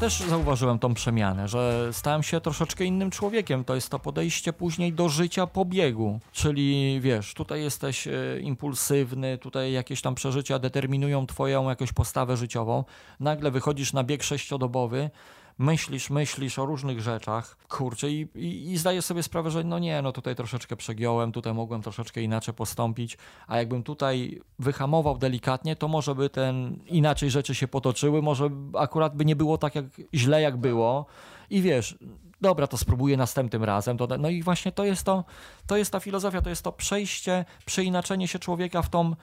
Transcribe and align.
też 0.00 0.20
zauważyłem 0.20 0.78
tą 0.78 0.94
przemianę, 0.94 1.48
że 1.48 1.88
stałem 1.92 2.22
się 2.22 2.40
troszeczkę 2.40 2.84
innym 2.84 3.10
człowiekiem. 3.10 3.64
To 3.64 3.74
jest 3.74 3.88
to 3.88 3.98
podejście 3.98 4.52
później 4.52 4.92
do 4.92 5.08
życia 5.08 5.46
po 5.46 5.64
biegu. 5.64 6.20
Czyli 6.32 7.00
wiesz, 7.00 7.34
tutaj 7.34 7.62
jesteś 7.62 8.06
e, 8.06 8.12
impulsywny, 8.40 9.38
tutaj 9.38 9.72
jakieś 9.72 10.02
tam 10.02 10.14
przeżycia 10.14 10.58
determinują 10.58 11.26
twoją 11.26 11.68
jakąś 11.68 11.92
postawę 11.92 12.36
życiową. 12.36 12.84
Nagle 13.20 13.50
wychodzisz 13.50 13.92
na 13.92 14.04
bieg 14.04 14.22
sześciodobowy, 14.22 15.10
myślisz, 15.58 16.10
myślisz 16.10 16.58
o 16.58 16.66
różnych 16.66 17.00
rzeczach, 17.00 17.56
kurczę, 17.68 18.10
i, 18.10 18.28
i, 18.34 18.72
i 18.72 18.78
zdajesz 18.78 19.04
sobie 19.04 19.22
sprawę, 19.22 19.50
że 19.50 19.64
no 19.64 19.78
nie, 19.78 20.02
no 20.02 20.12
tutaj 20.12 20.34
troszeczkę 20.34 20.76
przegiąłem, 20.76 21.32
tutaj 21.32 21.54
mogłem 21.54 21.82
troszeczkę 21.82 22.22
inaczej 22.22 22.54
postąpić, 22.54 23.18
a 23.46 23.56
jakbym 23.56 23.82
tutaj 23.82 24.40
wyhamował 24.58 25.18
delikatnie, 25.18 25.76
to 25.76 25.88
może 25.88 26.14
by 26.14 26.30
ten 26.30 26.78
inaczej 26.86 27.30
rzeczy 27.30 27.54
się 27.54 27.68
potoczyły, 27.68 28.22
może 28.22 28.50
akurat 28.78 29.16
by 29.16 29.24
nie 29.24 29.36
było 29.36 29.58
tak 29.58 29.74
jak 29.74 29.84
źle, 30.14 30.42
jak 30.42 30.56
było. 30.56 31.06
I 31.50 31.62
wiesz, 31.62 31.98
dobra, 32.40 32.66
to 32.66 32.78
spróbuję 32.78 33.16
następnym 33.16 33.64
razem. 33.64 33.98
To, 33.98 34.08
no 34.18 34.28
i 34.28 34.42
właśnie 34.42 34.72
to 34.72 34.84
jest 34.84 35.04
to, 35.04 35.24
to 35.66 35.76
jest 35.76 35.90
ta 35.92 36.00
filozofia, 36.00 36.42
to 36.42 36.50
jest 36.50 36.62
to 36.62 36.72
przejście, 36.72 37.44
przeinaczenie 37.64 38.28
się 38.28 38.38
człowieka 38.38 38.82
w 38.82 38.90
tą, 38.90 39.16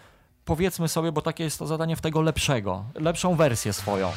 powiedzmy 0.46 0.88
sobie, 0.88 1.12
bo 1.12 1.22
takie 1.22 1.44
jest 1.44 1.60
to 1.60 1.68
zadanie 1.68 1.96
w 1.96 2.02
tego 2.02 2.22
lepszego, 2.22 2.86
lepszą 2.96 3.36
wersję 3.36 3.74
swoją. 3.74 4.12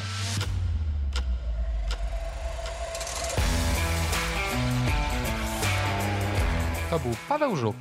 To 6.95 6.99
był 6.99 7.15
Paweł 7.29 7.55
Żuk. 7.55 7.75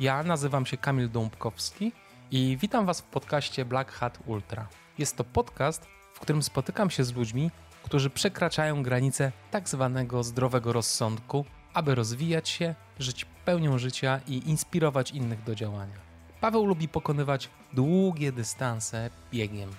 Ja 0.00 0.22
nazywam 0.22 0.66
się 0.66 0.76
Kamil 0.76 1.10
Dąbkowski 1.10 1.92
i 2.30 2.56
witam 2.60 2.86
Was 2.86 3.00
w 3.00 3.04
podcaście 3.04 3.64
Black 3.64 3.92
Hat 3.92 4.18
Ultra. 4.26 4.66
Jest 4.98 5.16
to 5.16 5.24
podcast, 5.24 5.86
w 6.12 6.20
którym 6.20 6.42
spotykam 6.42 6.90
się 6.90 7.04
z 7.04 7.14
ludźmi, 7.14 7.50
którzy 7.82 8.10
przekraczają 8.10 8.82
granice 8.82 9.32
tak 9.50 9.68
zwanego 9.68 10.22
zdrowego 10.22 10.72
rozsądku, 10.72 11.44
aby 11.72 11.94
rozwijać 11.94 12.48
się, 12.48 12.74
żyć 12.98 13.26
pełnią 13.44 13.78
życia 13.78 14.20
i 14.26 14.50
inspirować 14.50 15.10
innych 15.10 15.42
do 15.42 15.54
działania. 15.54 15.96
Paweł 16.40 16.66
lubi 16.66 16.88
pokonywać 16.88 17.50
długie 17.72 18.32
dystanse 18.32 19.10
biegiem. 19.32 19.70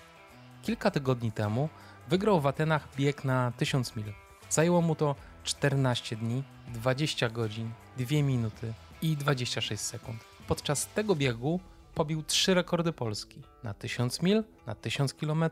Kilka 0.64 0.92
tygodni 0.92 1.32
temu 1.32 1.70
wygrał 2.08 2.42
w 2.42 2.48
Atenach 2.48 2.88
bieg 2.96 3.24
na 3.24 3.52
1000 3.52 3.96
mil. 3.96 4.14
Zajęło 4.50 4.82
mu 4.82 4.96
to 4.96 5.16
14 5.46 6.16
dni, 6.16 6.44
20 6.74 7.30
godzin, 7.30 7.72
2 7.98 8.24
minuty 8.24 8.74
i 9.02 9.18
26 9.18 9.84
sekund. 9.84 10.24
Podczas 10.48 10.88
tego 10.88 11.16
biegu 11.16 11.60
pobił 11.94 12.24
trzy 12.24 12.54
rekordy 12.54 12.94
Polski 12.94 13.42
na 13.64 13.74
1000 13.74 14.22
mil, 14.22 14.44
na 14.68 14.76
1000 14.76 15.14
km 15.14 15.46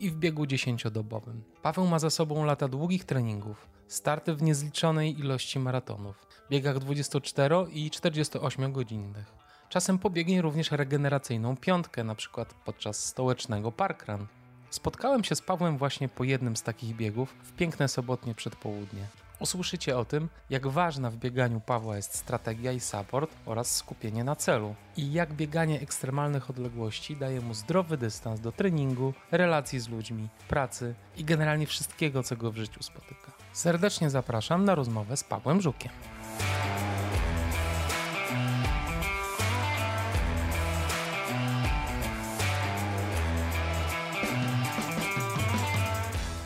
i 0.00 0.10
w 0.10 0.16
biegu 0.16 0.44
10-dobowym. 0.44 1.42
Paweł 1.62 1.86
ma 1.86 1.98
za 1.98 2.10
sobą 2.10 2.44
lata 2.44 2.68
długich 2.68 3.04
treningów, 3.04 3.68
starty 3.88 4.34
w 4.34 4.42
niezliczonej 4.42 5.20
ilości 5.20 5.58
maratonów, 5.58 6.26
biegach 6.50 6.78
24 6.78 7.56
i 7.72 7.90
48 7.90 8.72
godzinnych. 8.72 9.34
Czasem 9.68 9.98
pobiegnie 9.98 10.42
również 10.42 10.70
regeneracyjną 10.70 11.56
piątkę, 11.56 12.04
na 12.04 12.14
przykład 12.14 12.54
podczas 12.54 13.04
stołecznego 13.04 13.72
parkrun. 13.72 14.26
Spotkałem 14.70 15.24
się 15.24 15.34
z 15.34 15.42
Pawłem 15.42 15.78
właśnie 15.78 16.08
po 16.08 16.24
jednym 16.24 16.56
z 16.56 16.62
takich 16.62 16.96
biegów 16.96 17.34
w 17.42 17.52
piękne 17.52 17.88
sobotnie 17.88 18.34
przedpołudnie. 18.34 19.06
Usłyszycie 19.42 19.98
o 19.98 20.04
tym, 20.04 20.28
jak 20.50 20.66
ważna 20.66 21.10
w 21.10 21.16
bieganiu 21.16 21.60
Pawła 21.60 21.96
jest 21.96 22.14
strategia 22.14 22.72
i 22.72 22.80
support 22.80 23.30
oraz 23.46 23.76
skupienie 23.76 24.24
na 24.24 24.36
celu 24.36 24.74
i 24.96 25.12
jak 25.12 25.32
bieganie 25.32 25.80
ekstremalnych 25.80 26.50
odległości 26.50 27.16
daje 27.16 27.40
mu 27.40 27.54
zdrowy 27.54 27.96
dystans 27.96 28.40
do 28.40 28.52
treningu, 28.52 29.14
relacji 29.30 29.80
z 29.80 29.88
ludźmi, 29.88 30.28
pracy 30.48 30.94
i 31.16 31.24
generalnie 31.24 31.66
wszystkiego, 31.66 32.22
co 32.22 32.36
go 32.36 32.52
w 32.52 32.56
życiu 32.56 32.82
spotyka. 32.82 33.32
Serdecznie 33.52 34.10
zapraszam 34.10 34.64
na 34.64 34.74
rozmowę 34.74 35.16
z 35.16 35.24
Pawłem 35.24 35.60
Żukiem. 35.60 35.92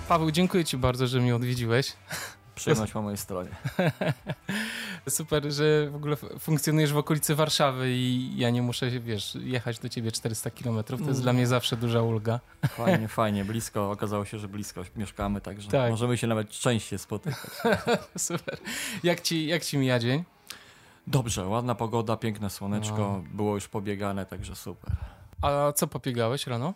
Paweł, 0.08 0.30
dziękuję 0.30 0.64
Ci 0.64 0.76
bardzo, 0.76 1.06
że 1.06 1.20
mnie 1.20 1.36
odwiedziłeś. 1.36 1.92
Przyjemność 2.56 2.92
po 2.92 3.02
mojej 3.02 3.16
stronie. 3.16 3.50
Super, 5.08 5.52
że 5.52 5.90
w 5.90 5.96
ogóle 5.96 6.16
funkcjonujesz 6.38 6.92
w 6.92 6.96
okolicy 6.96 7.34
Warszawy 7.34 7.92
i 7.92 8.36
ja 8.36 8.50
nie 8.50 8.62
muszę, 8.62 8.90
wiesz, 8.90 9.34
jechać 9.34 9.78
do 9.78 9.88
ciebie 9.88 10.12
400 10.12 10.50
km. 10.50 10.84
To 10.84 10.96
jest 10.96 11.22
dla 11.22 11.32
mnie 11.32 11.46
zawsze 11.46 11.76
duża 11.76 12.02
ulga. 12.02 12.40
Fajnie, 12.68 13.08
fajnie, 13.18 13.44
blisko. 13.44 13.90
Okazało 13.90 14.24
się, 14.24 14.38
że 14.38 14.48
blisko 14.48 14.82
mieszkamy, 14.96 15.40
także 15.40 15.70
tak. 15.70 15.90
możemy 15.90 16.16
się 16.16 16.26
nawet 16.26 16.50
częściej 16.50 16.98
spotykać. 16.98 17.50
Super. 18.18 18.58
Jak 19.02 19.20
ci, 19.20 19.46
jak 19.46 19.64
ci 19.64 19.78
mija 19.78 19.98
dzień? 19.98 20.24
Dobrze, 21.06 21.46
ładna 21.46 21.74
pogoda, 21.74 22.16
piękne 22.16 22.50
słoneczko, 22.50 22.98
no. 22.98 23.22
było 23.34 23.54
już 23.54 23.68
pobiegane, 23.68 24.26
także 24.26 24.56
super. 24.56 24.96
A 25.42 25.72
co 25.72 25.86
pobiegałeś 25.86 26.46
rano? 26.46 26.74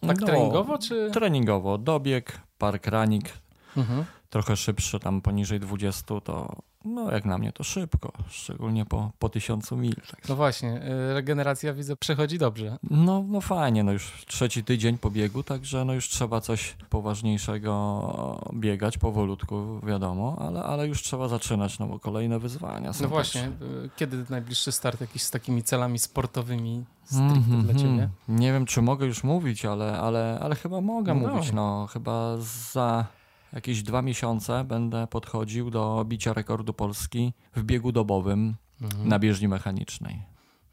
Tak 0.00 0.20
no, 0.20 0.26
treningowo, 0.26 0.78
czy? 0.78 1.10
Treningowo, 1.12 1.78
dobieg, 1.78 2.40
park 2.58 2.86
ranik, 2.86 3.32
mhm. 3.76 4.04
trochę 4.30 4.56
szybszy, 4.56 5.00
tam 5.00 5.20
poniżej 5.20 5.60
20, 5.60 6.20
to 6.20 6.56
no 6.84 7.12
jak 7.12 7.24
na 7.24 7.38
mnie 7.38 7.52
to 7.52 7.64
szybko, 7.64 8.12
szczególnie 8.28 8.84
po, 8.84 9.10
po 9.18 9.28
tysiącu 9.28 9.76
mil. 9.76 9.94
Tak. 9.94 10.28
No 10.28 10.36
właśnie, 10.36 10.82
y, 11.10 11.14
regeneracja 11.14 11.74
widzę 11.74 11.96
przechodzi 11.96 12.38
dobrze. 12.38 12.78
No, 12.90 13.24
no 13.28 13.40
fajnie, 13.40 13.84
no 13.84 13.92
już 13.92 14.24
trzeci 14.26 14.64
tydzień 14.64 14.98
po 14.98 15.10
biegu, 15.10 15.42
także 15.42 15.84
no 15.84 15.92
już 15.92 16.08
trzeba 16.08 16.40
coś 16.40 16.76
poważniejszego 16.90 18.50
biegać, 18.54 18.98
powolutku 18.98 19.80
wiadomo, 19.86 20.36
ale, 20.40 20.62
ale 20.62 20.88
już 20.88 21.02
trzeba 21.02 21.28
zaczynać, 21.28 21.78
no 21.78 21.86
bo 21.86 21.98
kolejne 21.98 22.38
wyzwania 22.38 22.92
są 22.92 23.02
No 23.02 23.08
właśnie. 23.08 23.42
Y, 23.84 23.90
kiedy 23.96 24.24
najbliższy 24.30 24.72
start 24.72 25.00
jakiś 25.00 25.22
z 25.22 25.30
takimi 25.30 25.62
celami 25.62 25.98
sportowymi 25.98 26.84
stricte 27.04 27.24
mm 27.24 27.42
-hmm, 27.42 27.62
dla 27.62 27.74
ciebie? 27.74 27.88
Mhm. 27.88 28.10
Nie 28.28 28.52
wiem, 28.52 28.66
czy 28.66 28.82
mogę 28.82 29.06
już 29.06 29.24
mówić, 29.24 29.64
ale, 29.64 29.98
ale, 29.98 30.38
ale 30.42 30.54
chyba 30.54 30.80
mogę 30.80 31.14
no 31.14 31.28
mówić, 31.28 31.52
no 31.52 31.86
chyba 31.92 32.36
za 32.72 33.06
jakieś 33.52 33.82
dwa 33.82 34.02
miesiące 34.02 34.64
będę 34.64 35.06
podchodził 35.06 35.70
do 35.70 36.04
bicia 36.08 36.32
rekordu 36.32 36.74
Polski 36.74 37.32
w 37.56 37.62
biegu 37.62 37.92
dobowym 37.92 38.54
mhm. 38.82 39.08
na 39.08 39.18
bieżni 39.18 39.48
mechanicznej. 39.48 40.22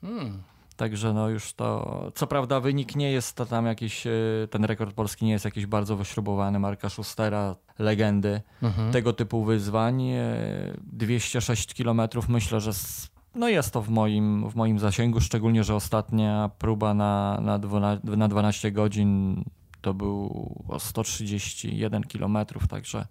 Hmm. 0.02 0.44
Także 0.76 1.14
no 1.14 1.30
już 1.30 1.54
to, 1.54 2.12
co 2.16 2.28
prawda 2.28 2.60
wynik 2.60 2.96
nie 2.96 3.12
jest 3.12 3.36
to 3.36 3.46
tam 3.46 3.66
jakiś, 3.66 4.08
e, 4.08 4.12
ten 4.50 4.66
rekord 4.66 4.96
polski 4.96 5.26
nie 5.26 5.32
jest 5.32 5.46
jakiś 5.46 5.66
bardzo 5.66 5.96
wyśrubowany, 5.98 6.60
Marka 6.60 6.90
Schustera, 6.90 7.56
legendy 7.80 8.42
mhm. 8.64 8.92
tego 8.92 9.14
typu 9.14 9.44
wyzwań. 9.44 10.12
206 10.84 11.72
e, 11.72 11.84
km 11.84 12.02
myślę, 12.28 12.62
że 12.62 12.72
no 13.36 13.50
jest 13.50 13.74
to 13.74 13.82
w 13.82 13.90
moim, 13.90 14.50
w 14.50 14.56
moim 14.56 14.80
zasięgu, 14.80 15.22
szczególnie, 15.22 15.64
że 15.64 15.76
ostatnia 15.76 16.50
próba 16.58 16.94
na, 16.94 17.40
na, 17.42 17.60
12, 17.60 18.08
na 18.18 18.28
12 18.28 18.72
godzin 18.72 19.44
to 19.86 19.94
był 19.94 20.50
o 20.68 20.80
131 20.80 22.04
km, 22.04 22.38
także 22.70 23.06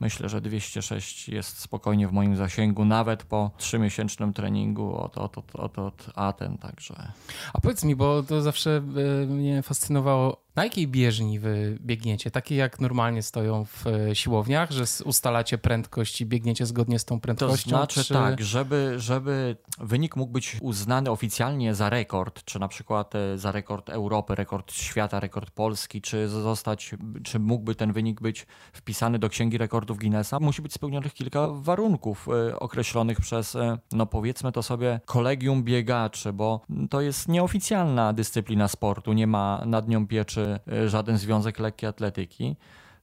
myślę, 0.00 0.28
że 0.28 0.40
206 0.40 1.28
jest 1.28 1.58
spokojnie 1.58 2.08
w 2.08 2.12
moim 2.12 2.36
zasięgu, 2.36 2.84
nawet 2.84 3.22
po 3.22 3.50
trzymiesięcznym 3.56 4.32
treningu 4.32 4.96
od, 4.96 5.18
od, 5.18 5.38
od, 5.38 5.56
od, 5.56 5.78
od 5.78 6.10
Aten, 6.14 6.58
także... 6.58 7.12
A 7.52 7.60
powiedz 7.60 7.84
mi, 7.84 7.96
bo 7.96 8.22
to 8.22 8.42
zawsze 8.42 8.82
e, 9.22 9.26
mnie 9.26 9.62
fascynowało, 9.62 10.44
na 10.56 10.64
jakiej 10.64 10.88
bieżni 10.88 11.38
wy 11.38 11.78
biegniecie? 11.80 12.30
Takie 12.30 12.56
jak 12.56 12.80
normalnie 12.80 13.22
stoją 13.22 13.64
w 13.64 13.86
e, 13.86 14.14
siłowniach, 14.14 14.70
że 14.70 14.84
ustalacie 15.04 15.58
prędkość 15.58 16.20
i 16.20 16.26
biegniecie 16.26 16.66
zgodnie 16.66 16.98
z 16.98 17.04
tą 17.04 17.20
prędkością? 17.20 17.70
To 17.70 17.76
znaczy 17.76 18.04
czy... 18.04 18.14
tak, 18.14 18.40
żeby, 18.40 18.94
żeby 18.96 19.56
wynik 19.78 20.16
mógł 20.16 20.32
być 20.32 20.56
uznany 20.60 21.10
oficjalnie 21.10 21.74
za 21.74 21.90
rekord, 21.90 22.44
czy 22.44 22.58
na 22.58 22.68
przykład 22.68 23.14
e, 23.14 23.38
za 23.38 23.52
rekord 23.52 23.90
Europy, 23.90 24.34
rekord 24.34 24.72
świata, 24.72 25.20
rekord 25.20 25.50
Polski, 25.50 26.00
czy 26.02 26.28
zostać, 26.28 26.94
czy 27.24 27.38
mógłby 27.38 27.74
ten 27.74 27.92
wynik 27.92 28.20
być 28.20 28.46
wpisany 28.72 29.18
do 29.18 29.28
Księgi 29.28 29.58
Rekordów 29.58 29.98
Guinnessa, 29.98 30.40
musi 30.40 30.62
być 30.62 30.72
spełnionych 30.72 31.14
kilka 31.14 31.48
warunków 31.48 32.28
e, 32.28 32.58
określonych 32.58 33.20
przez, 33.20 33.56
no 33.92 34.06
powiedzmy 34.06 34.52
to 34.52 34.62
sobie, 34.62 35.00
kolegium 35.04 35.64
biegaczy, 35.64 36.32
bo 36.32 36.60
to 36.90 37.00
jest 37.00 37.28
nieoficjalna 37.28 38.12
dyscyplina 38.12 38.68
sportu, 38.68 39.12
nie 39.12 39.26
ma 39.26 39.62
nad 39.66 39.88
nią 39.88 40.06
pieczy 40.06 40.39
E, 40.72 40.88
żaden 40.88 41.18
związek 41.18 41.58
lekkiej 41.58 41.88
atletyki. 41.88 42.56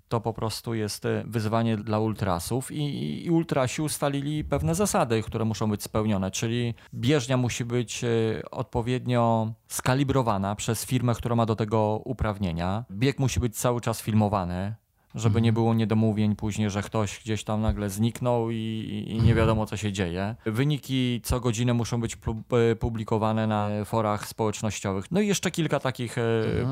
To 0.09 0.21
po 0.21 0.33
prostu 0.33 0.73
jest 0.73 1.05
e, 1.05 1.23
wyzwanie 1.27 1.77
dla 1.77 1.99
ultrasów 1.99 2.71
i, 2.71 3.25
i 3.25 3.31
ultrasi 3.31 3.81
ustalili 3.81 4.43
pewne 4.43 4.75
zasady, 4.75 5.23
które 5.23 5.45
muszą 5.45 5.69
być 5.69 5.83
spełnione, 5.83 6.31
czyli 6.31 6.73
bieżnia 6.93 7.37
musi 7.37 7.65
być 7.65 8.03
e, 8.03 8.07
odpowiednio 8.51 9.53
skalibrowana 9.67 10.55
przez 10.55 10.85
firmę, 10.85 11.13
która 11.13 11.35
ma 11.35 11.45
do 11.45 11.55
tego 11.55 12.01
uprawnienia. 12.05 12.85
Bieg 12.91 13.19
musi 13.19 13.39
być 13.39 13.57
cały 13.57 13.81
czas 13.81 14.01
filmowany, 14.01 14.75
żeby 15.15 15.41
nie 15.41 15.53
było 15.53 15.73
niedomówień 15.73 16.35
później, 16.35 16.69
że 16.69 16.81
ktoś 16.81 17.19
gdzieś 17.19 17.43
tam 17.43 17.61
nagle 17.61 17.89
zniknął 17.89 18.51
i, 18.51 19.03
i 19.07 19.21
nie 19.21 19.35
wiadomo, 19.35 19.65
co 19.65 19.77
się 19.77 19.91
dzieje. 19.91 20.35
Wyniki 20.45 21.21
co 21.23 21.39
godzinę 21.39 21.73
muszą 21.73 22.01
być 22.01 22.15
pu- 22.17 22.43
publikowane 22.79 23.47
na 23.47 23.69
forach 23.85 24.27
społecznościowych. 24.27 25.11
No 25.11 25.21
i 25.21 25.27
jeszcze 25.27 25.51
kilka 25.51 25.79
takich 25.79 26.17
e, 26.17 26.23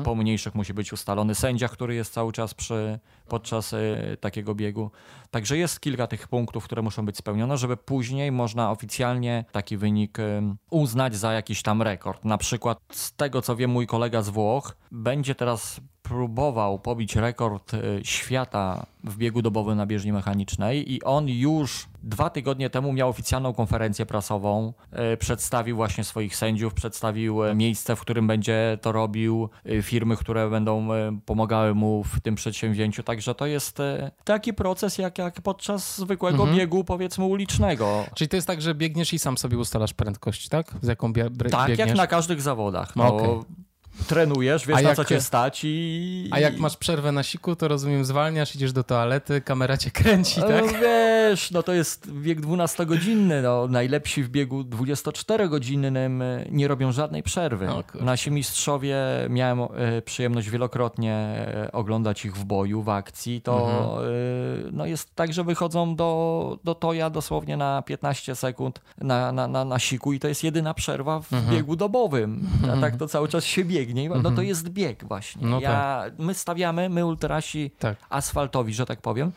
pomniejszych 0.04 0.54
musi 0.54 0.74
być 0.74 0.92
ustalony. 0.92 1.34
Sędzia, 1.34 1.68
który 1.68 1.94
jest 1.94 2.12
cały 2.12 2.32
czas 2.32 2.54
przy, 2.54 2.98
podczas 3.28 3.72
e, 3.72 4.16
takiego 4.20 4.54
biegu. 4.54 4.90
Także 5.30 5.56
jest 5.58 5.80
kilka 5.80 6.06
tych 6.06 6.28
punktów, 6.28 6.64
które 6.64 6.82
muszą 6.82 7.06
być 7.06 7.16
spełnione, 7.16 7.56
żeby 7.56 7.76
później 7.76 8.32
można 8.32 8.70
oficjalnie 8.70 9.44
taki 9.52 9.76
wynik 9.76 10.18
e, 10.18 10.54
uznać 10.70 11.16
za 11.16 11.32
jakiś 11.32 11.62
tam 11.62 11.82
rekord. 11.82 12.24
Na 12.24 12.38
przykład 12.38 12.78
z 12.92 13.12
tego, 13.12 13.42
co 13.42 13.56
wie 13.56 13.68
mój 13.68 13.86
kolega 13.86 14.22
z 14.22 14.28
Włoch, 14.28 14.76
będzie 14.90 15.34
teraz 15.34 15.80
próbował 16.08 16.78
pobić 16.78 17.16
rekord 17.16 17.74
e, 17.74 17.78
świata 18.02 18.86
w 19.04 19.16
biegu 19.16 19.42
dobowym 19.42 19.76
na 19.76 19.86
bieżni 19.86 20.12
mechanicznej 20.12 20.92
i 20.92 21.02
on 21.02 21.28
już 21.28 21.88
dwa 22.02 22.30
tygodnie 22.30 22.70
temu 22.70 22.92
miał 22.92 23.08
oficjalną 23.08 23.54
konferencję 23.54 24.06
prasową, 24.06 24.72
e, 24.92 25.16
przedstawił 25.16 25.76
właśnie 25.76 26.04
swoich 26.04 26.36
sędziów, 26.36 26.74
przedstawił 26.74 27.44
e, 27.44 27.54
miejsce, 27.54 27.96
w 27.96 28.00
którym 28.00 28.26
będzie 28.26 28.78
to 28.82 28.92
robił, 28.92 29.48
firmy, 29.82 30.16
które 30.16 30.50
będą 30.50 30.88
pomagały 31.24 31.74
mu 31.74 32.04
w 32.04 32.20
tym 32.20 32.34
przedsięwzięciu, 32.34 33.02
także 33.02 33.34
to 33.34 33.46
jest 33.46 33.78
taki 34.24 34.54
proces 34.54 34.98
jak, 34.98 35.18
jak 35.18 35.40
podczas 35.40 35.96
zwykłego 35.96 36.38
mhm. 36.42 36.58
biegu 36.58 36.84
powiedzmy 36.84 37.24
ulicznego. 37.24 38.04
Czyli 38.14 38.28
to 38.28 38.36
jest 38.36 38.46
tak, 38.46 38.62
że 38.62 38.74
biegniesz 38.74 39.12
i 39.12 39.18
sam 39.18 39.38
sobie 39.38 39.58
ustalasz 39.58 39.94
prędkość, 39.94 40.48
tak? 40.48 40.74
Z 40.82 40.88
jaką 40.88 41.12
bie 41.12 41.24
tak, 41.50 41.68
biegniesz? 41.68 41.88
jak 41.88 41.96
na 41.96 42.06
każdych 42.06 42.42
zawodach. 42.42 42.96
No, 42.96 43.16
okay 43.16 43.65
trenujesz, 44.06 44.66
wiesz 44.66 44.78
A 44.78 44.82
na 44.82 44.88
jak, 44.88 44.96
co 44.96 45.04
cię 45.04 45.20
stać 45.20 45.60
i... 45.64 46.28
A 46.30 46.40
jak 46.40 46.58
masz 46.58 46.76
przerwę 46.76 47.12
na 47.12 47.22
siku, 47.22 47.56
to 47.56 47.68
rozumiem 47.68 48.04
zwalniasz, 48.04 48.54
idziesz 48.54 48.72
do 48.72 48.84
toalety, 48.84 49.40
kamera 49.40 49.76
cię 49.76 49.90
kręci, 49.90 50.40
tak? 50.40 50.64
No 50.64 50.72
wiesz, 50.80 51.50
no 51.50 51.62
to 51.62 51.72
jest 51.72 52.10
bieg 52.10 52.40
12-godzinny, 52.40 53.42
no 53.42 53.68
najlepsi 53.68 54.22
w 54.22 54.28
biegu 54.28 54.62
24-godzinnym 54.62 56.22
nie 56.50 56.68
robią 56.68 56.92
żadnej 56.92 57.22
przerwy. 57.22 57.68
Nasi 58.00 58.30
mistrzowie, 58.30 58.96
miałem 59.30 59.60
e, 59.60 60.02
przyjemność 60.02 60.50
wielokrotnie 60.50 61.14
e, 61.14 61.72
oglądać 61.72 62.24
ich 62.24 62.36
w 62.36 62.44
boju, 62.44 62.82
w 62.82 62.88
akcji, 62.88 63.40
to 63.40 63.70
mhm. 63.70 63.86
E, 63.86 64.72
no 64.72 64.86
jest 64.86 65.14
tak, 65.14 65.32
że 65.32 65.44
wychodzą 65.44 65.96
do, 65.96 66.58
do 66.64 66.74
toja 66.74 67.10
dosłownie 67.10 67.56
na 67.56 67.82
15 67.82 68.34
sekund 68.34 68.80
na, 68.98 69.32
na, 69.32 69.48
na, 69.48 69.64
na 69.64 69.78
siku 69.78 70.12
i 70.12 70.20
to 70.20 70.28
jest 70.28 70.44
jedyna 70.44 70.74
przerwa 70.74 71.20
w 71.20 71.32
mhm. 71.32 71.54
biegu 71.54 71.76
dobowym. 71.76 72.46
A 72.62 72.64
mhm. 72.64 72.80
tak 72.80 72.96
to 72.96 73.08
cały 73.08 73.28
czas 73.28 73.44
się 73.44 73.64
biegnie 73.64 73.85
biegnie, 73.86 74.08
no 74.08 74.22
to 74.22 74.28
mhm. 74.28 74.46
jest 74.46 74.68
bieg 74.68 75.04
właśnie. 75.04 75.46
No 75.46 75.60
ja, 75.60 75.70
tak. 75.70 76.18
My 76.18 76.34
stawiamy, 76.34 76.88
my 76.88 77.06
ultrasi 77.06 77.70
tak. 77.78 77.96
asfaltowi, 78.10 78.74
że 78.74 78.86
tak 78.86 79.00
powiem, 79.00 79.32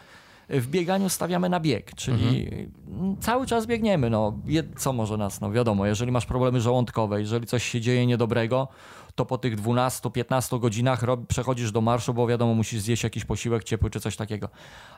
w 0.49 0.67
bieganiu 0.67 1.09
stawiamy 1.09 1.49
na 1.49 1.59
bieg, 1.59 1.95
czyli 1.95 2.47
mhm. 2.87 3.17
cały 3.19 3.47
czas 3.47 3.65
biegniemy. 3.65 4.09
No, 4.09 4.39
co 4.77 4.93
może 4.93 5.17
nas, 5.17 5.41
no 5.41 5.51
wiadomo, 5.51 5.85
jeżeli 5.85 6.11
masz 6.11 6.25
problemy 6.25 6.61
żołądkowe, 6.61 7.19
jeżeli 7.21 7.47
coś 7.47 7.63
się 7.63 7.81
dzieje 7.81 8.05
niedobrego, 8.05 8.67
to 9.15 9.25
po 9.25 9.37
tych 9.37 9.61
12-15 9.61 10.59
godzinach 10.59 11.03
rob, 11.03 11.27
przechodzisz 11.27 11.71
do 11.71 11.81
marszu, 11.81 12.13
bo 12.13 12.27
wiadomo, 12.27 12.53
musisz 12.53 12.81
zjeść 12.81 13.03
jakiś 13.03 13.25
posiłek 13.25 13.63
ciepły 13.63 13.89
czy 13.89 13.99
coś 13.99 14.15
takiego. 14.15 14.49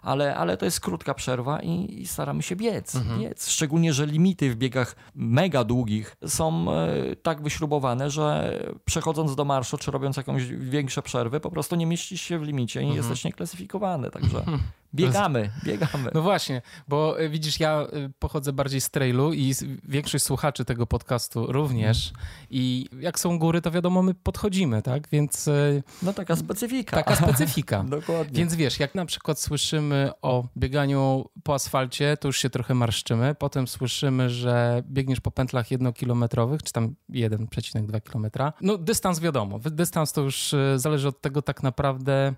Ale, 0.02 0.36
ale 0.36 0.58
to 0.58 0.66
jest 0.66 0.80
krótka 0.80 1.14
przerwa 1.14 1.60
i, 1.60 2.02
i 2.02 2.08
staramy 2.08 2.44
się 2.44 2.56
biec, 2.56 2.96
mhm. 2.96 3.20
biec. 3.20 3.50
Szczególnie, 3.50 3.94
że 3.94 4.06
limity 4.06 4.52
w 4.52 4.56
biegach 4.56 4.96
mega 5.16 5.64
długich 5.64 6.18
są 6.28 6.72
e, 6.72 7.16
tak 7.16 7.42
wyśrubowane, 7.42 8.10
że 8.10 8.60
przechodząc 8.86 9.36
do 9.36 9.46
marszu 9.46 9.78
czy 9.78 9.92
robiąc 9.92 10.18
jakąś 10.18 10.46
większe 10.46 11.02
przerwy, 11.02 11.40
po 11.40 11.52
prostu 11.52 11.76
nie 11.76 11.86
mieścisz 11.86 12.22
się 12.22 12.40
w 12.40 12.44
limicie 12.44 12.82
i 12.82 12.84
mhm. 12.84 12.98
jesteś 12.98 13.24
nieklasyfikowany. 13.24 14.12
Także 14.12 14.38
mhm. 14.38 14.60
biegamy, 14.96 15.50
biegamy. 15.66 16.12
No 16.14 16.22
właśnie, 16.22 16.62
bo 16.88 17.20
e, 17.20 17.30
widzisz, 17.30 17.60
ja 17.60 17.82
e, 17.82 18.10
pochodzę 18.20 18.54
bardziej 18.54 18.82
z 18.82 18.90
trailu 18.90 19.34
i 19.34 19.54
większość 19.84 20.26
słuchaczy 20.26 20.66
tego 20.66 20.88
podcastu 20.88 21.52
również. 21.52 22.08
Mhm. 22.10 22.28
I 22.50 22.90
jak 23.00 23.20
są 23.20 23.40
góry, 23.40 23.62
to 23.62 23.72
wiadomo, 23.72 24.02
my 24.04 24.14
podchodzimy, 24.14 24.82
tak? 24.82 25.10
Więc. 25.10 25.48
E, 25.48 25.84
no 26.04 26.14
taka 26.14 26.36
specyfika. 26.36 27.04
Taka 27.04 27.16
specyfika. 27.16 27.84
Dokładnie. 28.00 28.40
Więc 28.40 28.56
wiesz, 28.56 28.80
jak 28.80 28.96
na 28.96 29.06
przykład 29.06 29.40
słyszymy 29.40 30.12
o 30.22 30.48
bieganiu 30.58 31.26
po 31.44 31.54
asfalcie, 31.54 32.18
to 32.18 32.28
już 32.28 32.38
się 32.38 32.50
trochę 32.50 32.74
marszczymy. 32.74 33.36
Potem 33.36 33.68
słyszymy, 33.68 34.30
że 34.30 34.84
biegniesz 34.86 35.20
po 35.20 35.32
pętlach 35.32 35.72
jednokilometrowych, 35.72 36.64
czy 36.64 36.74
tam 36.74 36.96
1,2 37.10 38.02
kilometra. 38.02 38.54
No 38.62 38.78
dystans 38.78 39.20
wiadomo. 39.20 39.60
Dystans 39.60 40.14
to 40.14 40.22
już 40.22 40.56
zależy 40.76 41.08
od 41.08 41.22
tego 41.22 41.42
tak 41.42 41.64
naprawdę 41.64 42.34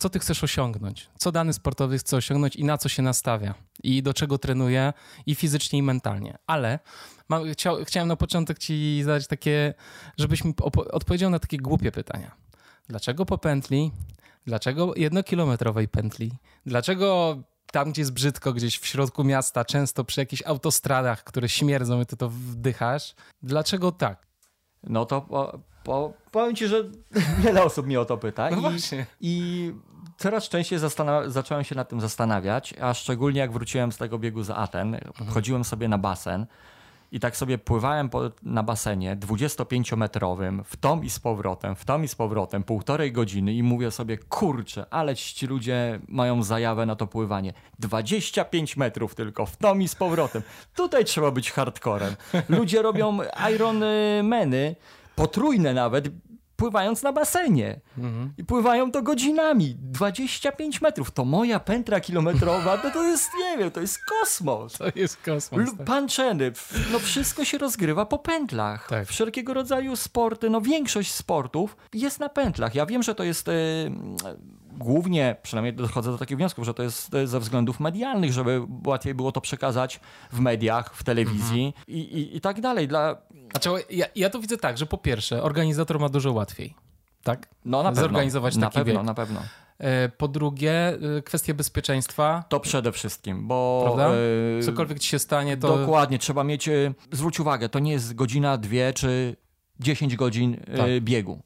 co 0.00 0.10
ty 0.10 0.18
chcesz 0.18 0.44
osiągnąć, 0.44 1.08
co 1.18 1.32
dany 1.32 1.52
sportowy 1.52 1.98
chce 1.98 2.16
osiągnąć 2.16 2.56
i 2.56 2.64
na 2.64 2.78
co 2.78 2.88
się 2.88 3.02
nastawia 3.02 3.54
i 3.82 4.02
do 4.02 4.14
czego 4.14 4.38
trenuje 4.38 4.92
i 5.26 5.34
fizycznie 5.34 5.78
i 5.78 5.82
mentalnie. 5.82 6.38
Ale 6.46 6.78
mam, 7.28 7.52
chciał, 7.52 7.76
chciałem 7.84 8.08
na 8.08 8.16
początek 8.16 8.58
ci 8.58 9.02
zadać 9.04 9.26
takie, 9.26 9.74
żebyś 10.18 10.44
mi 10.44 10.54
odpowiedział 10.90 11.30
na 11.30 11.38
takie 11.38 11.56
głupie 11.56 11.92
pytania. 11.92 12.30
Dlaczego 12.88 13.26
po 13.26 13.38
pętli? 13.38 13.92
Dlaczego 14.46 14.92
jednokilometrowej 14.96 15.88
pętli? 15.88 16.32
Dlaczego 16.66 17.38
tam, 17.72 17.92
gdzie 17.92 18.02
jest 18.02 18.12
brzydko, 18.12 18.52
gdzieś 18.52 18.78
w 18.78 18.86
środku 18.86 19.24
miasta, 19.24 19.64
często 19.64 20.04
przy 20.04 20.20
jakichś 20.20 20.42
autostradach, 20.46 21.24
które 21.24 21.48
śmierdzą 21.48 22.00
i 22.00 22.06
ty 22.06 22.16
to 22.16 22.28
wdychasz? 22.28 23.14
Dlaczego 23.42 23.92
tak? 23.92 24.26
No 24.82 25.06
to 25.06 25.20
po, 25.20 25.60
po, 25.84 26.12
powiem 26.30 26.56
ci, 26.56 26.66
że 26.66 26.84
wiele 27.44 27.64
osób 27.64 27.86
mnie 27.86 28.00
o 28.00 28.04
to 28.04 28.18
pyta. 28.18 28.50
No 28.50 28.56
i, 28.56 28.60
właśnie. 28.60 29.06
I 29.20 29.72
coraz 30.20 30.48
częściej 30.48 30.78
zacząłem 31.26 31.64
się 31.64 31.74
nad 31.74 31.88
tym 31.88 32.00
zastanawiać, 32.00 32.74
a 32.80 32.94
szczególnie 32.94 33.40
jak 33.40 33.52
wróciłem 33.52 33.92
z 33.92 33.96
tego 33.96 34.18
biegu 34.18 34.42
z 34.42 34.50
Aten, 34.50 34.94
mhm. 34.94 35.30
chodziłem 35.30 35.64
sobie 35.64 35.88
na 35.88 35.98
basen 35.98 36.46
i 37.12 37.20
tak 37.20 37.36
sobie 37.36 37.58
pływałem 37.58 38.08
po, 38.08 38.30
na 38.42 38.62
basenie 38.62 39.16
25-metrowym, 39.16 40.64
w 40.64 40.76
tom 40.76 41.04
i 41.04 41.10
z 41.10 41.20
powrotem, 41.20 41.76
w 41.76 41.84
tom 41.84 42.04
i 42.04 42.08
z 42.08 42.14
powrotem, 42.14 42.62
półtorej 42.62 43.12
godziny 43.12 43.52
i 43.52 43.62
mówię 43.62 43.90
sobie, 43.90 44.18
kurczę, 44.18 44.86
ale 44.90 45.16
ci 45.16 45.46
ludzie 45.46 46.00
mają 46.08 46.42
zajawę 46.42 46.86
na 46.86 46.96
to 46.96 47.06
pływanie. 47.06 47.52
25 47.78 48.76
metrów 48.76 49.14
tylko, 49.14 49.46
w 49.46 49.56
tom 49.56 49.82
i 49.82 49.88
z 49.88 49.94
powrotem. 49.94 50.42
Tutaj 50.74 51.04
trzeba 51.04 51.30
być 51.30 51.52
hardcorem. 51.52 52.16
Ludzie 52.48 52.82
robią 52.82 53.18
Ironmany, 53.54 54.76
potrójne 55.16 55.74
nawet, 55.74 56.08
pływając 56.60 57.02
na 57.02 57.12
basenie. 57.12 57.80
Mhm. 57.98 58.32
I 58.38 58.44
pływają 58.44 58.92
to 58.92 59.02
godzinami. 59.02 59.76
25 59.78 60.80
metrów. 60.80 61.10
To 61.10 61.24
moja 61.24 61.60
pętra 61.60 62.00
kilometrowa, 62.00 62.78
to, 62.78 62.90
to 62.90 63.02
jest, 63.02 63.30
nie 63.38 63.58
wiem, 63.58 63.70
to 63.70 63.80
jest 63.80 63.98
kosmos. 64.04 64.72
To 64.78 64.84
jest 64.94 65.16
kosmos. 65.16 65.76
Tak. 65.76 65.86
Panczeny. 65.86 66.52
No 66.92 66.98
wszystko 66.98 67.44
się 67.44 67.58
rozgrywa 67.58 68.06
po 68.06 68.18
pętlach. 68.18 68.88
Tak. 68.88 69.08
Wszelkiego 69.08 69.54
rodzaju 69.54 69.96
sporty, 69.96 70.50
no 70.50 70.60
większość 70.60 71.14
sportów 71.14 71.76
jest 71.94 72.20
na 72.20 72.28
pętlach. 72.28 72.74
Ja 72.74 72.86
wiem, 72.86 73.02
że 73.02 73.14
to 73.14 73.24
jest... 73.24 73.46
Yy, 73.46 73.52
głównie, 74.80 75.36
przynajmniej 75.42 75.74
dochodzę 75.74 76.10
do 76.10 76.18
takich 76.18 76.36
wniosków, 76.36 76.64
że 76.64 76.74
to 76.74 76.82
jest 76.82 77.10
ze 77.24 77.40
względów 77.40 77.80
medialnych, 77.80 78.32
żeby 78.32 78.62
łatwiej 78.86 79.14
było 79.14 79.32
to 79.32 79.40
przekazać 79.40 80.00
w 80.32 80.40
mediach, 80.40 80.94
w 80.94 81.04
telewizji 81.04 81.66
mhm. 81.66 81.84
i, 81.88 81.98
i, 81.98 82.36
i, 82.36 82.40
tak 82.40 82.60
dalej. 82.60 82.88
Dla... 82.88 83.16
Znaczy, 83.50 83.70
ja, 83.90 84.06
ja 84.14 84.30
to 84.30 84.40
widzę 84.40 84.56
tak, 84.56 84.78
że 84.78 84.86
po 84.86 84.98
pierwsze, 84.98 85.42
organizator 85.42 86.00
ma 86.00 86.08
dużo 86.08 86.32
łatwiej. 86.32 86.74
Tak? 87.22 87.48
No 87.64 87.82
na 87.82 87.88
pewno. 87.88 88.02
Zorganizować 88.02 88.56
na 88.56 88.66
taki 88.66 88.74
pewno, 88.74 89.00
bieg. 89.00 89.06
Na 89.06 89.14
pewno. 89.14 89.40
E, 89.78 90.08
po 90.08 90.28
drugie, 90.28 90.98
e, 91.18 91.22
kwestie 91.22 91.54
bezpieczeństwa. 91.54 92.44
To 92.48 92.60
przede 92.60 92.92
wszystkim, 92.92 93.48
bo. 93.48 93.80
Prawda? 93.84 94.16
E, 94.58 94.62
Cokolwiek 94.62 94.98
ci 94.98 95.08
się 95.08 95.18
stanie, 95.18 95.56
to. 95.56 95.78
Dokładnie, 95.78 96.18
trzeba 96.18 96.44
mieć. 96.44 96.68
Zwróć 97.12 97.40
uwagę, 97.40 97.68
to 97.68 97.78
nie 97.78 97.92
jest 97.92 98.14
godzina, 98.14 98.58
dwie 98.58 98.92
czy 98.92 99.36
dziesięć 99.80 100.16
godzin 100.16 100.56
tak. 100.76 101.00
biegu 101.00 101.42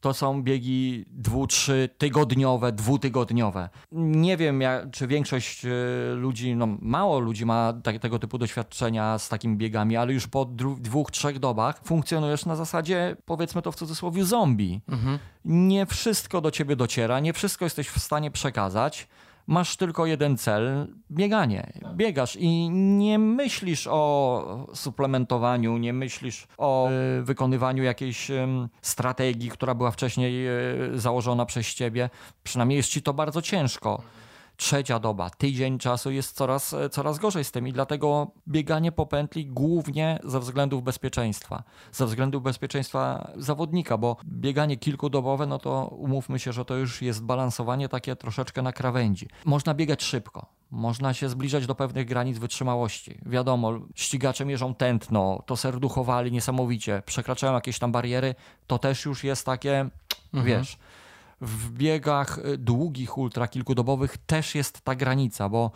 to 0.00 0.14
są 0.14 0.42
biegi 0.42 1.04
dwu, 1.08 1.46
trzy 1.46 1.88
tygodniowe, 1.98 2.72
dwutygodniowe. 2.72 3.68
Nie 3.92 4.36
wiem, 4.36 4.60
jak, 4.60 4.90
czy 4.90 5.06
większość 5.06 5.64
e, 5.64 5.70
ludzi, 6.14 6.56
no 6.56 6.66
mało 6.80 7.18
ludzi 7.18 7.46
ma 7.46 7.72
tak, 7.82 7.98
tego 7.98 8.18
typu 8.18 8.38
doświadczenia 8.38 9.18
z 9.18 9.28
takimi 9.28 9.56
biegami, 9.56 9.96
ale 9.96 10.12
już 10.12 10.26
po 10.26 10.44
dwóch, 10.80 11.10
trzech 11.10 11.38
dobach 11.38 11.80
funkcjonujesz 11.84 12.46
na 12.46 12.56
zasadzie, 12.56 13.16
powiedzmy 13.24 13.62
to 13.62 13.72
w 13.72 13.76
cudzysłowie, 13.76 14.24
zombie. 14.24 14.80
Mhm. 14.88 15.18
Nie 15.44 15.86
wszystko 15.86 16.40
do 16.40 16.50
ciebie 16.50 16.76
dociera, 16.76 17.20
nie 17.20 17.32
wszystko 17.32 17.64
jesteś 17.64 17.88
w 17.88 17.98
stanie 17.98 18.30
przekazać 18.30 19.08
masz 19.50 19.76
tylko 19.76 20.06
jeden 20.06 20.36
cel 20.36 20.86
bieganie. 21.10 21.72
Biegasz 21.94 22.36
i 22.36 22.70
nie 22.70 23.18
myślisz 23.18 23.88
o 23.90 24.66
suplementowaniu, 24.74 25.78
nie 25.78 25.92
myślisz 25.92 26.46
o 26.58 26.90
y, 26.90 27.22
wykonywaniu 27.22 27.82
jakiejś 27.82 28.30
strategii, 28.82 29.50
która 29.50 29.74
była 29.74 29.90
wcześniej 29.90 30.48
y, 30.94 30.98
założona 31.00 31.46
przez 31.46 31.74
ciebie. 31.74 32.10
Przynajmniej 32.42 32.76
jest 32.76 32.88
ci 32.88 33.02
to 33.02 33.14
bardzo 33.14 33.42
ciężko. 33.42 34.02
Trzecia 34.60 34.98
doba, 34.98 35.30
tydzień 35.30 35.78
czasu 35.78 36.10
jest 36.10 36.36
coraz, 36.36 36.74
coraz 36.90 37.18
gorzej 37.18 37.44
z 37.44 37.52
tym 37.52 37.68
i 37.68 37.72
dlatego 37.72 38.30
bieganie 38.48 38.92
po 38.92 39.06
pętli 39.06 39.46
głównie 39.46 40.18
ze 40.24 40.40
względów 40.40 40.82
bezpieczeństwa, 40.82 41.62
ze 41.92 42.06
względów 42.06 42.42
bezpieczeństwa 42.42 43.30
zawodnika, 43.36 43.98
bo 43.98 44.16
bieganie 44.24 44.76
kilkudobowe, 44.76 45.46
no 45.46 45.58
to 45.58 45.86
umówmy 45.86 46.38
się, 46.38 46.52
że 46.52 46.64
to 46.64 46.76
już 46.76 47.02
jest 47.02 47.24
balansowanie 47.24 47.88
takie 47.88 48.16
troszeczkę 48.16 48.62
na 48.62 48.72
krawędzi. 48.72 49.28
Można 49.44 49.74
biegać 49.74 50.02
szybko, 50.02 50.46
można 50.70 51.14
się 51.14 51.28
zbliżać 51.28 51.66
do 51.66 51.74
pewnych 51.74 52.06
granic 52.06 52.38
wytrzymałości. 52.38 53.18
Wiadomo, 53.26 53.72
ścigacze 53.94 54.44
mierzą 54.44 54.74
tętno, 54.74 55.42
to 55.46 55.56
serduchowali 55.56 56.32
niesamowicie, 56.32 57.02
przekraczają 57.06 57.52
jakieś 57.52 57.78
tam 57.78 57.92
bariery, 57.92 58.34
to 58.66 58.78
też 58.78 59.04
już 59.04 59.24
jest 59.24 59.46
takie, 59.46 59.90
mhm. 60.34 60.44
wiesz 60.44 60.78
w 61.40 61.70
biegach 61.72 62.38
y, 62.38 62.58
długich, 62.58 63.18
ultra 63.18 63.48
kilkudobowych 63.48 64.16
też 64.26 64.54
jest 64.54 64.80
ta 64.80 64.94
granica, 64.94 65.48
bo 65.48 65.70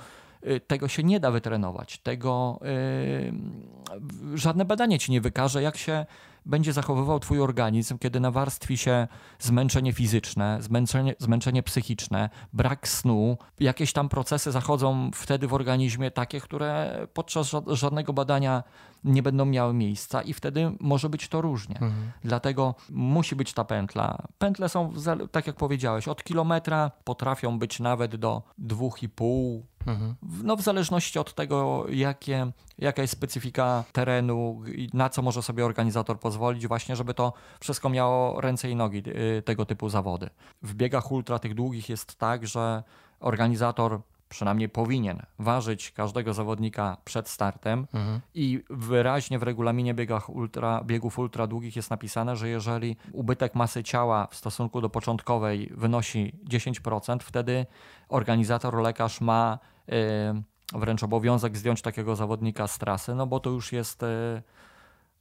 y, 0.47 0.61
tego 0.61 0.89
się 0.89 1.03
nie 1.03 1.21
da 1.21 1.31
wytrenować. 1.31 1.99
Tego 1.99 2.61
yy, 2.63 4.39
żadne 4.39 4.65
badanie 4.65 4.99
ci 4.99 5.13
nie 5.13 5.21
wykaże, 5.21 5.63
jak 5.63 5.77
się 5.77 6.07
będzie 6.47 6.73
zachowywał 6.73 7.21
twój 7.21 7.41
organizm, 7.41 7.99
kiedy 7.99 8.21
nawarstwi 8.21 8.79
się 8.79 9.09
zmęczenie 9.39 9.93
fizyczne, 9.93 10.59
zmęczenie, 10.63 11.15
zmęczenie 11.19 11.63
psychiczne, 11.63 12.31
brak 12.53 12.89
snu. 12.89 13.39
Jakieś 13.61 13.93
tam 13.93 14.09
procesy 14.09 14.53
zachodzą 14.53 15.11
wtedy 15.15 15.47
w 15.49 15.55
organizmie 15.55 16.11
takie, 16.11 16.41
które 16.41 16.99
podczas 17.15 17.53
żadnego 17.67 18.13
badania 18.13 18.63
nie 19.05 19.23
będą 19.23 19.45
miały 19.45 19.75
miejsca 19.75 20.23
i 20.23 20.33
wtedy 20.33 20.73
może 20.81 21.09
być 21.09 21.29
to 21.29 21.41
różnie. 21.41 21.75
Mhm. 21.75 22.13
Dlatego 22.25 22.75
musi 22.91 23.37
być 23.37 23.53
ta 23.53 23.65
pętla. 23.65 24.19
Pętle 24.39 24.69
są, 24.69 24.93
tak 25.31 25.47
jak 25.47 25.57
powiedziałeś, 25.57 26.09
od 26.09 26.25
kilometra 26.25 26.91
potrafią 27.05 27.59
być 27.59 27.81
nawet 27.81 28.17
do 28.17 28.43
dwóch 28.59 29.03
i 29.03 29.09
pół, 29.09 29.67
Mhm. 29.87 30.15
No, 30.43 30.57
w 30.57 30.63
zależności 30.63 31.19
od 31.19 31.35
tego, 31.35 31.87
jakie, 31.89 32.51
jaka 32.79 33.03
jest 33.03 33.13
specyfika 33.13 33.85
terenu 33.93 34.63
na 34.93 35.09
co 35.09 35.23
może 35.23 35.43
sobie 35.43 35.65
organizator 35.65 36.21
pozwolić, 36.21 36.67
właśnie, 36.67 36.97
żeby 36.97 37.15
to 37.15 37.33
wszystko 37.61 37.89
miało 37.89 38.41
ręce 38.41 38.71
i 38.71 38.77
nogi, 38.77 39.03
y, 39.39 39.43
tego 39.43 39.67
typu 39.67 39.89
zawody. 39.89 40.31
W 40.63 40.75
biegach 40.75 41.13
ultra 41.13 41.39
tych 41.39 41.55
długich 41.55 41.89
jest 41.89 42.17
tak, 42.17 42.47
że 42.47 42.83
organizator 43.21 44.01
przynajmniej 44.29 44.69
powinien 44.69 45.23
ważyć 45.39 45.93
każdego 45.93 46.35
zawodnika 46.35 46.97
przed 47.05 47.29
startem 47.29 47.87
mhm. 47.95 48.21
i 48.35 48.65
wyraźnie 48.71 49.39
w 49.39 49.43
regulaminie 49.43 49.95
biegach 49.95 50.31
ultra, 50.31 50.85
biegów 50.85 51.19
ultra 51.19 51.47
długich 51.47 51.77
jest 51.77 51.91
napisane, 51.91 52.37
że 52.37 52.49
jeżeli 52.49 52.97
ubytek 53.13 53.55
masy 53.55 53.83
ciała 53.83 54.27
w 54.27 54.35
stosunku 54.35 54.81
do 54.81 54.91
początkowej 54.91 55.73
wynosi 55.77 56.33
10%, 56.49 57.19
wtedy 57.21 57.67
organizator, 58.09 58.75
lekarz 58.75 59.21
ma 59.21 59.59
y, 59.89 60.79
wręcz 60.79 61.03
obowiązek 61.03 61.57
zdjąć 61.57 61.83
takiego 61.83 62.17
zawodnika 62.17 62.67
z 62.67 62.79
trasy, 62.79 63.15
no 63.15 63.27
bo 63.27 63.41
to 63.41 63.51
już 63.51 63.73
jest, 63.73 64.03
y, 64.03 64.43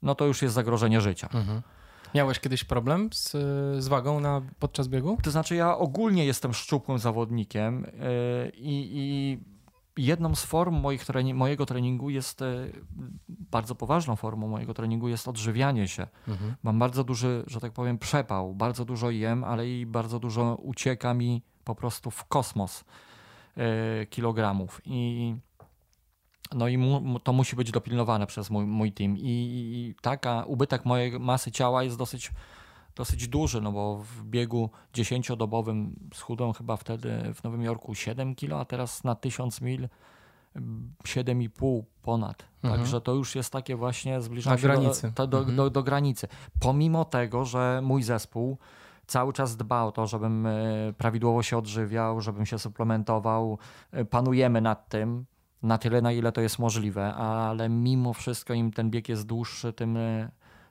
no 0.02 0.16
to 0.16 0.26
już 0.26 0.42
jest 0.42 0.56
zagrożenie 0.56 1.02
życia. 1.02 1.30
Mhm. 1.34 1.62
Miałeś 2.16 2.40
kiedyś 2.40 2.64
problem 2.64 3.10
z, 3.14 3.32
z 3.84 3.88
wagą 3.88 4.20
na, 4.20 4.42
podczas 4.60 4.88
biegu? 4.88 5.18
To 5.24 5.32
znaczy, 5.32 5.56
ja 5.56 5.78
ogólnie 5.78 6.26
jestem 6.26 6.54
szczupłym 6.54 7.00
zawodnikiem 7.00 7.82
yy, 7.82 8.52
i 8.56 9.40
jedną 9.98 10.36
z 10.36 10.46
form 10.46 10.76
moich 10.76 11.06
trening, 11.06 11.38
mojego 11.38 11.66
treningu 11.66 12.10
jest, 12.10 12.42
yy, 12.42 12.72
bardzo 13.28 13.76
poważną 13.76 14.16
formą 14.16 14.48
mojego 14.48 14.74
treningu 14.74 15.08
jest 15.08 15.28
odżywianie 15.28 15.88
się. 15.88 16.08
Mhm. 16.28 16.56
Mam 16.64 16.80
bardzo 16.80 17.04
duży, 17.04 17.44
że 17.48 17.60
tak 17.60 17.72
powiem, 17.72 17.98
przepał, 17.98 18.56
bardzo 18.56 18.86
dużo 18.86 19.10
jem, 19.10 19.44
ale 19.44 19.70
i 19.70 19.86
bardzo 19.86 20.20
dużo 20.20 20.56
ucieka 20.56 21.14
mi 21.14 21.44
po 21.64 21.76
prostu 21.76 22.12
w 22.12 22.26
kosmos 22.26 22.84
yy, 23.58 23.64
kilogramów. 24.10 24.82
I 24.86 25.36
no 26.52 26.68
i 26.68 26.78
mu, 26.78 27.20
to 27.20 27.34
musi 27.34 27.56
być 27.56 27.72
dopilnowane 27.72 28.28
przez 28.28 28.50
mój, 28.50 28.66
mój 28.66 28.92
team. 28.92 29.18
I, 29.18 29.22
I, 29.22 29.96
taka 30.02 30.44
ubytek 30.44 30.86
mojej 30.86 31.20
masy 31.20 31.52
ciała 31.52 31.84
jest 31.84 31.98
dosyć, 31.98 32.32
dosyć 32.96 33.28
duży, 33.28 33.62
no 33.62 33.72
bo 33.72 33.98
w 33.98 34.24
biegu 34.24 34.70
10-dobowym 34.94 35.90
schudłem 36.14 36.54
chyba 36.54 36.78
wtedy 36.78 37.34
w 37.34 37.44
Nowym 37.44 37.62
Jorku 37.62 37.96
7 37.96 38.36
kilo, 38.36 38.60
a 38.60 38.66
teraz 38.66 39.04
na 39.04 39.16
1000 39.16 39.62
mil 39.62 39.88
7,5 41.04 41.84
ponad. 42.02 42.46
Mhm. 42.64 42.80
Także 42.80 43.02
to 43.02 43.14
już 43.14 43.36
jest 43.36 43.54
takie 43.54 43.76
właśnie 43.76 44.22
zbliżanie 44.22 44.58
się 44.58 44.68
granicy. 44.68 45.12
Do, 45.16 45.28
do, 45.28 45.38
mhm. 45.38 45.58
do, 45.58 45.70
do, 45.70 45.84
granicy. 45.84 46.28
Pomimo 46.60 47.06
tego, 47.06 47.46
że 47.46 47.82
mój 47.84 48.04
zespół 48.04 48.58
cały 49.08 49.34
czas 49.34 49.58
dba 49.58 49.84
o 49.84 49.92
to, 49.92 50.08
żebym 50.08 50.46
e, 50.46 50.54
prawidłowo 50.98 51.44
się 51.44 51.58
odżywiał, 51.58 52.22
żebym 52.22 52.46
się 52.46 52.60
suplementował. 52.60 53.58
E, 53.92 54.06
panujemy 54.06 54.62
nad 54.62 54.90
tym 54.90 55.26
na 55.64 55.78
tyle, 55.78 56.02
na 56.02 56.12
ile 56.12 56.32
to 56.32 56.42
jest 56.42 56.60
możliwe, 56.60 57.14
ale 57.14 57.70
mimo 57.70 58.14
wszystko 58.14 58.54
im 58.54 58.72
ten 58.72 58.90
bieg 58.90 59.10
jest 59.10 59.26
dłuższy, 59.26 59.74
tym, 59.74 59.98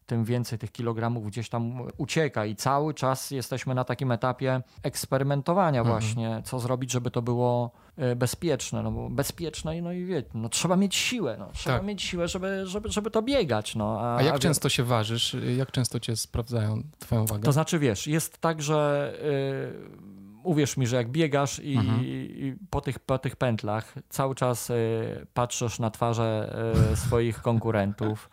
tym 0.07 0.25
więcej 0.25 0.59
tych 0.59 0.73
kilogramów 0.73 1.27
gdzieś 1.27 1.49
tam 1.49 1.83
ucieka 1.97 2.47
i 2.47 2.57
cały 2.57 2.95
czas 2.95 3.31
jesteśmy 3.31 3.75
na 3.75 3.85
takim 3.85 4.13
etapie 4.13 4.63
eksperymentowania 4.83 5.81
mhm. 5.81 6.01
właśnie, 6.01 6.43
co 6.45 6.59
zrobić, 6.59 6.91
żeby 6.91 7.11
to 7.11 7.23
było 7.23 7.71
e, 7.97 8.17
bezpieczne, 8.17 8.83
no 8.83 8.93
bo 8.93 9.11
bezpieczne 9.11 9.83
no 9.83 9.93
i 9.93 10.05
wie, 10.05 10.23
no 10.35 10.49
trzeba 10.49 10.77
mieć 10.77 10.95
siłę, 10.95 11.37
no, 11.39 11.49
trzeba 11.53 11.77
tak. 11.77 11.87
mieć 11.87 12.03
siłę, 12.03 12.29
żeby, 12.29 12.67
żeby, 12.67 12.91
żeby 12.91 13.11
to 13.11 13.23
biegać. 13.23 13.77
No. 13.77 14.01
A, 14.01 14.17
a 14.17 14.23
jak 14.23 14.35
a 14.35 14.39
często 14.39 14.69
się 14.69 14.85
ważysz? 14.85 15.37
Jak 15.57 15.71
często 15.71 16.01
cię 16.01 16.17
sprawdzają 16.17 16.83
twoją 16.99 17.27
wagę? 17.27 17.43
To 17.43 17.53
znaczy 17.53 17.79
wiesz, 17.79 18.07
jest 18.07 18.39
tak, 18.39 18.63
że 18.63 19.13
yy, 19.23 20.12
uwierz 20.45 20.77
mi, 20.77 20.87
że 20.87 20.97
jak 20.97 21.09
biegasz 21.09 21.59
i, 21.59 21.77
mhm. 21.77 22.01
i, 22.05 22.57
po, 22.71 22.81
tych, 22.81 22.99
po 22.99 23.19
tych 23.19 23.37
pętlach 23.37 23.95
cały 24.09 24.35
czas 24.35 24.71
y, 24.71 25.27
patrzysz 25.35 25.79
na 25.79 25.91
twarze 25.91 26.57
y, 26.93 26.97
swoich 26.97 27.43
konkurentów 27.43 28.31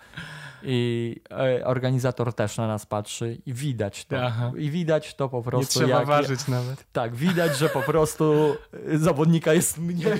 i 0.64 1.16
y, 1.60 1.66
organizator 1.66 2.34
też 2.34 2.58
na 2.58 2.68
nas 2.68 2.86
patrzy 2.86 3.38
i 3.46 3.54
widać 3.54 4.06
to. 4.06 4.24
Aha. 4.24 4.52
I 4.58 4.72
widać 4.72 5.16
to 5.16 5.30
po 5.30 5.42
prostu. 5.42 5.80
Nie 5.80 5.86
trzeba 5.86 6.00
jak, 6.00 6.08
ważyć 6.08 6.48
nawet. 6.48 6.86
Tak, 6.92 7.16
widać, 7.16 7.58
że 7.58 7.70
po 7.70 7.82
prostu 7.82 8.56
zawodnika 8.94 9.54
jest 9.54 9.78
mniej. 9.78 10.20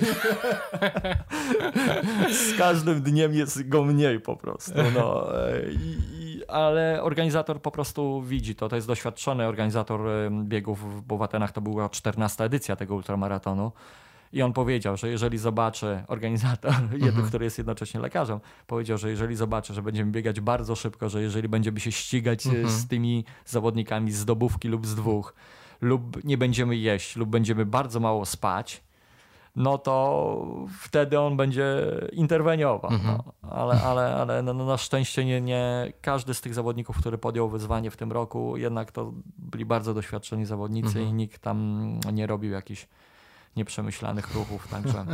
Z 2.54 2.58
każdym 2.58 3.02
dniem 3.02 3.34
jest 3.34 3.68
go 3.68 3.84
mniej 3.84 4.20
po 4.20 4.36
prostu. 4.36 4.72
No. 4.94 5.26
I, 5.70 6.19
ale 6.52 7.02
organizator 7.02 7.62
po 7.62 7.70
prostu 7.70 8.22
widzi 8.22 8.54
to. 8.54 8.68
To 8.68 8.76
jest 8.76 8.88
doświadczony 8.88 9.46
organizator 9.46 10.00
biegów, 10.44 11.06
w 11.06 11.22
Atenach 11.22 11.52
to 11.52 11.60
była 11.60 11.88
14 11.88 12.44
edycja 12.44 12.76
tego 12.76 12.94
ultramaratonu. 12.94 13.72
I 14.32 14.42
on 14.42 14.52
powiedział, 14.52 14.96
że 14.96 15.08
jeżeli 15.08 15.38
zobaczy, 15.38 16.02
organizator, 16.08 16.74
mhm. 16.92 17.26
który 17.26 17.44
jest 17.44 17.58
jednocześnie 17.58 18.00
lekarzem, 18.00 18.40
powiedział, 18.66 18.98
że 18.98 19.10
jeżeli 19.10 19.36
zobaczy, 19.36 19.74
że 19.74 19.82
będziemy 19.82 20.12
biegać 20.12 20.40
bardzo 20.40 20.76
szybko, 20.76 21.08
że 21.08 21.22
jeżeli 21.22 21.48
będziemy 21.48 21.80
się 21.80 21.92
ścigać 21.92 22.46
e, 22.46 22.50
mhm. 22.50 22.68
z 22.68 22.88
tymi 22.88 23.24
zawodnikami 23.46 24.12
z 24.12 24.24
dobówki 24.24 24.68
lub 24.68 24.86
z 24.86 24.94
dwóch, 24.94 25.34
lub 25.80 26.24
nie 26.24 26.38
będziemy 26.38 26.76
jeść, 26.76 27.16
lub 27.16 27.28
będziemy 27.28 27.66
bardzo 27.66 28.00
mało 28.00 28.26
spać, 28.26 28.82
no 29.56 29.78
to 29.78 30.46
wtedy 30.80 31.20
on 31.20 31.36
będzie 31.36 31.76
interweniował. 32.12 32.92
Mhm. 32.92 33.16
No. 33.16 33.50
Ale, 33.50 33.82
ale, 33.82 34.14
ale 34.16 34.42
no, 34.42 34.54
no, 34.54 34.64
na 34.64 34.76
szczęście 34.76 35.24
nie, 35.24 35.40
nie 35.40 35.92
każdy 36.00 36.34
z 36.34 36.40
tych 36.40 36.54
zawodników, 36.54 36.96
który 36.96 37.18
podjął 37.18 37.48
wyzwanie 37.48 37.90
w 37.90 37.96
tym 37.96 38.12
roku, 38.12 38.56
jednak 38.56 38.92
to 38.92 39.12
byli 39.38 39.64
bardzo 39.64 39.94
doświadczeni 39.94 40.46
zawodnicy 40.46 40.88
mhm. 40.88 41.08
i 41.08 41.12
nikt 41.12 41.42
tam 41.42 42.00
nie 42.12 42.26
robił 42.26 42.52
jakichś 42.52 42.88
nieprzemyślanych 43.56 44.34
ruchów, 44.34 44.68
także... 44.68 45.04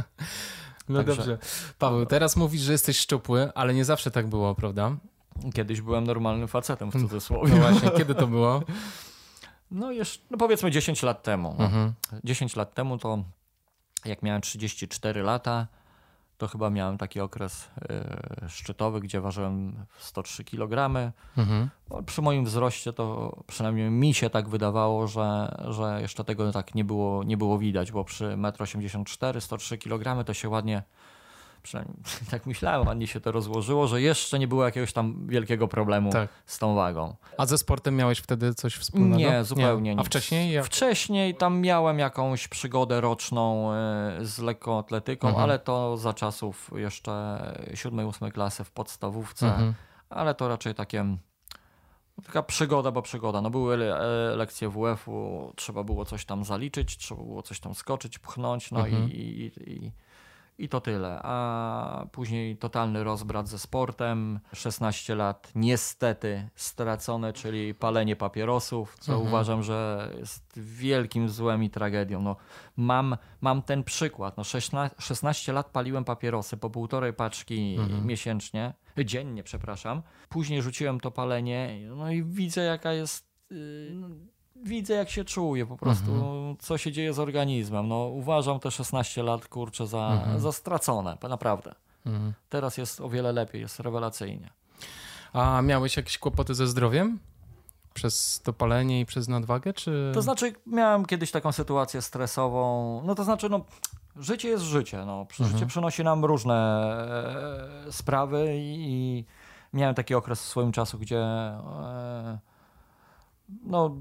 No 0.88 0.98
także, 0.98 1.16
dobrze. 1.16 1.38
Paweł, 1.78 2.06
teraz 2.06 2.36
mówisz, 2.36 2.60
że 2.60 2.72
jesteś 2.72 2.98
szczupły, 2.98 3.52
ale 3.54 3.74
nie 3.74 3.84
zawsze 3.84 4.10
tak 4.10 4.26
było, 4.26 4.54
prawda? 4.54 4.96
Kiedyś 5.54 5.80
byłem 5.80 6.04
normalnym 6.04 6.48
facetem 6.48 6.90
w 6.90 7.00
cudzysłowie. 7.00 7.54
No 7.54 7.56
właśnie, 7.56 7.90
kiedy 7.90 8.14
to 8.14 8.26
było? 8.26 8.62
No 9.70 9.92
jeszcze, 9.92 10.24
no 10.30 10.38
powiedzmy 10.38 10.70
10 10.70 11.02
lat 11.02 11.22
temu. 11.22 11.56
Mhm. 11.58 11.92
10 12.24 12.56
lat 12.56 12.74
temu 12.74 12.98
to 12.98 13.24
jak 14.06 14.22
miałem 14.22 14.42
34 14.42 15.22
lata, 15.22 15.66
to 16.38 16.48
chyba 16.48 16.70
miałem 16.70 16.98
taki 16.98 17.20
okres 17.20 17.70
y, 18.44 18.48
szczytowy, 18.48 19.00
gdzie 19.00 19.20
ważyłem 19.20 19.86
103 19.98 20.44
kg. 20.44 21.12
Mhm. 21.36 21.70
No, 21.90 22.02
przy 22.02 22.22
moim 22.22 22.44
wzroście 22.44 22.92
to 22.92 23.36
przynajmniej 23.46 23.90
mi 23.90 24.14
się 24.14 24.30
tak 24.30 24.48
wydawało, 24.48 25.06
że, 25.06 25.56
że 25.68 25.98
jeszcze 26.00 26.24
tego 26.24 26.52
tak 26.52 26.74
nie 26.74 26.84
było, 26.84 27.24
nie 27.24 27.36
było 27.36 27.58
widać, 27.58 27.92
bo 27.92 28.04
przy 28.04 28.24
1,84 28.24 29.34
m 29.34 29.40
103 29.40 29.78
kg 29.78 30.24
to 30.24 30.34
się 30.34 30.48
ładnie 30.48 30.82
przynajmniej 31.66 31.96
tak 32.30 32.46
myślałem, 32.46 32.88
a 32.88 32.94
nie 32.94 33.06
się 33.06 33.20
to 33.20 33.32
rozłożyło, 33.32 33.86
że 33.86 34.02
jeszcze 34.02 34.38
nie 34.38 34.48
było 34.48 34.64
jakiegoś 34.64 34.92
tam 34.92 35.26
wielkiego 35.26 35.68
problemu 35.68 36.10
tak. 36.10 36.30
z 36.46 36.58
tą 36.58 36.74
wagą. 36.74 37.16
A 37.38 37.46
ze 37.46 37.58
sportem 37.58 37.96
miałeś 37.96 38.18
wtedy 38.18 38.54
coś 38.54 38.74
wspólnego? 38.74 39.16
Nie, 39.16 39.44
zupełnie 39.44 39.94
nie. 39.94 40.00
A 40.00 40.04
wcześniej? 40.04 40.52
Jak? 40.52 40.64
Wcześniej 40.64 41.34
tam 41.34 41.60
miałem 41.60 41.98
jakąś 41.98 42.48
przygodę 42.48 43.00
roczną 43.00 43.72
e, 43.72 44.18
z 44.20 44.38
lekkoatletyką, 44.38 45.28
mhm. 45.28 45.44
ale 45.44 45.58
to 45.58 45.96
za 45.96 46.14
czasów 46.14 46.70
jeszcze 46.76 47.12
7-8 47.72 48.32
klasy 48.32 48.64
w 48.64 48.70
podstawówce, 48.70 49.46
mhm. 49.46 49.74
ale 50.08 50.34
to 50.34 50.48
raczej 50.48 50.74
takie 50.74 51.16
taka 52.24 52.42
przygoda, 52.42 52.90
bo 52.90 53.02
przygoda. 53.02 53.40
No 53.40 53.50
były 53.50 53.94
e, 53.94 54.36
lekcje 54.36 54.68
WF-u, 54.68 55.52
trzeba 55.56 55.84
było 55.84 56.04
coś 56.04 56.24
tam 56.24 56.44
zaliczyć, 56.44 56.96
trzeba 56.96 57.22
było 57.22 57.42
coś 57.42 57.60
tam 57.60 57.74
skoczyć, 57.74 58.18
pchnąć, 58.18 58.70
no 58.70 58.86
Mhm. 58.86 59.10
i, 59.10 59.14
i, 59.14 59.70
i, 59.70 59.92
i 60.58 60.68
to 60.68 60.80
tyle. 60.80 61.20
A 61.22 62.06
później 62.12 62.56
totalny 62.56 63.04
rozbrat 63.04 63.48
ze 63.48 63.58
sportem, 63.58 64.40
16 64.54 65.14
lat 65.14 65.52
niestety 65.54 66.48
stracone, 66.54 67.32
czyli 67.32 67.74
palenie 67.74 68.16
papierosów, 68.16 68.96
co 69.00 69.12
Mhm. 69.12 69.28
uważam, 69.28 69.62
że 69.62 70.10
jest 70.18 70.60
wielkim 70.60 71.28
złem 71.28 71.62
i 71.64 71.70
tragedią. 71.70 72.22
No, 72.22 72.36
mam, 72.76 73.16
mam 73.40 73.62
ten 73.62 73.84
przykład. 73.84 74.36
No, 74.36 74.44
16, 74.44 74.96
16 74.98 75.52
lat 75.52 75.70
paliłem 75.70 76.04
papierosy 76.04 76.56
po 76.56 76.70
półtorej 76.70 77.12
paczki 77.12 77.76
Mhm. 77.78 78.06
miesięcznie, 78.06 78.74
dziennie, 79.04 79.42
przepraszam. 79.42 80.02
Później 80.28 80.62
rzuciłem 80.62 81.00
to 81.00 81.10
palenie, 81.10 81.78
no 81.96 82.10
i 82.10 82.22
widzę 82.24 82.62
jaka 82.64 82.92
jest... 82.92 83.26
Yy, 83.50 84.35
widzę 84.64 84.94
jak 84.94 85.10
się 85.10 85.24
czuję 85.24 85.66
po 85.66 85.76
prostu, 85.76 86.14
Mhm. 86.14 86.56
co 86.58 86.78
się 86.78 86.92
dzieje 86.92 87.12
z 87.12 87.18
organizmem. 87.18 87.88
No, 87.88 87.96
uważam 88.06 88.60
te 88.60 88.70
16 88.70 89.22
lat, 89.22 89.48
kurczę, 89.48 89.86
za, 89.86 90.08
Mhm. 90.12 90.40
za 90.40 90.52
stracone, 90.52 91.16
naprawdę. 91.28 91.74
Mhm. 92.06 92.32
Teraz 92.48 92.78
jest 92.78 93.00
o 93.00 93.08
wiele 93.08 93.32
lepiej, 93.32 93.60
jest 93.60 93.80
rewelacyjnie. 93.80 94.50
A 95.32 95.62
miałeś 95.62 95.96
jakieś 95.96 96.18
kłopoty 96.18 96.54
ze 96.54 96.66
zdrowiem? 96.66 97.18
Przez 97.94 98.40
to 98.44 98.52
palenie 98.52 99.00
i 99.00 99.06
przez 99.06 99.28
nadwagę, 99.28 99.72
czy... 99.72 100.10
To 100.14 100.22
znaczy, 100.22 100.52
miałem 100.66 101.06
kiedyś 101.06 101.30
taką 101.30 101.52
sytuację 101.52 102.02
stresową. 102.02 103.02
No 103.04 103.14
to 103.14 103.24
znaczy, 103.24 103.48
no, 103.48 103.60
życie 104.16 104.48
jest 104.48 104.64
życie. 104.64 105.04
No. 105.06 105.26
Życie 105.30 105.44
Mhm. 105.44 105.68
przynosi 105.68 106.04
nam 106.04 106.24
różne 106.24 106.54
e, 107.86 107.92
sprawy 107.92 108.56
i, 108.56 108.76
i 108.88 109.24
miałem 109.72 109.94
taki 109.94 110.14
okres 110.14 110.42
w 110.42 110.44
swoim 110.44 110.72
czasu, 110.72 110.98
gdzie 110.98 111.20
e, 111.20 112.38
no, 113.64 113.96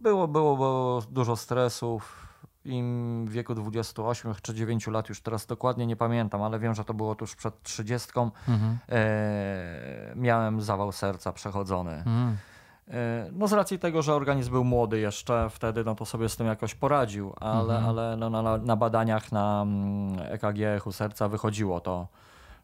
było, 0.00 0.28
było, 0.28 0.56
było 0.56 1.02
dużo 1.10 1.36
stresów. 1.36 2.26
Im 2.64 3.24
w 3.26 3.30
wieku 3.30 3.54
28 3.54 4.34
czy 4.42 4.54
9 4.54 4.86
lat, 4.86 5.08
już 5.08 5.20
teraz 5.20 5.46
dokładnie 5.46 5.86
nie 5.86 5.96
pamiętam, 5.96 6.42
ale 6.42 6.58
wiem, 6.58 6.74
że 6.74 6.84
to 6.84 6.94
było 6.94 7.14
tuż 7.14 7.36
przed 7.36 7.62
30. 7.62 8.08
Mhm. 8.48 8.78
E, 8.88 10.12
miałem 10.16 10.60
zawał 10.60 10.92
serca 10.92 11.32
przechodzony. 11.32 11.90
Mhm. 11.92 12.36
E, 12.88 13.28
No 13.32 13.48
z 13.48 13.52
racji 13.52 13.78
tego, 13.78 14.02
że 14.02 14.14
organizm 14.14 14.50
był 14.50 14.64
młody 14.64 14.98
jeszcze 14.98 15.50
wtedy, 15.50 15.84
no 15.84 15.94
to 15.94 16.04
sobie 16.04 16.28
z 16.28 16.36
tym 16.36 16.46
jakoś 16.46 16.74
poradził, 16.74 17.32
ale, 17.40 17.74
Mhm. 17.76 17.84
ale 17.88 18.16
no, 18.16 18.30
na, 18.30 18.56
na 18.58 18.76
badaniach 18.76 19.32
na 19.32 19.62
mm, 19.62 20.18
EKG 20.32 20.60
echu 20.76 20.92
serca 20.92 21.28
wychodziło 21.28 21.80
to 21.80 22.08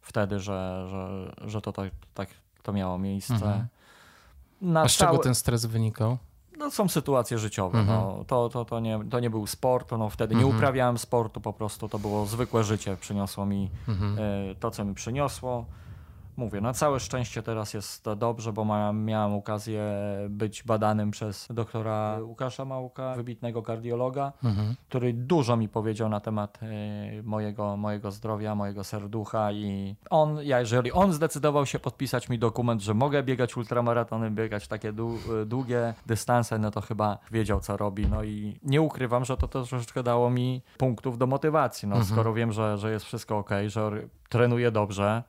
wtedy, 0.01 0.41
że, 0.41 0.87
że, 0.91 1.33
że 1.49 1.61
to 1.61 1.73
tak, 1.73 1.91
tak 2.15 2.29
to 2.63 2.73
miało 2.73 2.99
miejsce. 2.99 3.35
Mhm. 3.35 4.77
A 4.77 4.89
z 4.89 4.93
czego 4.97 5.19
ten 5.19 5.35
stres 5.35 5.67
wynikał? 5.67 6.19
No, 6.63 6.71
są 6.71 6.89
sytuacje 6.89 7.39
życiowe. 7.39 7.79
Mhm. 7.79 7.99
No, 7.99 8.25
to, 8.27 8.49
to, 8.49 8.65
to, 8.65 8.81
nie, 8.81 9.01
to 9.11 9.21
nie 9.21 9.31
był 9.31 9.47
sport, 9.47 9.91
no, 9.99 10.11
wtedy 10.11 10.35
nie 10.35 10.41
Mhm. 10.43 10.57
uprawiałem 10.59 10.99
sportu, 10.99 11.41
po 11.41 11.53
prostu 11.53 11.89
to 11.89 11.99
było 11.99 12.27
zwykłe 12.27 12.65
życie, 12.65 12.97
przyniosło 13.01 13.47
mi 13.47 13.71
Mhm. 13.89 14.19
e, 14.19 14.55
to, 14.55 14.71
co 14.71 14.85
mi 14.85 14.95
przyniosło. 14.95 15.65
Mówię, 16.37 16.61
na 16.61 16.73
całe 16.73 17.01
szczęście 17.01 17.43
teraz 17.43 17.75
jest 17.75 18.03
to 18.05 18.17
dobrze, 18.17 18.53
bo 18.53 18.65
ma, 18.65 18.93
miałem 18.93 19.33
okazję 19.35 19.83
być 20.31 20.63
badanym 20.63 21.11
przez 21.11 21.49
doktora 21.51 22.19
Łukasza 22.23 22.65
Małka, 22.65 23.15
wybitnego 23.15 23.63
kardiologa, 23.63 24.33
Mhm. 24.45 24.75
który 24.89 25.13
dużo 25.13 25.57
mi 25.57 25.69
powiedział 25.69 26.09
na 26.09 26.21
temat 26.21 26.59
e, 26.63 27.23
mojego, 27.23 27.77
mojego 27.77 28.11
zdrowia, 28.11 28.55
mojego 28.55 28.85
serducha 28.85 29.53
i 29.53 29.97
on, 30.11 30.39
ja, 30.43 30.61
jeżeli 30.61 30.93
on 30.93 31.13
zdecydował 31.13 31.67
się 31.67 31.79
podpisać 31.79 32.29
mi 32.29 32.39
dokument, 32.39 32.83
że 32.83 32.95
mogę 32.95 33.23
biegać 33.23 33.57
ultramaratony, 33.57 34.31
biegać 34.31 34.69
takie 34.69 34.93
dłu- 34.93 35.47
długie 35.47 35.95
dystanse, 36.07 36.59
no 36.59 36.71
to 36.71 36.81
chyba 36.81 37.19
wiedział, 37.31 37.61
co 37.61 37.77
robi. 37.77 38.07
No 38.09 38.23
i 38.25 38.59
nie 38.63 38.83
ukrywam, 38.83 39.25
że 39.25 39.37
to 39.37 39.49
troszeczkę 39.49 40.03
dało 40.03 40.31
mi 40.31 40.63
punktów 40.79 41.19
do 41.19 41.27
motywacji. 41.27 41.89
No, 41.89 41.97
Mhm. 41.97 42.13
Skoro 42.15 42.35
wiem, 42.35 42.53
że, 42.53 42.79
że 42.79 42.91
jest 42.93 43.05
wszystko 43.07 43.39
ok, 43.39 43.51
że 43.67 43.91
trenuję 44.29 44.71
dobrze, 44.71 45.23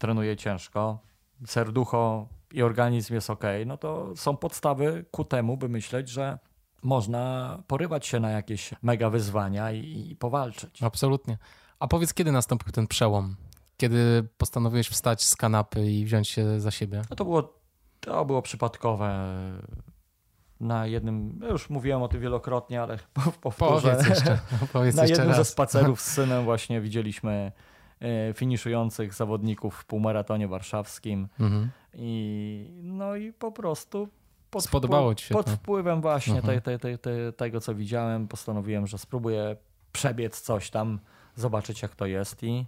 trenuję 0.00 0.36
ciężko, 0.36 0.98
serducho 1.46 2.28
i 2.52 2.62
organizm 2.62 3.14
jest 3.14 3.30
ok, 3.30 3.44
no 3.66 3.76
to 3.76 4.16
są 4.16 4.36
podstawy 4.36 5.04
ku 5.10 5.24
temu, 5.24 5.56
by 5.56 5.68
myśleć, 5.68 6.08
że 6.08 6.38
można 6.82 7.58
porywać 7.66 8.06
się 8.06 8.20
na 8.20 8.30
jakieś 8.30 8.70
mega 8.82 9.10
wyzwania 9.10 9.72
i, 9.72 10.10
i 10.10 10.16
powalczyć. 10.16 10.82
Absolutnie. 10.82 11.38
A 11.78 11.88
powiedz, 11.88 12.14
kiedy 12.14 12.32
nastąpił 12.32 12.72
ten 12.72 12.86
przełom? 12.86 13.36
Kiedy 13.76 14.28
postanowiłeś 14.38 14.88
wstać 14.88 15.24
z 15.24 15.36
kanapy 15.36 15.90
i 15.90 16.04
wziąć 16.04 16.28
się 16.28 16.60
za 16.60 16.70
siebie? 16.70 17.02
No 17.10 17.16
to 17.16 17.24
było, 17.24 17.54
to 18.00 18.24
było 18.24 18.42
przypadkowe. 18.42 19.32
Na 20.60 20.86
jednym, 20.86 21.40
ja 21.42 21.48
już 21.48 21.70
mówiłem 21.70 22.02
o 22.02 22.08
tym 22.08 22.20
wielokrotnie, 22.20 22.82
ale 22.82 22.98
powtórzę. 23.42 23.90
Powiedz 23.90 24.08
jeszcze, 24.08 24.38
powiedz 24.72 24.96
Na 24.96 25.02
jeszcze 25.02 25.16
jednym 25.16 25.32
ze 25.34 25.38
raz. 25.38 25.48
spacerów 25.48 26.00
z 26.00 26.04
synem 26.04 26.44
właśnie 26.44 26.80
widzieliśmy 26.80 27.52
finiszujących 28.34 29.14
zawodników 29.14 29.74
w 29.74 29.84
półmaratonie 29.84 30.48
warszawskim 30.48 31.28
Mhm. 31.40 31.70
i 31.94 32.70
no 32.82 33.16
i 33.16 33.32
po 33.32 33.52
prostu 33.52 34.08
pod, 34.50 34.64
Spodobało 34.64 35.14
ci 35.14 35.26
się 35.26 35.34
pod 35.34 35.46
to. 35.46 35.52
wpływem 35.52 36.00
właśnie 36.00 36.36
Mhm. 36.36 36.60
tej, 36.60 36.78
tej, 36.78 36.98
tej, 36.98 37.32
tego, 37.36 37.60
co 37.60 37.74
widziałem, 37.74 38.28
postanowiłem, 38.28 38.86
że 38.86 38.98
spróbuję 38.98 39.56
przebiec 39.92 40.40
coś 40.40 40.70
tam, 40.70 40.98
zobaczyć 41.36 41.82
jak 41.82 41.94
to 41.96 42.06
jest 42.06 42.42
i 42.42 42.66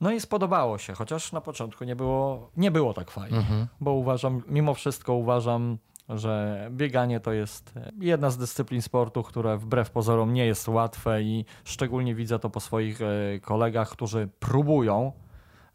no 0.00 0.12
i 0.12 0.20
spodobało 0.20 0.78
się, 0.78 0.92
chociaż 0.92 1.32
na 1.32 1.40
początku 1.40 1.84
nie 1.84 1.96
było, 1.96 2.50
nie 2.56 2.70
było 2.70 2.94
tak 2.94 3.10
fajnie, 3.10 3.38
Mhm. 3.38 3.66
bo 3.80 3.92
uważam, 3.92 4.42
mimo 4.48 4.74
wszystko 4.74 5.14
uważam, 5.14 5.78
że 6.08 6.66
bieganie 6.70 7.20
to 7.20 7.32
jest 7.32 7.74
jedna 8.00 8.30
z 8.30 8.38
dyscyplin 8.38 8.82
sportu, 8.82 9.22
które 9.22 9.58
wbrew 9.58 9.90
pozorom 9.90 10.32
nie 10.34 10.46
jest 10.46 10.68
łatwe 10.68 11.22
i 11.22 11.44
szczególnie 11.64 12.14
widzę 12.14 12.38
to 12.38 12.50
po 12.50 12.60
swoich 12.60 13.00
e, 13.02 13.06
kolegach, 13.40 13.90
którzy 13.90 14.28
próbują, 14.40 15.12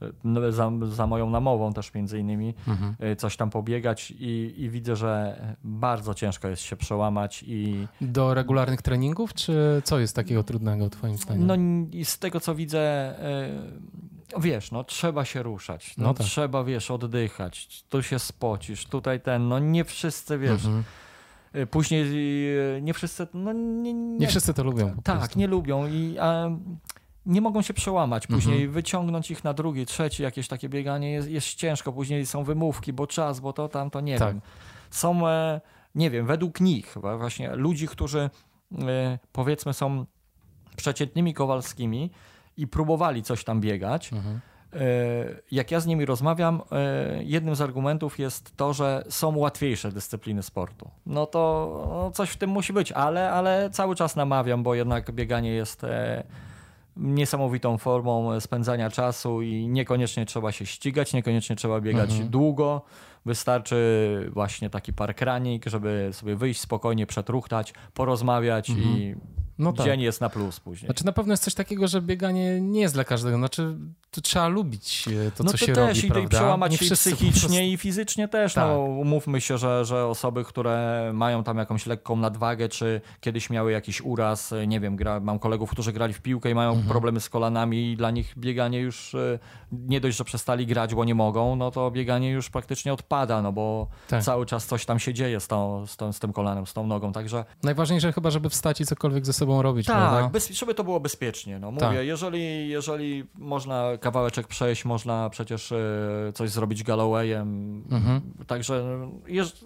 e, 0.02 0.06
no, 0.24 0.52
za, 0.52 0.72
za 0.90 1.08
moją 1.08 1.30
namową 1.30 1.74
też 1.74 1.94
między 1.94 2.20
innymi, 2.20 2.54
Mhm. 2.68 2.96
coś 3.18 3.38
tam 3.38 3.50
pobiegać 3.50 4.12
i, 4.12 4.54
i 4.58 4.70
widzę, 4.70 4.96
że 4.96 5.42
bardzo 5.64 6.14
ciężko 6.14 6.48
jest 6.48 6.62
się 6.62 6.76
przełamać 6.76 7.44
i 7.48 7.88
Do 8.02 8.34
regularnych 8.34 8.82
treningów, 8.82 9.34
czy 9.34 9.82
co 9.84 10.00
jest 10.00 10.16
takiego 10.16 10.44
trudnego 10.44 10.90
twoim 10.90 11.18
zdaniem? 11.18 11.48
no 11.48 11.56
z 12.04 12.20
tego 12.20 12.40
co 12.40 12.56
widzę, 12.56 13.14
wiesz, 14.40 14.72
no 14.72 14.84
trzeba 14.84 15.26
się 15.26 15.44
ruszać, 15.44 15.98
no, 15.98 16.04
No 16.08 16.14
tak. 16.14 16.28
trzeba, 16.28 16.64
wiesz, 16.64 16.92
oddychać, 16.92 17.84
tu 17.90 18.04
się 18.04 18.20
spocisz, 18.20 18.86
tutaj 18.86 19.22
ten, 19.22 19.48
no 19.48 19.60
nie 19.60 19.86
wszyscy, 19.86 20.38
wiesz, 20.38 20.66
Mhm. 20.66 20.84
y, 21.56 21.68
później 21.68 22.04
y, 22.78 22.82
nie 22.82 22.94
wszyscy, 22.94 23.28
no 23.34 23.54
nie, 23.54 23.94
nie, 23.94 24.18
Nie 24.18 24.28
wszyscy 24.28 24.54
to 24.54 24.64
lubią 24.64 24.96
tak, 25.04 25.18
prostu. 25.18 25.40
nie 25.40 25.48
lubią 25.48 25.88
i 25.88 26.18
a, 26.20 26.50
nie 27.26 27.42
mogą 27.42 27.62
się 27.62 27.74
przełamać. 27.74 28.24
Mhm. 28.24 28.40
Później 28.40 28.68
wyciągnąć 28.68 29.32
ich 29.32 29.44
na 29.44 29.54
drugi, 29.54 29.86
trzeci, 29.86 30.24
jakieś 30.24 30.48
takie 30.48 30.70
bieganie 30.70 31.12
jest, 31.12 31.30
jest 31.30 31.56
ciężko. 31.56 31.94
Później 31.94 32.26
są 32.26 32.44
wymówki, 32.44 32.94
bo 32.94 33.08
czas, 33.08 33.40
bo 33.40 33.54
to 33.54 33.68
tam, 33.70 33.90
to 33.90 34.02
nie 34.02 34.20
Tak. 34.20 34.28
wiem. 34.34 34.42
Są, 34.92 35.28
e, 35.28 35.62
nie 35.96 36.10
wiem, 36.10 36.26
według 36.26 36.62
nich 36.62 36.96
właśnie 37.20 37.56
ludzi, 37.56 37.88
którzy 37.88 38.30
e, 38.88 39.20
powiedzmy 39.32 39.74
są 39.74 40.06
przeciętnymi 40.76 41.34
Kowalskimi 41.34 42.12
i 42.58 42.68
próbowali 42.68 43.24
coś 43.24 43.44
tam 43.44 43.62
biegać. 43.62 44.14
Mhm. 44.14 44.40
E, 44.74 44.80
Jak 45.52 45.72
ja 45.72 45.80
z 45.80 45.86
nimi 45.86 46.06
rozmawiam, 46.06 46.62
e, 46.72 47.24
jednym 47.24 47.56
z 47.56 47.62
argumentów 47.62 48.20
jest 48.20 48.58
to, 48.58 48.74
że 48.74 49.04
są 49.10 49.38
łatwiejsze 49.38 49.92
dyscypliny 49.92 50.44
sportu. 50.44 50.90
No 51.06 51.26
to 51.26 51.42
no 51.90 52.12
coś 52.12 52.30
w 52.30 52.38
tym 52.38 52.50
musi 52.50 52.74
być, 52.74 52.92
ale, 52.92 53.32
ale 53.32 53.70
cały 53.70 53.96
czas 53.96 54.16
namawiam, 54.16 54.64
bo 54.64 54.76
jednak 54.76 55.12
bieganie 55.12 55.54
jest 55.54 55.84
e, 55.84 56.24
niesamowitą 56.98 57.78
formą 57.78 58.40
spędzania 58.40 58.90
czasu 58.90 59.42
i 59.42 59.68
niekoniecznie 59.68 60.26
trzeba 60.26 60.52
się 60.52 60.66
ścigać, 60.66 61.14
niekoniecznie 61.14 61.56
trzeba 61.56 61.82
biegać 61.82 62.10
Mhm. 62.12 62.30
długo. 62.30 62.82
Wystarczy 63.26 64.30
właśnie 64.34 64.70
taki 64.70 64.94
parkranik, 64.94 65.66
żeby 65.66 66.10
sobie 66.12 66.36
wyjść 66.36 66.60
spokojnie, 66.62 67.06
przetruchtać, 67.06 67.74
porozmawiać 67.94 68.70
i 68.70 69.16
No 69.60 69.74
tak. 69.74 69.86
dzień 69.86 70.02
jest 70.02 70.22
na 70.22 70.30
plus 70.30 70.60
później. 70.60 70.88
Znaczy 70.88 71.06
na 71.06 71.12
pewno 71.12 71.34
jest 71.34 71.44
coś 71.44 71.54
takiego, 71.54 71.88
że 71.88 72.02
bieganie 72.02 72.62
nie 72.62 72.82
jest 72.82 72.94
dla 72.94 73.04
każdego. 73.04 73.38
Znaczy 73.38 73.76
to 74.12 74.22
trzeba 74.22 74.48
lubić 74.48 75.06
e, 75.28 75.32
to, 75.32 75.44
no 75.44 75.52
co 75.52 75.58
to 75.58 75.66
się 75.66 75.74
też 75.74 75.88
robi, 75.88 76.00
i, 76.00 76.06
i 76.06 76.12
prawda? 76.12 76.30
przełamać 76.30 76.72
nie 76.72 76.78
się 76.78 76.86
i 76.86 76.90
psychicznie 76.92 77.32
prostu- 77.40 77.58
i 77.64 77.78
fizycznie 77.78 78.28
też. 78.28 78.54
Tak. 78.54 78.68
No, 78.68 78.80
umówmy 78.80 79.42
się, 79.42 79.58
że, 79.58 79.86
że 79.86 80.06
osoby, 80.06 80.44
które 80.44 81.12
mają 81.14 81.44
tam 81.44 81.58
jakąś 81.58 81.86
lekką 81.86 82.16
nadwagę, 82.16 82.70
czy 82.70 83.02
kiedyś 83.20 83.50
miały 83.50 83.72
jakiś 83.72 84.02
uraz, 84.02 84.54
nie 84.68 84.80
wiem, 84.80 84.96
gra, 84.96 85.20
mam 85.20 85.40
kolegów, 85.40 85.70
którzy 85.72 85.94
grali 85.94 86.14
w 86.14 86.22
piłkę 86.22 86.50
i 86.52 86.56
mają 86.56 86.70
Mhm. 86.70 86.88
problemy 86.88 87.20
z 87.20 87.30
kolanami 87.30 87.92
i 87.92 87.98
dla 87.98 88.12
nich 88.12 88.34
bieganie 88.38 88.80
już 88.80 89.16
e, 89.16 89.40
nie 89.72 90.02
dość, 90.02 90.18
że 90.18 90.24
przestali 90.24 90.66
grać, 90.68 90.96
bo 90.96 91.06
nie 91.06 91.16
mogą, 91.16 91.56
no 91.56 91.72
to 91.72 91.92
bieganie 91.92 92.32
już 92.32 92.50
praktycznie 92.50 92.94
odpada, 92.94 93.42
no 93.42 93.52
bo 93.54 93.88
Tak. 94.08 94.24
cały 94.24 94.46
czas 94.46 94.66
coś 94.66 94.86
tam 94.86 95.00
się 95.00 95.14
dzieje 95.14 95.40
z, 95.40 95.48
tą, 95.48 95.88
z, 95.88 95.98
tą, 95.98 96.14
z 96.14 96.20
tym 96.20 96.34
kolanem, 96.34 96.66
z 96.66 96.74
tą 96.74 96.88
nogą, 96.88 97.12
także 97.12 97.46
Najważniejsze 97.64 98.14
chyba, 98.14 98.32
żeby 98.32 98.50
wstać 98.50 98.82
i 98.82 98.86
cokolwiek 98.86 99.26
ze 99.26 99.34
sobą 99.34 99.47
sobą 99.48 99.62
robić, 99.62 99.88
Tak, 99.88 99.96
prawda? 99.98 100.30
bez, 100.30 100.50
żeby 100.50 100.74
to 100.74 100.84
było 100.84 101.00
bezpiecznie. 101.00 101.60
No, 101.60 101.72
mówię, 101.72 101.86
Tak. 101.88 101.96
jeżeli, 102.06 102.70
jeżeli 102.70 103.26
można 103.36 103.90
kawałeczek 104.02 104.48
przejść, 104.48 104.86
można 104.86 105.30
przecież 105.30 105.72
e, 105.72 105.78
coś 106.34 106.50
zrobić 106.50 106.84
Gallowayem. 106.84 107.84
Mhm. 107.92 108.22
Także 108.48 108.84
jeż, 109.28 109.66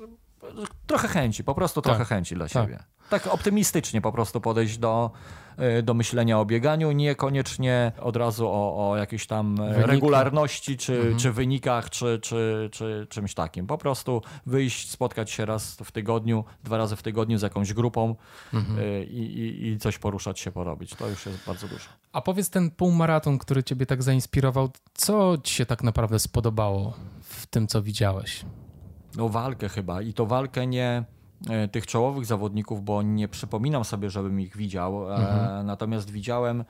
trochę 0.88 1.08
chęci, 1.08 1.44
po 1.44 1.56
prostu 1.56 1.82
trochę 1.82 2.00
Tak. 2.00 2.08
chęci 2.08 2.36
dla 2.36 2.48
Tak. 2.48 2.54
siebie. 2.64 2.80
Tak 3.10 3.28
optymistycznie 3.28 4.02
po 4.02 4.12
prostu 4.12 4.42
podejść 4.42 4.78
do, 4.78 5.12
do 5.84 5.94
myślenia 5.94 6.40
o 6.40 6.46
bieganiu, 6.46 6.92
niekoniecznie 6.92 7.92
od 8.02 8.16
razu 8.16 8.48
o, 8.48 8.90
o 8.92 8.98
jakiejś 8.98 9.28
tam 9.28 9.60
e, 9.62 9.86
regularności, 9.88 10.78
czy, 10.78 10.96
Mhm. 10.98 11.18
czy 11.18 11.32
wynikach, 11.32 11.90
czy, 11.90 12.20
czy, 12.22 12.70
czy 12.72 13.08
czymś 13.10 13.34
takim. 13.34 13.68
Po 13.68 13.78
prostu 13.78 14.22
wyjść, 14.46 14.90
spotkać 14.90 15.32
się 15.32 15.46
raz 15.46 15.76
w 15.84 15.92
tygodniu, 15.92 16.44
dwa 16.64 16.78
razy 16.78 16.96
w 16.96 17.02
tygodniu 17.04 17.38
z 17.38 17.42
jakąś 17.42 17.74
grupą 17.74 18.16
Mhm. 18.54 18.80
e, 18.80 19.04
i, 19.04 19.40
i, 19.40 19.68
i 19.68 19.78
coś 19.80 19.98
poruszać 19.98 20.40
się, 20.40 20.52
porobić. 20.52 20.96
To 20.96 21.08
już 21.08 21.26
jest 21.26 21.46
bardzo 21.48 21.68
dużo. 21.68 21.86
A 22.14 22.22
powiedz 22.22 22.50
ten 22.50 22.72
półmaraton, 22.72 23.38
który 23.38 23.64
ciebie 23.64 23.86
tak 23.86 24.04
zainspirował, 24.04 24.70
co 24.94 25.38
ci 25.44 25.54
się 25.56 25.66
tak 25.66 25.84
naprawdę 25.84 26.20
spodobało 26.20 26.94
w 27.22 27.48
tym, 27.48 27.68
co 27.68 27.82
widziałeś? 27.82 28.46
No 29.18 29.30
walkę 29.30 29.70
chyba 29.70 30.02
i 30.02 30.14
to 30.14 30.26
walkę 30.26 30.68
nie 30.68 30.86
e, 30.88 31.06
tych 31.72 31.88
czołowych 31.88 32.26
zawodników, 32.26 32.84
bo 32.84 33.02
nie 33.02 33.28
przypominam 33.28 33.84
sobie, 33.86 34.10
żebym 34.10 34.40
ich 34.42 34.58
widział, 34.58 35.12
e, 35.12 35.16
Mhm. 35.16 35.66
natomiast 35.66 36.10
widziałem 36.12 36.62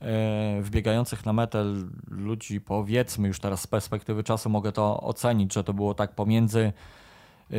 e, 0.00 0.62
wbiegających 0.62 1.26
na 1.26 1.32
metę 1.32 1.64
ludzi, 2.10 2.60
powiedzmy 2.60 3.28
już 3.28 3.40
teraz 3.40 3.60
z 3.60 3.66
perspektywy 3.66 4.24
czasu 4.24 4.50
mogę 4.50 4.72
to 4.72 5.00
ocenić, 5.00 5.54
że 5.54 5.64
to 5.64 5.74
było 5.74 5.94
tak 5.94 6.14
pomiędzy 6.14 6.72
e, 7.50 7.54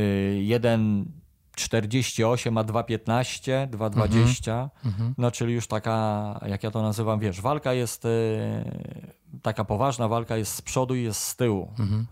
1,48 1.58 2.60
a 2.60 2.64
2,15, 2.64 3.68
2,20, 3.68 4.70
Mhm. 4.86 5.14
no 5.18 5.32
czyli 5.32 5.54
już 5.54 5.68
taka, 5.68 6.40
jak 6.48 6.64
ja 6.64 6.72
to 6.72 6.82
nazywam, 6.82 7.20
wiesz, 7.20 7.42
walka 7.42 7.74
jest, 7.74 8.06
e, 8.06 8.10
taka 9.42 9.66
poważna 9.66 10.08
walka 10.08 10.38
jest 10.38 10.54
z 10.56 10.62
przodu 10.62 10.96
i 10.96 11.04
jest 11.04 11.22
z 11.22 11.36
tyłu. 11.36 11.72
Mhm. 11.80 12.06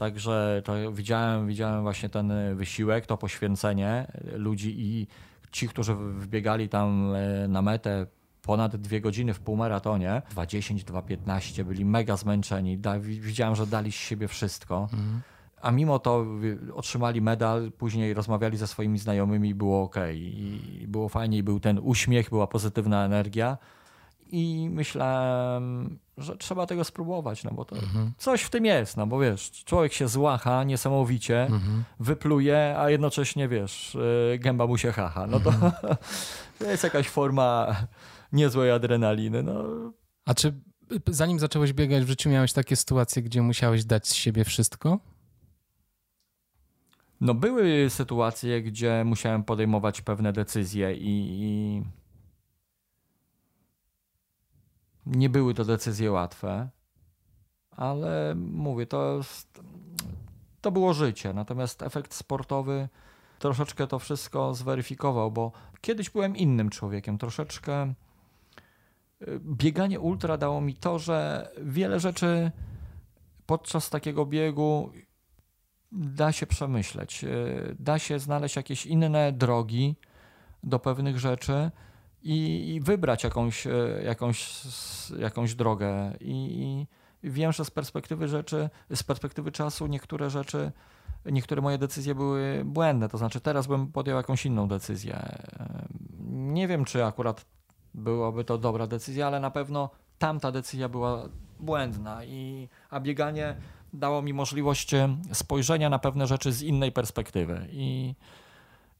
Także 0.00 0.62
to 0.64 0.92
widziałem, 0.92 1.46
widziałem 1.46 1.82
właśnie 1.82 2.08
ten 2.08 2.32
wysiłek, 2.56 3.06
to 3.06 3.16
poświęcenie 3.16 4.06
ludzi 4.32 4.74
i 4.78 5.06
ci, 5.52 5.68
którzy 5.68 5.94
wbiegali 5.94 6.68
tam 6.68 7.12
e, 7.14 7.48
na 7.48 7.62
metę 7.62 8.06
ponad 8.42 8.76
dwie 8.76 9.00
godziny 9.00 9.34
w 9.34 9.40
półmaratonie, 9.40 10.22
2.10, 10.34 10.84
2.15, 10.84 11.64
byli 11.64 11.84
mega 11.84 12.16
zmęczeni. 12.16 12.78
Da, 12.78 12.98
wi- 12.98 13.20
widziałem, 13.20 13.54
że 13.56 13.66
dali 13.66 13.92
z 13.92 13.94
siebie 13.94 14.28
wszystko. 14.28 14.88
Mhm. 14.92 15.20
A 15.62 15.70
mimo 15.70 15.98
to 15.98 16.26
otrzymali 16.74 17.20
medal, 17.22 17.72
później 17.72 18.14
rozmawiali 18.14 18.56
ze 18.56 18.66
swoimi 18.66 18.98
znajomymi 18.98 19.48
i 19.48 19.54
było 19.54 19.82
ok. 19.82 19.96
I 20.14 20.84
było 20.88 21.08
fajnie, 21.08 21.38
i 21.38 21.42
był 21.42 21.60
ten 21.60 21.78
uśmiech, 21.82 22.30
była 22.30 22.46
pozytywna 22.46 23.04
energia. 23.04 23.58
I 24.32 24.68
myślałem, 24.70 25.98
że 26.18 26.36
trzeba 26.36 26.66
tego 26.66 26.84
spróbować, 26.84 27.44
no 27.44 27.50
bo 27.50 27.64
to 27.64 27.76
Mhm. 27.76 28.12
coś 28.18 28.42
w 28.42 28.50
tym 28.50 28.64
jest, 28.64 28.96
no 28.96 29.06
bo 29.06 29.18
wiesz, 29.20 29.50
człowiek 29.64 29.92
się 29.92 30.08
złacha 30.08 30.64
niesamowicie, 30.64 31.42
Mhm. 31.42 31.84
wypluje, 32.00 32.74
a 32.78 32.90
jednocześnie 32.90 33.48
wiesz, 33.48 33.96
yy, 34.30 34.38
gęba 34.38 34.66
mu 34.66 34.78
się 34.78 34.92
hacha. 34.92 35.26
No 35.26 35.40
to, 35.40 35.52
to 36.58 36.64
jest 36.70 36.84
jakaś 36.84 37.08
forma 37.08 37.76
niezłej 38.32 38.70
adrenaliny. 38.70 39.42
No, 39.42 39.64
A 40.24 40.34
czy 40.34 40.48
y, 40.48 41.00
zanim 41.06 41.38
zacząłeś 41.38 41.72
biegać 41.72 42.04
w 42.04 42.08
życiu, 42.08 42.30
miałeś 42.30 42.52
takie 42.52 42.76
sytuacje, 42.76 43.22
gdzie 43.22 43.42
musiałeś 43.42 43.84
dać 43.84 44.08
z 44.08 44.14
siebie 44.14 44.44
wszystko? 44.44 44.98
no 47.20 47.34
były 47.34 47.90
sytuacje, 47.90 48.62
gdzie 48.62 49.02
musiałem 49.04 49.44
podejmować 49.44 50.00
pewne 50.02 50.32
decyzje 50.32 50.94
i, 50.94 51.26
i 51.40 51.82
nie 55.10 55.28
były 55.28 55.54
to 55.54 55.64
decyzje 55.64 56.12
łatwe, 56.12 56.68
ale 57.70 58.34
mówię, 58.36 58.86
to, 58.86 59.20
to 60.60 60.70
było 60.70 60.94
życie. 60.94 61.32
Natomiast 61.32 61.82
efekt 61.82 62.14
sportowy 62.14 62.88
troszeczkę 63.38 63.86
to 63.86 63.98
wszystko 63.98 64.54
zweryfikował, 64.54 65.30
bo 65.30 65.52
kiedyś 65.80 66.10
byłem 66.10 66.36
innym 66.36 66.70
człowiekiem. 66.70 67.18
Troszeczkę 67.18 67.94
y, 69.22 69.40
bieganie 69.44 70.00
ultra 70.00 70.36
dało 70.36 70.60
mi 70.60 70.74
to, 70.74 70.98
że 70.98 71.48
wiele 71.62 72.00
rzeczy 72.00 72.50
podczas 73.46 73.90
takiego 73.90 74.26
biegu 74.26 74.92
da 75.92 76.32
się 76.32 76.46
przemyśleć. 76.46 77.24
y, 77.24 77.76
Da 77.78 77.98
się 77.98 78.18
znaleźć 78.18 78.56
jakieś 78.56 78.86
inne 78.86 79.32
drogi 79.32 79.96
do 80.62 80.78
pewnych 80.78 81.18
rzeczy 81.18 81.70
i, 82.22 82.80
wybrać 82.84 83.24
jakąś, 83.24 83.66
y, 83.66 84.02
jakąś, 84.04 84.62
jakąś 85.18 85.54
drogę. 85.54 86.12
I, 86.20 86.86
I 87.22 87.30
wiem, 87.30 87.52
że 87.52 87.64
z 87.64 87.70
perspektywy 87.70 88.28
rzeczy, 88.28 88.70
z 88.94 89.02
perspektywy 89.02 89.52
czasu 89.52 89.86
niektóre 89.86 90.30
rzeczy, 90.30 90.72
niektóre 91.26 91.62
moje 91.62 91.78
decyzje 91.78 92.14
były 92.14 92.62
błędne. 92.64 93.08
To 93.08 93.18
znaczy 93.18 93.40
teraz 93.40 93.66
bym 93.66 93.86
podjął 93.92 94.16
jakąś 94.16 94.46
inną 94.46 94.68
decyzję. 94.68 95.38
Nie 96.30 96.68
wiem, 96.68 96.84
czy 96.84 97.04
akurat 97.04 97.44
byłaby 97.94 98.44
to 98.44 98.58
dobra 98.58 98.86
decyzja, 98.86 99.26
ale 99.26 99.40
na 99.40 99.50
pewno 99.50 99.90
tamta 100.18 100.52
decyzja 100.52 100.88
była 100.88 101.28
błędna. 101.60 102.24
I, 102.24 102.68
a 102.90 103.00
bieganie 103.00 103.56
dało 103.92 104.22
mi 104.22 104.32
możliwość 104.32 104.94
e, 104.94 105.16
spojrzenia 105.32 105.90
na 105.90 105.98
pewne 105.98 106.26
rzeczy 106.26 106.52
z 106.52 106.62
innej 106.62 106.92
perspektywy. 106.92 107.66
I, 107.70 108.14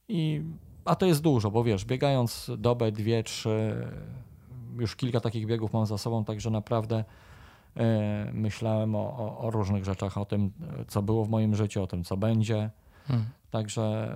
i, 0.07 0.43
a 0.85 0.95
to 0.95 1.05
jest 1.05 1.21
dużo, 1.21 1.51
bo 1.51 1.63
wiesz, 1.63 1.85
biegając 1.85 2.51
dobę, 2.57 2.91
dwie, 2.91 3.23
trzy, 3.23 3.87
już 4.79 4.95
kilka 4.95 5.19
takich 5.19 5.45
biegów 5.45 5.73
mam 5.73 5.85
za 5.85 5.97
sobą, 5.97 6.25
także 6.25 6.49
naprawdę 6.49 7.03
e, 7.77 8.31
myślałem 8.33 8.95
o, 8.95 9.17
o, 9.17 9.37
o 9.37 9.51
różnych 9.51 9.85
rzeczach, 9.85 10.17
o 10.17 10.25
tym, 10.25 10.51
co 10.87 11.01
było 11.01 11.25
w 11.25 11.29
moim 11.29 11.55
życiu, 11.55 11.83
o 11.83 11.87
tym, 11.87 12.03
co 12.03 12.17
będzie. 12.17 12.69
Hmm. 13.07 13.25
Także 13.51 14.15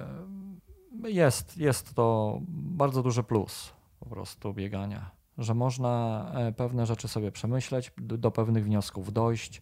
jest, 1.03 1.57
jest 1.57 1.93
to 1.93 2.37
bardzo 2.49 3.03
duży 3.03 3.23
plus 3.23 3.73
po 3.99 4.05
prostu 4.05 4.53
biegania, 4.53 5.11
że 5.37 5.53
można 5.53 6.25
e, 6.33 6.51
pewne 6.51 6.85
rzeczy 6.85 7.07
sobie 7.07 7.31
przemyśleć, 7.31 7.91
do, 7.97 8.31
pewnych 8.31 8.65
wniosków 8.65 9.13
dojść, 9.13 9.61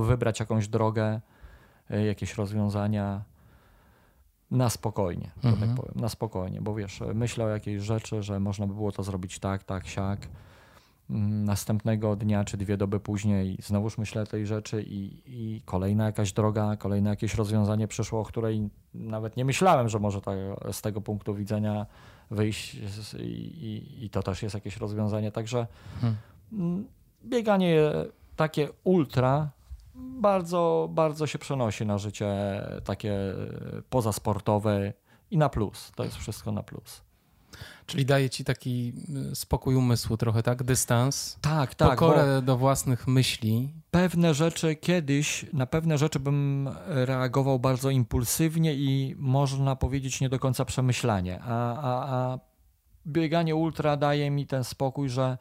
wybrać 0.00 0.40
jakąś 0.40 0.68
drogę, 0.68 1.20
e, 1.90 2.04
jakieś 2.04 2.34
rozwiązania 2.34 3.22
na 4.54 4.70
spokojnie, 4.70 5.30
że 5.42 5.48
Mhm. 5.48 5.68
tak 5.68 5.76
powiem, 5.84 6.00
na 6.00 6.08
spokojnie, 6.08 6.60
bo 6.60 6.74
wiesz, 6.74 7.00
myślę 7.14 7.44
o 7.44 7.48
jakiejś 7.48 7.82
rzeczy, 7.82 8.22
że 8.22 8.40
można 8.40 8.66
by 8.66 8.74
było 8.74 8.92
to 8.92 9.02
zrobić 9.02 9.38
tak, 9.38 9.64
tak, 9.64 9.86
siak. 9.86 10.28
Mm, 11.10 11.44
Następnego 11.44 12.16
dnia 12.16 12.44
czy 12.44 12.56
dwie 12.56 12.76
doby 12.76 13.00
później 13.00 13.56
znowuż 13.62 13.98
myślę 13.98 14.22
o 14.22 14.26
tej 14.26 14.46
rzeczy 14.46 14.82
i, 14.82 15.22
i 15.26 15.62
kolejna 15.64 16.04
jakaś 16.04 16.32
droga, 16.32 16.76
kolejne 16.76 17.10
jakieś 17.10 17.34
rozwiązanie 17.34 17.88
przyszło, 17.88 18.20
o 18.20 18.24
której 18.24 18.68
nawet 18.94 19.36
nie 19.36 19.44
myślałem, 19.44 19.88
że 19.88 19.98
może 19.98 20.20
tak, 20.20 20.38
z 20.72 20.82
tego 20.82 21.00
punktu 21.00 21.34
widzenia 21.34 21.86
wyjść 22.30 22.74
i, 23.18 23.22
i, 23.22 24.04
i 24.04 24.10
to 24.10 24.22
też 24.22 24.42
jest 24.42 24.54
jakieś 24.54 24.76
rozwiązanie. 24.76 25.32
Także 25.32 25.66
Hmm. 26.00 26.18
mm, 26.52 26.84
bieganie 27.24 27.80
takie 28.36 28.68
ultra 28.84 29.50
bardzo, 29.94 30.88
bardzo 30.92 31.26
się 31.26 31.38
przenosi 31.38 31.86
na 31.86 31.98
życie 31.98 32.34
takie 32.84 33.14
pozasportowe 33.90 34.92
i 35.30 35.38
na 35.38 35.48
plus. 35.48 35.92
To 35.96 36.04
jest 36.04 36.16
wszystko 36.16 36.52
na 36.52 36.62
plus. 36.62 37.02
Czyli 37.86 38.06
daje 38.06 38.30
ci 38.30 38.44
taki 38.44 38.92
y, 39.32 39.34
spokój 39.36 39.74
umysłu 39.74 40.16
trochę, 40.16 40.42
tak? 40.42 40.62
Dystans, 40.62 41.38
Tak, 41.40 41.74
tak. 41.74 41.90
pokorę 41.90 42.42
do 42.42 42.56
własnych 42.56 43.06
myśli. 43.06 43.72
pewne 43.90 44.34
rzeczy 44.34 44.76
kiedyś, 44.76 45.46
na 45.52 45.66
pewne 45.66 45.98
rzeczy 45.98 46.20
bym 46.20 46.68
reagował 46.86 47.58
bardzo 47.58 47.90
impulsywnie 47.90 48.74
i 48.74 49.14
można 49.18 49.76
powiedzieć 49.76 50.20
nie 50.20 50.28
do 50.28 50.38
końca 50.38 50.64
przemyślanie. 50.64 51.40
A, 51.42 51.76
a, 51.76 52.14
a 52.16 52.38
bieganie 53.06 53.54
ultra 53.56 53.96
daje 53.96 54.30
mi 54.30 54.46
ten 54.46 54.64
spokój, 54.64 55.08
że 55.08 55.38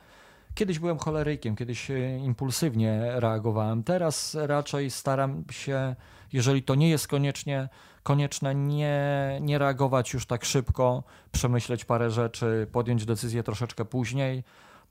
kiedyś 0.55 0.79
byłem 0.79 0.97
cholerykiem, 0.97 1.55
kiedyś 1.55 1.91
e, 1.91 2.17
impulsywnie 2.17 3.11
reagowałem. 3.15 3.83
Teraz 3.83 4.37
raczej 4.39 4.91
staram 4.91 5.43
się, 5.51 5.95
jeżeli 6.33 6.63
to 6.63 6.75
nie 6.75 6.89
jest 6.89 7.07
koniecznie, 7.07 7.69
konieczne, 8.03 8.55
nie, 8.55 9.37
nie 9.41 9.57
reagować 9.57 10.13
już 10.13 10.25
tak 10.25 10.45
szybko, 10.45 11.03
przemyśleć 11.31 11.85
parę 11.85 12.11
rzeczy, 12.11 12.67
podjąć 12.71 13.05
decyzję 13.05 13.43
troszeczkę 13.43 13.85
później 13.85 14.43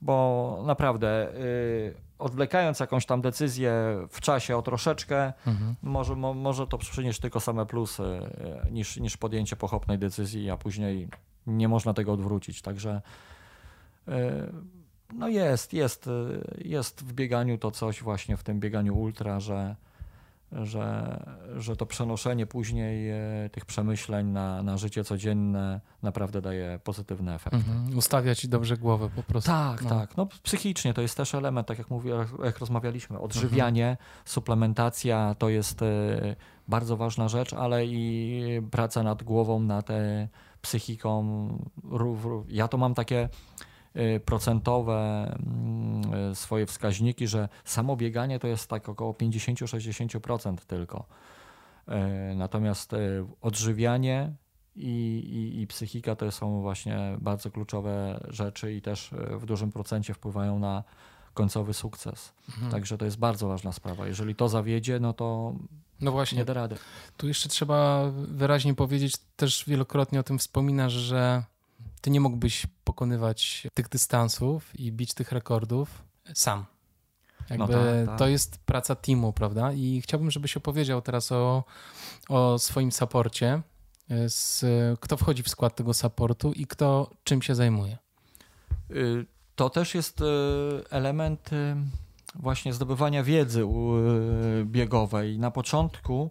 bo 0.02 0.62
naprawdę 0.66 1.34
y, 1.34 1.94
odwlekając 2.18 2.80
jakąś 2.80 3.06
tam 3.06 3.20
decyzję 3.20 3.72
w 4.10 4.20
czasie 4.20 4.56
o 4.56 4.62
troszeczkę, 4.62 5.32
Mhm. 5.46 5.74
może, 5.82 6.16
mo, 6.16 6.34
może 6.34 6.66
to 6.66 6.78
przynieść 6.78 7.20
tylko 7.20 7.40
same 7.40 7.66
plusy 7.66 8.02
y, 8.68 8.72
niż, 8.72 8.96
niż 8.96 9.16
podjęcie 9.16 9.56
pochopnej 9.56 9.98
decyzji, 9.98 10.50
a 10.50 10.56
później 10.56 11.08
nie 11.46 11.68
można 11.68 11.94
tego 11.94 12.12
odwrócić. 12.12 12.62
Także 12.62 13.02
y, 14.08 14.12
no 15.12 15.28
jest, 15.28 15.72
jest, 15.72 16.10
jest 16.58 17.04
w 17.04 17.12
bieganiu 17.12 17.58
to 17.58 17.70
coś 17.70 18.02
właśnie 18.02 18.36
w 18.36 18.42
tym 18.42 18.60
bieganiu 18.60 18.98
ultra, 18.98 19.40
że, 19.40 19.76
że, 20.52 21.16
że 21.56 21.76
to 21.76 21.86
przenoszenie 21.86 22.46
później 22.46 23.10
e, 23.10 23.16
tych 23.52 23.64
przemyśleń 23.64 24.26
na, 24.26 24.62
na 24.62 24.76
życie 24.76 25.04
codzienne 25.04 25.80
naprawdę 26.02 26.42
daje 26.42 26.80
pozytywny 26.84 27.34
efekt. 27.34 27.54
Mhm. 27.54 27.98
Ustawia 27.98 28.34
ci 28.34 28.48
dobrze 28.48 28.76
głowę 28.76 29.10
po 29.16 29.22
prostu. 29.22 29.50
Tak, 29.50 29.82
No. 29.82 29.90
tak. 29.90 30.16
No, 30.16 30.26
psychicznie 30.42 30.94
to 30.94 31.02
jest 31.02 31.16
też 31.16 31.34
element, 31.34 31.66
tak 31.66 31.78
jak 31.78 31.90
mówię, 31.90 32.14
jak 32.44 32.58
rozmawialiśmy. 32.58 33.18
Odżywianie, 33.18 33.96
suplementacja 34.24 35.34
to 35.38 35.48
jest 35.48 35.82
e, 35.82 35.86
bardzo 36.68 36.96
ważna 36.96 37.28
rzecz, 37.28 37.52
ale 37.52 37.86
i 37.86 38.60
praca 38.70 39.02
nad 39.02 39.22
głową, 39.22 39.60
nad 39.60 39.90
e, 39.90 40.28
psychiką. 40.62 41.48
Ja 42.48 42.68
to 42.68 42.78
mam 42.78 42.94
takie 42.94 43.28
procentowe 44.24 45.24
mm, 45.46 46.30
e, 46.30 46.34
swoje 46.34 46.66
wskaźniki, 46.66 47.26
że 47.28 47.48
samo 47.64 47.96
bieganie 47.96 48.38
to 48.38 48.46
jest 48.48 48.68
tak 48.70 48.88
około 48.88 49.12
50-60% 49.12 50.56
tylko. 50.56 51.04
E, 51.88 52.34
Natomiast 52.34 52.92
odżywianie 53.40 54.32
i, 54.76 54.88
i, 55.56 55.60
i 55.60 55.66
psychika 55.66 56.16
to 56.16 56.30
są 56.32 56.60
właśnie 56.60 57.16
bardzo 57.20 57.50
kluczowe 57.50 58.20
rzeczy 58.28 58.74
i 58.74 58.82
też 58.82 59.10
w 59.40 59.46
dużym 59.46 59.72
procencie 59.72 60.14
wpływają 60.14 60.58
na 60.58 60.84
końcowy 61.34 61.74
sukces. 61.74 62.32
Mhm. 62.48 62.72
Także 62.72 62.98
to 62.98 63.04
jest 63.04 63.18
bardzo 63.18 63.48
ważna 63.48 63.72
sprawa. 63.72 64.06
Jeżeli 64.06 64.34
to 64.34 64.48
zawiedzie, 64.48 65.00
no 65.00 65.12
to 65.12 65.54
No 66.00 66.12
właśnie, 66.12 66.38
nie 66.38 66.44
da 66.44 66.54
rady. 66.54 66.76
tu 67.16 67.28
jeszcze 67.28 67.48
trzeba 67.48 68.10
wyraźnie 68.12 68.74
powiedzieć, 68.74 69.16
też 69.36 69.64
wielokrotnie 69.66 70.20
o 70.20 70.22
tym 70.22 70.38
wspominasz, 70.38 70.92
że 70.92 71.44
ty 72.02 72.10
nie 72.10 72.20
mógłbyś 72.20 72.66
pokonywać 72.84 73.66
tych 73.74 73.88
dystansów 73.88 74.80
i 74.80 74.92
bić 74.92 75.14
tych 75.14 75.32
rekordów 75.32 76.04
sam. 76.34 76.64
Jakby 77.50 77.72
tak, 77.72 78.06
tak. 78.06 78.18
to 78.18 78.28
jest 78.28 78.58
praca 78.58 78.94
teamu, 78.94 79.32
prawda? 79.32 79.72
I 79.72 80.00
chciałbym, 80.00 80.30
żebyś 80.30 80.56
opowiedział 80.56 81.02
teraz 81.02 81.32
o, 81.32 81.64
o 82.28 82.58
swoim 82.58 82.92
saporcie, 82.92 83.62
z, 84.28 84.64
kto 85.00 85.16
wchodzi 85.16 85.42
w 85.42 85.48
skład 85.48 85.76
tego 85.76 85.94
supportu 85.94 86.52
i 86.52 86.66
kto 86.66 87.10
czym 87.24 87.42
się 87.42 87.54
zajmuje. 87.54 87.98
Y, 88.90 89.26
To 89.54 89.70
też 89.70 89.94
jest 89.94 90.20
y, 90.20 90.24
element 90.90 91.52
y, 91.52 91.76
właśnie 92.34 92.72
zdobywania 92.72 93.22
wiedzy 93.22 93.66
biegowej. 94.64 95.38
Na 95.38 95.50
początku 95.50 96.30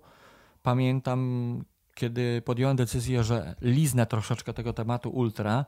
pamiętam, 0.63 1.63
kiedy 2.01 2.41
podjąłem 2.41 2.75
decyzję, 2.75 3.23
że 3.23 3.55
liznę 3.61 4.05
troszeczkę 4.05 4.53
tego 4.53 4.73
tematu 4.73 5.09
ultra, 5.09 5.65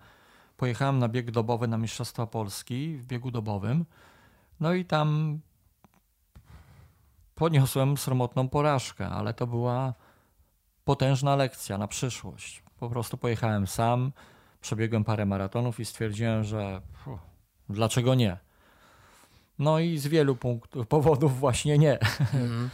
pojechałem 0.58 1.00
na 1.00 1.10
bieg 1.10 1.32
dobowy 1.32 1.68
na 1.68 1.78
Mistrzostwa 1.78 2.28
Polski 2.28 2.98
w 2.98 3.06
biegu 3.06 3.32
dobowym. 3.32 3.86
No 4.60 4.74
i 4.74 4.86
tam 4.86 5.40
poniosłem 7.36 7.98
sromotną 7.98 8.50
porażkę, 8.50 9.10
ale 9.10 9.34
to 9.34 9.48
była 9.48 9.94
potężna 10.86 11.36
lekcja 11.36 11.78
na 11.78 11.88
przyszłość. 11.88 12.64
Po 12.80 12.90
prostu 12.90 13.18
pojechałem 13.18 13.68
sam, 13.68 14.12
przebiegłem 14.62 15.04
parę 15.04 15.26
maratonów 15.26 15.80
i 15.80 15.86
stwierdziłem, 15.86 16.44
że 16.44 16.82
puh, 17.04 17.20
dlaczego 17.70 18.16
nie? 18.16 18.38
No 19.60 19.80
i 19.80 19.98
z 19.98 20.08
wielu 20.08 20.36
punktów, 20.36 20.88
powodów 20.88 21.40
właśnie 21.40 21.78
nie. 21.78 22.00
Mhm. 22.20 22.70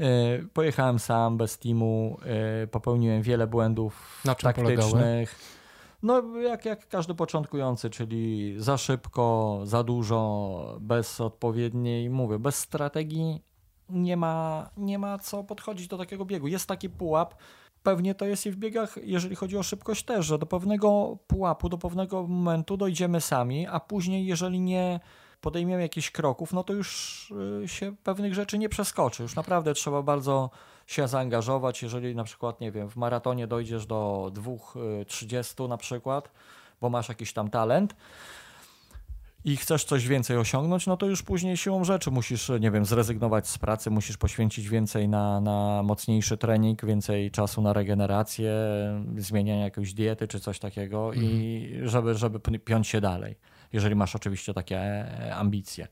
E, 0.00 0.04
Pojechałem 0.52 0.98
sam, 0.98 1.36
bez 1.36 1.58
teamu, 1.58 2.18
e, 2.62 2.66
popełniłem 2.66 3.22
wiele 3.22 3.46
błędów 3.46 4.22
Na 4.24 4.34
czym 4.34 4.52
polegały? 4.52 4.76
taktycznych. 4.76 5.58
No, 6.02 6.22
jak, 6.38 6.64
jak 6.64 6.88
każdy 6.88 7.14
początkujący, 7.14 7.90
czyli 7.90 8.54
za 8.58 8.76
szybko, 8.76 9.60
za 9.64 9.82
dużo, 9.82 10.76
bez 10.80 11.20
odpowiedniej, 11.20 12.10
mówię, 12.10 12.38
bez 12.38 12.56
strategii 12.58 13.42
nie 13.90 14.16
ma, 14.16 14.68
nie 14.76 14.98
ma 14.98 15.18
co 15.18 15.44
podchodzić 15.44 15.88
do 15.88 15.98
takiego 15.98 16.24
biegu. 16.24 16.48
Jest 16.48 16.66
taki 16.68 16.90
pułap, 16.90 17.34
pewnie 17.82 18.14
to 18.14 18.24
jest 18.24 18.46
i 18.46 18.50
w 18.50 18.56
biegach, 18.56 18.96
jeżeli 19.02 19.36
chodzi 19.36 19.56
o 19.56 19.62
szybkość 19.62 20.04
też, 20.04 20.26
że 20.26 20.38
do 20.38 20.46
pewnego 20.46 21.18
pułapu, 21.26 21.68
do 21.68 21.78
pewnego 21.78 22.26
momentu 22.26 22.76
dojdziemy 22.76 23.20
sami, 23.20 23.66
a 23.66 23.80
później, 23.80 24.26
jeżeli 24.26 24.60
nie 24.60 25.00
podejmiemy 25.40 25.82
jakichś 25.82 26.10
kroków, 26.10 26.52
no 26.52 26.64
to 26.64 26.72
już 26.72 27.30
y, 27.64 27.68
się 27.68 27.94
pewnych 28.04 28.34
rzeczy 28.34 28.58
nie 28.58 28.68
przeskoczy. 28.68 29.22
Już 29.22 29.34
naprawdę 29.34 29.74
trzeba 29.74 30.02
bardzo 30.02 30.50
się 30.86 31.08
zaangażować, 31.08 31.82
jeżeli 31.82 32.14
na 32.16 32.24
przykład, 32.24 32.60
nie 32.60 32.72
wiem, 32.72 32.90
w 32.90 32.96
maratonie 32.96 33.46
dojdziesz 33.46 33.86
do 33.86 34.30
2.30 34.34 35.68
na 35.68 35.76
przykład, 35.76 36.30
bo 36.80 36.90
masz 36.90 37.08
jakiś 37.08 37.32
tam 37.32 37.50
talent 37.50 37.94
i 39.44 39.56
chcesz 39.56 39.84
coś 39.84 40.08
więcej 40.08 40.36
osiągnąć, 40.36 40.86
no 40.86 40.96
to 40.96 41.06
już 41.06 41.22
później 41.22 41.56
siłą 41.56 41.84
rzeczy 41.84 42.10
musisz, 42.10 42.50
nie 42.60 42.70
wiem, 42.70 42.84
zrezygnować 42.84 43.48
z 43.48 43.58
pracy, 43.58 43.90
musisz 43.90 44.16
poświęcić 44.16 44.68
więcej 44.68 45.08
na, 45.08 45.40
na 45.40 45.82
mocniejszy 45.82 46.36
trening, 46.36 46.84
więcej 46.84 47.30
czasu 47.30 47.62
na 47.62 47.72
regenerację, 47.72 48.52
zmienianie 49.16 49.62
jakiejś 49.62 49.94
diety 49.94 50.28
czy 50.28 50.40
coś 50.40 50.58
takiego 50.58 51.12
i 51.12 51.70
żeby, 51.82 52.14
żeby 52.14 52.40
p- 52.40 52.58
piąć 52.58 52.88
się 52.88 53.00
dalej, 53.00 53.36
jeżeli 53.72 53.94
masz 53.94 54.16
oczywiście 54.16 54.54
takie 54.54 55.06
ambicje. 55.34 55.88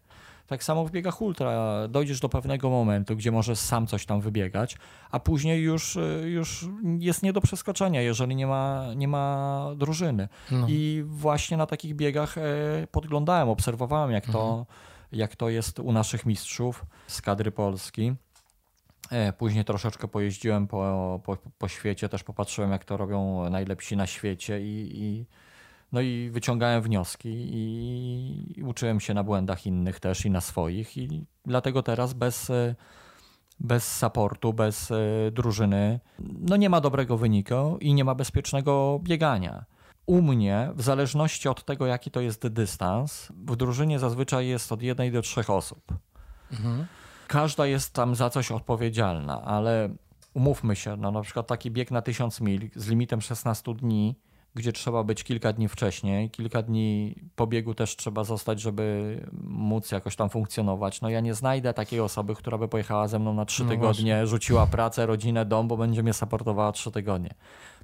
Tak 0.47 0.65
samo 0.65 0.85
w 0.85 0.91
biegach 0.91 1.23
ultra 1.23 1.89
dojdziesz 1.89 2.21
do 2.21 2.29
pewnego 2.29 2.71
momentu, 2.71 3.17
gdzie 3.17 3.33
możesz 3.33 3.59
sam 3.59 3.87
coś 3.87 4.07
tam 4.07 4.21
wybiegać, 4.21 4.77
a 5.11 5.21
później 5.21 5.63
już, 5.63 5.97
y, 5.97 6.23
już 6.27 6.67
jest 6.99 7.23
nie 7.23 7.33
do 7.33 7.41
przeskoczenia, 7.41 8.03
jeżeli 8.03 8.37
nie 8.37 8.47
ma, 8.47 8.87
nie 8.97 9.09
ma 9.09 9.67
drużyny. 9.77 10.29
No. 10.51 10.67
I 10.69 11.03
właśnie 11.07 11.57
na 11.57 11.67
takich 11.67 11.95
biegach 11.95 12.39
e, 12.39 12.43
podglądałem, 12.91 13.49
obserwowałem, 13.49 14.11
jak 14.11 14.27
to, 14.27 14.67
jak 15.13 15.37
to 15.37 15.49
jest 15.49 15.79
u 15.79 15.93
naszych 15.93 16.27
mistrzów 16.27 16.87
z 17.07 17.23
kadry 17.23 17.51
Polski. 17.51 18.15
E, 19.11 19.33
Później 19.33 19.65
troszeczkę 19.65 20.09
pojeździłem 20.09 20.67
po, 20.67 21.21
po, 21.25 21.37
po 21.59 21.69
świecie, 21.69 22.09
też 22.09 22.25
popatrzyłem, 22.25 22.71
jak 22.71 22.85
to 22.85 22.97
robią 22.97 23.51
najlepsi 23.51 23.97
na 23.97 24.07
świecie 24.07 24.61
i, 24.61 25.03
i, 25.03 25.27
no 25.93 26.01
i 26.01 26.31
wyciągałem 26.31 26.83
wnioski 26.83 27.29
i, 27.35 28.63
uczyłem 28.63 29.01
się 29.01 29.15
na 29.15 29.25
błędach 29.25 29.67
innych 29.67 30.01
też 30.01 30.27
i 30.27 30.31
na 30.31 30.41
swoich 30.41 30.97
i 30.97 31.27
dlatego 31.45 31.83
teraz 31.83 32.13
bez, 32.13 32.51
e, 32.51 32.75
bez 33.61 33.97
supportu, 33.99 34.53
bez 34.53 34.91
e, 34.91 34.97
drużyny, 35.33 36.01
no 36.19 36.57
nie 36.57 36.71
ma 36.71 36.81
dobrego 36.81 37.17
wyniku 37.17 37.79
i 37.81 37.95
nie 37.95 38.05
ma 38.05 38.15
bezpiecznego 38.15 39.01
biegania. 39.03 39.65
U 40.07 40.23
mnie, 40.23 40.71
w 40.75 40.83
zależności 40.83 41.49
od 41.49 41.65
tego, 41.65 41.87
jaki 41.87 42.11
to 42.11 42.21
jest 42.21 42.47
dystans, 42.49 43.33
w 43.47 43.57
drużynie 43.57 43.99
zazwyczaj 43.99 44.49
jest 44.49 44.73
od 44.73 44.83
jednej 44.83 45.13
do 45.13 45.23
trzech 45.23 45.51
osób. 45.51 45.93
Mhm. 46.53 46.87
Każda 47.27 47.67
jest 47.67 47.93
tam 47.93 48.15
za 48.15 48.31
coś 48.31 48.53
odpowiedzialna, 48.53 49.43
ale 49.43 49.89
umówmy 50.35 50.77
się, 50.77 50.97
no 50.97 51.11
na 51.11 51.23
przykład 51.23 51.47
taki 51.47 51.71
bieg 51.71 51.91
na 51.91 52.03
1000 52.03 52.41
mil 52.41 52.71
z 52.75 52.89
limitem 52.89 53.21
16 53.21 53.75
dni, 53.75 54.17
gdzie 54.57 54.73
trzeba 54.73 55.05
być 55.05 55.25
kilka 55.25 55.53
dni 55.53 55.69
wcześniej, 55.69 56.31
kilka 56.31 56.63
dni 56.63 57.15
po 57.37 57.47
biegu 57.47 57.75
też 57.75 57.97
trzeba 57.97 58.25
zostać, 58.25 58.61
żeby 58.61 59.21
móc 59.43 59.93
jakoś 59.93 60.17
tam 60.17 60.31
funkcjonować. 60.31 61.01
No 61.01 61.09
ja 61.11 61.21
nie 61.21 61.35
znajdę 61.35 61.75
takiej 61.75 62.01
osoby, 62.01 62.35
która 62.35 62.59
by 62.59 62.69
pojechała 62.69 63.09
ze 63.09 63.19
mną 63.19 63.35
na 63.35 63.45
trzy 63.45 63.65
No 63.65 63.71
tygodnie, 63.71 64.27
rzuciła 64.27 64.67
pracę, 64.67 65.07
rodzinę, 65.07 65.45
dom, 65.45 65.69
bo 65.69 65.77
będzie 65.77 66.03
mnie 66.03 66.13
supportowała 66.13 66.73
trzy 66.73 66.91
tygodnie. 66.91 67.31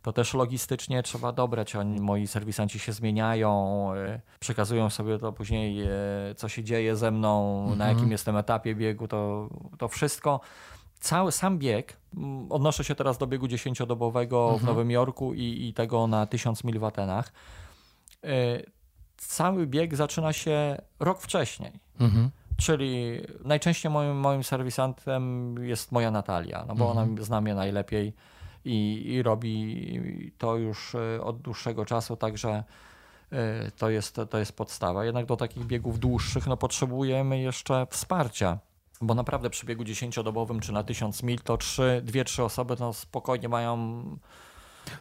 To 0.02 0.12
też 0.12 0.34
logistycznie 0.34 1.02
trzeba 1.02 1.32
dobrać. 1.32 1.76
Oni, 1.76 2.00
moi 2.00 2.26
serwisanci 2.26 2.78
się 2.78 2.92
zmieniają, 2.92 3.90
y, 3.94 4.20
przekazują 4.40 4.90
sobie 4.90 5.18
to 5.18 5.32
później, 5.32 5.82
y, 5.82 6.34
co 6.36 6.48
się 6.48 6.64
dzieje 6.64 6.96
ze 6.96 7.10
mną, 7.10 7.62
na 7.66 7.72
Mhm. 7.72 7.96
jakim 7.96 8.12
jestem 8.12 8.36
etapie 8.36 8.74
biegu, 8.74 9.08
to, 9.08 9.48
to 9.78 9.88
wszystko. 9.88 10.40
Cały 11.02 11.32
sam 11.32 11.58
bieg, 11.58 11.96
mm, 12.16 12.52
odnoszę 12.52 12.84
się 12.84 12.94
teraz 12.94 13.18
do 13.18 13.26
biegu 13.26 13.46
10-dobowego 13.46 14.48
w 14.50 14.52
Mhm. 14.52 14.66
Nowym 14.66 14.90
Jorku 14.90 15.34
i, 15.34 15.68
i 15.68 15.74
tego 15.74 16.06
na 16.06 16.26
1000 16.26 16.64
mil 16.64 16.78
w 16.78 16.84
Atenach. 16.84 17.32
Y, 18.24 18.66
Cały 19.16 19.66
bieg 19.66 19.96
zaczyna 19.96 20.32
się 20.32 20.82
rok 21.00 21.20
wcześniej. 21.20 21.72
Mhm. 22.00 22.30
Czyli 22.56 23.20
najczęściej 23.44 23.92
moim, 23.92 24.16
moim 24.16 24.44
serwisantem 24.44 25.54
jest 25.64 25.92
moja 25.92 26.10
Natalia, 26.10 26.64
no 26.68 26.74
bo 26.74 26.88
Mhm. 26.90 27.10
ona 27.14 27.22
zna 27.22 27.40
mnie 27.40 27.54
najlepiej 27.54 28.14
i, 28.64 29.02
i 29.06 29.22
robi 29.22 30.32
to 30.38 30.56
już 30.56 30.94
e, 30.94 31.22
od 31.22 31.40
dłuższego 31.40 31.84
czasu, 31.84 32.16
także 32.16 32.64
e, 33.32 33.70
to 33.70 33.90
jest, 33.90 34.20
to 34.30 34.38
jest 34.38 34.56
podstawa. 34.56 35.04
Jednak 35.04 35.26
do 35.26 35.36
takich 35.36 35.66
biegów 35.66 35.98
dłuższych 35.98 36.46
no, 36.46 36.56
potrzebujemy 36.56 37.40
jeszcze 37.40 37.86
wsparcia. 37.90 38.58
Bo 39.02 39.14
naprawdę 39.14 39.50
przy 39.50 39.66
biegu 39.66 39.82
10-dobowym 39.84 40.60
czy 40.60 40.72
na 40.72 40.82
1000 40.84 41.22
mil 41.22 41.38
to 41.40 41.56
trzy, 41.56 42.00
dwie, 42.04 42.24
trzy 42.24 42.44
osoby 42.44 42.76
no, 42.80 42.92
spokojnie 42.92 43.48
mają 43.48 44.04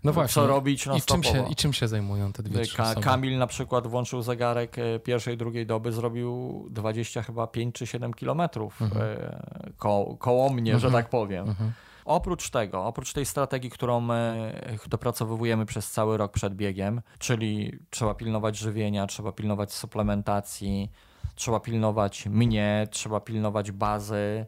No 0.04 0.14
właśnie. 0.14 0.34
co 0.34 0.48
robić 0.48 0.86
no, 0.86 0.96
I 0.98 1.02
czym, 1.02 1.24
się. 1.24 1.50
I 1.50 1.56
czym 1.56 1.74
się 1.74 1.88
zajmują 1.88 2.34
te 2.34 2.44
dwie, 2.44 2.62
trzy 2.62 2.78
Ka- 2.78 2.84
osoby? 2.84 3.02
Kamil 3.02 3.38
na 3.38 3.48
przykład 3.48 3.88
włączył 3.88 4.22
zegarek 4.22 4.78
e, 4.80 5.00
pierwszej, 5.00 5.38
drugiej 5.38 5.66
doby, 5.66 5.92
zrobił 5.92 6.66
20 6.70 7.24
chyba 7.24 7.48
5 7.48 7.76
czy 7.76 7.88
7 7.88 8.14
kilometrów 8.14 8.82
Mhm. 8.82 9.02
e, 9.06 9.72
ko- 9.78 10.16
koło 10.20 10.50
mnie, 10.50 10.80
że 10.80 10.88
Mhm. 10.88 11.04
tak 11.04 11.10
powiem. 11.10 11.50
Mhm. 11.50 11.72
Oprócz 12.06 12.50
tego, 12.50 12.86
oprócz 12.86 13.14
tej 13.14 13.26
strategii, 13.26 13.70
którą 13.70 14.02
my 14.02 14.52
dopracowujemy 14.88 15.66
przez 15.66 15.92
cały 15.92 16.18
rok 16.18 16.32
przed 16.32 16.56
biegiem, 16.56 17.02
czyli 17.20 17.80
trzeba 17.90 18.14
pilnować 18.14 18.58
żywienia, 18.58 19.08
trzeba 19.08 19.32
pilnować 19.32 19.74
suplementacji, 19.74 20.92
trzeba 21.36 21.60
pilnować 21.60 22.26
mnie, 22.26 22.88
trzeba 22.92 23.20
pilnować 23.20 23.72
bazy, 23.72 24.46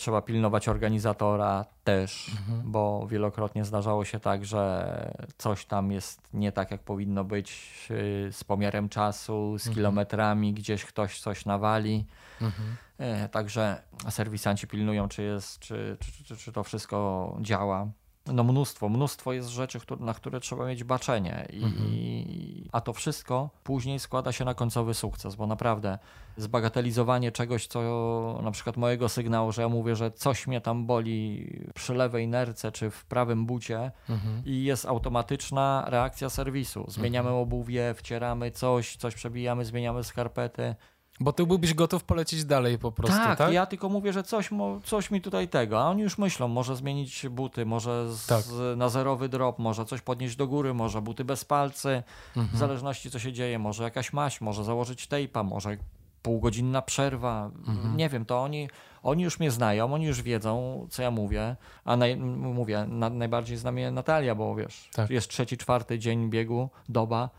Trzeba 0.00 0.22
pilnować 0.22 0.68
organizatora 0.68 1.64
też, 1.84 2.28
mhm. 2.28 2.70
bo 2.72 3.06
wielokrotnie 3.06 3.64
zdarzało 3.64 4.04
się 4.04 4.20
tak, 4.20 4.44
że 4.44 5.14
coś 5.38 5.64
tam 5.66 5.92
jest 5.92 6.20
nie 6.34 6.52
tak, 6.52 6.70
jak 6.70 6.82
powinno 6.82 7.24
być 7.24 7.50
y, 7.90 8.28
z 8.32 8.44
pomiarem 8.44 8.88
czasu, 8.88 9.58
z 9.58 9.66
mhm. 9.66 9.74
kilometrami, 9.74 10.54
gdzieś 10.54 10.84
ktoś 10.84 11.20
coś 11.20 11.44
nawali. 11.44 12.06
Mhm. 12.40 12.76
E, 12.98 13.28
także 13.28 13.82
serwisanci 14.10 14.66
pilnują, 14.66 15.08
czy, 15.08 15.22
jest, 15.22 15.58
czy, 15.58 15.96
czy, 16.00 16.24
czy, 16.24 16.36
czy 16.36 16.52
to 16.52 16.64
wszystko 16.64 17.36
działa 17.40 17.86
no 18.26 18.44
mnóstwo, 18.44 18.88
mnóstwo 18.88 19.32
jest 19.32 19.48
rzeczy, 19.48 19.78
na 20.00 20.14
które 20.14 20.40
trzeba 20.40 20.66
mieć 20.66 20.84
baczenie. 20.84 21.46
I, 21.52 21.64
mhm. 21.64 22.68
A 22.72 22.80
to 22.80 22.92
wszystko 22.92 23.50
później 23.64 23.98
składa 23.98 24.32
się 24.32 24.44
na 24.44 24.54
końcowy 24.54 24.94
sukces, 24.94 25.34
bo 25.34 25.46
naprawdę 25.46 25.98
zbagatelizowanie 26.36 27.32
czegoś, 27.32 27.66
co 27.66 28.40
na 28.42 28.50
przykład 28.50 28.76
mojego 28.76 29.08
sygnału, 29.08 29.52
że 29.52 29.62
ja 29.62 29.68
mówię, 29.68 29.96
że 29.96 30.10
coś 30.10 30.46
mnie 30.46 30.60
tam 30.60 30.86
boli 30.86 31.46
przy 31.74 31.94
lewej 31.94 32.28
nerce 32.28 32.72
czy 32.72 32.90
w 32.90 33.04
prawym 33.04 33.46
bucie 33.46 33.90
mhm. 34.08 34.42
i 34.44 34.64
jest 34.64 34.86
automatyczna 34.86 35.84
reakcja 35.88 36.30
serwisu. 36.30 36.84
Zmieniamy 36.88 37.28
mhm. 37.28 37.42
obuwie, 37.42 37.94
wcieramy 37.94 38.50
coś, 38.50 38.96
coś 38.96 39.14
przebijamy, 39.14 39.64
zmieniamy 39.64 40.04
skarpety. 40.04 40.74
Bo 41.20 41.32
ty 41.32 41.46
byłbyś 41.46 41.74
gotów 41.74 42.04
polecieć 42.04 42.44
dalej 42.44 42.78
po 42.78 42.92
prostu, 42.92 43.16
tak? 43.16 43.38
tak? 43.38 43.52
ja 43.52 43.66
tylko 43.66 43.88
mówię, 43.88 44.12
że 44.12 44.22
coś, 44.22 44.50
coś 44.84 45.10
mi 45.10 45.20
tutaj 45.20 45.48
tego, 45.48 45.80
a 45.82 45.84
oni 45.84 46.02
już 46.02 46.18
myślą, 46.18 46.48
może 46.48 46.76
zmienić 46.76 47.26
buty, 47.28 47.66
może 47.66 48.12
z, 48.12 48.26
tak. 48.26 48.44
na 48.76 48.88
zerowy 48.88 49.28
drop, 49.28 49.58
może 49.58 49.84
coś 49.84 50.00
podnieść 50.00 50.36
do 50.36 50.46
góry, 50.46 50.74
może 50.74 51.02
buty 51.02 51.24
bez 51.24 51.44
palcy, 51.44 52.02
mhm. 52.36 52.56
w 52.56 52.58
zależności 52.58 53.10
co 53.10 53.18
się 53.18 53.32
dzieje, 53.32 53.58
może 53.58 53.84
jakaś 53.84 54.12
maść, 54.12 54.40
może 54.40 54.64
założyć 54.64 55.06
tejpa, 55.06 55.42
może 55.42 55.76
półgodzinna 56.22 56.82
przerwa, 56.82 57.50
mhm. 57.66 57.96
nie 57.96 58.08
wiem, 58.08 58.24
to 58.24 58.42
oni, 58.42 58.68
oni 59.02 59.22
już 59.22 59.40
mnie 59.40 59.50
znają, 59.50 59.94
oni 59.94 60.06
już 60.06 60.22
wiedzą, 60.22 60.86
co 60.90 61.02
ja 61.02 61.10
mówię, 61.10 61.56
a 61.84 61.96
naj, 61.96 62.16
mówię, 62.16 62.86
na, 62.88 63.10
najbardziej 63.10 63.56
zna 63.56 63.72
mnie 63.72 63.90
Natalia, 63.90 64.34
bo 64.34 64.54
wiesz, 64.54 64.90
tak. 64.92 65.10
jest 65.10 65.28
trzeci, 65.28 65.56
czwarty 65.56 65.98
dzień 65.98 66.30
biegu, 66.30 66.68
doba, 66.88 67.30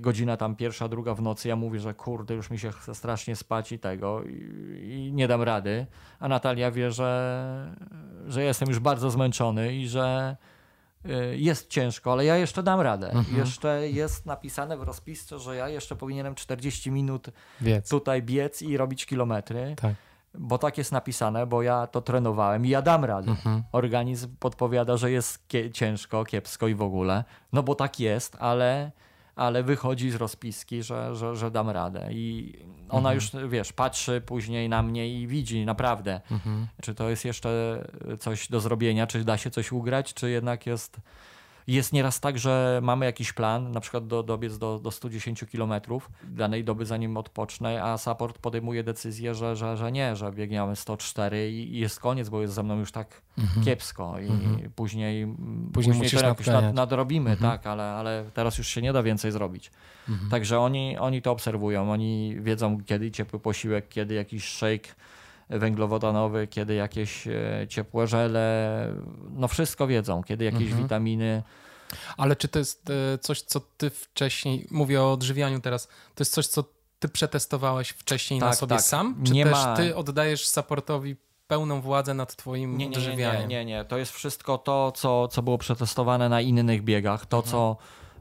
godzina 0.00 0.36
tam 0.36 0.56
pierwsza, 0.56 0.88
druga 0.88 1.14
w 1.14 1.22
nocy, 1.22 1.48
ja 1.48 1.56
mówię, 1.56 1.80
że 1.80 1.94
kurde, 1.94 2.34
już 2.34 2.50
mi 2.50 2.58
się 2.58 2.72
chce 2.72 2.94
strasznie 2.94 3.36
spać 3.36 3.72
i 3.72 3.78
tego 3.78 4.22
i, 4.22 4.32
i, 4.82 5.12
nie 5.12 5.28
dam 5.28 5.42
rady, 5.42 5.86
a 6.20 6.28
Natalia 6.28 6.70
wie, 6.70 6.90
że, 6.90 7.76
że 8.26 8.42
jestem 8.42 8.68
już 8.68 8.78
bardzo 8.78 9.10
zmęczony 9.10 9.74
i 9.74 9.88
że 9.88 10.36
y, 11.06 11.36
jest 11.36 11.70
ciężko, 11.70 12.12
ale 12.12 12.24
ja 12.24 12.36
jeszcze 12.36 12.62
dam 12.62 12.80
radę. 12.80 13.10
Mhm. 13.10 13.38
Jeszcze 13.38 13.88
jest 13.88 14.26
napisane 14.26 14.76
w 14.76 14.82
rozpisce, 14.82 15.38
że 15.38 15.56
ja 15.56 15.68
jeszcze 15.68 15.96
powinienem 15.96 16.34
40 16.34 16.90
minut 16.90 17.28
biec. 17.62 17.88
tutaj 17.88 18.22
biec 18.22 18.62
i 18.62 18.76
robić 18.76 19.06
kilometry. 19.06 19.74
Tak. 19.76 19.94
Bo 20.34 20.58
tak 20.58 20.78
jest 20.78 20.92
napisane, 20.92 21.46
bo 21.46 21.62
ja 21.62 21.86
to 21.86 22.00
trenowałem 22.00 22.66
i 22.66 22.68
ja 22.68 22.82
dam 22.82 23.04
radę. 23.04 23.30
Mhm. 23.30 23.62
Organizm 23.72 24.36
podpowiada, 24.40 24.96
że 24.96 25.10
jest 25.10 25.46
ciężko, 25.72 26.24
kiepsko 26.24 26.68
i 26.68 26.74
w 26.74 26.82
ogóle. 26.82 27.24
No 27.52 27.62
bo 27.62 27.74
tak 27.74 28.00
jest, 28.00 28.36
ale 28.40 28.92
ale 29.38 29.62
wychodzi 29.62 30.10
z 30.10 30.14
rozpiski, 30.14 30.82
że, 30.82 31.16
że, 31.16 31.36
że 31.36 31.50
dam 31.50 31.70
radę. 31.70 32.08
I 32.12 32.54
ona 32.88 33.12
mhm. 33.12 33.14
już, 33.14 33.50
wiesz, 33.50 33.72
patrzy 33.72 34.22
później 34.26 34.68
na 34.68 34.82
mnie 34.82 35.08
i 35.20 35.26
widzi 35.26 35.66
naprawdę, 35.66 36.20
mhm. 36.30 36.66
czy 36.82 36.94
to 36.94 37.10
jest 37.10 37.24
jeszcze 37.24 37.84
coś 38.18 38.48
do 38.48 38.60
zrobienia, 38.60 39.06
czy 39.06 39.24
da 39.24 39.36
się 39.36 39.50
coś 39.50 39.72
ugrać, 39.72 40.14
czy 40.14 40.30
jednak 40.30 40.66
jest 40.66 41.00
jest 41.68 41.92
nieraz 41.92 42.20
tak, 42.20 42.38
że 42.38 42.80
mamy 42.82 43.06
jakiś 43.06 43.32
plan, 43.32 43.72
na 43.72 43.80
przykład 43.80 44.06
do, 44.06 44.22
dobiec 44.22 44.58
do, 44.58 44.78
do 44.78 44.90
110 44.90 45.44
km 45.52 45.72
danej 46.24 46.64
doby, 46.64 46.86
zanim 46.86 47.16
odpocznę, 47.16 47.82
a 47.84 47.98
support 47.98 48.38
podejmuje 48.38 48.84
decyzję, 48.84 49.34
że, 49.34 49.56
że, 49.56 49.76
że 49.76 49.92
nie, 49.92 50.16
że 50.16 50.32
biegniemy 50.32 50.76
104 50.76 51.50
i, 51.50 51.78
jest 51.78 52.00
koniec, 52.00 52.28
bo 52.28 52.42
jest 52.42 52.54
ze 52.54 52.62
mną 52.62 52.78
już 52.78 52.92
tak 52.92 53.22
mhm. 53.38 53.64
kiepsko 53.64 54.18
i 54.18 54.26
mhm. 54.26 54.70
później, 54.76 55.26
później, 55.72 56.00
później 56.00 56.10
to 56.10 56.26
jakoś 56.26 56.46
nad, 56.46 56.74
nadrobimy, 56.74 57.30
mhm. 57.30 57.50
tak, 57.52 57.66
ale, 57.66 57.84
ale 57.84 58.30
teraz 58.34 58.58
już 58.58 58.68
się 58.68 58.82
nie 58.82 58.92
da 58.92 59.02
więcej 59.02 59.32
zrobić. 59.32 59.70
Mhm. 60.08 60.30
Także 60.30 60.60
oni, 60.60 60.98
oni 60.98 61.22
to 61.22 61.32
obserwują, 61.32 61.92
oni 61.92 62.36
wiedzą, 62.40 62.84
kiedy 62.84 63.10
ciepły 63.10 63.40
posiłek, 63.40 63.88
kiedy 63.88 64.14
jakiś 64.14 64.44
shake 64.44 64.88
węglowodanowy, 65.50 66.46
kiedy 66.46 66.74
jakieś 66.74 67.26
e, 67.26 67.66
ciepłe 67.68 68.06
żele, 68.06 68.94
no 69.30 69.48
wszystko 69.48 69.86
wiedzą, 69.86 70.22
kiedy 70.22 70.44
jakieś 70.44 70.62
mhm. 70.62 70.82
witaminy. 70.82 71.42
Ale 72.16 72.36
czy 72.36 72.48
to 72.48 72.58
jest 72.58 72.90
e, 72.90 73.18
coś, 73.18 73.42
co 73.42 73.60
ty 73.60 73.90
wcześniej, 73.90 74.66
mówię 74.70 75.02
o 75.02 75.12
odżywianiu 75.12 75.60
teraz, 75.60 75.86
to 75.86 76.20
jest 76.20 76.32
coś, 76.32 76.46
co 76.46 76.64
ty 76.98 77.08
przetestowałeś 77.08 77.88
wcześniej 77.88 78.40
tak, 78.40 78.48
na 78.48 78.54
sobie 78.54 78.76
tak. 78.76 78.84
sam? 78.84 79.22
Czy 79.26 79.32
nie 79.32 79.44
też 79.44 79.52
ma... 79.52 79.76
ty 79.76 79.96
oddajesz 79.96 80.48
supportowi 80.48 81.16
pełną 81.46 81.80
władzę 81.80 82.14
nad 82.14 82.36
twoim 82.36 82.78
nie, 82.78 82.88
nie, 82.88 82.96
odżywianiem? 82.96 83.48
Nie, 83.48 83.64
nie, 83.64 83.64
nie, 83.64 83.84
to 83.84 83.98
jest 83.98 84.12
wszystko 84.12 84.58
to, 84.58 84.92
co, 84.92 85.28
co 85.28 85.42
było 85.42 85.58
przetestowane 85.58 86.28
na 86.28 86.40
innych 86.40 86.84
biegach, 86.84 87.26
to 87.26 87.36
mhm. 87.36 87.52
co 87.52 87.76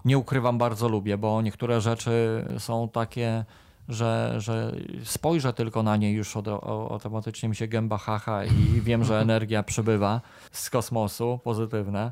nie 0.05 0.17
ukrywam 0.17 0.57
bardzo 0.57 0.89
lubię, 0.89 1.17
bo 1.17 1.41
niektóre 1.41 1.81
rzeczy 1.81 2.45
są 2.59 2.89
takie 2.89 3.45
że, 3.89 4.35
że 4.37 4.75
spojrzę 5.03 5.53
tylko 5.53 5.83
na 5.83 5.97
nie 5.97 6.11
już 6.11 6.37
od, 6.37 6.47
automatycznie 6.47 7.49
mi 7.49 7.55
się 7.55 7.67
gęba 7.67 7.97
haha 7.97 8.45
i 8.45 8.81
wiem, 8.81 9.03
że 9.03 9.19
energia 9.19 9.63
przybywa 9.63 10.21
z 10.51 10.69
kosmosu, 10.69 11.39
pozytywne. 11.43 12.11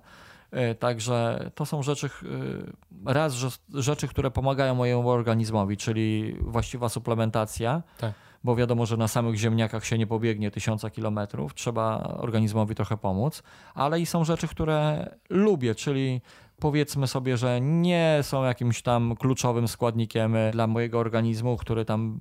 E, 0.51 0.75
także 0.75 1.49
to 1.55 1.65
są 1.65 1.83
rzeczy, 1.83 2.07
e, 2.07 3.13
raz 3.13 3.33
że, 3.33 3.49
rzeczy, 3.73 4.07
które 4.07 4.31
pomagają 4.31 4.75
mojemu 4.75 5.09
organizmowi, 5.09 5.77
czyli 5.77 6.35
właściwa 6.41 6.89
suplementacja, 6.89 7.83
tak. 7.97 8.13
bo 8.43 8.55
wiadomo, 8.55 8.85
że 8.85 8.97
na 8.97 9.07
samych 9.07 9.35
ziemniakach 9.35 9.85
się 9.85 9.97
nie 9.97 10.07
pobiegnie 10.07 10.51
tysiąca 10.51 10.89
kilometrów, 10.89 11.53
trzeba 11.53 11.97
organizmowi 12.03 12.75
trochę 12.75 12.97
pomóc, 12.97 13.43
ale 13.73 13.99
i 13.99 14.05
są 14.05 14.23
rzeczy, 14.23 14.47
które 14.47 15.09
lubię, 15.29 15.75
czyli 15.75 16.21
powiedzmy 16.59 17.07
sobie, 17.07 17.37
że 17.37 17.61
nie 17.61 18.19
są 18.21 18.43
jakimś 18.43 18.81
tam 18.81 19.15
kluczowym 19.15 19.67
składnikiem 19.67 20.35
dla 20.51 20.67
mojego 20.67 20.99
organizmu, 20.99 21.57
który 21.57 21.85
tam 21.85 22.19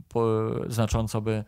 znacząco 0.68 1.20
by 1.20 1.44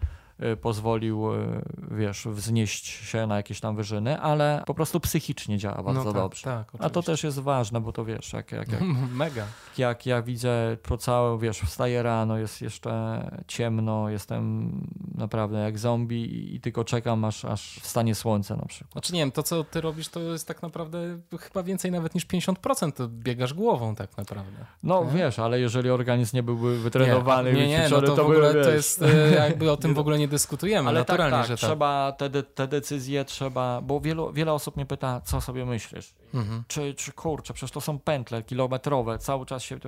pozwolił, 0.60 1.34
y, 1.34 1.62
wiesz, 1.90 2.26
wznieść 2.26 2.86
się 2.86 3.26
na 3.26 3.36
jakieś 3.36 3.60
tam 3.60 3.76
wyżyny, 3.76 4.20
ale 4.20 4.62
po 4.66 4.74
prostu 4.74 5.00
psychicznie 5.00 5.58
działa 5.58 5.82
bardzo 5.82 6.04
no 6.04 6.12
tak, 6.12 6.22
dobrze. 6.22 6.42
Tak, 6.44 6.68
A 6.78 6.90
to 6.90 7.02
też 7.02 7.24
jest 7.24 7.38
ważne, 7.38 7.80
bo 7.80 7.92
to 7.92 8.04
wiesz, 8.04 8.32
jak, 8.32 8.52
jak, 8.52 8.72
jak, 8.72 8.80
Mega. 9.12 9.46
jak 9.78 10.06
ja 10.06 10.22
widzę 10.22 10.76
po 10.82 10.98
całe, 10.98 11.38
wiesz, 11.38 11.60
wstaję 11.60 12.02
rano, 12.02 12.38
jest 12.38 12.62
jeszcze 12.62 13.22
ciemno, 13.46 14.10
jestem 14.10 14.72
naprawdę 15.14 15.58
jak 15.58 15.78
zombie 15.78 16.54
i 16.54 16.60
tylko 16.60 16.84
czekam, 16.84 17.24
aż, 17.24 17.44
aż 17.44 17.80
wstanie 17.82 18.14
słońce 18.14 18.56
na 18.56 18.66
przykład. 18.66 18.92
Znaczy 18.92 19.12
nie 19.12 19.20
wiem, 19.20 19.32
to 19.32 19.42
co 19.42 19.64
ty 19.64 19.80
robisz, 19.80 20.08
to 20.08 20.20
jest 20.20 20.48
tak 20.48 20.62
naprawdę 20.62 21.18
chyba 21.40 21.62
więcej 21.62 21.90
nawet 21.90 22.14
niż 22.14 22.26
50% 22.26 23.08
biegasz 23.08 23.54
głową 23.54 23.94
tak 23.94 24.16
naprawdę. 24.16 24.66
No 24.82 25.04
nie? 25.04 25.10
wiesz, 25.10 25.38
ale 25.38 25.60
jeżeli 25.60 25.90
organizm 25.90 26.36
nie 26.36 26.42
byłby 26.42 26.78
wytrenowany, 26.78 27.52
nie, 27.52 27.60
nie, 27.60 27.78
nie 27.78 27.88
no 27.90 28.00
to, 28.00 28.16
to 28.16 28.24
w 28.24 28.30
ogóle 28.30 28.52
by, 28.52 28.64
to 28.64 28.70
jest 28.70 29.02
e, 29.02 29.30
jakby 29.34 29.70
o 29.70 29.76
tym 29.76 29.94
w 29.98 29.98
ogóle 29.98 30.18
nie 30.18 30.25
nie 30.26 30.30
dyskutujemy, 30.30 30.88
Ale 30.88 31.04
tak, 31.04 31.08
naturalnie, 31.08 31.32
tak, 31.32 31.40
tak, 31.40 31.48
że 31.48 31.54
tak. 31.54 31.70
trzeba 31.70 32.12
te, 32.12 32.30
te 32.42 32.68
decyzje, 32.68 33.24
trzeba, 33.24 33.80
bo 33.80 34.00
wielu, 34.00 34.32
wiele 34.32 34.52
osób 34.52 34.76
mnie 34.76 34.86
pyta, 34.86 35.20
co 35.20 35.40
sobie 35.40 35.66
myślisz? 35.66 36.14
Mhm. 36.34 36.64
Czy, 36.68 36.94
czy 36.94 37.12
kurczę, 37.12 37.54
przecież 37.54 37.70
to 37.70 37.80
są 37.80 37.98
pętle 37.98 38.42
kilometrowe, 38.42 39.18
cały 39.18 39.46
czas 39.46 39.62
się... 39.62 39.78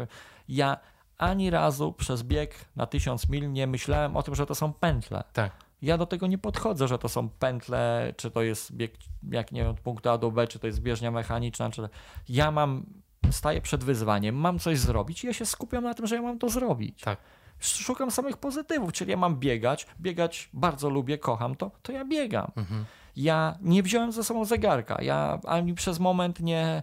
Ja 0.48 0.76
ani 1.18 1.50
razu 1.50 1.92
przez 1.92 2.22
bieg 2.22 2.54
na 2.76 2.86
tysiąc 2.86 3.28
mil 3.28 3.52
nie 3.52 3.66
myślałem 3.66 4.16
o 4.16 4.22
tym, 4.22 4.34
że 4.34 4.46
to 4.46 4.54
są 4.54 4.72
pętle. 4.72 5.24
Tak. 5.32 5.52
Ja 5.82 5.98
do 5.98 6.06
tego 6.06 6.26
nie 6.26 6.38
podchodzę, 6.38 6.88
że 6.88 6.98
to 6.98 7.08
są 7.08 7.28
pętle, 7.28 8.12
czy 8.16 8.30
to 8.30 8.42
jest 8.42 8.72
bieg, 8.72 8.92
jak 9.30 9.52
nie 9.52 9.62
wiem, 9.62 9.70
od 9.70 9.80
punktu 9.80 10.10
A 10.10 10.18
do 10.18 10.30
B, 10.30 10.46
czy 10.46 10.58
to 10.58 10.66
jest 10.66 10.80
bieżnia 10.80 11.10
mechaniczna, 11.10 11.70
czy... 11.70 11.88
Ja 12.28 12.50
mam, 12.50 12.86
staję 13.30 13.60
przed 13.60 13.84
wyzwaniem, 13.84 14.34
mam 14.34 14.58
coś 14.58 14.78
zrobić 14.78 15.24
i 15.24 15.26
ja 15.26 15.32
się 15.32 15.46
skupiam 15.46 15.84
na 15.84 15.94
tym, 15.94 16.06
że 16.06 16.16
ja 16.16 16.22
mam 16.22 16.38
to 16.38 16.48
zrobić. 16.48 17.00
Tak 17.00 17.18
szukam 17.60 18.10
samych 18.10 18.36
pozytywów, 18.36 18.92
czyli 18.92 19.10
ja 19.10 19.16
mam 19.16 19.36
biegać, 19.36 19.86
biegać 20.00 20.50
bardzo 20.52 20.90
lubię, 20.90 21.18
kocham 21.18 21.56
to, 21.56 21.70
to 21.82 21.92
ja 21.92 22.04
biegam. 22.04 22.50
Mhm. 22.56 22.84
Ja 23.16 23.58
nie 23.60 23.82
wziąłem 23.82 24.12
ze 24.12 24.24
sobą 24.24 24.44
zegarka, 24.44 25.02
ja 25.02 25.40
ani 25.46 25.74
przez 25.74 25.98
moment 25.98 26.40
nie, 26.40 26.82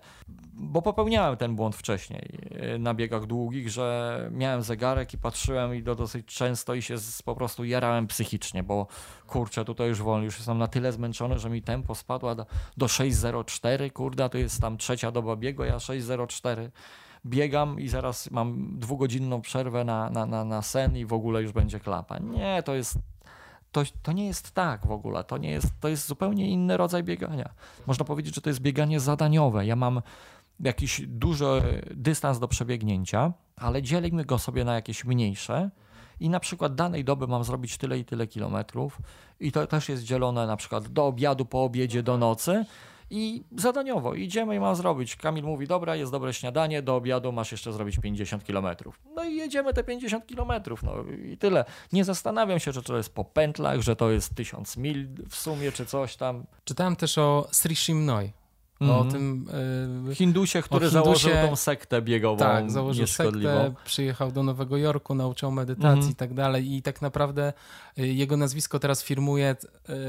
bo 0.53 0.81
popełniałem 0.81 1.37
ten 1.37 1.55
błąd 1.55 1.75
wcześniej 1.75 2.29
y, 2.75 2.79
na 2.79 2.93
biegach 2.93 3.25
długich, 3.25 3.69
że 3.69 4.29
miałem 4.31 4.61
zegarek 4.61 5.13
i 5.13 5.17
patrzyłem 5.17 5.75
i 5.75 5.83
to 5.83 5.95
dosyć 5.95 6.25
często 6.25 6.73
i 6.73 6.81
się 6.81 6.95
po 7.25 7.35
prostu 7.35 7.65
jarałem 7.65 8.07
psychicznie, 8.07 8.63
bo 8.63 8.87
kurczę, 9.27 9.65
tutaj 9.65 9.87
już 9.87 10.01
wolno, 10.01 10.25
już 10.25 10.37
jestem 10.37 10.57
na 10.57 10.67
tyle 10.67 10.91
zmęczony, 10.91 11.39
że 11.39 11.49
mi 11.49 11.61
tempo 11.61 11.95
spadło 11.95 12.35
do, 12.35 12.45
do 12.77 12.85
6.04, 12.85 13.91
kurde, 13.91 14.29
to 14.29 14.37
jest 14.37 14.61
tam 14.61 14.77
trzecia 14.77 15.11
doba 15.11 15.35
biegu, 15.35 15.63
ja 15.63 15.77
6.04 15.77 16.69
biegam 17.25 17.79
i 17.79 17.87
zaraz 17.87 18.31
mam 18.31 18.79
dwugodzinną 18.79 19.41
przerwę 19.41 19.83
na, 19.83 20.09
na, 20.09 20.25
na, 20.25 20.45
na 20.45 20.61
sen 20.61 20.97
i 20.97 21.05
w 21.05 21.13
ogóle 21.13 21.41
już 21.41 21.51
będzie 21.51 21.79
klapa. 21.79 22.19
Nie, 22.19 22.63
to 22.63 22.75
jest 22.75 22.99
to, 23.71 23.83
to 24.03 24.11
nie 24.11 24.27
jest 24.27 24.51
tak 24.51 24.87
w 24.87 24.91
ogóle. 24.91 25.23
To, 25.23 25.37
nie 25.37 25.51
jest, 25.51 25.67
to 25.79 25.87
jest 25.87 26.07
zupełnie 26.07 26.49
inny 26.49 26.77
rodzaj 26.77 27.03
biegania. 27.03 27.49
Można 27.87 28.05
powiedzieć, 28.05 28.35
że 28.35 28.41
to 28.41 28.49
jest 28.49 28.59
bieganie 28.59 28.99
zadaniowe. 28.99 29.65
Ja 29.65 29.75
mam 29.75 30.01
jakiś 30.59 31.01
duży 31.07 31.61
dystans 31.95 32.39
do 32.39 32.47
przebiegnięcia, 32.47 33.33
ale 33.55 33.81
dzielimy 33.81 34.25
go 34.25 34.39
sobie 34.39 34.63
na 34.63 34.75
jakieś 34.75 35.05
mniejsze 35.05 35.69
i 36.19 36.29
na 36.29 36.39
przykład 36.39 36.75
danej 36.75 37.03
doby 37.03 37.27
mam 37.27 37.43
zrobić 37.43 37.77
tyle 37.77 37.99
i 37.99 38.05
tyle 38.05 38.27
kilometrów 38.27 39.01
i 39.39 39.51
to 39.51 39.67
też 39.67 39.89
jest 39.89 40.03
dzielone 40.03 40.47
na 40.47 40.57
przykład 40.57 40.87
do 40.87 41.05
obiadu, 41.05 41.45
po 41.45 41.63
obiedzie, 41.63 42.03
do 42.03 42.17
nocy 42.17 42.65
i 43.09 43.43
zadaniowo 43.57 44.13
idziemy 44.13 44.55
i 44.55 44.59
mam 44.59 44.75
zrobić. 44.75 45.15
Kamil 45.15 45.43
mówi, 45.43 45.67
dobra, 45.67 45.95
jest 45.95 46.11
dobre 46.11 46.33
śniadanie, 46.33 46.81
do 46.81 46.95
obiadu 46.95 47.31
masz 47.31 47.51
jeszcze 47.51 47.73
zrobić 47.73 47.97
50 47.99 48.43
kilometrów. 48.43 48.99
No 49.15 49.23
i 49.23 49.35
jedziemy 49.35 49.73
te 49.73 49.83
50 49.83 50.27
kilometrów, 50.27 50.83
no 50.83 50.93
i 51.25 51.37
tyle. 51.37 51.65
Nie 51.93 52.03
zastanawiam 52.05 52.59
się, 52.59 52.71
że 52.71 52.83
to 52.83 52.97
jest 52.97 53.13
po 53.15 53.25
pętlach, 53.25 53.81
że 53.81 53.95
to 53.95 54.11
jest 54.11 54.35
1000 54.35 54.77
mil 54.77 55.07
w 55.29 55.35
sumie, 55.35 55.71
czy 55.71 55.85
coś 55.85 56.15
tam. 56.15 56.43
Czytałem 56.63 56.95
też 56.95 57.17
o 57.17 57.47
Sri 57.51 57.75
Shimnoi. 57.75 58.31
O 58.79 58.83
Mhm. 58.85 59.11
tym. 59.11 59.47
y, 60.11 60.15
Hindusie, 60.15 60.61
który 60.61 60.85
Hindusie- 60.85 60.91
założył 60.91 61.31
tą 61.49 61.55
sektę 61.55 62.01
biegową 62.01 62.37
tak, 62.37 62.71
założył 62.71 63.07
sektę, 63.07 63.73
przyjechał 63.85 64.31
do 64.31 64.43
Nowego 64.43 64.77
Jorku, 64.77 65.15
nauczał 65.15 65.51
medytacji 65.51 65.89
Mhm. 65.89 66.11
i 66.11 66.15
tak 66.15 66.33
dalej. 66.33 66.73
I 66.73 66.81
tak 66.81 67.01
naprawdę 67.01 67.53
y, 67.99 68.07
jego 68.07 68.37
nazwisko 68.37 68.79
teraz 68.79 69.03
firmuje 69.03 69.55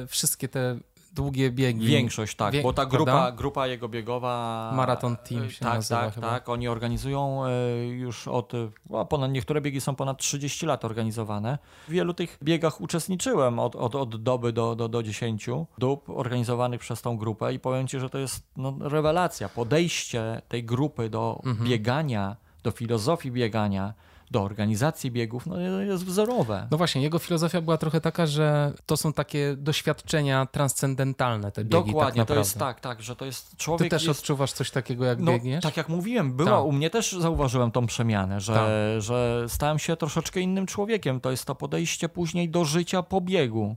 y, 0.03 0.07
wszystkie 0.07 0.49
te 0.49 0.77
długie 1.17 1.51
biegi. 1.51 1.87
Większość, 1.87 2.37
tak, 2.37 2.63
bo 2.63 2.73
ta 2.73 2.87
prawda? 2.87 2.97
grupa, 2.97 3.33
grupa 3.33 3.67
jego 3.67 3.89
biegowa... 3.89 4.71
Marathon 4.75 5.17
Team 5.17 5.43
e, 5.45 5.51
się 5.51 5.65
Tak, 5.65 5.75
nazywa 5.75 6.01
tak, 6.01 6.15
chyba. 6.15 6.31
tak. 6.31 6.49
Oni 6.49 6.69
organizują 6.69 7.47
e, 7.47 7.87
już 7.87 8.29
od... 8.29 8.53
O, 8.91 9.07
ponad, 9.07 9.31
niektóre 9.33 9.61
biegi 9.61 9.81
są 9.81 9.95
ponad 9.95 10.19
30 10.19 10.67
lat 10.67 10.85
organizowane. 10.85 11.59
W 11.89 11.91
wielu 11.91 12.15
tych 12.15 12.39
biegach 12.43 12.81
uczestniczyłem 12.81 13.59
od, 13.59 13.77
od, 13.77 13.95
od 13.95 14.23
doby 14.23 14.53
do, 14.53 14.75
do, 14.77 14.89
do 14.89 15.03
10 15.03 15.47
dób 15.79 16.11
organizowanych 16.11 16.81
przez 16.81 17.03
tą 17.03 17.17
grupę 17.17 17.55
i 17.55 17.59
powiem 17.59 17.89
Ci, 17.89 18.01
że 18.01 18.11
to 18.11 18.19
jest 18.19 18.43
no, 18.57 18.75
rewelacja. 18.81 19.49
Podejście 19.49 20.43
tej 20.49 20.65
grupy 20.65 21.11
do 21.11 21.41
Mhm. 21.45 21.69
biegania, 21.69 22.37
do 22.63 22.71
filozofii 22.71 23.31
biegania, 23.31 23.95
do 24.31 24.43
organizacji 24.43 25.11
biegów, 25.11 25.47
no 25.47 25.61
jest 25.61 26.05
wzorowe. 26.05 26.69
No 26.71 26.77
właśnie, 26.77 27.03
jego 27.03 27.19
filozofia 27.19 27.61
była 27.61 27.79
trochę 27.79 28.01
taka, 28.01 28.27
że 28.27 28.73
to 28.87 28.97
są 28.97 29.13
takie 29.13 29.57
doświadczenia 29.59 30.47
transcendentalne, 30.47 31.53
te 31.53 31.65
biegi. 31.65 31.77
tak 31.77 31.87
Dokładnie, 31.87 32.15
to 32.15 32.21
naprawdę. 32.21 32.41
jest 32.41 32.59
tak, 32.59 32.81
tak, 32.81 33.03
że 33.03 33.17
to 33.17 33.25
jest 33.25 33.51
Ty 33.51 33.57
człowiek 33.57 33.91
też 33.91 34.05
jest 34.05 34.21
odczuwasz 34.21 34.53
coś 34.53 34.71
takiego, 34.71 35.05
jak 35.05 35.21
No, 35.21 35.33
biegniesz? 35.33 35.63
tak 35.63 35.77
jak 35.77 35.89
mówiłem, 35.89 36.33
była 36.37 36.51
Tak. 36.51 36.65
u 36.65 36.73
mnie 36.73 36.91
też 36.91 37.13
zauważyłem 37.13 37.71
tą 37.71 37.87
przemianę, 37.87 38.41
że, 38.41 38.55
Tak. 38.55 38.69
że 39.03 39.45
stałem 39.49 39.79
się 39.79 39.97
troszeczkę 39.97 40.41
innym 40.41 40.67
człowiekiem. 40.67 41.21
To 41.21 41.31
jest 41.31 41.45
to 41.45 41.55
podejście 41.55 42.09
później 42.09 42.49
do 42.51 42.65
życia 42.65 43.03
po 43.03 43.21
biegu. 43.21 43.77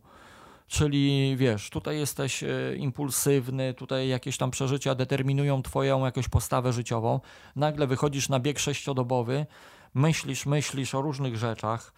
Czyli 0.68 1.36
wiesz, 1.38 1.70
tutaj 1.70 1.98
jesteś 2.00 2.44
e, 2.44 2.48
impulsywny, 2.78 3.74
tutaj 3.74 4.08
jakieś 4.08 4.38
tam 4.38 4.52
przeżycia 4.52 4.96
determinują 4.96 5.62
twoją 5.64 6.06
jakąś 6.06 6.28
postawę 6.28 6.74
życiową. 6.74 7.20
Nagle 7.56 7.88
wychodzisz 7.88 8.30
na 8.30 8.40
bieg 8.40 8.60
sześciodobowy, 8.60 9.46
myślisz, 9.94 10.46
myślisz 10.46 10.96
o 10.96 11.02
różnych 11.02 11.38
rzeczach. 11.38 11.94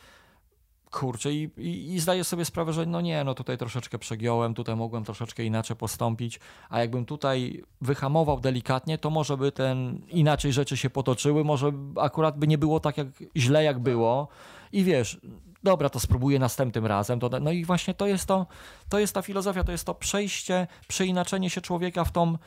Kurczę, 0.91 1.33
i, 1.33 1.49
i, 1.57 1.93
i 1.93 1.99
zdaję 1.99 2.23
sobie 2.23 2.45
sprawę, 2.45 2.73
że 2.73 2.85
no 2.85 3.01
nie, 3.01 3.23
no 3.23 3.33
tutaj 3.33 3.57
troszeczkę 3.57 3.99
przegiąłem, 3.99 4.53
tutaj 4.53 4.75
mogłem 4.75 5.03
troszeczkę 5.03 5.43
inaczej 5.43 5.75
postąpić, 5.75 6.39
a 6.69 6.79
jakbym 6.79 7.05
tutaj 7.05 7.63
wyhamował 7.81 8.39
delikatnie, 8.39 8.97
to 8.97 9.09
może 9.09 9.37
by 9.37 9.51
ten 9.51 10.01
inaczej 10.07 10.53
rzeczy 10.53 10.77
się 10.77 10.89
potoczyły, 10.89 11.43
może 11.43 11.71
akurat 12.01 12.37
by 12.37 12.47
nie 12.47 12.57
było 12.57 12.79
tak 12.79 12.97
jak 12.97 13.07
źle 13.37 13.63
jak 13.63 13.79
było. 13.79 14.27
I 14.71 14.83
wiesz, 14.83 15.19
dobra, 15.63 15.89
to 15.89 15.99
spróbuję 15.99 16.39
następnym 16.39 16.85
razem. 16.85 17.19
To, 17.19 17.29
no 17.41 17.51
i 17.51 17.65
właśnie 17.65 17.93
to 17.93 18.07
jest 18.07 18.25
to, 18.25 18.45
to 18.89 18.99
jest 18.99 19.13
ta 19.13 19.21
filozofia, 19.21 19.63
to 19.63 19.71
jest 19.71 19.85
to 19.85 19.95
przejście, 19.95 20.67
przeinaczenie 20.87 21.49
się 21.49 21.61
człowieka 21.61 22.03
w 22.03 22.11
tą 22.11 22.37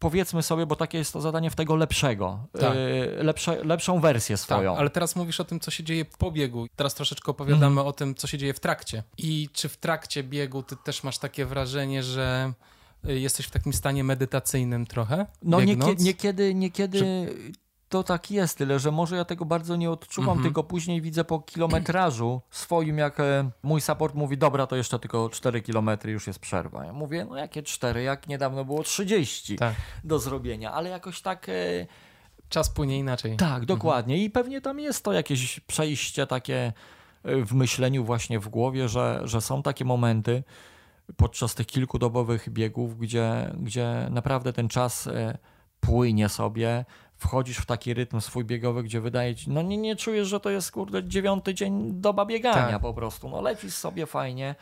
powiedzmy 0.00 0.42
sobie, 0.42 0.66
bo 0.66 0.76
takie 0.76 0.98
jest 0.98 1.12
to 1.12 1.20
zadanie 1.20 1.50
w 1.50 1.54
tego 1.56 1.76
lepszego, 1.76 2.46
Tak. 2.60 2.74
yy, 2.74 3.22
lepsze, 3.22 3.64
lepszą 3.64 4.00
wersję 4.00 4.36
Tak, 4.36 4.42
swoją. 4.44 4.76
ale 4.76 4.90
teraz 4.90 5.16
mówisz 5.16 5.40
o 5.40 5.44
tym, 5.44 5.60
co 5.60 5.70
się 5.70 5.84
dzieje 5.84 6.04
po 6.04 6.30
biegu. 6.30 6.66
Teraz 6.76 6.94
troszeczkę 6.94 7.30
opowiadamy 7.30 7.66
Mhm. 7.66 7.86
o 7.86 7.92
tym, 7.92 8.14
co 8.14 8.26
się 8.26 8.38
dzieje 8.38 8.54
w 8.54 8.60
trakcie. 8.60 9.02
I 9.18 9.48
czy 9.52 9.68
w 9.68 9.76
trakcie 9.76 10.22
biegu 10.24 10.62
ty 10.62 10.76
też 10.84 11.02
masz 11.04 11.18
takie 11.18 11.46
wrażenie, 11.46 12.02
że 12.02 12.52
y, 13.08 13.20
jesteś 13.20 13.46
w 13.46 13.50
takim 13.50 13.72
stanie 13.72 14.04
medytacyjnym 14.04 14.86
trochę? 14.86 15.26
No 15.42 15.60
niekiedy, 15.60 16.04
niekiedy, 16.04 16.54
niekiedy 16.54 17.00
to 17.90 18.02
tak 18.02 18.30
jest, 18.30 18.58
tyle 18.58 18.78
że 18.78 18.90
może 18.90 19.16
ja 19.16 19.24
tego 19.24 19.44
bardzo 19.44 19.76
nie 19.76 19.90
odczuwam, 19.90 20.28
Mhm. 20.30 20.44
tylko 20.44 20.64
później 20.64 21.00
widzę 21.00 21.24
po 21.24 21.40
kilometrażu 21.40 22.40
swoim, 22.50 22.98
jak 22.98 23.20
e, 23.20 23.50
mój 23.62 23.80
support 23.80 24.14
mówi, 24.14 24.38
dobra, 24.38 24.66
to 24.66 24.76
jeszcze 24.76 24.98
tylko 24.98 25.28
4 25.28 25.62
kilometry, 25.62 26.12
już 26.12 26.26
jest 26.26 26.38
przerwa. 26.38 26.84
Ja 26.84 26.92
mówię, 26.92 27.26
no 27.30 27.36
jakie 27.36 27.62
4, 27.62 28.02
jak 28.02 28.28
niedawno 28.28 28.64
było 28.64 28.82
30 28.82 29.56
Tak. 29.56 29.74
do 30.04 30.18
zrobienia, 30.18 30.72
ale 30.72 30.90
jakoś 30.90 31.22
tak... 31.22 31.48
E, 31.48 31.52
Czas 32.48 32.70
płynie 32.70 32.98
inaczej. 32.98 33.36
tak, 33.36 33.64
dokładnie. 33.66 34.18
I 34.24 34.30
pewnie 34.30 34.60
tam 34.60 34.80
jest 34.80 35.04
to 35.04 35.12
jakieś 35.12 35.60
przejście 35.60 36.26
takie 36.26 36.72
e, 37.24 37.44
w 37.44 37.52
myśleniu 37.54 38.04
właśnie 38.04 38.38
w 38.40 38.48
głowie, 38.48 38.88
że, 38.88 39.20
że 39.24 39.40
są 39.40 39.62
takie 39.62 39.84
momenty 39.84 40.42
podczas 41.16 41.54
tych 41.54 41.66
kilkudobowych 41.66 42.48
biegów, 42.50 42.98
gdzie, 42.98 43.52
gdzie 43.58 44.06
naprawdę 44.10 44.52
ten 44.52 44.68
czas 44.68 45.08
płynie 45.80 46.28
sobie, 46.28 46.84
wchodzisz 47.20 47.58
w 47.58 47.66
taki 47.66 47.94
rytm 47.94 48.20
swój 48.20 48.44
biegowy, 48.44 48.82
gdzie 48.82 49.00
wydaje 49.00 49.34
ci, 49.34 49.50
no 49.50 49.62
nie, 49.62 49.76
nie 49.76 49.96
czujesz, 49.96 50.28
że 50.28 50.40
to 50.40 50.50
jest 50.50 50.72
kurde 50.72 51.04
dziewiąty 51.04 51.54
dzień 51.54 51.92
doba 51.92 52.26
biegania 52.26 52.72
Tak. 52.72 52.82
po 52.82 52.94
prostu, 52.94 53.28
no 53.28 53.40
lecisz 53.40 53.74
sobie 53.74 54.06
fajnie 54.06 54.54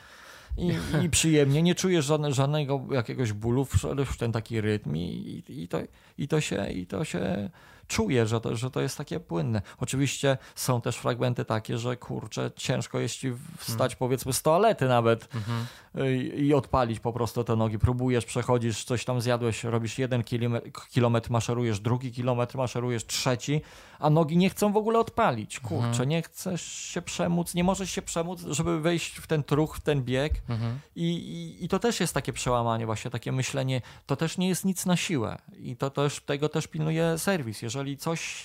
i, 0.57 0.73
i 1.05 1.11
przyjemnie, 1.11 1.63
nie 1.63 1.75
czujesz 1.75 2.05
żadne, 2.05 2.33
żadnego 2.33 2.81
jakiegoś 2.91 3.33
bólu, 3.33 3.65
wszedłeś 3.65 4.09
w 4.09 4.17
ten 4.17 4.33
taki 4.33 4.61
rytm 4.61 4.97
i, 4.97 5.43
i, 5.49 5.69
to, 5.69 5.79
i, 6.19 6.29
to, 6.29 6.41
się, 6.41 6.71
i 6.71 6.87
to 6.87 7.05
się 7.05 7.51
czuje, 7.89 8.26
że 8.26 8.41
to, 8.41 8.57
że 8.57 8.70
to 8.70 8.80
jest 8.80 8.99
takie 8.99 9.20
płynne. 9.20 9.62
Oczywiście 9.78 10.39
są 10.55 10.80
też 10.80 10.97
fragmenty 10.97 11.45
takie, 11.45 11.78
że 11.78 11.97
kurczę, 11.97 12.51
ciężko 12.57 12.99
jest 12.99 13.14
ci 13.14 13.32
wstać 13.59 13.97
powiedzmy 13.97 14.32
z 14.32 14.43
toalety 14.43 14.89
nawet 14.89 15.28
Mhm. 15.34 15.66
i, 16.14 16.47
i 16.47 16.55
odpalić 16.55 17.01
po 17.01 17.12
prostu 17.12 17.45
te 17.45 17.57
nogi. 17.57 17.78
Próbujesz, 17.78 18.24
przechodzisz, 18.24 18.84
coś 18.84 19.05
tam 19.05 19.20
zjadłeś, 19.20 19.64
robisz 19.64 19.99
jeden 19.99 20.24
kilometr, 20.24 20.70
kilometr 20.91 21.30
maszerujesz, 21.30 21.80
drugi 21.80 22.12
kilometr 22.12 22.57
maszerujesz, 22.57 23.07
trzeci, 23.07 23.61
a 23.99 24.11
nogi 24.11 24.36
nie 24.36 24.51
chcą 24.51 24.72
w 24.72 24.76
ogóle 24.76 24.99
odpalić. 24.99 25.61
Kurczę, 25.61 25.86
Mhm. 25.88 26.09
nie 26.09 26.22
chcesz 26.22 26.62
się 26.72 27.03
przemóc, 27.03 27.55
nie 27.55 27.64
możesz 27.64 27.90
się 27.90 28.03
przemóc, 28.03 28.40
żeby 28.51 28.80
wejść 28.80 29.16
w 29.16 29.26
ten 29.26 29.42
truch, 29.42 29.76
w 29.76 29.80
ten 29.80 30.03
bieg. 30.05 30.32
Mhm. 30.49 30.80
I, 30.96 31.03
i, 31.05 31.64
I 31.64 31.68
to 31.68 31.78
też 31.78 32.01
jest 32.01 32.14
takie 32.14 32.32
przełamanie, 32.32 32.86
właśnie 32.86 33.11
takie 33.11 33.32
myślenie, 33.32 33.82
to 34.07 34.16
też 34.16 34.38
nie 34.38 34.49
jest 34.49 34.64
nic 34.64 34.86
na 34.86 34.96
siłę. 34.96 35.38
I 35.59 35.76
to 35.76 35.90
też, 35.90 36.20
tego 36.20 36.49
też 36.49 36.66
pilnuje 36.66 37.18
serwis. 37.18 37.62
Jeżeli 37.62 37.96
coś 37.96 38.44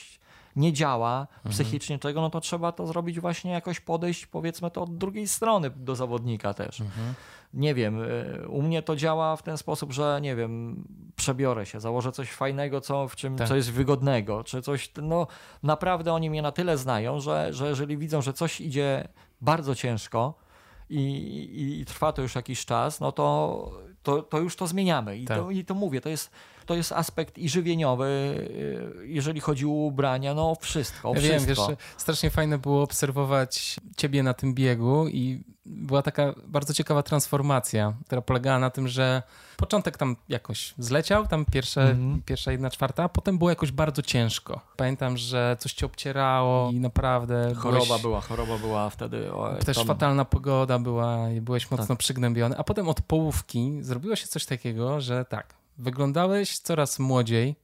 nie 0.56 0.74
działa 0.74 1.28
psychicznie 1.50 2.00
czego, 2.00 2.22
no 2.22 2.30
to 2.30 2.42
trzeba 2.42 2.72
to 2.72 2.88
zrobić 2.88 3.20
właśnie 3.20 3.52
jakoś 3.52 3.80
podejść, 3.80 4.26
powiedzmy 4.26 4.72
to 4.72 4.82
od 4.82 4.98
drugiej 4.98 5.28
strony 5.28 5.70
do 5.70 5.96
zawodnika 5.96 6.54
też. 6.54 6.82
Mhm. 6.82 7.14
Nie 7.54 7.74
wiem, 7.74 8.02
y, 8.02 8.48
u 8.50 8.62
mnie 8.62 8.82
to 8.82 8.96
działa 8.96 9.36
w 9.36 9.44
ten 9.44 9.58
sposób, 9.58 9.92
że 9.92 10.20
nie 10.22 10.36
wiem, 10.36 10.84
przebiorę 11.16 11.66
się, 11.66 11.80
założę 11.80 12.12
coś 12.12 12.32
fajnego, 12.32 12.82
co, 12.82 13.08
w 13.08 13.16
czym, 13.16 13.36
Tak. 13.36 13.48
co 13.48 13.56
jest 13.56 13.72
wygodnego, 13.72 14.44
czy 14.44 14.62
coś, 14.62 14.92
no 15.02 15.28
naprawdę 15.64 16.14
oni 16.14 16.30
mnie 16.30 16.42
na 16.42 16.52
tyle 16.52 16.78
znają, 16.78 17.20
że, 17.20 17.54
że 17.54 17.68
jeżeli 17.68 17.98
widzą, 17.98 18.22
że 18.22 18.34
coś 18.34 18.62
idzie 18.62 19.08
bardzo 19.42 19.76
ciężko 19.76 20.34
i, 20.90 21.00
i, 21.00 21.80
i 21.80 21.86
trwa 21.86 22.14
to 22.14 22.22
już 22.22 22.36
jakiś 22.36 22.66
czas, 22.66 23.00
no 23.00 23.12
to, 23.12 23.72
to, 24.04 24.22
to 24.22 24.40
już 24.40 24.56
to 24.56 24.68
zmieniamy. 24.68 25.18
I, 25.18 25.26
Tak. 25.26 25.38
to, 25.38 25.52
I 25.52 25.66
to 25.66 25.74
mówię, 25.74 26.02
to 26.02 26.10
jest, 26.10 26.32
to 26.66 26.76
jest 26.76 26.92
aspekt 26.92 27.38
i 27.38 27.50
żywieniowy, 27.50 28.06
y, 29.02 29.08
jeżeli 29.08 29.40
chodzi 29.40 29.66
o 29.66 29.70
ubrania, 29.70 30.34
no 30.34 30.56
wszystko, 30.62 31.14
Ja 31.16 31.22
wiem, 31.22 31.40
wszystko. 31.44 31.68
wiesz, 31.68 31.78
strasznie 31.98 32.30
fajne 32.30 32.58
było 32.58 32.84
obserwować 32.84 33.80
ciebie 33.98 34.24
na 34.24 34.34
tym 34.34 34.54
biegu 34.54 35.08
i 35.08 35.44
była 35.66 36.02
taka 36.02 36.34
bardzo 36.48 36.74
ciekawa 36.74 37.04
transformacja, 37.04 37.94
która 38.06 38.22
polegała 38.22 38.60
na 38.60 38.70
tym, 38.70 38.88
że 38.88 39.24
początek 39.58 39.98
tam 39.98 40.16
jakoś 40.30 40.74
zleciał, 40.78 41.28
tam 41.28 41.46
pierwsze, 41.46 41.82
Mhm. 41.82 42.22
pierwsza 42.26 42.52
jedna 42.52 42.70
czwarta, 42.70 43.04
a 43.04 43.10
potem 43.10 43.38
było 43.38 43.50
jakoś 43.50 43.72
bardzo 43.72 44.02
ciężko. 44.02 44.62
Pamiętam, 44.78 45.18
że 45.18 45.58
coś 45.60 45.74
cię 45.74 45.86
obcierało 45.86 46.72
i 46.72 46.80
naprawdę 46.80 47.54
Choroba 47.56 47.86
byłeś, 47.86 48.02
była, 48.02 48.22
choroba 48.22 48.58
była 48.58 48.90
wtedy. 48.90 49.34
O, 49.34 49.56
też 49.66 49.78
tam- 49.78 49.88
fatalna 49.88 50.26
pogoda 50.26 50.80
była 50.80 51.30
i 51.32 51.42
byłeś 51.42 51.72
mocno 51.72 51.88
Tak. 51.88 51.98
przygnębiony, 51.98 52.58
a 52.58 52.64
potem 52.64 52.90
od 52.90 53.02
połówki 53.02 53.78
zrobiło 53.82 54.16
się 54.16 54.28
coś 54.28 54.46
takiego, 54.46 55.02
że 55.02 55.26
tak, 55.26 55.54
wyglądałeś 55.78 56.60
coraz 56.60 57.00
młodziej, 57.00 57.56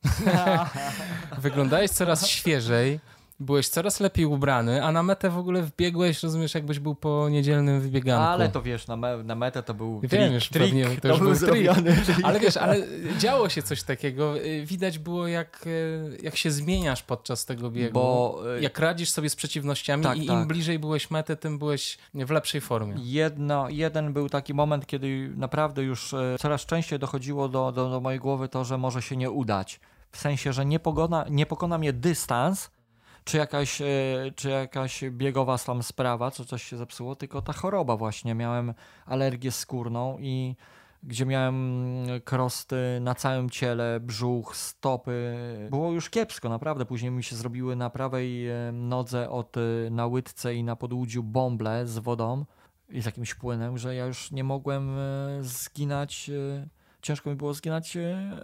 wyglądałeś 1.37 1.91
coraz 1.91 2.27
świeżej, 2.27 2.99
byłeś 3.39 3.69
coraz 3.69 3.99
lepiej 3.99 4.25
ubrany, 4.25 4.83
a 4.85 4.91
na 4.91 5.03
metę 5.03 5.29
w 5.29 5.37
ogóle 5.37 5.63
wbiegłeś, 5.63 6.23
rozumiesz, 6.23 6.53
jakbyś 6.53 6.79
był 6.79 6.95
po 6.95 7.29
niedzielnym 7.29 7.81
wybieganku. 7.81 8.23
Ale 8.23 8.49
to 8.49 8.61
wiesz, 8.61 8.87
na, 8.87 8.95
me, 8.95 9.23
na 9.23 9.35
metę 9.35 9.63
to 9.63 9.73
był 9.73 9.99
Wiem, 9.99 10.09
trik, 10.09 10.31
już 10.33 10.49
trik, 10.49 10.63
pewnie, 10.63 10.85
to 10.95 11.01
to, 11.01 11.07
już 11.07 11.19
był 11.19 11.35
zrobiony 11.35 11.95
trik. 12.05 12.19
Ale 12.23 12.39
wiesz, 12.39 12.57
ale 12.57 12.77
działo 13.17 13.49
się 13.49 13.61
coś 13.61 13.83
takiego. 13.83 14.33
Widać 14.65 14.99
było, 14.99 15.27
jak, 15.27 15.67
y, 15.67 16.17
jak 16.23 16.35
się 16.35 16.51
zmieniasz 16.51 17.03
podczas 17.03 17.45
tego 17.45 17.71
biegu. 17.71 17.93
Bo 17.93 18.39
y, 18.57 18.61
jak 18.61 18.79
radzisz 18.79 19.09
sobie 19.09 19.29
z 19.29 19.35
przeciwnościami 19.35 20.03
Tak, 20.03 20.17
i 20.17 20.21
im 20.21 20.27
tak. 20.27 20.47
bliżej 20.47 20.79
byłeś 20.79 21.11
mety, 21.11 21.35
tym 21.35 21.57
byłeś 21.59 21.97
w 22.13 22.29
lepszej 22.31 22.61
formie. 22.61 22.95
jedno, 22.97 23.69
jeden 23.69 24.13
był 24.13 24.29
taki 24.29 24.53
moment, 24.53 24.85
kiedy 24.85 25.31
naprawdę 25.35 25.83
już 25.83 26.13
e, 26.13 26.35
coraz 26.39 26.65
częściej 26.65 26.99
dochodziło 26.99 27.49
do, 27.49 27.71
do, 27.71 27.89
do 27.89 27.99
mojej 28.01 28.19
głowy 28.19 28.49
to, 28.49 28.63
że 28.65 28.77
może 28.77 29.01
się 29.01 29.17
nie 29.17 29.31
udać. 29.31 29.79
W 30.11 30.17
sensie, 30.17 30.53
że 30.53 30.65
nie 30.65 30.79
pokona, 30.79 31.25
nie 31.29 31.45
pokona 31.45 31.77
mnie 31.77 31.93
dystans, 31.93 32.69
czy 33.29 33.37
jakaś, 33.37 33.81
e, 33.81 33.85
czy 34.35 34.49
jakaś 34.49 35.03
biegowa 35.11 35.57
tam 35.57 35.83
sprawa, 35.83 36.31
czy 36.31 36.45
coś 36.45 36.63
się 36.63 36.77
zepsuło, 36.77 37.15
tylko 37.15 37.41
ta 37.41 37.53
choroba 37.53 37.97
właśnie. 37.97 38.35
Miałem 38.35 38.73
alergię 39.05 39.51
skórną 39.51 40.17
i 40.19 40.55
gdzie 41.03 41.25
miałem 41.25 41.83
krosty 42.23 42.75
na 43.01 43.15
całym 43.15 43.49
ciele, 43.49 43.99
brzuch, 43.99 44.55
stopy. 44.55 45.37
Było 45.69 45.91
już 45.91 46.09
kiepsko, 46.09 46.49
naprawdę. 46.49 46.85
Później 46.85 47.11
mi 47.11 47.23
się 47.23 47.35
zrobiły 47.35 47.75
na 47.75 47.89
prawej 47.89 48.49
e, 48.49 48.71
nodze 48.71 49.29
od 49.29 49.57
e, 49.57 49.89
na 49.91 50.07
łydce 50.07 50.55
i 50.55 50.63
na 50.63 50.75
podłudziu 50.75 51.23
bąble 51.23 51.87
z 51.87 51.99
wodą 51.99 52.45
i 52.89 53.01
z 53.01 53.05
jakimś 53.05 53.35
płynem, 53.35 53.77
że 53.77 53.95
ja 53.95 54.05
już 54.05 54.31
nie 54.31 54.43
mogłem 54.43 54.97
zginać 55.41 56.31
ciężko 57.01 57.29
mi 57.29 57.35
było 57.35 57.53
zginać 57.53 57.97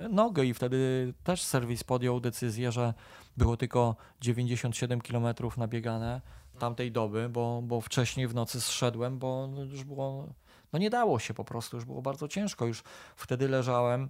nogę 0.10 0.46
i 0.46 0.54
wtedy 0.54 1.14
też 1.24 1.44
serwis 1.44 1.84
podjął 1.84 2.20
decyzję, 2.20 2.72
że 2.72 2.94
było 3.38 3.58
tylko 3.58 3.96
97 4.22 5.02
km 5.02 5.28
nabiegane 5.58 6.22
tamtej 6.60 6.92
doby, 6.92 7.30
bo, 7.30 7.62
bo 7.64 7.82
wcześniej 7.82 8.28
w 8.28 8.36
nocy 8.36 8.62
zszedłem, 8.62 9.20
bo 9.20 9.50
już 9.72 9.84
było, 9.84 10.28
no 10.74 10.80
nie 10.80 10.90
dało 10.90 11.20
się 11.20 11.34
po 11.34 11.44
prostu, 11.44 11.78
już 11.78 11.86
było 11.86 12.02
bardzo 12.02 12.28
ciężko. 12.28 12.66
Już 12.66 12.84
wtedy 13.16 13.48
leżałem. 13.48 14.10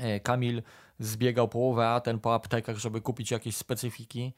E, 0.00 0.20
Kamil 0.20 0.62
zbiegał 0.98 1.48
połowę, 1.48 1.88
a 1.88 2.00
ten 2.00 2.18
po 2.18 2.34
aptekach, 2.34 2.76
żeby 2.76 3.00
kupić 3.00 3.30
jakieś 3.30 3.56
specyfiki, 3.56 4.32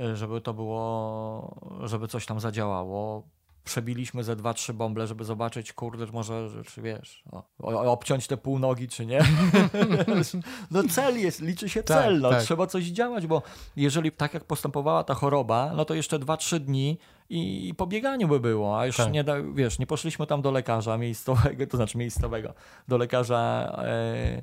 e, 0.00 0.16
żeby 0.16 0.40
to 0.40 0.54
było, 0.54 1.80
żeby 1.84 2.08
coś 2.08 2.26
tam 2.26 2.40
zadziałało 2.40 3.22
przebiliśmy 3.66 4.24
ze 4.24 4.36
dwa, 4.36 4.54
trzy 4.54 4.74
bąble, 4.74 5.06
żeby 5.06 5.24
zobaczyć, 5.24 5.72
kurde, 5.72 6.06
może, 6.06 6.48
czy 6.66 6.82
wiesz, 6.82 7.22
o, 7.32 7.42
o, 7.58 7.92
obciąć 7.92 8.26
te 8.26 8.36
pół 8.36 8.58
nogi, 8.58 8.88
czy 8.88 9.06
nie. 9.06 9.20
no 10.70 10.82
cel 10.90 11.20
jest, 11.20 11.40
liczy 11.40 11.68
się 11.68 11.82
tak, 11.82 12.04
cel, 12.04 12.20
no, 12.20 12.30
tak. 12.30 12.42
trzeba 12.42 12.66
coś 12.66 12.84
działać, 12.84 13.26
bo 13.26 13.42
jeżeli 13.76 14.12
tak 14.12 14.34
jak 14.34 14.44
postępowała 14.44 15.04
ta 15.04 15.14
choroba, 15.14 15.72
no 15.76 15.84
to 15.84 15.94
jeszcze 15.94 16.18
dwa, 16.18 16.36
trzy 16.36 16.60
dni 16.60 16.98
i, 17.30 17.68
i 17.68 17.74
po 17.74 17.86
bieganiu 17.86 18.28
by 18.28 18.40
było, 18.40 18.80
a 18.80 18.86
już 18.86 18.96
tak. 18.96 19.12
nie, 19.12 19.24
da, 19.24 19.34
wiesz, 19.54 19.78
nie 19.78 19.86
poszliśmy 19.86 20.26
tam 20.26 20.42
do 20.42 20.50
lekarza 20.50 20.98
miejscowego, 20.98 21.66
to 21.66 21.76
znaczy 21.76 21.98
miejscowego, 21.98 22.54
do 22.88 22.98
lekarza 22.98 23.72
e, 23.84 23.96
Y, 24.36 24.42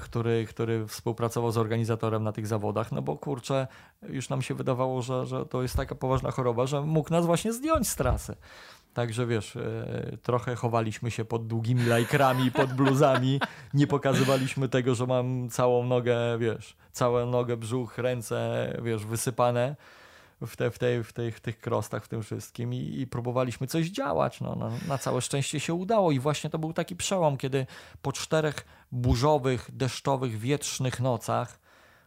który, 0.00 0.46
który 0.46 0.86
współpracował 0.86 1.52
z 1.52 1.58
organizatorem 1.58 2.24
na 2.24 2.32
tych 2.32 2.46
zawodach, 2.46 2.92
no 2.92 3.02
bo 3.02 3.16
kurczę, 3.16 3.66
już 4.08 4.28
nam 4.28 4.42
się 4.42 4.54
wydawało, 4.54 5.02
że, 5.02 5.26
że 5.26 5.46
to 5.46 5.62
jest 5.62 5.76
taka 5.76 5.94
poważna 5.94 6.30
choroba, 6.30 6.66
że 6.66 6.80
mógł 6.80 7.10
nas 7.10 7.26
właśnie 7.26 7.52
zdjąć 7.52 7.88
z 7.88 7.96
trasy. 7.96 8.36
Także 8.94 9.26
wiesz, 9.26 9.56
y, 9.56 10.18
trochę 10.22 10.54
chowaliśmy 10.54 11.10
się 11.10 11.24
pod 11.24 11.46
długimi 11.46 11.84
lajkrami, 11.86 12.50
pod 12.50 12.72
bluzami, 12.72 13.40
nie 13.74 13.86
pokazywaliśmy 13.86 14.68
tego, 14.68 14.94
że 14.94 15.06
mam 15.06 15.48
całą 15.50 15.84
nogę, 15.86 16.16
wiesz, 16.38 16.76
całą 16.92 17.26
nogę, 17.26 17.56
brzuch, 17.56 17.98
ręce, 17.98 18.72
wiesz, 18.82 19.06
wysypane 19.06 19.76
w, 20.46 20.56
te, 20.56 20.70
w, 20.70 20.78
tej, 20.78 21.04
w, 21.04 21.12
tej, 21.12 21.32
w 21.32 21.40
tych 21.40 21.60
krostach, 21.60 22.04
w 22.04 22.08
tym 22.08 22.22
wszystkim 22.22 22.74
i, 22.74 23.00
i 23.00 23.06
próbowaliśmy 23.06 23.66
coś 23.66 23.86
działać. 23.86 24.40
No, 24.40 24.54
no, 24.54 24.70
na 24.88 24.98
całe 24.98 25.20
szczęście 25.20 25.60
się 25.60 25.74
udało 25.74 26.12
i 26.12 26.18
właśnie 26.18 26.50
to 26.50 26.58
był 26.58 26.72
taki 26.72 26.96
przełom, 26.96 27.36
kiedy 27.36 27.66
po 28.02 28.12
czterech 28.12 28.66
burzowych, 28.92 29.70
deszczowych, 29.72 30.38
wietrznych 30.38 31.00
nocach, 31.00 31.60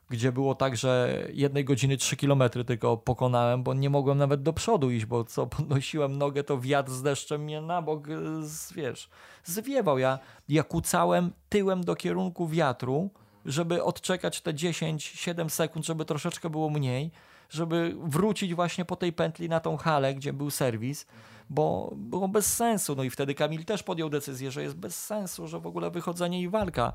gdzie 0.10 0.32
było 0.32 0.56
tak, 0.56 0.78
że 0.78 1.24
jednej 1.34 1.66
godziny 1.66 1.98
trzy 1.98 2.18
kilometry 2.18 2.66
tylko 2.66 2.98
pokonałem, 2.98 3.64
bo 3.64 3.74
nie 3.74 3.90
mogłem 3.90 4.18
nawet 4.18 4.44
do 4.44 4.54
przodu 4.54 4.92
iść, 4.92 5.06
bo 5.06 5.24
co 5.24 5.48
podnosiłem 5.48 6.18
nogę, 6.18 6.44
to 6.44 6.60
wiatr 6.60 6.92
z 6.92 7.02
deszczem 7.02 7.42
mnie 7.42 7.62
na 7.62 7.82
bok, 7.82 8.08
z, 8.42 8.74
wiesz, 8.74 9.10
zwiewał. 9.44 9.98
Ja, 9.98 10.20
ja 10.50 10.64
kucałem 10.64 11.32
tyłem 11.50 11.84
do 11.84 11.96
kierunku 11.96 12.48
wiatru, 12.48 13.10
żeby 13.46 13.84
odczekać 13.84 14.42
te 14.42 14.54
10-7 14.54 15.50
sekund, 15.50 15.86
żeby 15.86 16.06
troszeczkę 16.06 16.50
było 16.50 16.70
mniej 16.70 17.12
żeby 17.52 17.96
wrócić 18.04 18.56
właśnie 18.56 18.86
po 18.86 18.96
tej 18.96 19.14
pętli 19.14 19.50
na 19.50 19.60
tą 19.60 19.78
halę, 19.78 20.16
gdzie 20.16 20.34
był 20.34 20.50
serwis, 20.50 21.06
bo 21.50 21.94
było 21.96 22.28
bez 22.28 22.54
sensu. 22.54 22.96
No 22.96 23.04
i 23.04 23.10
wtedy 23.10 23.36
Kamil 23.36 23.66
też 23.66 23.84
podjął 23.84 24.10
decyzję, 24.10 24.52
że 24.52 24.64
jest 24.64 24.76
bez 24.76 25.04
sensu, 25.06 25.48
że 25.48 25.60
w 25.60 25.68
ogóle 25.68 25.92
wychodzenie 25.92 26.42
i 26.42 26.50
walka 26.50 26.94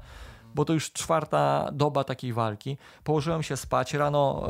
bo 0.54 0.64
to 0.64 0.72
już 0.72 0.92
czwarta 0.92 1.70
doba 1.72 2.04
takiej 2.04 2.32
walki. 2.32 2.78
Położyłem 3.04 3.42
się 3.42 3.57
spać, 3.57 3.94
rano 3.94 4.48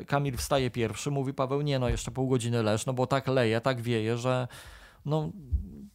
y, 0.00 0.04
Kamil 0.04 0.36
wstaje 0.36 0.70
pierwszy, 0.70 1.10
mówi 1.10 1.34
Paweł, 1.34 1.62
nie 1.62 1.78
no, 1.78 1.88
jeszcze 1.88 2.10
pół 2.10 2.28
godziny 2.28 2.62
leż, 2.62 2.86
no 2.86 2.92
bo 2.92 3.06
tak 3.06 3.26
leje, 3.26 3.60
tak 3.60 3.80
wieje, 3.80 4.18
że 4.18 4.48
no 5.04 5.30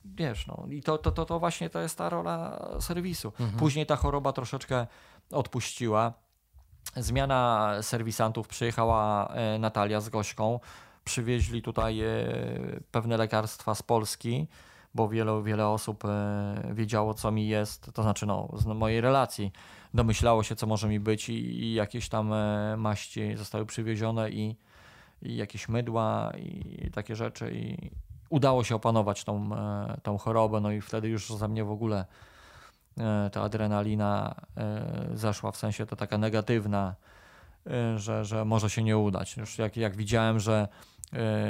wiesz, 0.05 0.47
no 0.47 0.66
i 0.70 0.84
to, 0.84 0.97
to, 0.97 1.12
to, 1.12 1.26
to 1.26 1.39
właśnie 1.39 1.70
to 1.70 1.80
jest 1.80 1.97
ta 1.97 2.09
rola 2.09 2.66
serwisu. 2.80 3.28
Mhm. 3.28 3.59
Później 3.59 3.86
ta 3.86 3.95
choroba 3.95 4.34
troszeczkę 4.34 4.88
odpuściła 5.32 6.14
zmiana 6.96 7.74
serwisantów, 7.82 8.48
przyjechała 8.48 9.28
e, 9.28 9.60
Natalia 9.60 10.02
z 10.02 10.10
Gośką, 10.10 10.60
przywieźli 11.04 11.62
tutaj 11.62 12.02
e, 12.02 12.06
pewne 12.92 13.18
lekarstwa 13.18 13.76
z 13.76 13.84
Polski, 13.84 14.48
bo 14.96 15.10
wiele, 15.10 15.44
wiele 15.44 15.68
osób 15.68 16.06
e, 16.06 16.72
wiedziało, 16.74 17.14
co 17.14 17.32
mi 17.32 17.48
jest, 17.48 17.94
to 17.94 18.04
znaczy 18.04 18.26
no, 18.26 18.50
z 18.54 18.66
mojej 18.66 19.02
relacji. 19.02 19.52
Domyślało 19.94 20.44
się, 20.44 20.56
co 20.56 20.68
może 20.68 20.88
mi 20.88 21.00
być 21.00 21.30
i, 21.30 21.64
i 21.64 21.74
jakieś 21.74 22.10
tam 22.10 22.34
maści 22.78 23.38
zostały 23.38 23.66
przywiezione 23.66 24.30
i, 24.30 24.56
i 25.22 25.36
jakieś 25.36 25.70
mydła 25.70 26.32
i 26.38 26.92
takie 26.94 27.16
rzeczy. 27.16 27.52
I 27.54 27.92
udało 28.30 28.64
się 28.64 28.76
opanować 28.76 29.24
tą, 29.24 29.50
tą 30.04 30.18
chorobę, 30.18 30.60
no 30.60 30.72
i 30.72 30.82
wtedy 30.82 31.10
już 31.10 31.30
za 31.30 31.48
mnie 31.48 31.64
w 31.64 31.72
ogóle 31.72 32.06
ta 33.32 33.42
adrenalina 33.42 34.36
e, 34.58 35.08
zeszła, 35.14 35.52
w 35.52 35.58
sensie 35.58 35.86
to 35.86 35.96
taka 35.96 36.18
negatywna, 36.18 36.96
e, 37.68 38.00
że, 38.00 38.26
że 38.26 38.46
może 38.46 38.70
się 38.70 38.84
nie 38.84 38.98
udać. 38.98 39.38
Już 39.38 39.58
jak, 39.58 39.78
jak 39.78 39.96
widziałem, 39.96 40.39
że 40.39 40.68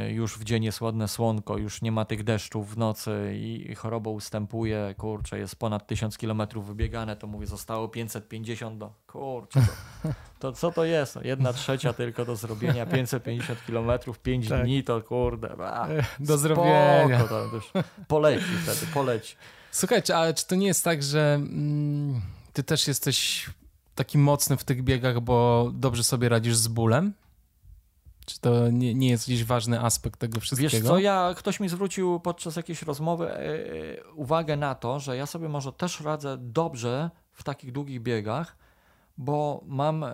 już 0.10 0.38
w 0.38 0.44
dzień 0.44 0.64
jest 0.64 0.82
ładne 0.82 1.08
słonko, 1.08 1.58
już 1.58 1.82
nie 1.82 1.92
ma 1.92 2.06
tych 2.06 2.24
deszczów 2.24 2.76
w 2.76 2.78
nocy 2.78 3.34
i 3.36 3.76
choroba 3.76 4.10
ustępuje, 4.10 4.96
kurczę, 4.98 5.40
jest 5.40 5.56
ponad 5.56 5.88
1000 5.88 6.18
kilometrów 6.18 6.68
wybiegane, 6.68 7.16
to 7.16 7.28
mówię, 7.28 7.48
zostało 7.48 7.88
550 7.88 8.78
do, 8.78 8.94
kurczę, 9.08 9.62
to, 10.04 10.10
to 10.40 10.54
co 10.54 10.72
to 10.72 10.86
jest? 10.86 11.16
No, 11.16 11.22
jedna 11.24 11.54
trzecia 11.54 11.94
tylko 11.94 12.26
do 12.26 12.36
zrobienia, 12.36 12.86
550 12.86 13.66
kilometrów, 13.66 14.20
5 14.20 14.50
tak. 14.50 14.64
dni, 14.64 14.84
to 14.84 15.02
kurde, 15.02 15.50
a, 15.66 15.88
do 16.20 16.38
zrobienia. 16.38 17.24
To 17.30 17.56
już 17.56 17.72
poleci 18.08 18.46
wtedy, 18.64 18.92
poleci. 18.94 19.36
Słuchajcie, 19.72 20.18
ale 20.18 20.34
czy 20.34 20.48
to 20.48 20.56
nie 20.56 20.68
jest 20.68 20.84
tak, 20.84 21.04
że 21.04 21.34
mm, 21.34 22.22
ty 22.54 22.64
też 22.64 22.88
jesteś 22.88 23.50
taki 23.96 24.18
mocny 24.18 24.58
w 24.58 24.64
tych 24.64 24.84
biegach, 24.84 25.20
bo 25.20 25.70
dobrze 25.74 26.04
sobie 26.04 26.30
radzisz 26.30 26.56
z 26.56 26.68
bólem? 26.68 27.14
Czy 28.26 28.40
to 28.40 28.70
nie, 28.70 28.94
nie 28.94 29.10
jest 29.10 29.28
jakiś 29.28 29.44
ważny 29.44 29.80
aspekt 29.80 30.20
tego 30.20 30.40
wszystkiego? 30.40 30.72
Wiesz 30.72 30.84
co, 30.84 31.00
ja, 31.00 31.34
ktoś 31.38 31.60
mi 31.60 31.70
zwrócił 31.70 32.20
podczas 32.20 32.56
jakiejś 32.56 32.82
rozmowy 32.82 33.32
e, 33.32 34.04
uwagę 34.14 34.58
na 34.58 34.76
to, 34.76 35.00
że 35.00 35.18
ja 35.18 35.26
sobie 35.26 35.50
może 35.50 35.74
też 35.74 36.02
radzę 36.02 36.38
dobrze 36.40 37.10
w 37.32 37.44
takich 37.44 37.72
długich 37.72 38.02
biegach, 38.02 38.58
bo 39.18 39.62
mam 39.66 40.06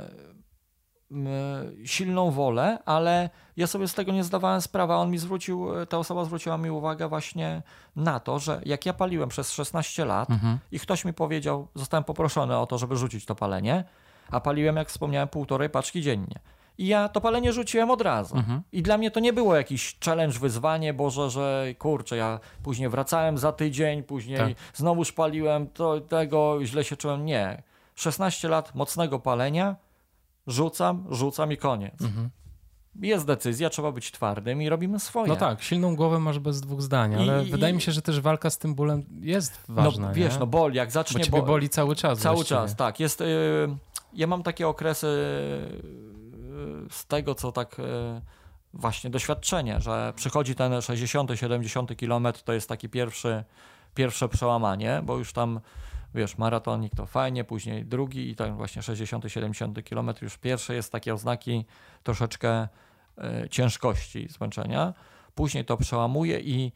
silną 1.85 2.31
wolę, 2.31 2.79
ale 2.85 3.29
ja 3.57 3.67
sobie 3.67 3.87
z 3.87 3.93
tego 3.93 4.11
nie 4.11 4.23
zdawałem 4.23 4.61
sprawy. 4.61 4.93
On 4.93 5.11
mi 5.11 5.17
zwrócił, 5.17 5.67
ta 5.89 5.97
osoba 5.97 6.25
zwróciła 6.25 6.57
mi 6.57 6.71
uwagę 6.71 7.07
właśnie 7.07 7.61
na 7.95 8.19
to, 8.19 8.39
że 8.39 8.61
jak 8.65 8.85
ja 8.85 8.93
paliłem 8.93 9.29
przez 9.29 9.51
16 9.51 10.05
lat 10.05 10.29
mhm. 10.29 10.59
i 10.71 10.79
ktoś 10.79 11.05
mi 11.05 11.13
powiedział, 11.13 11.67
zostałem 11.75 12.03
poproszony 12.03 12.57
o 12.57 12.65
to, 12.65 12.77
żeby 12.77 12.97
rzucić 12.97 13.25
to 13.25 13.35
palenie, 13.35 13.83
a 14.31 14.39
paliłem, 14.39 14.75
jak 14.75 14.89
wspomniałem, 14.89 15.27
półtorej 15.27 15.69
paczki 15.69 16.01
dziennie. 16.01 16.39
I 16.77 16.87
ja 16.87 17.09
to 17.09 17.21
palenie 17.21 17.53
rzuciłem 17.53 17.91
od 17.91 18.01
razu. 18.01 18.37
Mhm. 18.37 18.61
I 18.71 18.81
dla 18.81 18.97
mnie 18.97 19.11
to 19.11 19.19
nie 19.19 19.33
było 19.33 19.55
jakiś 19.55 19.97
challenge, 20.05 20.39
wyzwanie, 20.39 20.93
Boże, 20.93 21.29
że 21.29 21.65
kurczę, 21.77 22.17
ja 22.17 22.39
później 22.63 22.89
wracałem 22.89 23.37
za 23.37 23.51
tydzień, 23.51 24.03
później 24.03 24.37
tak. 24.37 24.49
znowu 24.73 25.03
paliłem, 25.15 25.67
to 25.67 26.01
tego 26.01 26.59
źle 26.63 26.83
się 26.83 26.97
czułem. 26.97 27.25
Nie. 27.25 27.63
16 27.95 28.47
lat 28.47 28.75
mocnego 28.75 29.19
palenia, 29.19 29.75
rzucam, 30.47 31.05
rzucam 31.09 31.51
i 31.51 31.57
koniec. 31.57 32.01
Mhm. 32.01 32.29
Jest 33.01 33.25
decyzja, 33.25 33.69
trzeba 33.69 33.91
być 33.91 34.11
twardym 34.11 34.61
i 34.61 34.69
robimy 34.69 34.99
swoje. 34.99 35.27
No 35.27 35.35
tak, 35.35 35.61
silną 35.61 35.95
głowę 35.95 36.19
masz 36.19 36.39
bez 36.39 36.61
dwóch 36.61 36.81
zdań, 36.81 37.15
ale 37.15 37.45
I, 37.45 37.51
wydaje 37.51 37.73
mi 37.73 37.81
się, 37.81 37.91
że 37.91 38.01
też 38.01 38.21
walka 38.21 38.49
z 38.49 38.57
tym 38.57 38.75
bólem 38.75 39.03
jest 39.21 39.59
ważna. 39.69 40.07
No 40.07 40.13
wiesz, 40.13 40.33
nie? 40.33 40.39
no 40.39 40.47
boli, 40.47 40.77
jak 40.77 40.91
zacznie... 40.91 41.19
Bo 41.19 41.25
ciebie 41.25 41.41
boli 41.41 41.69
cały 41.69 41.95
czas. 41.95 42.19
Cały 42.19 42.35
właściwie. 42.35 42.59
czas, 42.59 42.75
tak. 42.75 42.99
Jest, 42.99 43.19
yy, 43.19 43.27
ja 44.13 44.27
mam 44.27 44.43
takie 44.43 44.67
okresy 44.67 45.07
yy, 45.07 46.87
z 46.89 47.05
tego, 47.05 47.35
co 47.35 47.51
tak... 47.51 47.77
Yy, 47.77 48.21
właśnie 48.73 49.09
doświadczenie, 49.09 49.81
że 49.81 50.13
przychodzi 50.15 50.55
ten 50.55 50.71
60-70 50.71 51.95
kilometr, 51.95 52.41
to 52.41 52.53
jest 52.53 52.69
taki 52.69 52.89
pierwszy, 52.89 53.43
pierwsze 53.95 54.29
przełamanie, 54.29 55.01
bo 55.03 55.17
już 55.17 55.33
tam 55.33 55.59
wiesz, 56.17 56.37
maratonik 56.37 56.95
to 56.95 57.05
fajnie, 57.05 57.43
później 57.43 57.85
drugi 57.85 58.29
i 58.29 58.35
tak 58.35 58.55
właśnie 58.55 58.81
60-70 58.81 59.83
km 59.83 60.15
już 60.21 60.37
pierwsze 60.37 60.75
jest 60.75 60.91
takie 60.91 61.13
oznaki 61.13 61.65
troszeczkę 62.03 62.67
y, 63.43 63.49
ciężkości 63.49 64.27
zmęczenia. 64.29 64.93
Później 65.35 65.65
to 65.65 65.77
przełamuje 65.77 66.39
i 66.39 66.71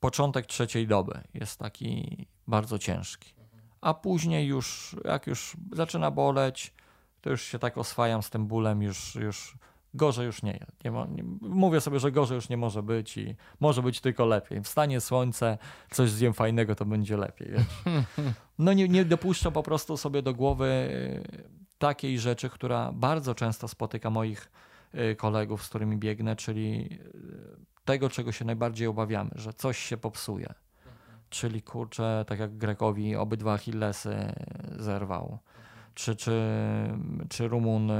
początek 0.00 0.46
trzeciej 0.46 0.86
doby 0.86 1.20
jest 1.34 1.58
taki 1.58 2.26
bardzo 2.46 2.78
ciężki. 2.78 3.34
A 3.80 3.94
później 3.94 4.46
już, 4.46 4.96
jak 5.04 5.26
już 5.26 5.56
zaczyna 5.72 6.10
boleć, 6.10 6.74
to 7.20 7.30
już 7.30 7.42
się 7.42 7.58
tak 7.58 7.78
oswajam 7.78 8.22
z 8.22 8.30
tym 8.30 8.46
bólem, 8.46 8.82
już, 8.82 9.14
już 9.14 9.56
gorzej 9.94 10.26
już 10.26 10.42
nie 10.42 10.52
jest. 10.52 10.84
Nie, 10.84 10.90
nie, 10.90 11.24
mówię 11.40 11.80
sobie, 11.80 12.00
że 12.00 12.12
gorzej 12.12 12.34
już 12.34 12.48
nie 12.48 12.56
może 12.56 12.82
być 12.82 13.16
i 13.16 13.34
może 13.60 13.82
być 13.82 14.00
tylko 14.00 14.26
lepiej. 14.26 14.62
Wstanie 14.62 15.00
słońce, 15.00 15.58
coś 15.90 16.10
zjem 16.10 16.34
fajnego, 16.34 16.74
to 16.74 16.84
będzie 16.84 17.16
lepiej. 17.16 17.50
Wiesz? 17.50 17.64
No 18.58 18.72
nie, 18.72 18.88
nie 18.88 19.04
dopuszczam 19.04 19.52
po 19.52 19.62
prostu 19.62 19.96
sobie 19.96 20.22
do 20.22 20.34
głowy 20.34 20.66
y, 20.66 21.78
takiej 21.78 22.18
rzeczy, 22.18 22.50
która 22.50 22.92
bardzo 22.92 23.34
często 23.34 23.68
spotyka 23.68 24.10
moich 24.10 24.50
y, 24.94 25.16
kolegów, 25.16 25.64
z 25.64 25.68
którymi 25.68 25.96
biegnę, 25.96 26.36
czyli 26.36 26.98
tego, 27.84 28.08
czego 28.08 28.32
się 28.32 28.44
najbardziej 28.44 28.86
obawiamy, 28.86 29.30
że 29.34 29.52
coś 29.52 29.78
się 29.78 29.96
popsuje. 29.96 30.54
Czyli 31.30 31.62
kurczę, 31.62 32.24
tak 32.28 32.38
jak 32.38 32.58
Grekowi 32.58 33.16
obydwa 33.16 33.52
Achillesy 33.52 34.32
zerwał. 34.76 35.38
Czy, 35.94 36.16
czy, 36.16 36.42
czy 37.28 37.48
Rumun 37.48 37.90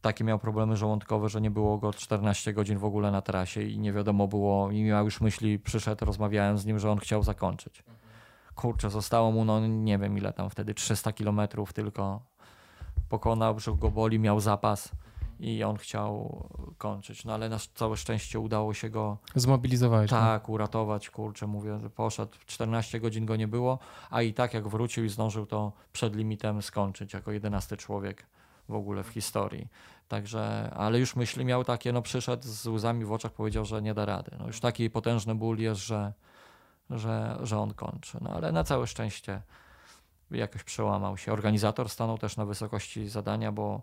takie 0.00 0.24
miał 0.24 0.38
problemy 0.38 0.76
żołądkowe, 0.76 1.28
że 1.28 1.40
nie 1.40 1.50
było 1.50 1.78
go 1.78 1.92
14 1.92 2.52
godzin 2.52 2.78
w 2.78 2.84
ogóle 2.84 3.10
na 3.10 3.22
trasie 3.22 3.62
i 3.62 3.78
nie 3.78 3.92
wiadomo 3.92 4.28
było, 4.28 4.70
i 4.70 4.82
miał 4.82 5.04
już 5.04 5.20
myśli, 5.20 5.58
przyszedł, 5.58 6.04
rozmawiałem 6.04 6.58
z 6.58 6.66
nim, 6.66 6.78
że 6.78 6.90
on 6.90 6.98
chciał 6.98 7.22
zakończyć. 7.22 7.84
Kurczę, 8.54 8.90
zostało 8.90 9.32
mu, 9.32 9.44
no 9.44 9.66
nie 9.66 9.98
wiem 9.98 10.18
ile 10.18 10.32
tam 10.32 10.50
wtedy, 10.50 10.74
300 10.74 11.12
kilometrów 11.12 11.72
tylko 11.72 12.20
pokonał, 13.08 13.54
brzuch 13.54 13.78
go 13.78 13.90
boli, 13.90 14.18
miał 14.18 14.40
zapas 14.40 14.92
i 15.40 15.64
on 15.64 15.76
chciał 15.76 16.44
kończyć. 16.78 17.24
No 17.24 17.34
ale 17.34 17.48
na 17.48 17.58
całe 17.74 17.96
szczęście 17.96 18.40
udało 18.40 18.74
się 18.74 18.90
go 18.90 19.18
zmobilizować. 19.34 20.10
Tak, 20.10 20.48
uratować, 20.48 21.10
kurczę, 21.10 21.46
mówię, 21.46 21.78
poszedł, 21.94 22.32
14 22.46 23.00
godzin 23.00 23.26
go 23.26 23.36
nie 23.36 23.48
było, 23.48 23.78
a 24.10 24.22
i 24.22 24.34
tak 24.34 24.54
jak 24.54 24.68
wrócił 24.68 25.04
i 25.04 25.08
zdążył 25.08 25.46
to 25.46 25.72
przed 25.92 26.16
limitem 26.16 26.62
skończyć 26.62 27.12
jako 27.12 27.32
jedenasty 27.32 27.76
człowiek 27.76 28.26
w 28.68 28.74
ogóle 28.74 29.02
w 29.02 29.08
historii. 29.08 29.68
Także, 30.08 30.70
ale 30.76 30.98
już 30.98 31.16
myśli 31.16 31.44
miał 31.44 31.64
takie, 31.64 31.92
no 31.92 32.02
przyszedł 32.02 32.42
z 32.46 32.66
łzami 32.66 33.04
w 33.04 33.12
oczach, 33.12 33.32
powiedział, 33.32 33.64
że 33.64 33.82
nie 33.82 33.94
da 33.94 34.04
rady. 34.04 34.30
No 34.38 34.46
już 34.46 34.60
taki 34.60 34.90
potężny 34.90 35.34
ból 35.34 35.58
jest, 35.58 35.80
że, 35.80 36.12
że, 36.90 37.38
że 37.42 37.58
on 37.58 37.74
kończy. 37.74 38.18
No 38.20 38.30
ale 38.30 38.52
na 38.52 38.64
całe 38.64 38.86
szczęście 38.86 39.42
jakoś 40.30 40.64
przełamał 40.64 41.16
się. 41.16 41.32
Organizator 41.32 41.88
stanął 41.88 42.18
też 42.18 42.36
na 42.36 42.44
wysokości 42.44 43.08
zadania, 43.08 43.52
bo 43.52 43.82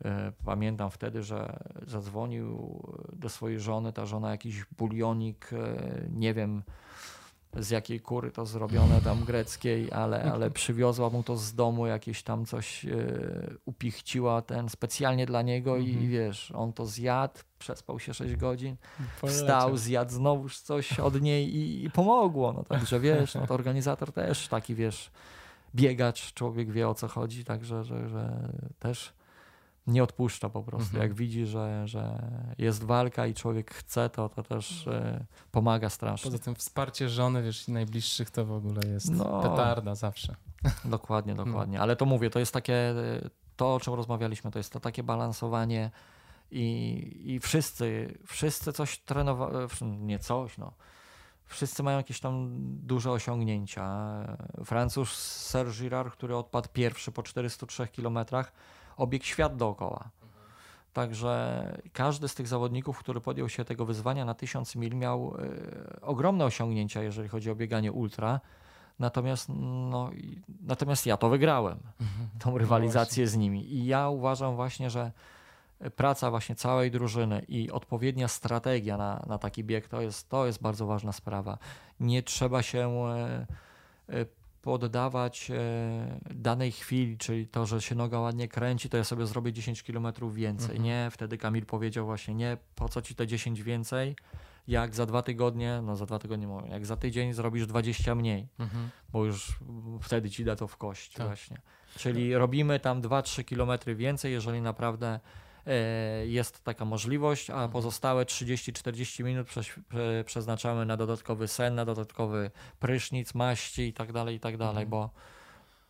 y, 0.00 0.08
pamiętam 0.44 0.90
wtedy, 0.90 1.22
że 1.22 1.58
zadzwonił 1.86 2.82
do 3.12 3.28
swojej 3.28 3.60
żony, 3.60 3.92
ta 3.92 4.06
żona 4.06 4.30
jakiś 4.30 4.64
bulionik, 4.64 5.52
y, 5.52 6.08
nie 6.10 6.34
wiem, 6.34 6.62
z 7.58 7.70
jakiej 7.70 8.00
kury 8.00 8.30
to 8.30 8.46
zrobione 8.46 9.00
tam 9.00 9.24
greckiej, 9.24 9.92
ale, 9.92 10.32
ale 10.32 10.50
przywiozła 10.50 11.10
mu 11.10 11.22
to 11.22 11.36
z 11.36 11.54
domu, 11.54 11.86
jakieś 11.86 12.22
tam 12.22 12.46
coś 12.46 12.84
yy, 12.84 13.56
upichciła 13.64 14.42
ten 14.42 14.68
specjalnie 14.68 15.26
dla 15.26 15.42
niego 15.42 15.76
i 15.76 15.90
mhm. 15.90 16.10
wiesz, 16.10 16.52
on 16.54 16.72
to 16.72 16.86
zjadł, 16.86 17.40
przespał 17.58 17.98
się 17.98 18.14
6 18.14 18.36
godzin, 18.36 18.76
wstał, 19.26 19.76
zjadł 19.76 20.12
znowuż 20.12 20.58
coś 20.58 21.00
od 21.00 21.22
niej 21.22 21.56
i, 21.56 21.84
i 21.84 21.90
pomogło. 21.90 22.52
No 22.52 22.64
także 22.64 23.00
wiesz, 23.00 23.34
no 23.34 23.46
to 23.46 23.54
organizator 23.54 24.12
też 24.12 24.48
taki 24.48 24.74
wiesz, 24.74 25.10
biegacz, 25.74 26.32
człowiek 26.32 26.70
wie 26.70 26.88
o 26.88 26.94
co 26.94 27.08
chodzi, 27.08 27.44
także 27.44 27.84
że, 27.84 28.08
że 28.08 28.50
też 28.78 29.12
nie 29.86 30.02
odpuszcza 30.02 30.50
po 30.50 30.62
prostu. 30.62 30.86
Mhm. 30.86 31.02
Jak 31.02 31.14
widzi, 31.14 31.46
że, 31.46 31.88
że 31.88 32.30
jest 32.58 32.84
walka 32.84 33.26
i 33.26 33.34
człowiek 33.34 33.74
chce, 33.74 34.10
to, 34.10 34.28
to 34.28 34.42
też 34.42 34.86
e, 34.86 35.24
pomaga 35.50 35.90
strasznie. 35.90 36.30
Poza 36.30 36.44
tym 36.44 36.54
wsparcie 36.54 37.08
żony, 37.08 37.42
wiesz, 37.42 37.68
i 37.68 37.72
najbliższych 37.72 38.30
to 38.30 38.44
w 38.44 38.52
ogóle 38.52 38.80
jest 38.92 39.10
no, 39.10 39.42
petarda 39.42 39.94
zawsze. 39.94 40.36
Dokładnie, 40.84 41.34
dokładnie. 41.44 41.76
No. 41.76 41.82
Ale 41.82 41.96
to 41.96 42.06
mówię, 42.06 42.30
to 42.30 42.38
jest 42.38 42.52
takie, 42.52 42.74
e, 42.74 42.94
to 43.56 43.74
o 43.74 43.80
czym 43.80 43.94
rozmawialiśmy, 43.94 44.50
to 44.50 44.58
jest 44.58 44.72
to 44.72 44.80
takie 44.80 45.02
balansowanie 45.02 45.90
i, 46.50 47.22
i 47.24 47.40
wszyscy, 47.40 48.18
wszyscy 48.26 48.72
coś 48.72 48.98
trenowali, 48.98 49.56
e, 49.56 49.86
nie 49.86 50.18
coś, 50.18 50.58
no. 50.58 50.72
Wszyscy 51.48 51.82
mają 51.82 51.96
jakieś 51.96 52.20
tam 52.20 52.48
duże 52.86 53.10
osiągnięcia. 53.10 54.08
Francuz 54.64 55.12
Serge 55.22 55.72
Girard, 55.72 56.12
który 56.12 56.36
odpadł 56.36 56.68
pierwszy 56.72 57.12
po 57.12 57.22
403 57.22 57.88
kilometrach, 57.88 58.52
obiegł 58.96 59.24
świat 59.24 59.56
dookoła. 59.56 60.10
Także 60.92 61.78
każdy 61.92 62.28
z 62.28 62.34
tych 62.34 62.48
zawodników, 62.48 62.98
który 62.98 63.20
podjął 63.20 63.48
się 63.48 63.64
tego 63.64 63.84
wyzwania 63.84 64.24
na 64.24 64.34
1000 64.34 64.76
mil, 64.76 64.94
miał 64.94 65.36
y, 65.36 66.00
ogromne 66.00 66.44
osiągnięcia, 66.44 67.02
jeżeli 67.02 67.28
chodzi 67.28 67.50
o 67.50 67.54
bieganie 67.54 67.92
ultra. 67.92 68.40
Natomiast, 68.98 69.48
no, 69.90 70.10
natomiast 70.62 71.06
ja 71.06 71.16
to 71.16 71.28
wygrałem, 71.28 71.78
mhm. 72.00 72.28
tą 72.38 72.50
no 72.50 72.58
rywalizację 72.58 73.24
no 73.24 73.30
z 73.30 73.36
nimi. 73.36 73.74
I 73.74 73.86
ja 73.86 74.08
uważam 74.08 74.56
właśnie, 74.56 74.90
że 74.90 75.12
praca 75.96 76.30
właśnie 76.30 76.54
całej 76.54 76.90
drużyny 76.90 77.44
i 77.48 77.70
odpowiednia 77.70 78.28
strategia 78.28 78.96
na, 78.96 79.24
na 79.26 79.38
taki 79.38 79.64
bieg 79.64 79.88
to 79.88 80.00
jest, 80.00 80.28
to 80.28 80.46
jest 80.46 80.62
bardzo 80.62 80.86
ważna 80.86 81.12
sprawa. 81.12 81.58
Nie 82.00 82.22
trzeba 82.22 82.62
się 82.62 83.04
y, 84.10 84.26
poddawać 84.66 85.50
e, 85.50 86.20
danej 86.34 86.72
chwili, 86.72 87.18
czyli 87.18 87.46
to, 87.46 87.66
że 87.66 87.82
się 87.82 87.94
noga 87.94 88.20
ładnie 88.20 88.48
kręci, 88.48 88.88
to 88.88 88.96
ja 88.96 89.04
sobie 89.04 89.26
zrobię 89.26 89.52
10 89.52 89.82
km 89.82 90.06
więcej. 90.32 90.76
Mhm. 90.76 90.84
Nie, 90.84 91.08
wtedy 91.12 91.38
Kamil 91.38 91.66
powiedział 91.66 92.06
właśnie, 92.06 92.34
nie, 92.34 92.56
po 92.74 92.88
co 92.88 93.02
ci 93.02 93.14
te 93.14 93.26
10 93.26 93.62
więcej, 93.62 94.16
jak 94.68 94.94
za 94.94 95.06
dwa 95.06 95.22
tygodnie, 95.22 95.80
no 95.82 95.96
za 95.96 96.06
dwa 96.06 96.18
tygodnie, 96.18 96.48
jak 96.68 96.86
za 96.86 96.96
tydzień 96.96 97.32
zrobisz 97.32 97.66
20 97.66 98.14
mniej, 98.14 98.48
mhm. 98.58 98.90
bo 99.12 99.24
już 99.24 99.58
wtedy 100.02 100.30
ci 100.30 100.44
da 100.44 100.56
to 100.56 100.66
w 100.66 100.76
kość 100.76 101.12
tak. 101.12 101.26
właśnie. 101.26 101.60
Czyli 101.98 102.34
robimy 102.34 102.80
tam 102.80 103.02
2-3 103.02 103.44
km 103.44 103.96
więcej, 103.96 104.32
jeżeli 104.32 104.60
naprawdę 104.60 105.20
jest 106.26 106.64
taka 106.64 106.84
możliwość, 106.84 107.50
a 107.50 107.68
pozostałe 107.68 108.24
30-40 108.24 109.24
minut 109.24 109.48
przeznaczamy 110.24 110.86
na 110.86 110.96
dodatkowy 110.96 111.48
sen, 111.48 111.74
na 111.74 111.84
dodatkowy 111.84 112.50
prysznic, 112.80 113.34
maści 113.34 113.82
i 113.82 113.92
tak 113.92 114.12
dalej, 114.12 114.36
i 114.36 114.40
tak 114.40 114.56
dalej, 114.56 114.84
mhm. 114.84 114.88
bo 114.88 115.10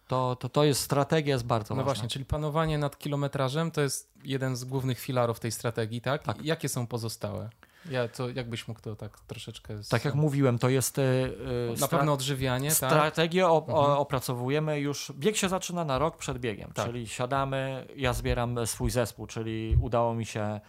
to, 0.08 0.36
to, 0.36 0.48
to 0.48 0.64
jest 0.64 0.80
strategia, 0.80 1.34
jest 1.34 1.46
bardzo 1.46 1.74
no 1.74 1.76
ważna. 1.76 1.90
No 1.90 1.94
właśnie, 1.94 2.08
czyli 2.08 2.24
panowanie 2.24 2.78
nad 2.78 2.98
kilometrażem 2.98 3.70
to 3.70 3.80
jest 3.80 4.12
jeden 4.24 4.56
z 4.56 4.64
głównych 4.64 4.98
filarów 4.98 5.40
tej 5.40 5.52
strategii, 5.52 6.00
tak? 6.00 6.22
tak. 6.22 6.44
Jakie 6.44 6.68
są 6.68 6.86
pozostałe? 6.86 7.50
Ja 7.90 8.08
to 8.08 8.28
jakbyś 8.28 8.68
mógł 8.68 8.80
to 8.80 8.96
tak 8.96 9.20
troszeczkę. 9.20 9.74
Tak 9.90 10.04
jak 10.04 10.14
mówiłem, 10.14 10.58
to 10.58 10.68
jest. 10.68 10.98
Yy, 10.98 11.74
Na 11.80 11.88
pewno 11.88 12.12
odżywianie. 12.12 12.68
Tak? 12.68 12.76
Strategię 12.76 13.42
tak? 13.42 13.50
op 13.50 13.68
mhm. 13.68 13.98
opracowujemy 13.98 14.80
już. 14.80 15.12
Bieg 15.18 15.36
się 15.36 15.48
zaczyna 15.48 15.84
na 15.84 15.98
rok 15.98 16.16
przed 16.16 16.38
biegiem, 16.38 16.70
tak. 16.74 16.86
czyli 16.86 17.08
siadamy, 17.08 17.86
ja 17.96 18.12
zbieram 18.12 18.66
swój 18.66 18.90
zespół, 18.90 19.26
czyli 19.26 19.76
udało 19.80 20.14
mi 20.14 20.26
się 20.26 20.60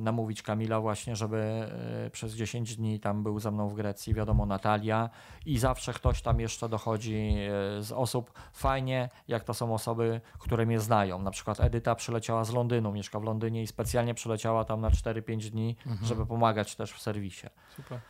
namówić 0.00 0.42
Kamila 0.42 0.80
właśnie, 0.80 1.16
żeby 1.16 1.68
y, 2.06 2.10
przez 2.10 2.34
10 2.34 2.76
dni 2.76 3.00
tam 3.00 3.22
był 3.22 3.40
ze 3.40 3.50
mną 3.50 3.68
w 3.68 3.74
Grecji, 3.74 4.14
wiadomo 4.14 4.46
Natalia 4.46 5.10
i 5.46 5.58
zawsze 5.58 5.92
ktoś 5.92 6.22
tam 6.22 6.40
jeszcze 6.40 6.68
dochodzi 6.68 7.34
y, 7.78 7.82
z 7.82 7.92
osób. 7.92 8.32
Fajnie, 8.52 9.08
jak 9.28 9.44
to 9.44 9.54
są 9.54 9.74
osoby, 9.74 10.20
które 10.38 10.66
mnie 10.66 10.80
znają. 10.80 11.22
Na 11.22 11.30
przykład 11.30 11.60
Edyta 11.60 11.94
przyleciała 11.94 12.44
z 12.44 12.52
Londynu, 12.52 12.92
mieszka 12.92 13.20
w 13.20 13.24
Londynie 13.24 13.62
i 13.62 13.66
specjalnie 13.66 14.14
przyleciała 14.14 14.64
tam 14.64 14.80
na 14.80 14.90
4-5 14.90 15.50
dni, 15.50 15.76
mhm. 15.86 16.06
żeby 16.06 16.26
pomagać 16.26 16.76
też 16.76 16.92
w 16.92 17.02
serwisie. 17.02 17.46
Super. 17.76 18.00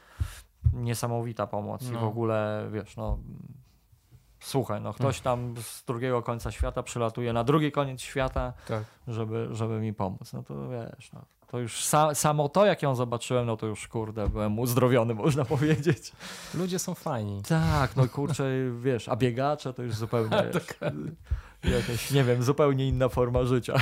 Niesamowita 0.72 1.46
pomoc 1.46 1.82
no. 1.82 1.88
i 1.88 1.92
w 1.92 2.00
no. 2.00 2.08
ogóle, 2.08 2.68
wiesz, 2.72 2.96
no 2.96 3.18
słuchaj, 4.40 4.80
no 4.80 4.92
ktoś 4.92 5.20
tam 5.20 5.54
z 5.62 5.84
drugiego 5.84 6.22
końca 6.22 6.50
świata 6.50 6.82
przylatuje 6.82 7.32
na 7.32 7.44
drugi 7.44 7.72
koniec 7.72 8.00
świata, 8.00 8.52
tak. 8.68 8.84
żeby, 9.08 9.48
żeby 9.52 9.80
mi 9.80 9.94
pomóc. 9.94 10.32
No 10.32 10.42
to 10.42 10.68
wiesz, 10.68 11.12
no, 11.12 11.22
to 11.46 11.58
już 11.58 11.84
sa, 11.84 12.14
samo 12.14 12.48
to, 12.48 12.66
jak 12.66 12.82
ją 12.82 12.94
zobaczyłem, 12.94 13.46
no 13.46 13.56
to 13.56 13.66
już 13.66 13.88
kurde, 13.88 14.28
byłem 14.28 14.58
uzdrowiony, 14.58 15.14
można 15.24 15.44
powiedzieć. 15.44 16.12
Ludzie 16.54 16.78
są 16.78 16.94
fajni. 16.94 17.42
Tak, 17.42 17.96
no 17.96 18.08
kurczę, 18.08 18.44
wiesz, 18.80 19.08
a 19.08 19.16
biegacze 19.16 19.72
to 19.74 19.82
już 19.82 19.94
zupełnie 19.94 20.36
jakaś, 21.64 22.10
nie 22.10 22.24
wiem, 22.24 22.42
zupełnie 22.42 22.88
inna 22.88 23.08
forma 23.08 23.44
życia. 23.44 23.74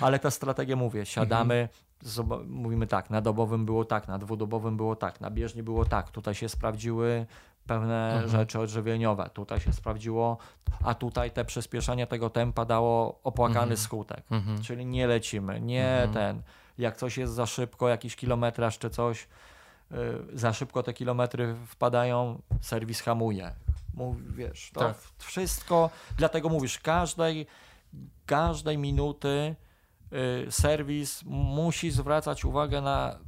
Ale 0.00 0.18
ta 0.18 0.30
strategia, 0.30 0.76
mówię, 0.76 1.06
siadamy, 1.06 1.68
mhm. 2.18 2.50
mówimy 2.50 2.86
tak, 2.86 3.10
na 3.10 3.20
dobowym 3.20 3.66
było 3.66 3.84
tak, 3.84 4.08
na 4.08 4.18
dwudobowym 4.18 4.76
było 4.76 4.96
tak, 4.96 5.20
na 5.20 5.30
bieżni 5.30 5.62
było 5.62 5.84
tak, 5.84 6.10
tutaj 6.10 6.34
się 6.34 6.48
sprawdziły 6.48 7.26
pewne 7.68 8.12
mhm. 8.12 8.28
rzeczy 8.28 8.60
odżywieniowe. 8.60 9.30
Tutaj 9.32 9.60
się 9.60 9.72
sprawdziło, 9.72 10.38
a 10.84 10.94
tutaj 10.94 11.30
te 11.30 11.44
przyspieszenie 11.44 12.06
tego 12.06 12.30
tempa 12.30 12.64
dało 12.64 13.20
opłakany 13.24 13.60
mhm. 13.60 13.76
skutek. 13.76 14.22
Mhm. 14.30 14.62
Czyli 14.62 14.86
nie 14.86 15.06
lecimy, 15.06 15.60
nie 15.60 16.02
mhm. 16.02 16.12
ten, 16.12 16.42
jak 16.78 16.96
coś 16.96 17.18
jest 17.18 17.32
za 17.32 17.46
szybko, 17.46 17.88
jakiś 17.88 18.16
kilometraż 18.16 18.78
czy 18.78 18.90
coś, 18.90 19.28
yy, 19.90 20.26
za 20.32 20.52
szybko 20.52 20.82
te 20.82 20.92
kilometry 20.92 21.54
wpadają, 21.66 22.42
serwis 22.60 23.00
hamuje. 23.00 23.52
Mów, 23.94 24.36
wiesz, 24.36 24.70
to 24.74 24.80
tak. 24.80 24.96
wszystko, 25.18 25.90
dlatego 26.16 26.48
mówisz, 26.48 26.78
każdej, 26.78 27.46
każdej 28.26 28.78
minuty 28.78 29.56
yy, 30.10 30.46
serwis 30.50 31.22
musi 31.26 31.90
zwracać 31.90 32.44
uwagę 32.44 32.80
na 32.80 33.18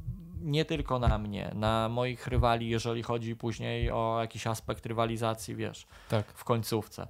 nie 0.41 0.65
tylko 0.65 0.99
na 0.99 1.17
mnie, 1.17 1.51
na 1.55 1.89
moich 1.89 2.27
rywali, 2.27 2.69
jeżeli 2.69 3.03
chodzi 3.03 3.35
później 3.35 3.91
o 3.91 4.17
jakiś 4.21 4.47
aspekt 4.47 4.85
rywalizacji, 4.85 5.55
wiesz, 5.55 5.87
Tak. 6.09 6.27
w 6.33 6.43
końcówce. 6.43 7.07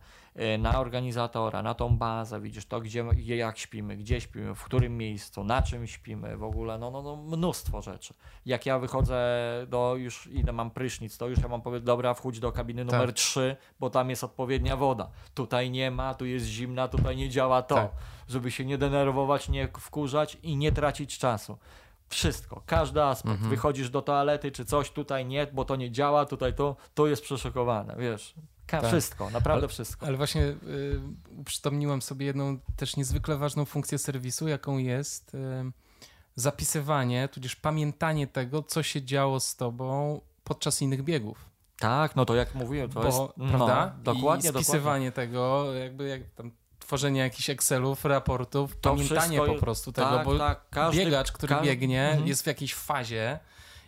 Y, 0.55 0.57
Na 0.57 0.79
organizatora, 0.79 1.61
na 1.63 1.73
tą 1.73 1.97
bazę, 1.97 2.41
widzisz 2.41 2.65
to, 2.65 2.81
gdzie, 2.81 3.03
gdzie 3.03 3.35
jak 3.35 3.57
śpimy, 3.57 3.97
gdzie 3.97 4.21
śpimy, 4.21 4.55
w 4.55 4.63
którym 4.63 4.97
miejscu, 4.97 5.43
na 5.43 5.61
czym 5.61 5.87
śpimy, 5.87 6.37
w 6.37 6.43
ogóle, 6.43 6.77
no, 6.77 6.91
no, 6.91 7.01
no 7.01 7.15
mnóstwo 7.15 7.81
rzeczy. 7.81 8.13
Jak 8.45 8.65
ja 8.65 8.79
wychodzę 8.79 9.17
do 9.67 9.95
już, 9.97 10.27
ile 10.27 10.51
mam 10.53 10.71
prysznic, 10.71 11.17
to 11.17 11.27
już 11.27 11.39
ja 11.39 11.47
mam 11.47 11.61
powiedzieć, 11.61 11.85
dobra, 11.85 12.13
wchódź 12.13 12.39
do 12.39 12.51
kabiny 12.51 12.85
numer 12.85 13.05
Tak. 13.07 13.15
3, 13.15 13.55
bo 13.79 13.89
tam 13.89 14.09
jest 14.09 14.23
odpowiednia 14.23 14.75
woda. 14.77 15.09
Tutaj 15.33 15.71
nie 15.71 15.91
ma, 15.91 16.13
tu 16.13 16.25
jest 16.25 16.45
zimna, 16.45 16.87
tutaj 16.87 17.15
nie 17.17 17.29
działa 17.29 17.61
to. 17.61 17.75
Tak. 17.75 17.91
Żeby 18.27 18.51
się 18.51 18.65
nie 18.65 18.77
denerwować, 18.77 19.49
nie 19.49 19.67
wkurzać 19.79 20.37
i 20.43 20.55
nie 20.57 20.71
tracić 20.71 21.17
czasu. 21.17 21.57
Wszystko, 22.11 22.63
każdy 22.65 23.03
aspekt. 23.03 23.31
Mhm. 23.33 23.49
Wychodzisz 23.49 23.89
do 23.89 24.01
toalety 24.01 24.51
czy 24.51 24.65
coś, 24.65 24.91
tutaj 24.91 25.25
nie, 25.25 25.47
bo 25.53 25.65
to 25.65 25.75
nie 25.75 25.91
działa, 25.91 26.25
tutaj 26.25 26.53
to, 26.53 26.75
to 26.93 27.07
jest 27.07 27.21
przeszykowane, 27.21 27.95
wiesz. 27.99 28.33
Tak. 28.67 28.87
Wszystko, 28.87 29.29
naprawdę 29.29 29.61
Ale- 29.63 29.67
wszystko. 29.67 30.05
Ale 30.07 30.17
właśnie 30.17 30.41
y, 30.41 30.55
uprzytomniłem 31.37 32.01
sobie 32.01 32.25
jedną 32.25 32.57
też 32.75 32.95
niezwykle 32.97 33.37
ważną 33.37 33.65
funkcję 33.65 33.97
serwisu, 33.97 34.47
jaką 34.47 34.77
jest 34.77 35.35
y, 35.35 35.37
zapisywanie, 36.35 37.27
tudzież 37.27 37.55
pamiętanie 37.55 38.27
tego, 38.27 38.63
co 38.63 38.83
się 38.83 39.01
działo 39.01 39.39
z 39.39 39.55
tobą 39.55 40.21
podczas 40.43 40.81
innych 40.81 41.03
biegów. 41.03 41.45
Tak, 41.79 42.15
no 42.15 42.25
to 42.25 42.35
jak 42.35 42.55
mówiłem, 42.55 42.89
to 42.89 42.99
Bo, 42.99 43.05
jest, 43.05 43.19
prawda? 43.49 43.93
no, 43.97 44.13
dokładnie, 44.13 44.49
I 44.49 44.53
spisywanie 44.53 45.11
tego, 45.11 45.73
jakby 45.73 46.07
jak 46.07 46.21
tam 46.29 46.51
tworzenie 46.91 47.19
jakichś 47.19 47.49
Excelów, 47.49 48.05
raportów, 48.05 48.75
To 48.81 48.89
pamiętanie 48.89 49.19
wszystko 49.19 49.45
po 49.45 49.51
jest- 49.51 49.63
prostu 49.63 49.91
dokładnie. 49.91 50.17
tego, 50.19 50.29
tak, 50.31 50.39
bo 50.39 50.45
tak, 50.45 50.69
każdy, 50.69 51.05
biegacz, 51.05 51.31
który 51.31 51.55
ka- 51.55 51.61
biegnie, 51.61 52.03
Mhm. 52.09 52.27
jest 52.27 52.43
w 52.43 52.47
jakiejś 52.47 52.73
fazie 52.75 53.39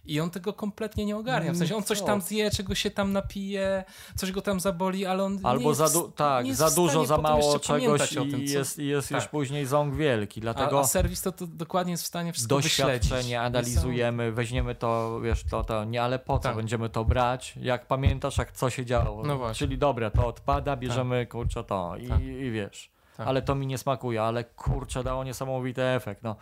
i 0.05 0.19
on 0.19 0.29
tego 0.29 0.53
kompletnie 0.53 1.05
nie 1.05 1.17
ogarnia. 1.17 1.51
W 1.53 1.57
sensie 1.57 1.75
on 1.75 1.83
coś 1.83 1.99
Co? 1.99 2.05
tam 2.05 2.21
zje, 2.21 2.51
czego 2.51 2.75
się 2.75 2.91
tam 2.91 3.13
napije, 3.13 3.83
coś 4.15 4.31
go 4.31 4.41
tam 4.41 4.59
zaboli, 4.59 5.05
ale 5.05 5.23
on 5.23 5.35
nie 5.35 5.45
Albo 5.45 5.69
jest 5.69 5.77
za, 5.77 5.89
du- 5.89 6.11
tak, 6.11 6.43
nie 6.43 6.49
jest 6.49 6.59
za 6.59 6.71
dużo, 6.71 7.05
za 7.05 7.17
mało 7.17 7.59
czegoś 7.59 8.11
i 8.11 8.15
tym, 8.15 8.41
jest, 8.41 8.79
jest 8.79 9.11
już 9.11 9.21
Tak. 9.21 9.29
później 9.31 9.65
ząg 9.65 9.95
wielki. 9.95 10.39
A, 10.39 10.41
Dlatego 10.41 10.79
a 10.79 10.83
serwis 10.87 11.21
to, 11.21 11.31
to 11.31 11.47
dokładnie 11.47 11.91
jest 11.91 12.03
w 12.03 12.07
stanie 12.07 12.33
wszystko 12.33 12.55
wyśledzić. 12.55 13.09
doświadczenie 13.09 13.41
analizujemy, 13.41 14.31
weźmiemy 14.31 14.75
to, 14.75 15.19
wiesz, 15.21 15.43
to, 15.43 15.63
to 15.63 15.83
nie, 15.85 16.03
ale 16.03 16.19
po 16.19 16.37
co 16.39 16.43
Tak. 16.43 16.55
będziemy 16.55 16.89
to 16.89 17.05
brać? 17.05 17.53
Jak 17.61 17.87
pamiętasz, 17.87 18.37
jak 18.37 18.51
co 18.51 18.69
się 18.69 18.85
działo? 18.85 19.23
No. 19.25 19.53
Czyli 19.53 19.77
dobra, 19.77 20.11
to 20.11 20.27
odpada, 20.27 20.75
bierzemy 20.75 21.25
kurczę 21.25 21.63
to 21.63 21.97
i, 21.97 22.07
Tak. 22.07 22.21
i 22.21 22.51
wiesz. 22.51 22.92
Tak. 23.17 23.27
Ale 23.27 23.41
to 23.41 23.55
mi 23.55 23.67
nie 23.67 23.77
smakuje, 23.77 24.21
ale 24.21 24.43
kurczę, 24.43 25.03
dało 25.03 25.23
niesamowity 25.23 25.83
efekt. 25.83 26.23
No, 26.23 26.35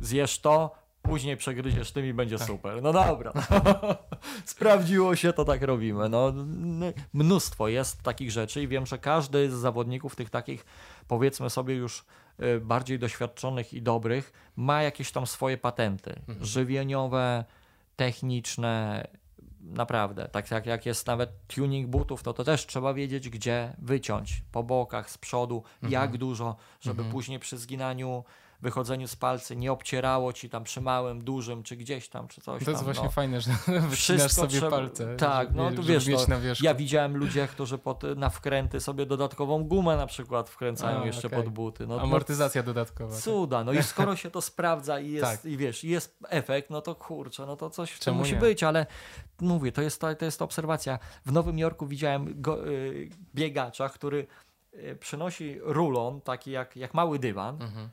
zjesz 0.00 0.38
to, 0.40 0.74
później 1.02 1.36
przegryziesz 1.36 1.92
tym 1.92 2.06
i 2.06 2.12
będzie 2.14 2.38
Tak. 2.38 2.46
super. 2.46 2.82
No 2.82 2.92
dobra. 2.92 3.32
Sprawdziło 4.44 5.16
się, 5.16 5.32
to 5.32 5.44
tak 5.44 5.62
robimy. 5.62 6.08
No, 6.08 6.32
mnóstwo 7.12 7.68
jest 7.68 8.02
takich 8.02 8.30
rzeczy 8.30 8.62
i 8.62 8.68
wiem, 8.68 8.86
że 8.86 8.98
każdy 8.98 9.50
z 9.50 9.54
zawodników 9.54 10.16
tych 10.16 10.30
takich, 10.30 10.64
powiedzmy 11.08 11.50
sobie 11.50 11.74
już 11.74 12.04
y, 12.42 12.60
bardziej 12.60 12.98
doświadczonych 12.98 13.74
i 13.74 13.82
dobrych, 13.82 14.32
ma 14.56 14.82
jakieś 14.82 15.12
tam 15.12 15.26
swoje 15.26 15.58
patenty. 15.58 16.14
Mhm. 16.28 16.44
Żywieniowe, 16.44 17.44
techniczne, 17.96 19.06
naprawdę. 19.66 20.28
Tak 20.28 20.50
jak, 20.50 20.66
jak 20.66 20.86
jest 20.86 21.06
nawet 21.06 21.30
tuning 21.46 21.86
butów, 21.88 22.22
to 22.22 22.32
to 22.32 22.44
też 22.44 22.66
trzeba 22.66 22.94
wiedzieć, 22.94 23.28
gdzie 23.30 23.72
wyciąć. 23.78 24.42
Po 24.52 24.62
bokach, 24.62 25.10
z 25.10 25.18
przodu, 25.18 25.62
Mhm. 25.74 25.92
jak 25.92 26.16
dużo, 26.18 26.56
żeby 26.80 27.04
później 27.04 27.38
przy 27.38 27.58
zginaniu, 27.58 28.24
wychodzeniu 28.62 29.08
z 29.08 29.16
palcy 29.16 29.56
nie 29.56 29.72
obcierało 29.72 30.32
ci 30.32 30.50
tam 30.50 30.64
przy 30.64 30.80
małym, 30.80 31.24
dużym, 31.24 31.62
czy 31.62 31.76
gdzieś 31.76 32.08
tam, 32.08 32.28
czy 32.28 32.40
coś 32.40 32.64
To 32.64 32.70
jest 32.70 32.78
tam. 32.80 32.84
właśnie 32.84 33.04
no. 33.04 33.10
fajne, 33.10 33.40
że 33.40 33.50
wycinasz 33.66 33.92
Wszystko 33.92 34.28
sobie 34.28 34.48
trzeba- 34.48 34.70
palce. 34.70 35.16
tak, 35.16 35.48
żeby, 35.48 35.58
no 35.60 35.70
to 35.72 35.82
wiesz, 35.82 36.06
no. 36.28 36.36
Ja 36.62 36.74
widziałem 36.74 37.16
ludzi, 37.16 37.38
którzy 37.50 37.78
pod, 37.78 38.02
na 38.16 38.30
wkręty 38.30 38.80
sobie 38.80 39.06
dodatkową 39.06 39.64
gumę 39.64 39.96
na 39.96 40.06
przykład 40.06 40.50
wkręcają 40.50 41.02
A, 41.02 41.06
jeszcze 41.06 41.26
okej. 41.28 41.42
pod 41.42 41.52
buty. 41.52 41.86
No, 41.86 42.00
Amortyzacja 42.00 42.62
dodatkowa. 42.62 43.10
no, 43.10 43.14
tak. 43.16 43.24
cuda, 43.24 43.64
no 43.64 43.72
i 43.72 43.82
skoro 43.82 44.16
się 44.16 44.30
to 44.30 44.40
sprawdza 44.42 45.00
i 45.00 45.10
jest, 45.10 45.24
Tak. 45.42 45.44
i 45.44 45.56
wiesz, 45.56 45.84
jest 45.84 46.18
efekt, 46.28 46.70
no 46.70 46.80
to 46.80 46.94
kurczę, 46.94 47.46
no 47.46 47.56
to 47.56 47.70
coś 47.70 47.90
w 47.90 48.04
tym 48.04 48.14
musi 48.14 48.32
nie? 48.32 48.38
być, 48.40 48.62
ale 48.62 48.86
mówię, 49.40 49.72
to 49.72 49.82
jest, 49.82 50.00
to, 50.00 50.14
to 50.14 50.24
jest 50.24 50.42
obserwacja. 50.42 50.98
W 51.26 51.32
Nowym 51.32 51.58
Jorku 51.58 51.86
widziałem 51.86 52.40
go, 52.42 52.66
y, 52.68 53.10
biegacza, 53.34 53.88
który 53.88 54.26
y, 54.74 54.96
przynosi 55.00 55.58
rulon, 55.62 56.20
taki 56.20 56.50
jak, 56.50 56.76
jak 56.76 56.94
mały 56.94 57.18
dywan, 57.18 57.62
Mhm. 57.62 57.88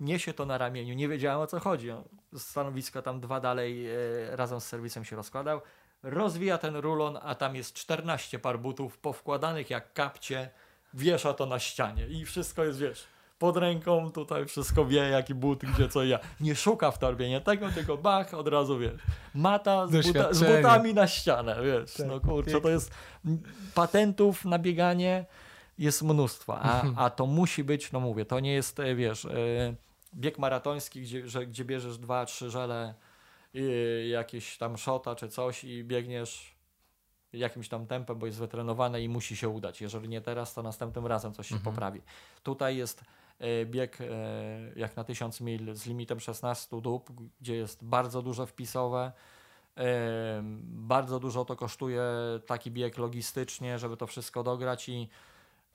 Niesie 0.00 0.32
to 0.32 0.46
na 0.46 0.58
ramieniu, 0.58 0.94
nie 0.94 1.08
wiedziałem 1.08 1.40
o 1.40 1.46
co 1.46 1.60
chodzi. 1.60 1.88
Stanowiska 2.36 3.02
tam 3.02 3.20
dwa 3.20 3.40
dalej 3.40 3.86
e, 3.86 3.96
razem 4.36 4.60
z 4.60 4.66
serwisem 4.66 5.04
się 5.04 5.16
rozkładał. 5.16 5.60
Rozwija 6.02 6.58
ten 6.58 6.76
rulon, 6.76 7.18
a 7.22 7.34
tam 7.34 7.56
jest 7.56 7.74
14 7.74 8.38
par 8.38 8.58
butów 8.58 8.98
powkładanych 8.98 9.70
jak 9.70 9.92
kapcie. 9.92 10.50
Wiesza 10.94 11.34
to 11.34 11.46
na 11.46 11.58
ścianie 11.58 12.06
i 12.06 12.24
wszystko 12.24 12.64
jest, 12.64 12.78
wiesz, 12.78 13.06
pod 13.38 13.56
ręką 13.56 14.12
tutaj 14.12 14.46
wszystko 14.46 14.84
wie, 14.84 14.98
jaki 14.98 15.34
but, 15.34 15.58
gdzie 15.58 15.88
co 15.88 16.04
ja. 16.04 16.18
Nie 16.40 16.54
szuka 16.54 16.90
w 16.90 16.98
torbie, 16.98 17.28
nie 17.28 17.40
tego, 17.40 17.70
tylko 17.70 17.96
bach, 17.96 18.34
od 18.34 18.48
razu 18.48 18.78
wiesz. 18.78 19.02
Mata 19.34 19.86
z, 19.86 20.06
buta, 20.06 20.32
z 20.32 20.44
butami 20.44 20.94
na 20.94 21.06
ścianę, 21.06 21.56
wiesz. 21.64 21.94
Tak, 21.94 22.06
no 22.06 22.20
kurczę, 22.20 22.60
to 22.60 22.68
jest 22.68 22.94
patentów 23.74 24.44
na 24.44 24.58
bieganie 24.58 25.26
jest 25.78 26.02
mnóstwo, 26.02 26.58
a, 26.60 26.82
a 26.96 27.10
to 27.10 27.26
musi 27.26 27.64
być, 27.64 27.92
no 27.92 28.00
mówię, 28.00 28.24
to 28.24 28.40
nie 28.40 28.52
jest, 28.52 28.80
e, 28.80 28.94
wiesz, 28.94 29.24
e, 29.24 29.74
bieg 30.16 30.38
maratoński, 30.38 31.02
gdzie, 31.02 31.28
że, 31.28 31.46
gdzie 31.46 31.64
bierzesz 31.64 31.98
dwa, 31.98 32.26
trzy 32.26 32.50
żele, 32.50 32.94
jakieś 34.08 34.58
tam 34.58 34.76
szota 34.76 35.14
czy 35.14 35.28
coś 35.28 35.64
i 35.64 35.84
biegniesz 35.84 36.56
jakimś 37.32 37.68
tam 37.68 37.86
tempem, 37.86 38.18
bo 38.18 38.26
jest 38.26 38.38
wytrenowane 38.38 39.02
i 39.02 39.08
musi 39.08 39.36
się 39.36 39.48
udać. 39.48 39.80
Jeżeli 39.80 40.08
nie 40.08 40.20
teraz, 40.20 40.54
to 40.54 40.62
następnym 40.62 41.06
razem 41.06 41.32
coś 41.32 41.48
się 41.48 41.54
Mhm. 41.54 41.74
poprawi. 41.74 42.00
Tutaj 42.42 42.76
jest 42.76 43.04
e, 43.38 43.66
bieg 43.66 43.98
e, 44.00 44.06
jak 44.76 44.96
na 44.96 45.04
1000 45.04 45.40
mil 45.40 45.74
z 45.74 45.86
limitem 45.86 46.20
16 46.20 46.80
dób, 46.80 47.10
gdzie 47.40 47.56
jest 47.56 47.84
bardzo 47.84 48.22
duże 48.22 48.46
wpisowe. 48.46 49.12
E, 49.76 50.42
Bardzo 50.64 51.20
dużo 51.20 51.44
to 51.44 51.56
kosztuje 51.56 52.02
taki 52.46 52.70
bieg 52.70 52.98
logistycznie, 52.98 53.78
żeby 53.78 53.96
to 53.96 54.06
wszystko 54.06 54.42
dograć 54.42 54.88
i 54.88 55.08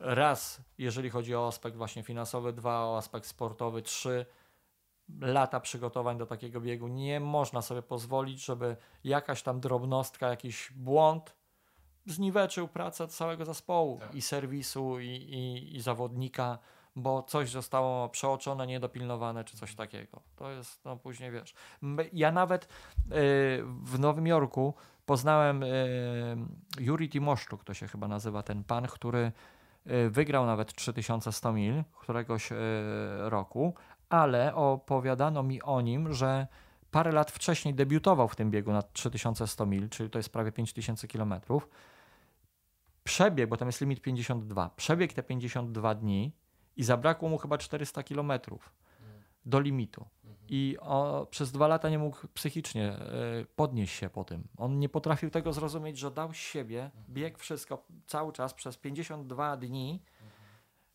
raz, 0.01 0.61
jeżeli 0.77 1.09
chodzi 1.09 1.35
o 1.35 1.47
aspekt 1.47 1.77
właśnie 1.77 2.03
finansowy, 2.03 2.53
dwa 2.53 2.85
o 2.85 2.97
aspekt 2.97 3.25
sportowy, 3.27 3.81
trzy 3.81 4.25
lata 5.21 5.59
przygotowań 5.59 6.17
do 6.17 6.25
takiego 6.25 6.61
biegu. 6.61 6.87
Nie 6.87 7.19
można 7.19 7.61
sobie 7.61 7.81
pozwolić, 7.81 8.45
żeby 8.45 8.77
jakaś 9.03 9.43
tam 9.43 9.59
drobnostka, 9.59 10.29
jakiś 10.29 10.71
błąd 10.75 11.35
zniweczył 12.05 12.67
pracę 12.67 13.07
całego 13.07 13.45
zespołu 13.45 13.99
Tak. 13.99 14.15
i 14.15 14.21
serwisu, 14.21 14.99
i, 14.99 15.07
i, 15.07 15.75
i 15.75 15.81
zawodnika, 15.81 16.59
bo 16.95 17.23
coś 17.23 17.49
zostało 17.49 18.09
przeoczone, 18.09 18.67
niedopilnowane, 18.67 19.43
czy 19.43 19.57
coś 19.57 19.75
takiego. 19.75 20.21
To 20.35 20.51
jest, 20.51 20.85
no 20.85 20.97
później 20.97 21.31
wiesz. 21.31 21.53
Ja 22.13 22.31
nawet 22.31 22.63
y, 22.63 22.67
w 23.83 23.99
Nowym 23.99 24.27
Jorku 24.27 24.73
poznałem 25.05 25.63
y, 25.63 26.37
Juri 26.79 27.09
Timoszczuk, 27.09 27.63
to 27.63 27.73
się 27.73 27.87
chyba 27.87 28.07
nazywa 28.07 28.43
ten 28.43 28.63
pan, 28.63 28.87
który 28.87 29.31
wygrał 30.09 30.45
nawet 30.45 30.73
3100 30.73 31.53
mil 31.53 31.83
któregoś 31.99 32.51
y, 32.51 32.55
roku, 33.19 33.73
ale 34.09 34.55
opowiadano 34.55 35.43
mi 35.43 35.61
o 35.61 35.81
nim, 35.81 36.13
że 36.13 36.47
parę 36.91 37.11
lat 37.11 37.31
wcześniej 37.31 37.73
debiutował 37.73 38.27
w 38.27 38.35
tym 38.35 38.51
biegu 38.51 38.71
na 38.71 38.81
3100 38.81 39.65
mil, 39.65 39.89
czyli 39.89 40.09
to 40.09 40.19
jest 40.19 40.29
prawie 40.29 40.51
5000 40.51 41.07
kilometrów. 41.07 41.69
Przebieg, 43.03 43.49
bo 43.49 43.57
tam 43.57 43.67
jest 43.67 43.81
limit 43.81 44.01
52, 44.01 44.69
przebiegł 44.75 45.13
te 45.13 45.23
52 45.23 45.95
dni 45.95 46.31
i 46.75 46.83
zabrakło 46.83 47.29
mu 47.29 47.37
chyba 47.37 47.57
400 47.57 48.03
kilometrów 48.03 48.73
do 49.45 49.59
limitu. 49.59 50.05
I 50.53 50.77
o, 50.79 51.27
przez 51.29 51.51
dwa 51.51 51.67
lata 51.67 51.89
nie 51.89 51.99
mógł 51.99 52.27
psychicznie 52.33 52.95
y, 53.41 53.45
podnieść 53.55 53.95
się 53.99 54.09
po 54.09 54.23
tym. 54.23 54.47
On 54.57 54.79
nie 54.79 54.89
potrafił 54.89 55.29
tego 55.29 55.53
zrozumieć, 55.53 55.97
że 55.97 56.11
dał 56.11 56.33
siebie, 56.33 56.91
biegł 57.09 57.39
wszystko 57.39 57.83
cały 58.07 58.33
czas 58.33 58.53
przez 58.53 58.77
52 58.77 59.57
dni, 59.57 60.03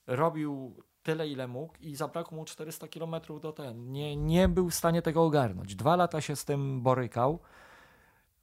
robił 0.06 0.76
tyle, 1.02 1.28
ile 1.28 1.48
mógł 1.48 1.74
i 1.80 1.96
zabrakło 1.96 2.36
mu 2.36 2.44
400 2.44 2.88
kilometrów 2.88 3.40
do 3.40 3.52
ten. 3.52 3.92
Nie, 3.92 4.16
nie 4.16 4.48
był 4.48 4.70
w 4.70 4.74
stanie 4.74 5.02
tego 5.02 5.24
ogarnąć. 5.24 5.74
Dwa 5.74 5.96
lata 5.96 6.20
się 6.20 6.36
z 6.36 6.44
tym 6.44 6.82
borykał, 6.82 7.38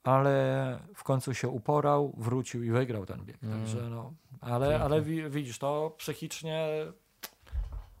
ale 0.02 0.78
w 0.94 1.04
końcu 1.04 1.34
się 1.34 1.48
uporał, 1.48 2.14
wrócił 2.16 2.62
i 2.62 2.70
wygrał 2.70 3.06
ten 3.06 3.24
bieg. 3.24 3.42
Mm. 3.42 3.58
Także 3.60 3.90
no, 3.90 4.12
ale, 4.40 4.80
ale 4.82 5.02
wi- 5.02 5.30
widzisz, 5.30 5.58
to 5.58 5.94
psychicznie 5.98 6.68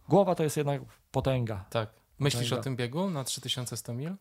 głowa 0.08 0.34
to 0.34 0.42
jest 0.42 0.56
jednak 0.56 0.82
potęga. 1.10 1.64
Tak. 1.70 2.03
Myślisz 2.18 2.52
o 2.52 2.56
tym 2.56 2.76
biegu 2.76 3.10
na 3.10 3.24
3100 3.24 3.94
mil? 3.94 4.14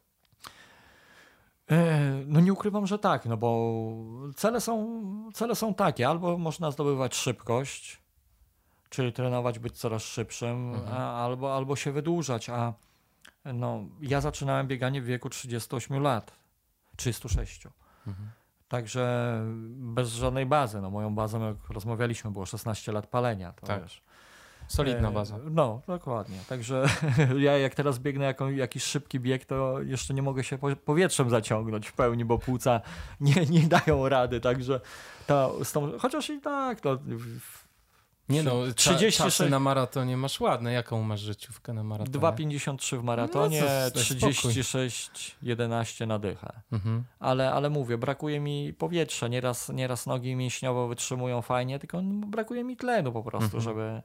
E, 1.72 2.00
No 2.28 2.40
nie 2.40 2.54
ukrywam, 2.54 2.88
że 2.88 3.00
tak, 3.00 3.26
no 3.26 3.38
bo 3.38 3.74
cele 4.36 4.62
są, 4.62 5.04
cele 5.34 5.56
są 5.56 5.74
takie, 5.74 6.08
albo 6.08 6.38
można 6.38 6.72
zdobywać 6.72 7.16
szybkość, 7.16 8.02
czyli 8.90 9.14
trenować, 9.14 9.60
być 9.60 9.78
coraz 9.78 10.04
szybszym, 10.04 10.74
Mhm. 10.74 10.98
a, 10.98 11.24
albo, 11.26 11.56
albo 11.56 11.76
się 11.76 11.92
wydłużać, 11.92 12.50
a 12.50 12.74
no, 13.46 13.84
ja 14.02 14.22
zaczynałem 14.22 14.68
bieganie 14.68 15.02
w 15.02 15.06
wieku 15.06 15.30
38 15.30 16.02
lat. 16.02 16.34
36. 16.96 17.68
Mhm. 18.08 18.30
Także 18.68 19.38
bez 19.76 20.10
żadnej 20.14 20.46
bazy. 20.46 20.82
No, 20.82 20.90
moją 20.90 21.16
bazą, 21.16 21.46
jak 21.46 21.70
rozmawialiśmy, 21.70 22.32
było 22.32 22.46
16 22.46 22.92
lat 22.92 23.08
palenia. 23.08 23.54
To 23.54 23.68
tak. 23.68 23.82
wiesz. 23.82 24.04
Solidna 24.76 25.10
e, 25.10 25.12
baza. 25.12 25.38
No, 25.52 25.82
dokładnie. 25.88 26.38
Także 26.50 26.86
ja 27.38 27.58
jak 27.58 27.76
teraz 27.76 28.00
biegnę 28.00 28.26
jako, 28.26 28.50
jakiś 28.50 28.84
szybki 28.84 29.20
bieg, 29.20 29.46
to 29.46 29.82
jeszcze 29.82 30.14
nie 30.14 30.22
mogę 30.22 30.44
się 30.44 30.58
powietrzem 30.86 31.30
zaciągnąć 31.30 31.88
w 31.88 31.94
pełni, 31.94 32.26
bo 32.26 32.38
płuca 32.38 32.82
nie, 33.20 33.36
nie 33.60 33.62
dają 33.62 34.10
rady. 34.10 34.40
Także 34.40 34.80
ta, 35.28 35.50
z 35.64 35.72
tą, 35.72 35.92
chociaż 36.00 36.30
i 36.30 36.42
tak, 36.42 36.82
to 36.82 37.00
nie 38.30 38.44
no, 38.44 38.52
36 38.76 39.18
czasy 39.18 39.50
na 39.50 39.60
maratonie 39.60 40.18
masz 40.18 40.42
ładne. 40.42 40.74
Jaką 40.74 41.04
masz 41.04 41.20
życiówkę 41.20 41.74
na 41.74 41.84
maratonie? 41.84 42.20
2,53 42.20 43.00
w 43.00 43.04
maratonie, 43.04 43.62
no, 43.62 44.02
36,11 44.02 46.08
na 46.08 46.20
dychę. 46.20 46.62
Mhm. 46.72 47.04
Ale, 47.20 47.52
ale 47.52 47.70
mówię, 47.70 47.98
brakuje 47.98 48.40
mi 48.40 48.74
powietrza. 48.74 49.28
Nieraz, 49.28 49.70
nieraz 49.70 50.06
nogi 50.06 50.36
mięśniowo 50.36 50.88
wytrzymują 50.88 51.42
fajnie, 51.42 51.80
tylko 51.80 52.02
brakuje 52.28 52.64
mi 52.64 52.78
tlenu 52.78 53.12
po 53.12 53.24
prostu, 53.24 53.58
mhm. 53.58 53.64
żeby, 53.64 54.02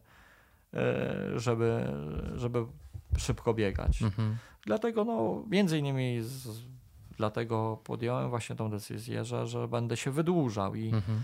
żeby, 1.36 1.86
żeby 2.34 2.64
szybko 3.18 3.54
biegać. 3.54 4.02
Mhm. 4.02 4.36
Dlatego 4.66 5.04
no, 5.04 5.44
między 5.50 5.78
innymi 5.78 6.18
z, 6.22 6.48
dlatego 7.16 7.78
podjąłem 7.84 8.30
właśnie 8.30 8.56
tą 8.56 8.70
decyzję, 8.70 9.24
że, 9.24 9.46
że 9.46 9.68
będę 9.68 9.96
się 9.96 10.10
wydłużał 10.10 10.74
i 10.74 10.88
mhm 10.88 11.22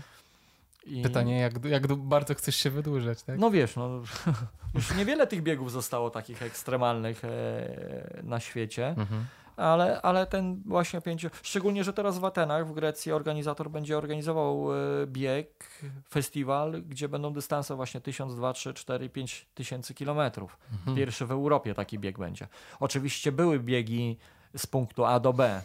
i... 0.85 1.01
Pytanie, 1.01 1.39
jak, 1.39 1.65
jak 1.65 1.95
bardzo 1.95 2.35
chcesz 2.35 2.55
się 2.55 2.69
wydłużać, 2.69 3.23
tak? 3.23 3.39
No 3.39 3.51
wiesz, 3.51 3.75
no, 3.75 4.01
już 4.75 4.95
niewiele 4.95 5.27
tych 5.27 5.43
biegów 5.43 5.71
zostało 5.71 6.09
takich 6.09 6.43
ekstremalnych 6.43 7.25
e, 7.25 8.21
na 8.23 8.39
świecie, 8.39 8.87
mhm. 8.87 9.25
Ale, 9.57 10.01
ale 10.01 10.25
ten 10.25 10.61
właśnie 10.65 11.01
pięciu, 11.01 11.29
szczególnie, 11.43 11.83
że 11.83 11.93
teraz 11.93 12.19
w 12.19 12.25
Atenach, 12.25 12.67
w 12.67 12.73
Grecji 12.73 13.11
organizator 13.11 13.69
będzie 13.69 13.97
organizował 13.97 14.73
e, 14.73 14.77
bieg, 15.07 15.81
festiwal, 16.09 16.83
gdzie 16.83 17.09
będą 17.09 17.33
dystanse 17.33 17.75
właśnie 17.75 18.01
1000, 18.01 18.35
2, 18.35 18.53
3, 18.53 18.73
4, 18.73 19.09
5 19.09 19.47
tysięcy 19.53 19.93
kilometrów. 19.93 20.57
Mhm. 20.71 20.97
Pierwszy 20.97 21.25
w 21.25 21.31
Europie 21.31 21.73
taki 21.73 21.99
bieg 21.99 22.19
będzie. 22.19 22.47
Oczywiście 22.79 23.31
były 23.31 23.59
biegi 23.59 24.17
z 24.57 24.67
punktu 24.67 25.05
A 25.05 25.19
do 25.19 25.33
B 25.33 25.61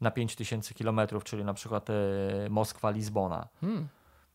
na 0.00 0.10
5000 0.10 0.74
kilometrów, 0.74 1.24
czyli 1.24 1.44
na 1.44 1.54
przykład 1.54 1.90
e, 1.90 1.92
Moskwa-Lizbona. 2.50 3.46
Hmm. 3.60 3.88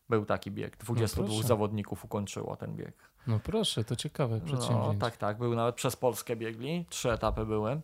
Był 0.08 0.24
taki 0.24 0.50
bieg. 0.50 0.76
22 0.76 1.34
no 1.36 1.42
zawodników 1.42 2.04
ukończyło 2.04 2.56
ten 2.56 2.76
bieg. 2.76 2.94
No 3.26 3.40
proszę, 3.44 3.84
to 3.84 3.96
ciekawe 3.96 4.34
no, 4.34 4.44
przedsięwzięcie. 4.44 4.92
No, 4.92 4.94
tak, 5.00 5.16
tak. 5.16 5.38
Był 5.38 5.54
nawet 5.54 5.74
przez 5.74 5.96
Polskę 5.96 6.36
biegli. 6.36 6.86
Trzy 6.88 7.12
etapy 7.12 7.46
były. 7.46 7.80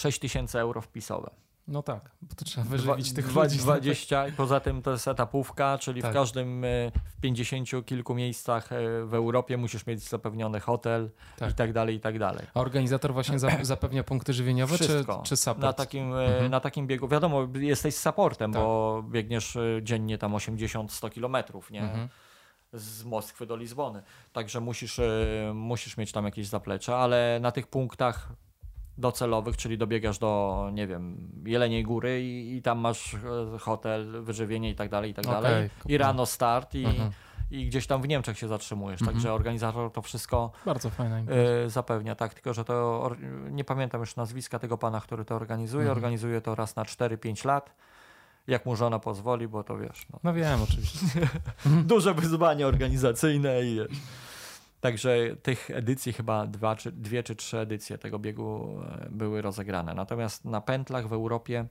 6 0.00 0.18
tysięcy 0.18 0.58
euro 0.58 0.80
wpisowe. 0.80 1.30
No 1.68 1.82
tak, 1.82 2.10
bo 2.22 2.34
to 2.34 2.44
trzeba 2.44 2.66
wyżywić 2.66 3.12
tych 3.12 3.34
ludzi. 3.34 3.58
20 3.58 4.28
i 4.28 4.32
poza 4.32 4.60
tym 4.60 4.82
to 4.82 4.90
jest 4.90 5.08
etapówka, 5.08 5.78
czyli 5.78 6.02
tak. 6.02 6.10
w 6.10 6.14
każdym, 6.14 6.64
e, 6.64 6.90
w 6.90 7.20
50 7.20 7.86
kilku 7.86 8.14
miejscach 8.14 8.72
e, 8.72 9.04
w 9.04 9.14
Europie 9.14 9.56
musisz 9.56 9.86
mieć 9.86 10.08
zapewniony 10.08 10.60
hotel 10.60 11.10
tak. 11.38 11.50
i 11.50 11.54
tak 11.54 11.72
dalej, 11.72 11.96
i 11.96 12.00
tak 12.00 12.18
dalej. 12.18 12.46
A 12.54 12.60
organizator 12.60 13.12
właśnie 13.12 13.38
zapewnia 13.62 14.04
punkty 14.04 14.32
żywieniowe 14.32 14.74
Wszystko. 14.74 15.20
czy, 15.22 15.28
czy 15.28 15.36
support? 15.36 15.62
Na 15.62 15.72
takim, 15.72 16.14
e, 16.14 16.26
mhm. 16.26 16.50
na 16.50 16.60
takim 16.60 16.86
biegu, 16.86 17.08
wiadomo, 17.08 17.48
jesteś 17.54 17.94
supportem, 17.94 18.52
tak. 18.52 18.62
bo 18.62 19.02
biegniesz 19.10 19.58
dziennie 19.82 20.18
tam 20.18 20.32
80-100 20.32 21.10
kilometrów, 21.10 21.70
nie? 21.70 21.82
Mhm 21.82 22.08
z 22.72 23.04
Moskwy 23.04 23.46
do 23.46 23.56
Lizbony. 23.56 24.02
Także 24.32 24.60
musisz, 24.60 25.00
musisz 25.54 25.96
mieć 25.96 26.12
tam 26.12 26.24
jakieś 26.24 26.46
zaplecze, 26.46 26.96
ale 26.96 27.38
na 27.42 27.52
tych 27.52 27.66
punktach 27.66 28.32
docelowych, 29.00 29.56
czyli 29.56 29.78
dobiegasz 29.78 30.18
do, 30.18 30.70
nie 30.72 30.86
wiem, 30.86 31.30
Jeleniej 31.46 31.84
Góry 31.84 32.22
i, 32.22 32.56
i 32.56 32.62
tam 32.62 32.78
masz 32.78 33.14
e, 33.14 33.58
hotel, 33.58 34.22
wyżywienie 34.22 34.70
i 34.70 34.74
tak 34.74 34.88
dalej, 34.88 35.10
i 35.10 35.14
tak 35.14 35.26
okay, 35.26 35.42
dalej. 35.42 35.70
I 35.86 35.98
rano 35.98 36.26
start 36.26 36.74
i, 36.74 36.84
mhm. 36.84 37.10
i 37.50 37.66
gdzieś 37.66 37.86
tam 37.86 38.02
w 38.02 38.08
Niemczech 38.08 38.38
się 38.38 38.48
zatrzymujesz. 38.48 39.00
Mhm. 39.02 39.14
Także 39.14 39.32
organizator 39.32 39.92
to 39.92 40.02
wszystko 40.02 40.52
Bardzo 40.66 40.90
fajne 40.90 41.24
y, 41.66 41.70
zapewnia. 41.70 42.14
Tak, 42.14 42.34
tylko 42.34 42.54
że 42.54 42.64
to 42.64 43.10
nie 43.50 43.64
pamiętam 43.64 44.00
już 44.00 44.16
nazwiska 44.16 44.58
tego 44.58 44.78
pana, 44.78 45.00
który 45.00 45.24
to 45.24 45.34
organizuje. 45.34 45.82
Mhm. 45.82 45.98
Organizuje 45.98 46.40
to 46.40 46.54
raz 46.54 46.76
na 46.76 46.82
4-5 46.82 47.46
lat. 47.46 47.74
Jak 48.46 48.66
mu 48.66 48.76
żona 48.76 48.98
pozwoli, 48.98 49.48
bo 49.48 49.64
to 49.64 49.78
wiesz. 49.78 50.06
No, 50.12 50.18
no 50.22 50.34
wiem, 50.34 50.62
oczywiście. 50.62 51.28
Duże 51.84 52.14
wyzwanie 52.14 52.66
organizacyjne 52.66 53.62
i 53.62 53.76
wiesz. 53.76 53.98
Także 54.80 55.36
tych 55.42 55.70
edycji 55.70 56.12
chyba 56.12 56.46
dwa, 56.46 56.76
czy, 56.76 56.92
dwie 56.92 57.22
czy 57.22 57.36
trzy 57.36 57.58
edycje 57.58 57.98
tego 57.98 58.18
biegu 58.18 58.80
e, 58.82 59.08
były 59.10 59.42
rozegrane. 59.42 59.94
Natomiast 59.94 60.44
na 60.44 60.60
pętlach 60.60 61.08
w 61.08 61.12
Europie 61.12 61.66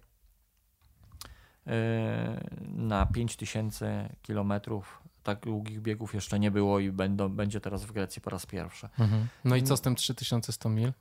e, 1.67 2.49
na 2.61 3.05
5000 3.05 4.15
kilometrów 4.21 5.03
tak 5.23 5.39
długich 5.39 5.81
biegów 5.81 6.13
jeszcze 6.13 6.39
nie 6.39 6.51
było 6.51 6.79
i 6.79 6.91
będą, 6.91 7.29
będzie 7.29 7.61
teraz 7.61 7.85
w 7.85 7.91
Grecji 7.91 8.21
po 8.21 8.29
raz 8.29 8.45
pierwszy. 8.45 8.89
Mhm. 8.99 9.27
No 9.45 9.55
i 9.55 9.63
co 9.63 9.77
z 9.77 9.81
tym 9.81 9.95
3100 9.95 10.69
mil? 10.69 10.93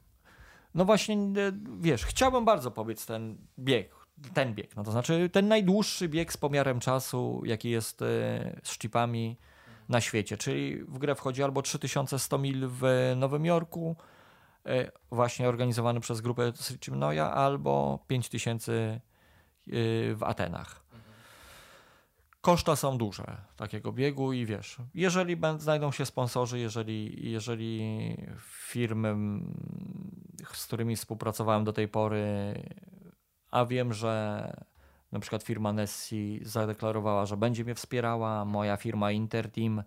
No 0.75 0.85
właśnie, 0.85 1.15
e, 1.15 1.53
wiesz, 1.81 2.05
chciałbym 2.05 2.45
bardzo 2.45 2.71
pobiec 2.71 3.07
ten 3.07 3.39
bieg, 3.59 3.95
ten 4.35 4.55
bieg, 4.55 4.77
no 4.77 4.85
to 4.85 4.93
znaczy 4.93 5.31
ten 5.33 5.49
najdłuższy 5.49 6.09
bieg 6.09 6.33
z 6.33 6.37
pomiarem 6.37 6.81
czasu, 6.81 7.43
jaki 7.45 7.71
jest 7.71 7.99
z 8.63 8.71
szczypami 8.71 9.37
na 9.89 10.01
świecie. 10.01 10.37
Czyli 10.37 10.85
w 10.85 10.99
grę 10.99 11.15
wchodzi 11.15 11.43
albo 11.43 11.63
3100 11.63 12.39
mil 12.39 12.69
w 12.69 12.83
Nowym 13.17 13.45
Jorku, 13.45 13.97
e, 14.67 14.91
właśnie 15.11 15.49
organizowany 15.49 16.01
przez 16.01 16.21
grupę 16.21 16.53
Sricimnoja, 16.55 17.31
albo 17.31 18.05
5000 18.07 18.73
e, 18.73 19.01
w 20.15 20.23
Atenach. 20.23 20.89
Koszta 22.41 22.77
są 22.77 22.99
duże 22.99 23.37
takiego 23.57 23.93
biegu 23.93 24.33
i 24.33 24.47
wiesz, 24.47 24.77
jeżeli 24.95 25.37
znajdą 25.59 25.93
się 25.93 26.07
sponsorzy, 26.07 26.59
jeżeli, 26.59 27.31
jeżeli 27.31 28.17
firmy, 28.41 29.17
z 30.55 30.67
którymi 30.67 30.97
współpracowałem 30.97 31.65
do 31.65 31.73
tej 31.73 31.89
pory, 31.89 32.55
a 33.51 33.65
wiem, 33.65 33.93
że 33.93 34.53
na 35.13 35.21
przykład 35.21 35.43
firma 35.43 35.73
Nessi 35.73 36.41
zadeklarowała, 36.43 37.27
że 37.27 37.37
będzie 37.37 37.65
mnie 37.65 37.75
wspierała, 37.75 38.45
moja 38.45 38.77
firma 38.77 39.11
Interteam, 39.13 39.83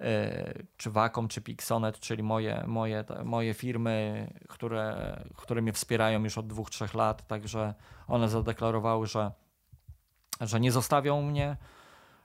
e, 0.00 0.54
czy 0.76 0.90
Wacom, 0.90 1.28
czy 1.28 1.40
Pixonet, 1.40 1.98
czyli 1.98 2.22
moje, 2.22 2.64
moje, 2.66 3.04
moje 3.24 3.54
firmy, 3.54 4.26
które, 4.48 5.16
które 5.36 5.62
mnie 5.62 5.72
wspierają 5.72 6.24
już 6.24 6.38
od 6.38 6.46
dwóch, 6.46 6.70
trzech 6.70 6.94
lat, 6.94 7.26
także 7.26 7.74
one 8.08 8.28
zadeklarowały, 8.28 9.06
że, 9.06 9.32
że 10.40 10.60
nie 10.60 10.72
zostawią 10.72 11.22
mnie. 11.22 11.56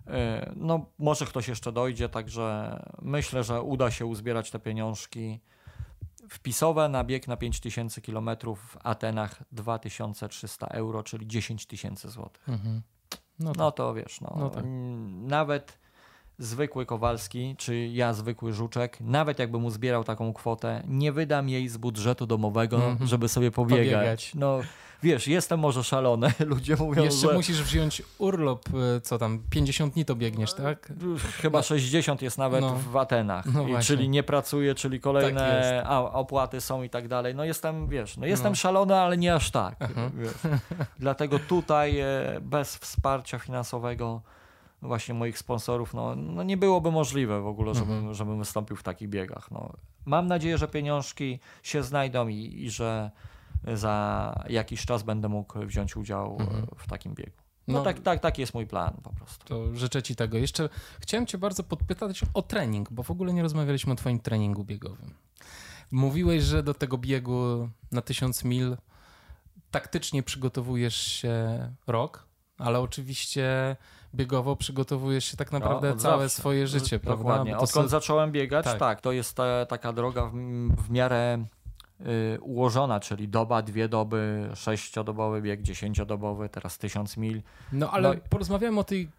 E, 0.08 0.52
no, 0.56 0.86
może 1.00 1.26
ktoś 1.26 1.48
jeszcze 1.48 1.72
dojdzie, 1.72 2.10
także 2.10 2.80
myślę, 3.02 3.44
że 3.44 3.62
uda 3.62 3.92
się 3.92 4.06
uzbierać 4.06 4.52
te 4.52 4.60
pieniążki 4.60 5.40
wpisowe 6.30 6.90
na 6.90 7.04
bieg 7.04 7.28
na 7.28 7.38
5000 7.38 8.02
km 8.02 8.30
w 8.56 8.78
Atenach 8.84 9.44
2300 9.52 10.68
euro, 10.68 11.04
czyli 11.04 11.28
10 11.28 11.66
tysięcy 11.66 12.10
złotych. 12.10 12.50
Mhm. 12.50 12.82
No, 13.40 13.52
tak. 13.52 13.58
no, 13.58 13.72
to 13.72 13.94
wiesz, 13.94 14.22
no, 14.22 14.36
no 14.40 14.50
tak. 14.50 14.64
nawet 15.08 15.80
zwykły 16.40 16.86
Kowalski, 16.86 17.56
czy 17.58 17.88
ja 17.88 18.14
zwykły 18.14 18.54
Żuczek, 18.54 18.98
nawet 19.02 19.40
jakbym 19.40 19.62
mu 19.62 19.70
zbierał 19.70 20.04
taką 20.04 20.34
kwotę, 20.34 20.84
nie 20.88 21.12
wydam 21.12 21.50
jej 21.50 21.70
z 21.70 21.78
budżetu 21.78 22.28
domowego, 22.28 22.78
mm 22.78 22.98
-hmm. 22.98 23.06
żeby 23.06 23.30
sobie 23.30 23.52
pobiegać. 23.52 23.86
pobiegać. 23.86 24.36
No, 24.36 24.60
wiesz, 25.04 25.28
jestem 25.28 25.60
może 25.60 25.84
szalony, 25.84 26.34
ludzie 26.46 26.76
mówią, 26.76 27.04
Jeszcze 27.04 27.28
że... 27.28 27.34
musisz 27.34 27.64
wziąć 27.64 28.02
urlop, 28.18 28.70
y, 28.98 29.02
co 29.02 29.18
tam, 29.18 29.40
50 29.50 29.94
dni 29.94 30.06
to 30.06 30.16
biegniesz, 30.16 30.54
tak? 30.54 30.94
Chyba 31.42 31.60
no. 31.60 31.64
60 31.64 32.22
jest 32.22 32.38
nawet 32.38 32.62
no. 32.62 32.76
w 32.92 32.98
Atenach, 32.98 33.46
no 33.54 33.68
I, 33.68 33.82
czyli 33.82 34.10
nie 34.10 34.24
pracuję, 34.24 34.76
czyli 34.76 35.00
kolejne 35.00 35.82
tak 35.84 36.16
opłaty 36.16 36.62
są 36.62 36.84
i 36.84 36.90
tak 36.90 37.08
dalej. 37.08 37.36
No 37.36 37.44
jestem, 37.44 37.88
wiesz, 37.88 38.18
no 38.18 38.26
jestem 38.26 38.52
no. 38.52 38.56
szalony, 38.56 38.96
ale 38.96 39.18
nie 39.18 39.36
aż 39.36 39.52
tak. 39.52 39.76
Dlatego 41.00 41.40
tutaj 41.40 42.00
e, 42.00 42.08
bez 42.42 42.76
wsparcia 42.76 43.40
finansowego 43.40 44.22
właśnie 44.82 45.14
moich 45.14 45.38
sponsorów, 45.38 45.94
no, 45.94 46.16
no 46.16 46.44
nie 46.44 46.58
byłoby 46.58 46.92
możliwe 46.92 47.42
w 47.42 47.48
ogóle, 47.48 47.76
żebym, 47.76 47.98
mhm. 47.98 48.14
żebym 48.14 48.40
wystąpił 48.40 48.76
w 48.76 48.84
takich 48.84 49.10
biegach. 49.10 49.52
No. 49.52 49.74
Mam 50.06 50.28
nadzieję, 50.28 50.58
że 50.58 50.68
pieniążki 50.68 51.40
się 51.64 51.84
znajdą 51.84 52.28
i, 52.28 52.64
i 52.64 52.70
że 52.70 53.12
za 53.74 54.46
jakiś 54.50 54.86
czas 54.86 55.04
będę 55.04 55.30
mógł 55.30 55.60
wziąć 55.60 55.98
udział 55.98 56.38
mhm. 56.40 56.68
w 56.78 56.88
takim 56.88 57.16
biegu. 57.16 57.38
No, 57.68 57.74
no, 57.74 57.84
tak, 57.84 58.00
tak, 58.00 58.20
taki 58.20 58.42
jest 58.42 58.54
mój 58.54 58.68
plan 58.68 58.94
po 59.04 59.14
prostu. 59.14 59.46
To 59.46 59.76
życzę 59.76 60.04
Ci 60.04 60.16
tego. 60.16 60.38
Jeszcze 60.38 60.70
chciałem 61.00 61.26
Cię 61.26 61.38
bardzo 61.38 61.64
podpytać 61.64 62.22
o 62.34 62.42
trening, 62.42 62.92
bo 62.92 63.04
w 63.04 63.12
ogóle 63.12 63.34
nie 63.34 63.42
rozmawialiśmy 63.42 63.94
o 63.94 63.96
Twoim 63.96 64.20
treningu 64.20 64.64
biegowym. 64.64 65.14
Mówiłeś, 65.92 66.44
że 66.44 66.64
do 66.64 66.74
tego 66.74 66.98
biegu 66.98 67.70
na 67.92 68.02
1000 68.02 68.44
mil 68.44 68.78
taktycznie 69.72 70.24
przygotowujesz 70.24 70.96
się 70.96 71.36
rok, 71.88 72.28
ale 72.58 72.80
oczywiście 72.80 73.76
biegowo 74.18 74.56
przygotowujesz 74.56 75.26
się 75.26 75.38
tak 75.38 75.52
naprawdę 75.52 75.90
no, 75.90 75.96
całe 75.96 76.24
zawsze. 76.24 76.40
swoje 76.40 76.68
życie, 76.68 77.00
prawda? 77.00 77.24
Dokładnie. 77.24 77.58
Odkąd 77.58 77.90
zacząłem 77.90 78.32
biegać, 78.32 78.66
tak. 78.66 78.80
tak, 78.80 79.02
to 79.02 79.12
jest 79.12 79.36
ta, 79.36 79.66
taka 79.66 79.94
droga 79.94 80.26
w, 80.26 80.34
w 80.88 80.90
miarę 80.90 81.46
y, 82.36 82.42
ułożona, 82.42 83.00
czyli 83.00 83.28
doba, 83.28 83.62
dwie 83.62 83.90
doby, 83.90 84.50
sześciodobowy 84.56 85.42
bieg, 85.42 85.62
dziesięciodobowy, 85.62 86.50
teraz 86.50 86.78
tysiąc 86.78 87.18
mil. 87.18 87.42
No 87.72 87.92
ale 87.92 88.10
No 88.10 88.16
porozmawiamy 88.30 88.80
o 88.80 88.84
tej, 88.84 89.10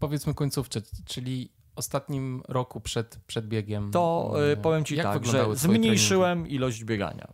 powiedzmy, 0.00 0.34
końcówce, 0.34 0.80
czyli 1.04 1.48
ostatnim 1.76 2.42
roku 2.48 2.80
przed, 2.80 3.20
przed 3.26 3.48
biegiem. 3.48 3.90
To 3.90 4.34
y, 4.48 4.52
E, 4.52 4.56
powiem 4.56 4.84
Ci 4.84 4.96
jak 4.96 5.06
tak, 5.06 5.26
że 5.26 5.56
zmniejszyłem 5.56 6.48
ilość 6.48 6.84
biegania. 6.84 7.28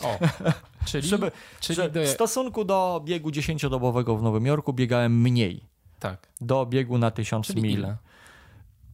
treningi? 0.00 0.02
O, 0.02 0.18
czyli, 0.90 1.08
Żeby, 1.08 1.32
czyli 1.60 1.90
do, 1.90 2.02
w 2.02 2.08
stosunku 2.08 2.64
do 2.64 3.02
biegu 3.04 3.30
dziesięciodobowego 3.30 4.16
w 4.16 4.22
Nowym 4.22 4.46
Jorku 4.46 4.72
biegałem 4.72 5.20
mniej. 5.20 5.73
Tak, 6.08 6.28
Do 6.40 6.66
biegu 6.66 6.98
na 6.98 7.10
tysiąc 7.10 7.46
czyli 7.46 7.62
mil. 7.62 7.72
ile? 7.78 7.96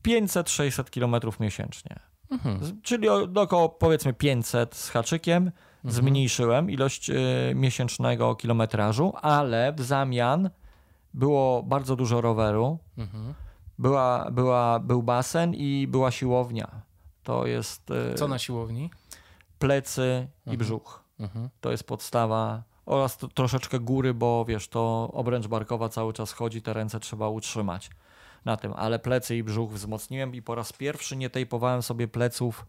500-600 0.04 0.90
kilometrów 0.90 1.40
miesięcznie. 1.40 1.96
Mhm. 2.30 2.80
Czyli 2.82 3.08
do 3.28 3.40
około 3.40 3.68
powiedzmy 3.68 4.12
500 4.12 4.74
z 4.74 4.88
haczykiem. 4.90 5.50
Mhm. 5.84 5.94
Zmniejszyłem 5.94 6.70
ilość 6.70 7.10
y, 7.10 7.14
miesięcznego 7.54 8.34
kilometrażu, 8.36 9.12
ale 9.22 9.72
w 9.72 9.80
zamian 9.80 10.50
było 11.14 11.62
bardzo 11.62 11.96
dużo 11.96 12.20
roweru, 12.20 12.78
Mhm. 12.98 13.34
była, 13.78 14.30
była, 14.30 14.78
był 14.80 15.02
basen 15.02 15.54
i 15.54 15.86
była 15.90 16.10
siłownia. 16.10 16.82
To 17.22 17.46
jest 17.46 17.90
y, 17.90 18.14
Co 18.14 18.28
na 18.28 18.38
siłowni? 18.38 18.90
plecy 19.58 20.26
i 20.46 20.50
Mhm. 20.50 20.58
brzuch. 20.58 21.04
Mhm. 21.20 21.48
To 21.60 21.70
jest 21.70 21.84
podstawa. 21.84 22.62
Oraz 22.86 23.16
to, 23.16 23.28
troszeczkę 23.28 23.80
góry, 23.80 24.14
bo 24.14 24.44
wiesz, 24.44 24.68
to 24.68 25.10
obręcz 25.12 25.46
barkowa 25.46 25.88
cały 25.88 26.12
czas 26.12 26.32
chodzi, 26.32 26.62
te 26.62 26.72
ręce 26.72 27.00
trzeba 27.00 27.28
utrzymać 27.28 27.90
na 28.44 28.56
tym. 28.56 28.72
Ale 28.76 28.98
plecy 28.98 29.36
i 29.36 29.42
brzuch 29.42 29.72
wzmocniłem 29.72 30.34
i 30.34 30.42
po 30.42 30.54
raz 30.54 30.72
pierwszy 30.72 31.16
nie 31.16 31.30
tejpowałem 31.30 31.82
sobie 31.82 32.08
pleców 32.08 32.66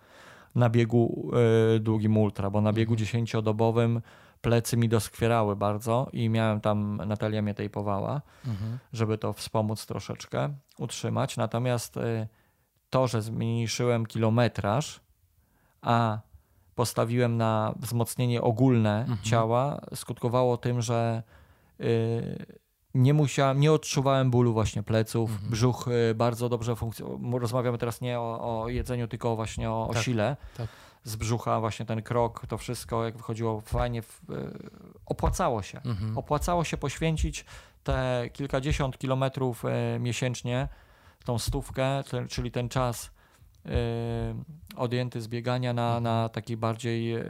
na 0.56 0.70
biegu 0.70 1.32
y, 1.76 1.80
długim 1.80 2.18
ultra, 2.18 2.50
bo 2.50 2.62
na 2.62 2.74
biegu 2.74 2.96
dziesięciodobowym 2.96 4.02
plecy 4.42 4.78
mi 4.78 4.90
doskwierały 4.90 5.56
bardzo 5.56 6.10
i 6.14 6.30
miałem 6.30 6.62
tam, 6.62 7.02
Natalia 7.08 7.42
mnie 7.42 7.54
tejpowała, 7.54 8.22
Mhm. 8.48 8.78
żeby 8.94 9.18
to 9.18 9.34
wspomóc 9.34 9.86
troszeczkę, 9.86 10.54
utrzymać. 10.78 11.38
Natomiast 11.38 11.98
y, 11.98 12.28
to, 12.90 13.08
że 13.08 13.22
zmniejszyłem 13.22 14.06
kilometraż, 14.06 15.00
a 15.82 16.20
postawiłem 16.76 17.38
na 17.38 17.74
wzmocnienie 17.80 18.42
ogólne 18.42 19.00
Mhm. 19.00 19.20
ciała, 19.24 19.82
skutkowało 19.96 20.58
tym, 20.58 20.82
że 20.82 21.24
y, 21.82 22.46
nie 22.94 23.14
musiałem, 23.14 23.60
nie 23.60 23.72
odczuwałem 23.72 24.32
bólu 24.32 24.54
właśnie 24.54 24.84
pleców, 24.84 25.32
Mhm. 25.32 25.52
brzuch 25.52 25.88
y, 26.12 26.16
bardzo 26.16 26.50
dobrze 26.50 26.76
funkcjonuje. 26.76 27.40
Rozmawiamy 27.40 27.78
teraz 27.78 28.02
nie 28.02 28.20
o, 28.20 28.62
o 28.64 28.70
jedzeniu, 28.70 29.08
tylko 29.08 29.36
właśnie 29.36 29.70
o, 29.72 29.88
o 29.88 29.94
Tak, 29.94 30.04
sile. 30.04 30.38
tak. 30.58 30.68
Z 31.04 31.16
brzucha 31.16 31.60
właśnie 31.60 31.86
ten 31.86 32.02
krok, 32.02 32.48
to 32.48 32.58
wszystko 32.58 33.06
jak 33.06 33.18
wychodziło 33.18 33.62
fajnie, 33.62 34.00
y, 34.00 34.04
opłacało 35.06 35.62
się 35.62 35.82
Mhm. 35.86 36.18
opłacało 36.18 36.64
się 36.64 36.78
poświęcić 36.78 37.46
te 37.84 38.30
kilkadziesiąt 38.34 38.98
kilometrów 38.98 39.64
miesięcznie, 40.00 40.68
tą 41.26 41.40
stówkę, 41.40 42.04
czyli 42.30 42.52
ten 42.52 42.70
czas 42.70 43.12
odjęty 44.76 45.22
z 45.22 45.28
biegania 45.28 45.74
na, 45.74 46.00
na 46.00 46.30
taki 46.30 46.58
bardziej 46.58 47.14
e, 47.14 47.24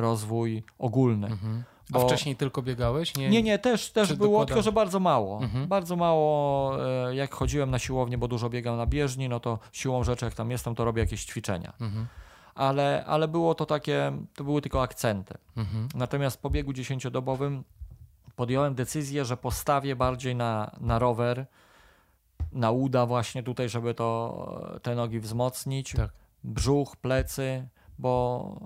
rozwój 0.00 0.62
ogólny. 0.78 1.26
Mhm. 1.26 1.62
A 1.92 1.98
Bo- 1.98 2.06
wcześniej 2.06 2.36
tylko 2.36 2.62
biegałeś? 2.62 3.16
Nie, 3.16 3.28
Nie, 3.30 3.42
nie, 3.42 3.58
też, 3.58 3.90
też 3.90 4.12
było, 4.14 4.28
dokładam- 4.28 4.46
tylko 4.46 4.62
że 4.62 4.72
bardzo 4.72 5.00
mało. 5.00 5.42
Mhm. 5.42 5.66
Bardzo 5.68 5.96
mało, 5.96 6.76
e, 7.08 7.14
jak 7.14 7.34
chodziłem 7.34 7.70
na 7.70 7.78
siłownię, 7.78 8.18
bo 8.18 8.28
dużo 8.28 8.50
biegam 8.50 8.76
na 8.76 8.86
bieżni, 8.86 9.28
no 9.28 9.40
to 9.40 9.58
siłą 9.72 10.04
rzeczy, 10.04 10.24
jak 10.24 10.34
tam 10.34 10.50
jestem, 10.50 10.74
to 10.74 10.84
robię 10.84 11.02
jakieś 11.02 11.24
ćwiczenia. 11.24 11.72
Mhm. 11.80 12.06
Ale, 12.54 13.04
ale 13.06 13.28
było 13.28 13.54
to 13.54 13.66
takie, 13.66 14.12
to 14.34 14.44
były 14.44 14.62
tylko 14.62 14.82
akcenty. 14.82 15.34
Mhm. 15.56 15.88
Natomiast 15.94 16.42
po 16.42 16.50
biegu 16.50 16.72
dziesięciodobowym 16.72 17.64
podjąłem 18.36 18.74
decyzję, 18.74 19.24
że 19.24 19.36
postawię 19.36 19.96
bardziej 19.96 20.36
na, 20.36 20.70
na 20.80 20.98
rower, 20.98 21.46
na 22.52 22.70
uda 22.70 23.06
właśnie 23.06 23.42
tutaj, 23.42 23.68
żeby 23.68 23.94
to, 23.94 24.78
te 24.82 24.94
nogi 24.94 25.20
wzmocnić, 25.20 25.92
Tak. 25.92 26.10
brzuch, 26.44 26.96
plecy, 26.96 27.68
bo 27.98 28.56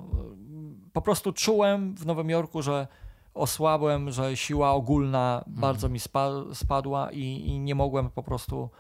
po 0.92 1.02
prostu 1.02 1.32
czułem 1.32 1.94
w 1.94 2.06
Nowym 2.06 2.30
Jorku, 2.30 2.62
że 2.62 2.86
osłabłem, 3.34 4.10
że 4.10 4.36
siła 4.36 4.72
ogólna 4.72 5.44
bardzo 5.46 5.88
mi 5.88 6.00
spa, 6.00 6.30
spadła 6.52 7.10
i, 7.10 7.20
i 7.20 7.58
nie 7.58 7.74
mogłem 7.74 8.10
po 8.10 8.22
prostu 8.22 8.70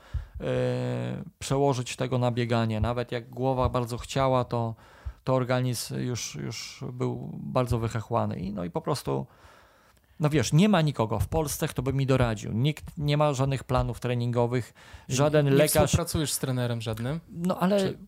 e, 0.40 0.44
przełożyć 1.38 1.96
tego 1.96 2.18
na 2.18 2.30
bieganie. 2.30 2.80
Nawet 2.80 3.12
jak 3.12 3.30
głowa 3.30 3.68
bardzo 3.68 3.98
chciała, 3.98 4.44
to, 4.44 4.74
to 5.24 5.34
organizm 5.34 5.98
już, 5.98 6.34
już 6.34 6.84
był 6.92 7.30
bardzo 7.32 7.78
wychechłany. 7.78 8.40
I, 8.40 8.52
no 8.52 8.64
i 8.64 8.70
po 8.70 8.80
prostu, 8.80 9.26
no 10.20 10.30
wiesz, 10.30 10.52
nie 10.52 10.68
ma 10.68 10.80
nikogo 10.80 11.18
w 11.18 11.28
Polsce, 11.28 11.68
kto 11.68 11.82
by 11.82 11.92
mi 11.92 12.06
doradził. 12.06 12.52
Nikt 12.52 12.84
nie 12.98 13.16
ma 13.16 13.32
żadnych 13.32 13.64
planów 13.64 14.00
treningowych, 14.00 14.74
żaden 15.08 15.46
nie 15.46 15.52
lekarz. 15.52 15.90
współpracujesz 15.90 16.32
z 16.32 16.38
trenerem 16.38 16.80
żadnym? 16.80 17.20
No 17.28 17.58
ale 17.58 17.78
Czy- 17.80 17.98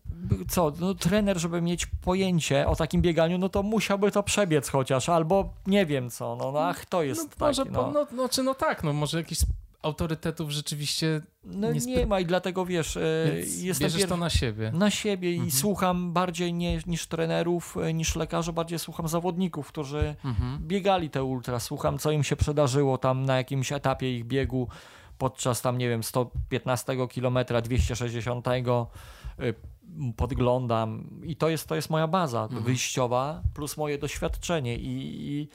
co, 0.49 0.73
no, 0.79 0.93
trener, 0.93 1.37
żeby 1.37 1.61
mieć 1.61 1.85
pojęcie 1.85 2.67
o 2.67 2.75
takim 2.75 3.01
bieganiu, 3.01 3.37
no 3.37 3.49
to 3.49 3.63
musiałby 3.63 4.11
to 4.11 4.23
przebiec 4.23 4.69
chociaż, 4.69 5.09
albo 5.09 5.53
nie 5.67 5.85
wiem 5.85 6.09
co, 6.09 6.35
no, 6.35 6.51
no 6.51 6.59
ach, 6.59 6.85
to 6.85 7.03
jest 7.03 7.21
no, 7.23 7.29
taki, 7.29 7.39
może, 7.41 7.65
no. 7.71 7.91
no, 7.91 8.07
no, 8.11 8.29
czy 8.29 8.43
no 8.43 8.53
tak, 8.55 8.83
no 8.83 8.93
może 8.93 9.17
jakiś 9.17 9.39
autorytetów 9.87 10.49
rzeczywiście 10.51 11.21
No 11.43 11.71
nie 11.71 11.79
nie, 11.79 12.05
ma 12.05 12.19
i 12.19 12.25
dlatego 12.25 12.65
wiesz, 12.65 12.97
e, 12.97 13.01
więc 13.35 13.61
jestem 13.61 13.85
bierzesz 13.85 13.99
pier... 14.01 14.09
to 14.09 14.17
na 14.17 14.29
siebie. 14.29 14.71
na 14.73 14.89
siebie 14.91 15.31
i 15.31 15.35
Mhm. 15.35 15.51
słucham 15.51 16.13
bardziej 16.13 16.53
nie, 16.53 16.79
niż 16.87 17.07
trenerów, 17.07 17.77
e, 17.77 17.93
niż 17.93 18.15
lekarzy, 18.15 18.53
bardziej 18.53 18.79
słucham 18.79 19.07
zawodników, 19.07 19.67
którzy 19.67 20.15
Mhm. 20.25 20.59
biegali 20.67 21.09
te 21.09 21.23
ultra, 21.23 21.59
słucham 21.59 21.97
co 21.97 22.11
im 22.11 22.23
się 22.23 22.35
przydarzyło 22.35 22.97
tam 22.97 23.25
na 23.25 23.37
jakimś 23.37 23.71
etapie 23.71 24.15
ich 24.17 24.25
biegu 24.25 24.67
podczas 25.17 25.61
tam, 25.61 25.77
nie 25.77 25.89
wiem, 25.89 26.03
115 26.03 27.07
kilometra, 27.07 27.61
260 27.61 28.47
y, 28.47 29.53
podglądam 30.17 31.09
i 31.23 31.35
to 31.35 31.49
jest, 31.49 31.67
to 31.67 31.75
jest 31.75 31.89
moja 31.89 32.07
baza 32.07 32.43
Mhm. 32.43 32.63
wyjściowa 32.63 33.41
plus 33.53 33.77
moje 33.77 33.97
doświadczenie 33.97 34.75
i, 34.77 35.21
i 35.31 35.47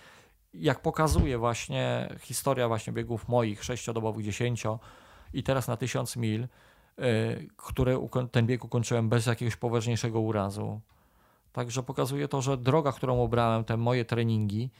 jak 0.54 0.80
pokazuje 0.80 1.38
właśnie 1.38 2.14
historia 2.20 2.68
właśnie 2.68 2.92
biegów 2.92 3.28
moich 3.28 3.64
sześciodobowych, 3.64 4.24
dziesięcio 4.24 4.78
i 5.32 5.42
teraz 5.42 5.68
na 5.68 5.76
tysiąc 5.76 6.16
mil, 6.16 6.42
y, 6.42 6.48
które 7.56 8.08
ten 8.32 8.46
bieg 8.46 8.64
ukończyłem 8.64 9.08
bez 9.08 9.26
jakiegoś 9.26 9.56
poważniejszego 9.56 10.20
urazu. 10.20 10.80
Także 11.52 11.82
pokazuje 11.82 12.28
to, 12.28 12.42
że 12.42 12.56
droga, 12.56 12.92
którą 12.92 13.22
obrałem, 13.22 13.64
te 13.64 13.76
moje 13.76 14.04
treningi 14.04 14.70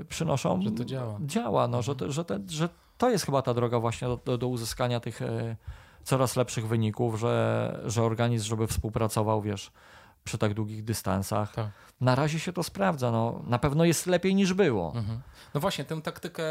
y, 0.00 0.04
przynoszą. 0.04 0.62
Że 0.62 0.70
to 0.70 0.84
działa. 0.84 1.18
Działa, 1.26 1.68
no, 1.68 1.82
że, 1.82 1.96
to- 1.96 2.12
że, 2.12 2.24
te, 2.24 2.40
że 2.48 2.68
to 2.98 3.10
jest 3.10 3.24
chyba 3.26 3.42
ta 3.42 3.54
droga 3.54 3.80
właśnie 3.80 4.08
do, 4.08 4.16
do, 4.16 4.38
do 4.38 4.48
uzyskania 4.48 5.00
tych 5.00 5.22
y, 5.22 5.56
coraz 6.04 6.36
lepszych 6.36 6.68
wyników, 6.68 7.20
że, 7.20 7.80
że 7.86 8.02
organizm, 8.02 8.48
żeby 8.48 8.66
współpracował, 8.66 9.42
wiesz, 9.42 9.72
przy 10.24 10.38
tak 10.38 10.54
długich 10.54 10.84
dystansach. 10.84 11.54
Tak. 11.54 11.70
Na 12.00 12.14
razie 12.14 12.40
się 12.40 12.52
to 12.52 12.62
sprawdza, 12.62 13.10
no, 13.10 13.42
na 13.46 13.58
pewno 13.58 13.84
jest 13.84 14.06
lepiej 14.06 14.34
niż 14.34 14.54
było. 14.54 14.92
Mhm. 14.96 15.20
No 15.54 15.60
właśnie, 15.60 15.84
tę 15.84 16.02
taktykę 16.02 16.42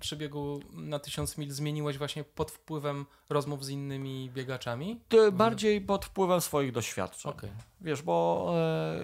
przebiegu 0.00 0.60
na 0.72 0.98
1000 0.98 1.38
mil 1.38 1.50
zmieniłeś 1.50 1.98
właśnie 1.98 2.24
pod 2.24 2.50
wpływem 2.50 3.06
rozmów 3.30 3.64
z 3.64 3.68
innymi 3.68 4.30
biegaczami? 4.34 5.00
Ty 5.08 5.32
bardziej 5.32 5.80
pod 5.80 6.04
wpływem 6.04 6.40
swoich 6.40 6.72
doświadczeń. 6.72 7.32
Okej. 7.32 7.50
Wiesz, 7.80 8.02
bo 8.02 8.46
e, 8.56 9.00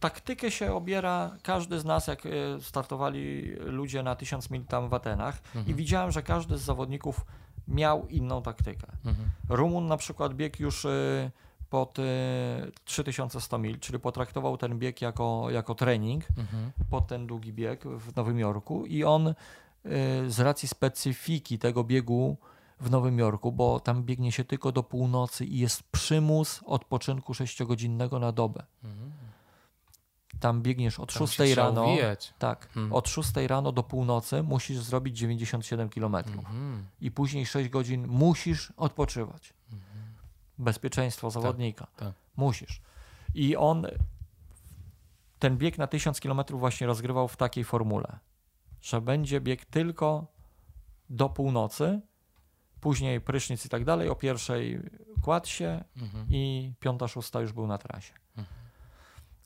taktykę 0.00 0.50
się 0.50 0.74
obiera 0.74 1.36
każdy 1.42 1.80
z 1.80 1.84
nas, 1.84 2.06
jak 2.06 2.26
e, 2.26 2.30
startowali 2.60 3.52
ludzie 3.58 4.02
na 4.02 4.16
1000 4.16 4.50
mil 4.50 4.64
tam 4.64 4.88
w 4.88 4.94
Atenach 4.94 5.38
Mhm. 5.46 5.66
i 5.66 5.74
widziałem, 5.74 6.10
że 6.10 6.22
każdy 6.22 6.58
z 6.58 6.62
zawodników 6.62 7.26
miał 7.68 8.06
inną 8.08 8.42
taktykę. 8.42 8.86
Mhm. 9.04 9.28
Rumun 9.48 9.86
na 9.86 9.96
przykład 9.96 10.34
biegł 10.34 10.62
już 10.62 10.84
e, 10.84 11.30
pod 11.70 11.98
e, 11.98 12.02
3100 12.84 13.58
mil, 13.58 13.78
czyli 13.78 13.98
potraktował 13.98 14.56
ten 14.56 14.78
bieg 14.78 15.02
jako, 15.02 15.46
jako 15.50 15.74
trening 15.74 16.24
Mhm. 16.38 16.72
pod 16.90 17.06
ten 17.06 17.26
długi 17.26 17.52
bieg 17.52 17.84
w 17.84 18.16
Nowym 18.16 18.38
Jorku 18.38 18.86
i 18.86 19.04
on 19.04 19.28
y, 19.28 19.34
z 20.30 20.40
racji 20.40 20.68
specyfiki 20.68 21.58
tego 21.58 21.84
biegu 21.84 22.36
w 22.80 22.90
Nowym 22.90 23.18
Jorku, 23.18 23.52
bo 23.52 23.80
tam 23.80 24.02
biegnie 24.04 24.32
się 24.32 24.44
tylko 24.44 24.72
do 24.72 24.82
północy 24.82 25.44
i 25.46 25.58
jest 25.58 25.82
przymus 25.82 26.60
odpoczynku 26.66 27.32
6-godzinnego 27.32 28.20
na 28.20 28.32
dobę. 28.32 28.62
Mhm. 28.84 29.12
Tam 30.40 30.62
biegniesz 30.62 31.00
od 31.00 31.12
Tam 31.14 31.26
6 31.26 31.36
się 31.38 31.44
trzeba 31.44 31.66
rano. 31.66 31.84
Tak, 32.38 32.68
Hmm. 32.74 32.92
od 32.92 33.08
6 33.08 33.32
rano 33.46 33.72
do 33.72 33.82
północy 33.82 34.42
musisz 34.42 34.78
zrobić 34.78 35.18
97 35.18 35.88
km 35.88 36.14
Mhm. 36.14 36.84
i 37.00 37.10
później 37.10 37.46
6 37.46 37.68
godzin 37.68 38.06
musisz 38.08 38.72
odpoczywać. 38.76 39.52
Bezpieczeństwo 40.60 41.30
zawodnika. 41.30 41.86
tak. 41.96 42.12
Musisz. 42.36 42.80
I 43.34 43.56
on 43.56 43.86
ten 45.38 45.56
bieg 45.58 45.78
na 45.78 45.86
1000 45.86 46.20
km 46.20 46.40
właśnie 46.50 46.86
rozgrywał 46.86 47.28
w 47.28 47.36
takiej 47.36 47.64
formule, 47.64 48.18
że 48.82 49.00
będzie 49.00 49.40
bieg 49.40 49.64
tylko 49.64 50.26
do 51.10 51.28
północy, 51.28 52.00
później 52.80 53.20
prysznic 53.20 53.66
i 53.66 53.68
tak 53.68 53.84
dalej, 53.84 54.08
o 54.08 54.14
pierwszej 54.14 54.80
kładł 55.22 55.46
się 55.48 55.84
Mhm. 55.96 56.26
i 56.30 56.72
piąta, 56.80 57.08
szósta 57.08 57.40
już 57.40 57.52
był 57.52 57.66
na 57.66 57.78
trasie. 57.78 58.14
Mhm. 58.36 58.56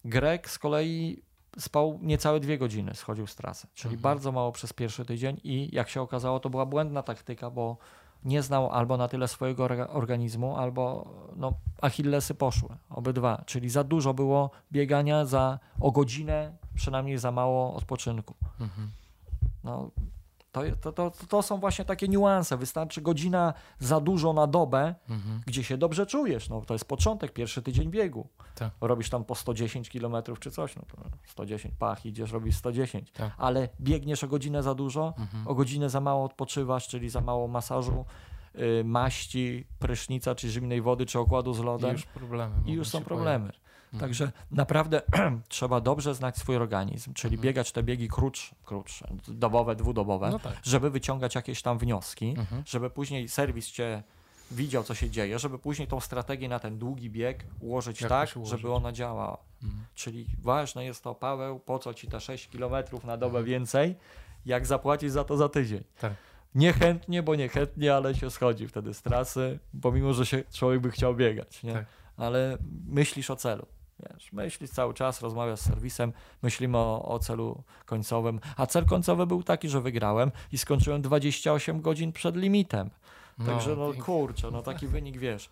Grek 0.05 0.51
z 0.51 0.59
kolei 0.59 1.23
spał 1.59 1.99
niecałe 2.03 2.41
dwie 2.41 2.59
godziny, 2.59 2.95
schodził 2.95 3.27
z 3.27 3.35
trasy, 3.37 3.67
czyli 3.75 3.95
Mhm. 3.95 4.03
bardzo 4.03 4.33
mało 4.33 4.53
przez 4.53 4.73
pierwszy 4.73 5.05
tydzień 5.05 5.41
i 5.45 5.69
jak 5.73 5.89
się 5.89 6.01
okazało, 6.03 6.41
to 6.41 6.51
była 6.51 6.67
błędna 6.67 7.03
taktyka, 7.03 7.51
bo 7.51 7.77
nie 8.25 8.43
znał 8.43 8.71
albo 8.71 8.97
na 8.97 9.09
tyle 9.09 9.29
swojego 9.29 9.65
orga- 9.67 9.89
organizmu, 9.91 10.57
albo 10.57 11.09
no, 11.37 11.53
achillesy 11.83 12.35
poszły, 12.35 12.69
obydwa, 12.91 13.43
czyli 13.47 13.71
za 13.71 13.85
dużo 13.85 14.15
było 14.15 14.51
biegania 14.73 15.25
za 15.25 15.59
o 15.81 15.91
godzinę, 15.91 16.57
przynajmniej 16.75 17.19
za 17.19 17.31
mało 17.33 17.75
odpoczynku. 17.75 18.35
Mhm. 18.61 18.91
No, 19.65 19.91
to, 20.55 20.93
to, 20.93 21.11
to, 21.11 21.27
to 21.27 21.43
są 21.43 21.59
właśnie 21.59 21.85
takie 21.85 22.09
niuanse. 22.09 22.57
Wystarczy 22.57 23.01
godzina 23.03 23.55
za 23.79 24.01
dużo 24.01 24.33
na 24.33 24.47
dobę, 24.47 24.95
Mhm. 25.09 25.41
gdzie 25.47 25.65
się 25.65 25.77
dobrze 25.79 26.07
czujesz. 26.07 26.49
No, 26.49 26.61
to 26.61 26.75
jest 26.75 26.85
początek, 26.89 27.33
pierwszy 27.33 27.63
tydzień 27.63 27.91
biegu. 27.91 28.29
Tak. 28.55 28.71
Robisz 28.81 29.11
tam 29.11 29.25
po 29.25 29.35
110 29.35 29.91
km 29.91 30.17
czy 30.41 30.51
coś, 30.51 30.77
no 30.77 30.83
to 30.83 30.97
110 31.27 31.75
pach, 31.79 32.07
idziesz, 32.07 32.33
robisz 32.33 32.57
110. 32.57 33.11
Tak. 33.13 33.33
Ale 33.39 33.69
biegniesz 33.81 34.25
o 34.25 34.29
godzinę 34.29 34.63
za 34.63 34.75
dużo, 34.75 35.15
Mhm. 35.19 35.49
o 35.49 35.55
godzinę 35.55 35.91
za 35.91 36.01
mało 36.01 36.25
odpoczywasz, 36.25 36.89
czyli 36.89 37.09
za 37.09 37.21
mało 37.21 37.49
masażu, 37.49 38.05
y, 38.81 38.85
maści, 38.85 39.67
prysznica, 39.79 40.35
czy 40.35 40.49
zimnej 40.49 40.83
wody, 40.83 41.07
czy 41.07 41.19
okładu 41.19 41.55
z 41.55 41.59
I 41.59 41.63
lodem. 41.63 41.93
już 41.93 42.07
problemy. 42.07 42.55
I 42.67 42.73
już 42.73 42.89
są 42.89 43.01
problemy. 43.05 43.39
pojawić. 43.47 43.64
Mhm. 43.95 44.01
Także 44.11 44.33
naprawdę 44.51 45.03
trzeba 45.49 45.81
dobrze 45.81 46.15
znać 46.15 46.37
swój 46.37 46.57
organizm, 46.57 47.15
czyli 47.15 47.35
Mhm. 47.35 47.43
biegać 47.45 47.73
te 47.73 47.83
biegi 47.83 48.09
krótsze, 48.09 48.55
krótsze, 48.65 49.09
dobowe, 49.29 49.77
dwudobowe, 49.77 50.31
No 50.31 50.39
tak. 50.39 50.53
żeby 50.63 50.91
wyciągać 50.91 51.35
jakieś 51.35 51.63
tam 51.63 51.79
wnioski, 51.79 52.35
Mhm. 52.39 52.63
żeby 52.67 52.91
później 52.91 53.29
serwis 53.29 53.67
cię 53.67 54.03
widział, 54.51 54.85
co 54.85 54.95
się 54.95 55.11
dzieje, 55.11 55.39
żeby 55.39 55.59
później 55.59 55.89
tą 55.89 56.01
strategię 56.01 56.49
na 56.49 56.59
ten 56.59 56.79
długi 56.79 57.11
bieg 57.11 57.45
ułożyć 57.61 58.01
Jak 58.01 58.09
tak, 58.09 58.37
ułożyć? 58.37 58.51
żeby 58.61 58.73
ona 58.73 58.93
działała. 58.93 59.39
Mhm. 59.63 59.85
Czyli 59.95 60.27
ważne 60.43 60.85
jest 60.85 61.05
to, 61.05 61.15
Paweł, 61.15 61.59
po 61.61 61.79
co 61.79 61.95
ci 61.95 62.09
te 62.09 62.21
6 62.21 62.49
km 62.49 62.73
na 63.05 63.17
dobę 63.17 63.39
Mhm. 63.39 63.45
więcej, 63.45 63.95
jak 64.47 64.67
zapłacić 64.67 65.13
za 65.13 65.25
to 65.25 65.37
za 65.37 65.49
tydzień. 65.49 65.85
Tak. 66.01 66.13
Niechętnie, 66.55 67.23
bo 67.23 67.35
niechętnie, 67.35 67.95
ale 67.95 68.15
się 68.15 68.31
schodzi 68.31 68.69
wtedy 68.69 68.95
z 68.95 69.03
trasy, 69.03 69.59
pomimo, 69.83 70.13
że 70.13 70.27
się 70.27 70.43
człowiek 70.53 70.81
by 70.81 70.91
chciał 70.91 71.15
biegać, 71.15 71.63
nie? 71.63 71.73
Tak. 71.73 71.85
Ale 72.17 72.59
myślisz 72.87 73.31
o 73.31 73.37
celu. 73.37 73.67
Wiesz, 74.01 74.33
myślisz 74.33 74.71
cały 74.71 74.95
czas, 74.95 75.23
rozmawiasz 75.23 75.61
z 75.61 75.63
serwisem, 75.63 76.13
myślimy 76.43 76.79
o, 76.79 77.09
o 77.09 77.19
celu 77.19 77.63
końcowym. 77.87 78.41
A 78.57 78.67
cel 78.67 78.85
końcowy 78.85 79.27
był 79.27 79.43
taki, 79.43 79.69
że 79.69 79.81
wygrałem 79.81 80.31
i 80.53 80.59
skończyłem 80.59 81.03
28 81.03 81.81
godzin 81.81 82.13
przed 82.13 82.37
limitem. 82.37 82.91
Także 83.47 83.77
no 83.77 83.93
kurczę, 84.05 84.51
no 84.51 84.63
taki 84.63 84.87
wynik 84.87 85.19
wiesz. 85.19 85.51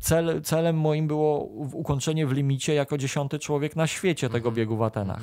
Cel, 0.00 0.42
celem 0.42 0.78
moim 0.78 1.06
było 1.06 1.38
ukończenie 1.72 2.26
w 2.26 2.32
limicie 2.32 2.74
jako 2.74 2.98
dziesiąty 2.98 3.38
człowiek 3.38 3.76
na 3.76 3.86
świecie 3.86 4.28
tego 4.28 4.48
Mhm. 4.48 4.54
biegu 4.54 4.76
w 4.76 4.82
Atenach. 4.82 5.22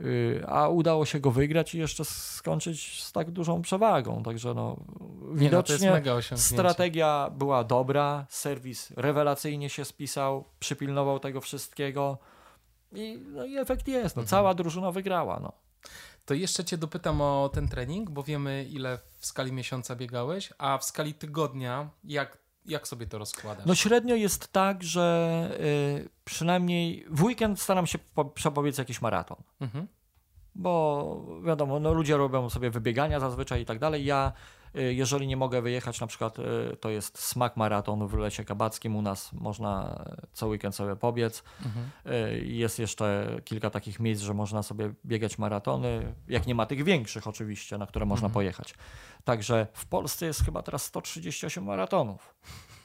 Y, 0.00 0.42
A 0.46 0.68
udało 0.68 1.06
się 1.06 1.20
go 1.20 1.30
wygrać 1.30 1.74
i 1.74 1.78
jeszcze 1.78 2.04
skończyć 2.04 3.02
z 3.02 3.12
tak 3.12 3.30
dużą 3.30 3.62
przewagą. 3.62 4.22
Także 4.22 4.54
no, 4.54 4.76
no, 5.00 5.34
widocznie 5.34 5.92
osiągnięcie. 5.92 6.36
strategia 6.36 7.30
była 7.38 7.64
dobra, 7.64 8.26
serwis 8.28 8.90
rewelacyjnie 8.96 9.70
się 9.70 9.84
spisał, 9.84 10.44
przypilnował 10.60 11.18
tego 11.20 11.40
wszystkiego 11.40 12.18
i, 12.92 13.18
no 13.26 13.44
i 13.44 13.56
efekt 13.56 13.88
jest. 13.88 14.16
No, 14.16 14.20
Mhm. 14.22 14.26
Cała 14.26 14.54
drużyna 14.54 14.92
wygrała. 14.92 15.40
No. 15.40 15.52
To 16.26 16.34
jeszcze 16.34 16.64
cię 16.64 16.78
dopytam 16.78 17.20
o 17.20 17.50
ten 17.54 17.68
trening, 17.68 18.10
bo 18.10 18.22
wiemy 18.22 18.66
ile 18.70 18.98
w 19.18 19.26
skali 19.26 19.52
miesiąca 19.52 19.96
biegałeś, 19.96 20.52
a 20.58 20.78
w 20.78 20.84
skali 20.84 21.14
tygodnia 21.14 21.88
jak, 22.04 22.38
jak 22.66 22.88
sobie 22.88 23.06
to 23.06 23.18
rozkładasz? 23.18 23.66
No 23.66 23.74
średnio 23.74 24.14
jest 24.14 24.52
tak, 24.52 24.82
że 24.82 25.48
y, 25.60 26.08
przynajmniej 26.26 27.04
w 27.10 27.22
weekend 27.24 27.60
staram 27.60 27.86
się 27.86 27.98
po, 27.98 28.24
przepowiedz 28.24 28.78
jakiś 28.78 29.02
maraton. 29.02 29.36
Mhm. 29.60 29.86
Bo 30.54 31.24
wiadomo, 31.44 31.80
no 31.80 31.92
ludzie 31.94 32.16
robią 32.16 32.50
sobie 32.50 32.70
wybiegania 32.70 33.20
zazwyczaj 33.20 33.62
i 33.62 33.64
tak 33.64 33.78
dalej. 33.78 34.04
Ja, 34.04 34.32
y, 34.76 34.94
jeżeli 34.94 35.26
nie 35.26 35.36
mogę 35.36 35.62
wyjechać, 35.62 36.00
na 36.00 36.06
przykład 36.06 36.38
y, 36.38 36.42
to 36.80 36.90
jest 36.90 37.18
smak 37.18 37.56
maraton 37.56 38.06
w 38.08 38.14
Lesie 38.14 38.44
Kabackim 38.44 38.96
u 38.96 39.02
nas, 39.02 39.32
można 39.32 40.04
co 40.32 40.46
weekend 40.46 40.74
sobie 40.74 40.96
pobiec. 40.96 41.42
Mhm. 41.66 41.90
Y, 42.06 42.44
Jest 42.46 42.78
jeszcze 42.78 43.36
kilka 43.44 43.70
takich 43.70 44.00
miejsc, 44.00 44.22
że 44.22 44.34
można 44.34 44.62
sobie 44.62 44.92
biegać 45.04 45.38
maratony, 45.38 46.14
jak 46.28 46.46
nie 46.46 46.54
ma 46.54 46.66
tych 46.66 46.84
większych 46.84 47.26
oczywiście, 47.26 47.78
na 47.78 47.86
które 47.86 48.06
można 48.06 48.26
Mhm. 48.26 48.34
pojechać. 48.34 48.74
Także 49.24 49.66
w 49.72 49.86
Polsce 49.86 50.26
jest 50.26 50.44
chyba 50.44 50.62
teraz 50.62 50.84
138 50.84 51.64
maratonów. 51.64 52.34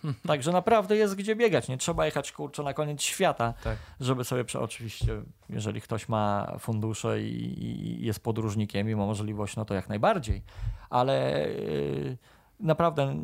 Także 0.28 0.52
naprawdę 0.52 0.96
jest 0.96 1.16
gdzie 1.16 1.36
biegać. 1.36 1.68
Nie 1.68 1.78
trzeba 1.78 2.06
jechać 2.06 2.32
kurczę 2.32 2.64
na 2.64 2.74
koniec 2.74 3.02
świata, 3.02 3.54
Tak. 3.64 3.78
żeby 4.00 4.24
sobie, 4.24 4.44
prze- 4.44 4.60
oczywiście, 4.60 5.22
jeżeli 5.50 5.82
ktoś 5.82 6.10
ma 6.10 6.56
fundusze 6.60 7.22
i, 7.22 7.64
i 7.64 8.06
jest 8.06 8.24
podróżnikiem 8.24 8.90
i 8.90 8.96
ma 8.96 9.06
możliwość, 9.06 9.56
no 9.56 9.66
to 9.66 9.74
jak 9.74 9.90
najbardziej. 9.90 10.42
Ale 10.90 11.46
yy, 11.50 12.18
naprawdę 12.60 13.16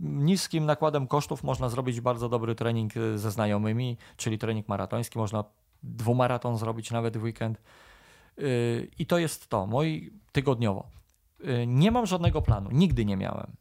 niskim 0.00 0.66
nakładem 0.66 1.06
kosztów 1.06 1.44
można 1.44 1.68
zrobić 1.68 2.00
bardzo 2.00 2.28
dobry 2.28 2.54
trening 2.54 2.96
y, 2.96 3.18
ze 3.18 3.30
znajomymi, 3.30 3.96
czyli 4.16 4.38
trening 4.38 4.68
maratoński. 4.68 5.18
Można 5.18 5.44
dwumaraton 5.82 6.58
zrobić 6.58 6.90
nawet 6.90 7.16
w 7.18 7.22
weekend. 7.22 7.62
Yy, 8.36 8.88
I 8.98 9.06
to 9.06 9.18
jest 9.18 9.48
to, 9.48 9.66
mój 9.66 10.12
tygodniowo. 10.32 10.86
Yy, 11.40 11.66
Nie 11.66 11.90
mam 11.90 12.06
żadnego 12.06 12.42
planu, 12.42 12.70
nigdy 12.72 13.04
nie 13.04 13.16
miałem. 13.16 13.52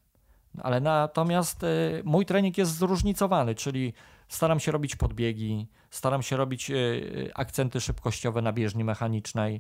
Ale 0.62 0.80
natomiast 0.80 1.64
y, 1.64 2.02
mój 2.06 2.26
trening 2.26 2.58
jest 2.58 2.78
zróżnicowany, 2.78 3.56
czyli 3.56 3.94
staram 4.28 4.60
się 4.60 4.72
robić 4.72 4.96
podbiegi, 4.96 5.68
staram 5.90 6.22
się 6.24 6.38
robić 6.38 6.70
y, 6.70 6.74
y, 6.74 7.32
akcenty 7.36 7.82
szybkościowe 7.82 8.42
na 8.42 8.54
bieżni 8.54 8.84
mechanicznej, 8.84 9.56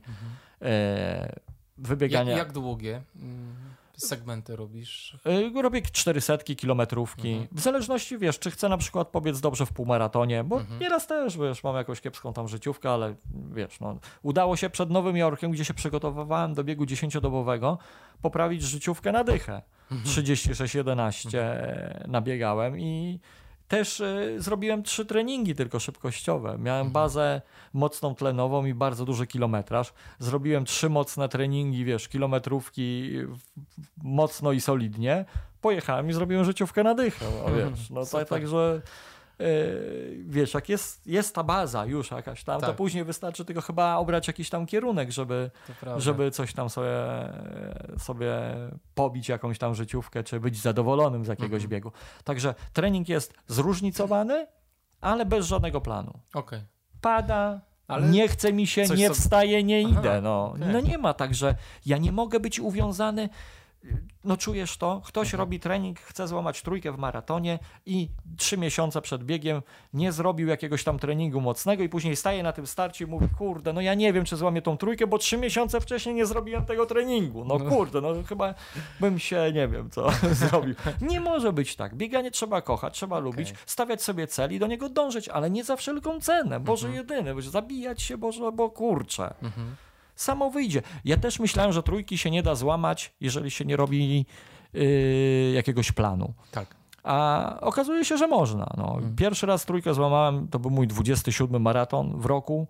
y, 0.61 0.65
Jak, 0.67 1.39
wybiegania. 1.77 2.37
jak 2.37 2.51
długie 2.51 3.01
mm, 3.15 3.55
segmenty 3.97 4.55
robisz? 4.55 5.17
Robię 5.61 5.81
400 5.81 6.37
kilometrówki. 6.37 7.29
Mhm. 7.31 7.47
W 7.51 7.59
zależności, 7.59 8.17
wiesz, 8.17 8.39
czy 8.39 8.51
chcę 8.51 8.69
na 8.69 8.77
przykład 8.77 9.07
pobiec 9.07 9.39
dobrze 9.39 9.65
w 9.65 9.73
półmaratonie, 9.73 10.43
bo 10.43 10.59
Mhm. 10.59 10.79
nieraz 10.79 11.07
też, 11.07 11.37
wiesz, 11.37 11.63
mam 11.63 11.75
jakąś 11.75 12.01
kiepską 12.01 12.33
tam 12.33 12.47
życiówkę, 12.47 12.89
ale 12.89 13.15
wiesz, 13.51 13.79
no, 13.79 13.97
udało 14.21 14.55
się 14.55 14.69
przed 14.69 14.89
Nowym 14.89 15.17
Jorkiem, 15.17 15.51
gdzie 15.51 15.65
się 15.65 15.73
przygotowywałem 15.73 16.53
do 16.53 16.63
biegu 16.63 16.83
10-dobowego, 16.85 17.77
poprawić 18.21 18.61
życiówkę 18.61 19.11
na 19.11 19.23
dychę. 19.23 19.61
Mhm. 19.93 20.25
36-11 20.25 21.37
nabiegałem 22.07 22.79
i 22.79 23.19
też 23.67 23.99
y, 23.99 24.35
zrobiłem 24.37 24.83
trzy 24.83 25.05
treningi 25.05 25.55
tylko 25.55 25.79
szybkościowe. 25.79 26.49
Miałem 26.59 26.87
Mhm. 26.87 26.91
bazę 26.93 27.41
mocną 27.73 28.15
tlenową 28.15 28.65
i 28.65 28.73
bardzo 28.73 29.05
duży 29.05 29.27
kilometraż. 29.27 29.93
Zrobiłem 30.19 30.65
trzy 30.65 30.89
mocne 30.89 31.29
treningi, 31.29 31.85
wiesz, 31.85 32.07
kilometrówki 32.07 33.11
mocno 34.03 34.51
i 34.51 34.61
solidnie. 34.61 35.25
Pojechałem 35.61 36.09
i 36.09 36.13
zrobiłem 36.13 36.45
życiówkę 36.45 36.83
na 36.83 36.93
dychę. 36.95 37.25
No, 37.39 37.45
Mhm. 37.49 37.69
wiesz, 37.75 37.89
no 37.89 38.05
Super. 38.05 38.19
tak, 38.21 38.29
także 38.29 38.81
wiesz, 40.25 40.53
jak 40.53 40.69
jest, 40.69 41.07
jest 41.07 41.35
ta 41.35 41.43
baza 41.43 41.85
już 41.85 42.11
jakaś 42.11 42.43
tam, 42.43 42.61
to 42.61 42.67
Tak. 42.67 42.75
później 42.75 43.03
wystarczy 43.03 43.45
tylko 43.45 43.61
chyba 43.61 43.95
obrać 43.95 44.27
jakiś 44.27 44.49
tam 44.49 44.65
kierunek, 44.65 45.11
żeby, 45.11 45.51
To 45.81 45.99
żeby 45.99 46.31
coś 46.31 46.53
tam 46.53 46.69
sobie, 46.69 46.91
sobie 47.97 48.31
pobić 48.95 49.29
jakąś 49.29 49.57
tam 49.59 49.75
życiówkę, 49.75 50.23
czy 50.23 50.39
być 50.39 50.61
zadowolonym 50.61 51.25
z 51.25 51.27
jakiegoś 51.27 51.53
Mhm. 51.63 51.69
biegu. 51.69 51.91
Także 52.23 52.55
trening 52.73 53.09
jest 53.09 53.33
zróżnicowany, 53.47 54.47
ale 55.01 55.25
bez 55.25 55.45
żadnego 55.45 55.81
planu. 55.81 56.19
Okej. 56.33 56.61
Pada, 57.01 57.61
Ale 57.87 58.07
nie 58.09 58.27
chce 58.27 58.53
mi 58.53 58.67
się, 58.67 58.85
nie 58.95 59.09
wstaję, 59.09 59.63
nie 59.63 59.83
Aha, 59.89 59.99
idę. 59.99 60.21
No. 60.21 60.51
okej. 60.55 60.67
no 60.73 60.79
nie 60.79 60.97
ma 60.97 61.13
tak, 61.13 61.35
że 61.35 61.55
ja 61.85 61.97
nie 61.97 62.11
mogę 62.11 62.39
być 62.39 62.59
uwiązany. 62.59 63.29
No 64.23 64.37
czujesz 64.37 64.77
to? 64.77 65.01
Ktoś 65.05 65.27
Mhm. 65.27 65.39
robi 65.39 65.59
trening, 65.59 65.99
chce 65.99 66.27
złamać 66.27 66.61
trójkę 66.61 66.91
w 66.91 66.97
maratonie 66.97 67.59
i 67.85 68.09
trzy 68.37 68.57
miesiące 68.57 69.01
przed 69.01 69.23
biegiem 69.23 69.61
nie 69.93 70.11
zrobił 70.11 70.47
jakiegoś 70.47 70.83
tam 70.83 70.99
treningu 70.99 71.41
mocnego 71.41 71.83
i 71.83 71.89
później 71.89 72.15
staje 72.15 72.43
na 72.43 72.51
tym 72.51 72.67
starcie 72.67 73.05
i 73.05 73.07
mówi, 73.07 73.27
kurde, 73.37 73.73
no 73.73 73.81
ja 73.81 73.93
nie 73.93 74.13
wiem, 74.13 74.25
czy 74.25 74.35
złamię 74.35 74.61
tą 74.61 74.77
trójkę, 74.77 75.07
bo 75.07 75.17
trzy 75.17 75.37
miesiące 75.37 75.81
wcześniej 75.81 76.15
nie 76.15 76.25
zrobiłem 76.25 76.65
tego 76.65 76.85
treningu. 76.85 77.45
No 77.45 77.57
No. 77.57 77.69
kurde, 77.69 78.01
no 78.01 78.09
chyba 78.29 78.53
bym 78.99 79.19
się, 79.19 79.51
nie 79.53 79.67
wiem 79.67 79.89
co, 79.89 80.07
zrobił. 80.31 80.75
Nie 81.01 81.19
może 81.19 81.53
być 81.53 81.75
tak. 81.75 81.95
Bieganie 81.95 82.31
trzeba 82.31 82.61
kochać, 82.61 82.93
trzeba 82.93 83.19
lubić, 83.19 83.53
stawiać 83.65 84.01
sobie 84.03 84.27
cel 84.27 84.51
i 84.53 84.59
do 84.59 84.67
niego 84.67 84.89
dążyć, 84.89 85.29
ale 85.29 85.49
nie 85.49 85.63
za 85.63 85.75
wszelką 85.75 86.21
cenę. 86.21 86.59
Boże 86.59 86.87
Mhm. 86.87 87.07
jedyny, 87.07 87.41
zabijać 87.41 88.01
się, 88.01 88.17
Boże, 88.17 88.51
bo 88.51 88.69
kurczę. 88.69 89.33
Mhm. 89.41 89.75
Samo 90.15 90.49
wyjdzie. 90.49 90.81
Ja 91.05 91.17
też 91.17 91.39
myślałem, 91.39 91.73
że 91.73 91.83
trójki 91.83 92.17
się 92.17 92.31
nie 92.31 92.43
da 92.43 92.55
złamać, 92.55 93.13
jeżeli 93.21 93.51
się 93.51 93.65
nie 93.65 93.77
robi 93.77 94.25
yy, 94.73 95.51
jakiegoś 95.55 95.91
planu. 95.91 96.33
Tak. 96.51 96.75
A 97.03 97.57
okazuje 97.61 98.05
się, 98.05 98.17
że 98.17 98.27
można. 98.27 98.73
No. 98.77 98.93
Mhm. 98.95 99.15
Pierwszy 99.15 99.45
raz 99.45 99.65
trójkę 99.65 99.93
złamałem, 99.93 100.47
to 100.47 100.59
był 100.59 100.71
mój 100.71 100.87
27 100.87 101.61
maraton 101.61 102.21
w 102.21 102.25
roku. 102.25 102.67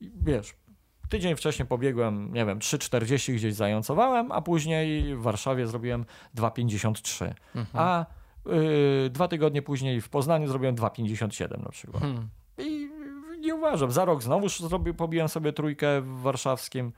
I 0.00 0.10
wiesz, 0.22 0.54
tydzień 1.08 1.36
wcześniej 1.36 1.68
pobiegłem, 1.68 2.32
nie 2.32 2.46
wiem, 2.46 2.58
3,40 2.58 3.34
gdzieś 3.34 3.54
zającowałem, 3.54 4.32
a 4.32 4.42
później 4.42 5.16
w 5.16 5.22
Warszawie 5.22 5.66
zrobiłem 5.66 6.04
2,53. 6.36 7.32
Mhm. 7.54 7.86
A 7.86 8.06
yy, 8.46 9.10
dwa 9.10 9.28
tygodnie 9.28 9.62
później 9.62 10.00
w 10.00 10.08
Poznaniu 10.08 10.48
zrobiłem 10.48 10.76
2,57 10.76 11.62
na 11.62 11.70
przykład. 11.70 12.02
Hmm. 12.02 12.28
Nie 13.40 13.54
uważam. 13.54 13.90
Za 13.90 14.04
rok 14.04 14.22
znowu 14.22 14.48
zrobię, 14.48 14.94
pobiłem 14.94 15.28
sobie 15.28 15.52
trójkę 15.52 16.00
w 16.00 16.20
warszawskim. 16.20 16.92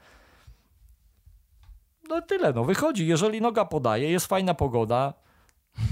No 2.09 2.23
tyle, 2.23 2.53
no 2.53 2.65
wychodzi. 2.65 3.07
Jeżeli 3.07 3.41
noga 3.41 3.65
podaje, 3.65 4.11
jest 4.11 4.27
fajna 4.27 4.55
pogoda, 4.55 5.15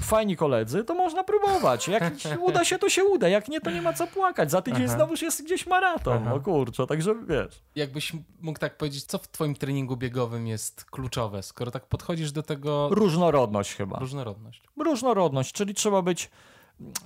fajni 0.03 0.37
koledzy, 0.37 0.85
to 0.85 0.95
można 0.95 1.25
próbować. 1.25 1.89
Jak 1.89 2.13
uda 2.49 2.65
się, 2.65 2.79
to 2.79 2.89
się 2.89 3.05
uda. 3.05 3.29
Jak 3.29 3.49
nie, 3.49 3.61
to 3.61 3.71
nie 3.71 3.83
ma 3.83 3.93
co 3.93 4.07
płakać. 4.07 4.51
Za 4.51 4.63
tydzień 4.63 4.85
Aha. 4.85 4.95
znowuż 4.95 5.23
jest 5.23 5.45
gdzieś 5.45 5.67
maraton. 5.67 6.19
Aha. 6.23 6.31
No 6.35 6.41
kurczę, 6.41 6.87
także 6.87 7.15
wiesz. 7.29 7.63
Jakbyś 7.75 8.13
mógł 8.41 8.59
tak 8.59 8.77
powiedzieć, 8.77 9.05
co 9.05 9.19
w 9.19 9.29
twoim 9.29 9.55
treningu 9.55 9.97
biegowym 9.97 10.47
jest 10.47 10.85
kluczowe, 10.85 11.43
skoro 11.43 11.71
tak 11.71 11.87
podchodzisz 11.87 12.33
do 12.33 12.43
tego 12.43 12.89
Różnorodność 12.93 13.75
chyba. 13.75 13.99
różnorodność. 13.99 14.63
Różnorodność, 14.77 15.53
czyli 15.53 15.75
trzeba 15.75 16.03
być. 16.03 16.31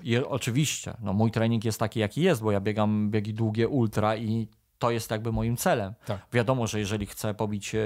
Je, 0.03 0.29
oczywiście, 0.29 0.95
no 1.03 1.13
mój 1.13 1.31
trening 1.31 1.65
jest 1.65 1.79
taki, 1.79 2.01
jaki 2.01 2.23
jest, 2.23 2.43
bo 2.43 2.53
ja 2.53 2.61
biegam 2.61 3.11
biegi 3.11 3.35
długie 3.35 3.69
ultra 3.69 4.17
i 4.17 4.49
to 4.85 4.91
jest 4.91 5.11
jakby 5.11 5.33
moim 5.33 5.57
celem. 5.57 5.95
Tak. 6.07 6.19
Wiadomo, 6.33 6.67
że 6.67 6.79
jeżeli 6.79 7.07
chcę 7.07 7.35
pobić, 7.35 7.75
e, 7.75 7.79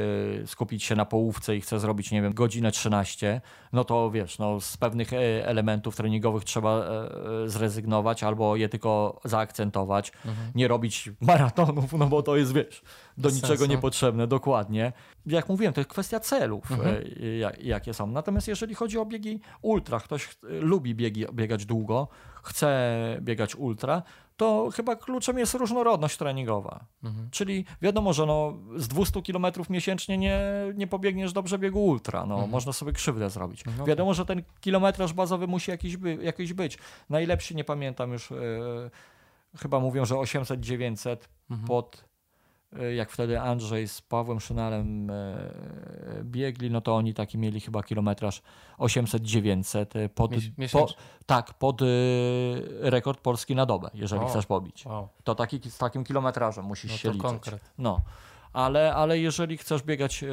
skupić 0.46 0.84
się 0.84 0.96
na 0.96 1.04
połówce 1.04 1.56
i 1.56 1.60
chcę 1.60 1.80
zrobić, 1.80 2.10
nie 2.10 2.22
wiem, 2.22 2.34
godzinę 2.34 2.70
13, 2.72 3.40
no 3.72 3.84
to 3.84 4.10
wiesz, 4.10 4.38
no 4.38 4.60
z 4.60 4.76
pewnych 4.76 5.12
e, 5.12 5.46
elementów 5.46 5.96
treningowych 5.96 6.44
trzeba 6.44 6.78
e, 6.80 7.48
zrezygnować 7.48 8.22
albo 8.22 8.56
je 8.56 8.68
tylko 8.68 9.20
zaakcentować. 9.24 10.12
Nie 10.54 10.68
robić 10.68 11.10
maratonów, 11.20 11.92
no 11.92 12.06
bo 12.06 12.22
to 12.22 12.36
jest, 12.36 12.52
wiesz, 12.52 12.82
do 13.18 13.22
Bez 13.28 13.34
niczego 13.34 13.56
sensu. 13.58 13.70
niepotrzebne, 13.70 14.26
dokładnie. 14.26 14.92
Jak 15.26 15.48
mówiłem, 15.48 15.74
to 15.74 15.80
jest 15.80 15.90
kwestia 15.90 16.20
celów, 16.20 16.70
Mhm. 16.72 17.04
jak- 17.40 17.62
jakie 17.64 17.94
są. 17.94 18.06
Natomiast 18.06 18.48
jeżeli 18.48 18.74
chodzi 18.74 18.98
o 18.98 19.06
biegi 19.06 19.40
ultra, 19.62 20.00
ktoś 20.00 20.28
lubi 20.42 20.94
biegi, 20.94 21.24
biegać 21.32 21.66
długo, 21.66 22.08
chce 22.42 22.98
biegać 23.20 23.56
ultra, 23.56 24.02
to 24.38 24.68
chyba 24.74 24.96
kluczem 24.96 25.38
jest 25.38 25.54
różnorodność 25.54 26.16
treningowa. 26.16 26.84
Mhm. 27.04 27.28
Czyli 27.30 27.64
wiadomo, 27.82 28.12
że 28.12 28.26
no, 28.26 28.54
z 28.76 28.88
200 28.88 29.22
km 29.22 29.46
miesięcznie 29.70 30.18
nie, 30.18 30.40
nie 30.74 30.86
pobiegniesz 30.86 31.32
dobrze 31.32 31.58
biegu 31.58 31.86
ultra. 31.86 32.26
No, 32.26 32.46
Można 32.46 32.72
sobie 32.72 32.92
krzywdę 32.92 33.30
zrobić. 33.30 33.64
No 33.78 33.84
wiadomo, 33.84 34.14
że 34.14 34.24
ten 34.24 34.42
kilometraż 34.60 35.12
bazowy 35.12 35.46
musi 35.46 35.70
jakiś, 35.70 35.96
by, 35.96 36.18
jakiś 36.22 36.52
być. 36.52 36.78
Najlepszy, 37.10 37.54
nie 37.54 37.64
pamiętam 37.64 38.12
już, 38.12 38.32
e, 38.32 38.36
chyba 39.56 39.80
mówią, 39.80 40.04
że 40.04 40.14
800-900 40.14 41.16
pod, 41.66 42.04
e, 42.04 42.07
jak 42.96 43.10
wtedy 43.10 43.40
Andrzej 43.40 43.88
z 43.88 44.00
Pawłem 44.00 44.40
Szynalem 44.40 45.10
e, 45.10 45.50
biegli, 46.22 46.70
no 46.70 46.80
to 46.80 46.96
oni 46.96 47.14
taki 47.14 47.38
mieli 47.38 47.60
chyba 47.60 47.82
kilometraż 47.82 48.42
800-900 48.78 49.98
e, 49.98 50.08
pod, 50.08 50.30
po, 50.72 50.88
tak, 51.26 51.54
pod 51.54 51.82
e, 51.82 51.86
rekord 52.80 53.20
polski 53.20 53.54
na 53.54 53.66
dobę, 53.66 53.90
jeżeli 53.94 54.22
O. 54.22 54.28
chcesz 54.28 54.46
pobić. 54.46 54.84
Wow, 54.86 55.08
To 55.24 55.34
taki, 55.34 55.70
z 55.70 55.78
takim 55.78 56.04
kilometrażem 56.04 56.64
musisz 56.64 56.90
no 56.90 56.96
się 56.96 57.08
liczyć. 57.08 57.22
konkret. 57.22 57.60
No, 57.78 58.00
ale, 58.58 58.94
ale 58.94 59.18
jeżeli 59.18 59.56
chcesz 59.56 59.82
biegać 59.82 60.22
e, 60.24 60.26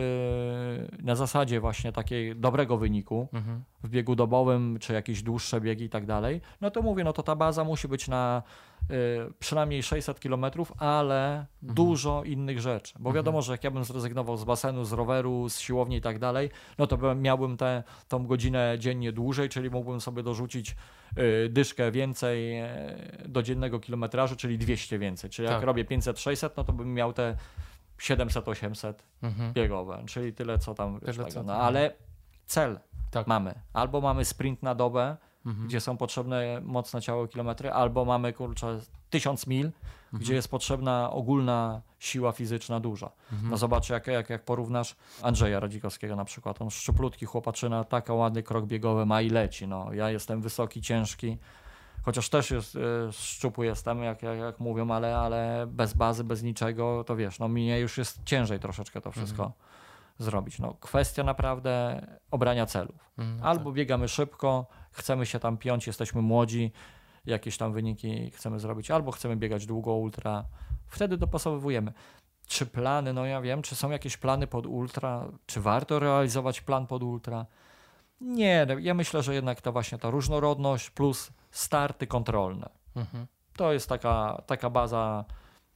na 1.04 1.16
zasadzie 1.16 1.60
właśnie 1.60 1.92
takiej 1.92 2.36
dobrego 2.36 2.78
wyniku 2.78 3.28
Mhm. 3.34 3.64
w 3.84 3.90
biegu 3.90 4.16
dobowym, 4.16 4.78
czy 4.80 4.94
jakieś 4.94 5.24
dłuższe 5.24 5.62
biegi 5.62 5.86
i 5.86 5.90
tak 5.90 6.06
dalej, 6.06 6.42
no 6.62 6.72
to 6.72 6.82
mówię, 6.82 7.04
no 7.04 7.14
to 7.14 7.24
ta 7.24 7.36
baza 7.36 7.64
musi 7.64 7.88
być 7.88 8.08
na 8.08 8.44
e, 8.90 8.94
przynajmniej 9.40 9.84
600 9.84 10.20
km, 10.20 10.46
ale 10.78 11.46
dużo 11.62 12.24
innych 12.24 12.60
rzeczy. 12.62 12.94
Bo 13.00 13.14
wiadomo, 13.14 13.42
że 13.42 13.52
jak 13.52 13.64
ja 13.64 13.72
bym 13.72 13.84
zrezygnował 13.84 14.38
z 14.38 14.44
basenu, 14.44 14.84
z 14.86 14.92
roweru, 14.92 15.50
z 15.50 15.60
siłowni 15.60 15.98
i 15.98 16.02
tak 16.02 16.20
dalej, 16.20 16.50
no 16.78 16.88
to 16.88 16.98
bym, 16.98 17.22
miałbym 17.22 17.58
tę 17.58 17.84
tą 18.08 18.26
godzinę 18.28 18.76
dziennie 18.80 19.12
dłużej, 19.12 19.50
czyli 19.50 19.70
mógłbym 19.70 20.02
sobie 20.02 20.24
dorzucić 20.24 20.76
e, 21.16 21.50
dyszkę 21.50 21.92
więcej 21.92 22.56
do 23.26 23.44
dziennego 23.44 23.80
kilometrażu, 23.80 24.36
czyli 24.36 24.58
200 24.58 25.00
więcej. 25.00 25.30
Czyli 25.30 25.46
jak 25.48 25.56
Tak. 25.58 25.64
robię 25.66 25.86
500-600, 25.86 26.50
no 26.58 26.64
to 26.64 26.74
bym 26.74 26.94
miał 26.94 27.14
te 27.14 27.36
700-800 28.00 28.94
Mhm. 29.22 29.54
biegowe, 29.54 30.04
czyli 30.08 30.34
tyle 30.34 30.60
co 30.60 30.74
tam 30.74 31.00
Tyle, 31.00 31.14
tego. 31.14 31.30
co 31.30 31.44
No 31.44 31.54
tam. 31.54 31.62
ale 31.62 31.92
cel 32.46 32.80
Tak. 33.12 33.28
mamy. 33.28 33.54
Albo 33.74 34.02
mamy 34.02 34.26
sprint 34.26 34.64
na 34.64 34.76
dobę, 34.76 35.18
Mhm. 35.46 35.68
gdzie 35.68 35.80
są 35.82 35.98
potrzebne 35.98 36.62
mocne 36.64 37.02
ciało 37.02 37.28
kilometry, 37.28 37.72
albo 37.72 38.06
mamy 38.06 38.34
kurczę 38.34 38.80
1000 39.10 39.48
mil, 39.48 39.66
Mhm. 39.66 40.24
gdzie 40.24 40.36
jest 40.36 40.48
potrzebna 40.52 41.12
ogólna 41.12 41.82
siła 42.00 42.32
fizyczna 42.32 42.80
duża. 42.80 43.12
Mhm. 43.32 43.50
No 43.52 43.58
zobacz, 43.58 43.90
jak, 43.90 44.08
jak, 44.08 44.30
jak 44.30 44.46
porównasz 44.46 44.96
Andrzeja 45.22 45.60
Radzikowskiego 45.60 46.16
na 46.16 46.26
przykład. 46.26 46.62
On 46.62 46.70
szczuplutki 46.70 47.26
chłopaczyna, 47.26 47.84
taka 47.84 48.14
ładny 48.14 48.44
krok 48.44 48.66
biegowy 48.66 49.06
ma 49.06 49.22
i 49.22 49.30
leci. 49.30 49.68
No, 49.68 49.94
ja 49.94 50.10
jestem 50.10 50.42
wysoki, 50.42 50.82
ciężki, 50.82 51.38
chociaż 52.06 52.30
też 52.30 52.52
jest, 52.52 52.76
e, 52.76 52.80
szczupły 53.12 53.66
jestem, 53.66 54.04
jak, 54.04 54.24
jak, 54.24 54.38
jak 54.38 54.60
mówią, 54.60 54.92
ale, 54.92 55.18
ale 55.18 55.68
bez 55.68 55.94
bazy, 55.94 56.24
bez 56.24 56.44
niczego, 56.44 57.04
to 57.04 57.16
wiesz, 57.16 57.40
no 57.40 57.48
mnie 57.48 57.80
już 57.80 57.98
jest 57.98 58.24
ciężej 58.26 58.60
troszeczkę 58.60 59.02
to 59.02 59.12
wszystko 59.12 59.44
Mhm. 59.44 59.62
zrobić. 60.20 60.60
No, 60.60 60.74
kwestia 60.80 61.24
naprawdę 61.24 62.02
obrania 62.32 62.66
celów. 62.66 63.12
Mhm. 63.18 63.44
Albo 63.44 63.72
biegamy 63.72 64.08
szybko, 64.08 64.66
chcemy 64.92 65.26
się 65.26 65.40
tam 65.40 65.58
piąć, 65.58 65.88
jesteśmy 65.88 66.22
młodzi, 66.22 66.72
jakieś 67.26 67.58
tam 67.58 67.74
wyniki 67.74 68.32
chcemy 68.32 68.60
zrobić, 68.60 68.92
albo 68.92 69.12
chcemy 69.12 69.36
biegać 69.36 69.66
długo 69.66 69.94
ultra. 69.94 70.46
Wtedy 70.88 71.18
dopasowujemy. 71.18 71.94
Czy 72.48 72.66
plany, 72.66 73.14
no 73.14 73.26
ja 73.26 73.42
wiem, 73.42 73.62
czy 73.62 73.76
są 73.76 73.92
jakieś 73.92 74.18
plany 74.18 74.48
pod 74.48 74.66
ultra, 74.66 75.26
czy 75.46 75.62
warto 75.62 76.00
realizować 76.00 76.62
plan 76.62 76.88
pod 76.88 77.04
ultra? 77.04 77.46
Nie, 78.22 78.66
no 78.70 78.80
ja 78.80 78.94
myślę, 78.94 79.24
że 79.24 79.34
jednak 79.34 79.62
to 79.62 79.72
właśnie 79.72 79.98
ta 79.98 80.10
różnorodność 80.10 80.90
plus 80.90 81.32
starty 81.56 82.08
kontrolne. 82.08 82.70
Mhm. 82.96 83.28
To 83.58 83.74
jest 83.74 83.90
taka, 83.90 84.42
taka 84.46 84.70
baza. 84.70 85.26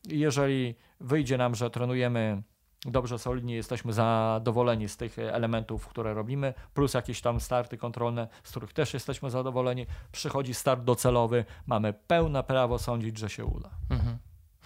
Jeżeli 0.08 0.76
wyjdzie 1.00 1.38
nam, 1.38 1.56
że 1.56 1.70
trenujemy 1.70 2.44
dobrze, 2.86 3.20
solidnie, 3.20 3.56
jesteśmy 3.56 3.94
zadowoleni 3.94 4.90
z 4.90 4.98
tych 4.98 5.20
elementów, 5.20 5.88
które 5.88 6.14
robimy, 6.14 6.54
plus 6.74 6.94
jakieś 6.94 7.22
tam 7.22 7.40
starty 7.40 7.78
kontrolne, 7.78 8.28
z 8.44 8.50
których 8.50 8.74
też 8.74 8.94
jesteśmy 8.94 9.30
zadowoleni, 9.30 9.86
przychodzi 10.12 10.54
start 10.54 10.84
docelowy, 10.84 11.46
mamy 11.66 11.94
pełne 11.94 12.44
prawo 12.44 12.80
sądzić, 12.80 13.18
że 13.18 13.30
się 13.30 13.46
uda. 13.46 13.70
Mhm. 13.90 14.18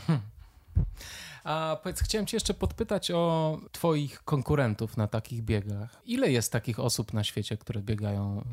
Hm. 0.08 0.20
A 1.44 1.78
powiedz, 1.84 2.02
chciałem 2.02 2.28
Cię 2.28 2.38
jeszcze 2.38 2.54
podpytać 2.54 3.12
o 3.12 3.58
Twoich 3.72 4.24
konkurentów 4.24 4.98
na 4.98 5.08
takich 5.08 5.42
biegach. 5.42 6.02
Ile 6.06 6.32
jest 6.32 6.52
takich 6.52 6.80
osób 6.80 7.14
na 7.14 7.24
świecie, 7.24 7.58
które 7.58 7.82
biegają 7.82 8.44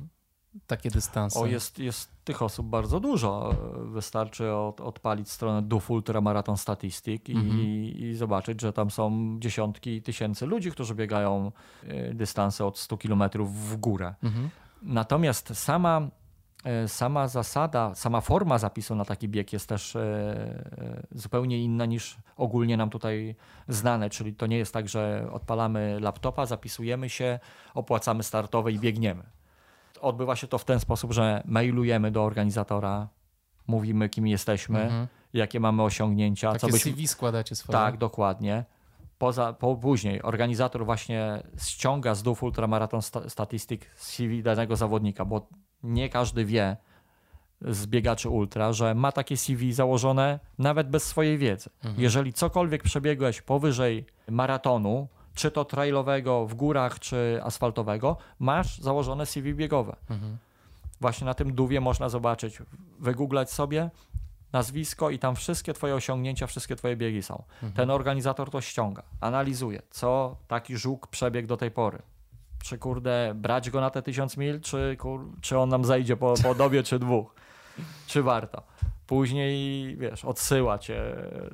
takie 0.67 0.91
dystanse? 0.91 1.41
O, 1.41 1.47
jest, 1.47 1.79
jest 1.79 2.11
tych 2.25 2.43
osób 2.43 2.67
bardzo 2.67 3.01
dużo. 3.01 3.55
Wystarczy 3.85 4.53
od, 4.53 4.81
odpalić 4.81 5.31
stronę 5.31 5.63
DUF 5.63 5.91
Ultra 5.91 6.21
Marathon 6.21 6.57
Statistic 6.57 7.29
i, 7.29 7.33
Mhm. 7.33 7.61
i 7.61 8.15
zobaczyć, 8.15 8.61
że 8.61 8.73
tam 8.73 8.91
są 8.91 9.37
dziesiątki 9.41 10.03
tysięcy 10.03 10.47
ludzi, 10.47 10.71
którzy 10.71 10.95
biegają 10.95 11.53
y, 11.85 12.13
dystanse 12.15 12.67
od 12.67 12.79
100 12.79 12.99
km 12.99 13.23
w 13.45 13.77
górę. 13.77 14.15
Mhm. 14.23 14.51
Natomiast 14.83 15.57
sama, 15.57 16.09
e, 16.65 16.89
sama 16.89 17.29
zasada, 17.29 17.95
sama 17.95 18.21
forma 18.21 18.59
zapisu 18.59 18.95
na 18.95 19.05
taki 19.05 19.29
bieg 19.29 19.53
jest 19.53 19.69
też 19.69 19.97
e, 19.97 20.01
e, 20.01 21.07
zupełnie 21.13 21.59
inna 21.65 21.87
niż 21.87 22.17
ogólnie 22.37 22.77
nam 22.77 22.91
tutaj 22.91 23.35
znane, 23.69 24.11
czyli 24.11 24.35
to 24.35 24.47
nie 24.47 24.59
jest 24.59 24.73
tak, 24.73 24.89
że 24.89 25.29
odpalamy 25.33 26.01
laptopa, 26.01 26.47
zapisujemy 26.47 27.09
się, 27.09 27.39
opłacamy 27.75 28.23
startowe 28.23 28.73
i 28.73 28.79
biegniemy. 28.79 29.23
Odbywa 30.01 30.37
się 30.37 30.47
to 30.47 30.59
w 30.59 30.65
ten 30.65 30.81
sposób, 30.81 31.13
że 31.13 31.43
mailujemy 31.45 32.11
do 32.11 32.25
organizatora, 32.25 33.09
mówimy 33.67 34.09
kim 34.09 34.27
jesteśmy, 34.27 34.81
Mhm. 34.83 35.07
jakie 35.33 35.61
mamy 35.61 35.83
osiągnięcia, 35.83 36.53
Takie 36.53 36.61
co 36.67 36.69
byś, 36.73 36.83
CV 36.83 37.09
składacie 37.09 37.57
swoje? 37.57 37.73
tak, 37.79 37.97
dokładnie. 37.97 38.65
Poza, 39.19 39.53
po, 39.53 39.77
później 39.77 40.23
organizator 40.23 40.85
właśnie 40.85 41.43
ściąga 41.59 42.15
z 42.15 42.23
DUF 42.23 42.43
Ultramarathon 42.43 43.03
sta, 43.03 43.29
Statistic 43.29 43.83
CV 43.97 44.43
danego 44.43 44.77
zawodnika, 44.77 45.25
bo 45.25 45.47
nie 45.83 46.09
każdy 46.09 46.45
wie 46.45 46.77
z 47.63 47.87
biegaczy 47.87 48.29
ultra, 48.29 48.73
że 48.73 48.95
ma 48.95 49.13
takie 49.13 49.37
CV 49.37 49.73
założone 49.73 50.41
nawet 50.59 50.89
bez 50.91 51.05
swojej 51.05 51.39
wiedzy. 51.39 51.71
Jeżeli 51.99 52.33
cokolwiek 52.33 52.83
przebiegłeś 52.83 53.43
powyżej 53.43 54.05
maratonu, 54.31 55.09
czy 55.35 55.51
to 55.51 55.65
trailowego 55.65 56.47
w 56.47 56.55
górach, 56.55 56.99
czy 56.99 57.41
asfaltowego, 57.45 58.17
masz 58.39 58.79
założone 58.79 59.27
CV 59.27 59.55
biegowe. 59.55 59.97
Mhm. 60.11 60.39
Właśnie 61.01 61.25
na 61.25 61.35
tym 61.35 61.55
duwie 61.55 61.81
można 61.81 62.09
zobaczyć, 62.09 62.59
wygooglać 62.99 63.53
sobie 63.53 63.91
nazwisko 64.53 65.11
i 65.11 65.19
tam 65.19 65.37
wszystkie 65.37 65.73
twoje 65.73 65.95
osiągnięcia, 65.95 66.47
wszystkie 66.47 66.77
twoje 66.77 66.97
biegi 66.97 67.23
są. 67.23 67.43
Ten 67.75 67.91
organizator 67.91 68.51
to 68.51 68.61
ściąga, 68.61 69.03
analizuje, 69.21 69.83
co 69.91 70.37
taki 70.49 70.77
żuk 70.77 71.07
przebiegł 71.07 71.49
do 71.49 71.57
tej 71.57 71.71
pory. 71.71 71.99
Czy 72.63 72.79
kurde, 72.79 73.33
brać 73.35 73.71
go 73.71 73.81
na 73.81 73.91
te 73.91 74.03
tysiąc 74.03 74.37
mil, 74.37 74.61
czy, 74.61 74.97
kur, 74.99 75.31
czy 75.41 75.59
on 75.59 75.69
nam 75.69 75.85
zajdzie 75.85 76.17
po, 76.17 76.35
po 76.43 76.55
dobie, 76.55 76.83
czy 76.83 76.99
dwóch? 76.99 77.35
Czy 78.07 78.23
warto? 78.23 78.63
Później, 79.11 79.97
wiesz, 79.97 80.25
odsyła 80.25 80.79
cię, 80.79 81.03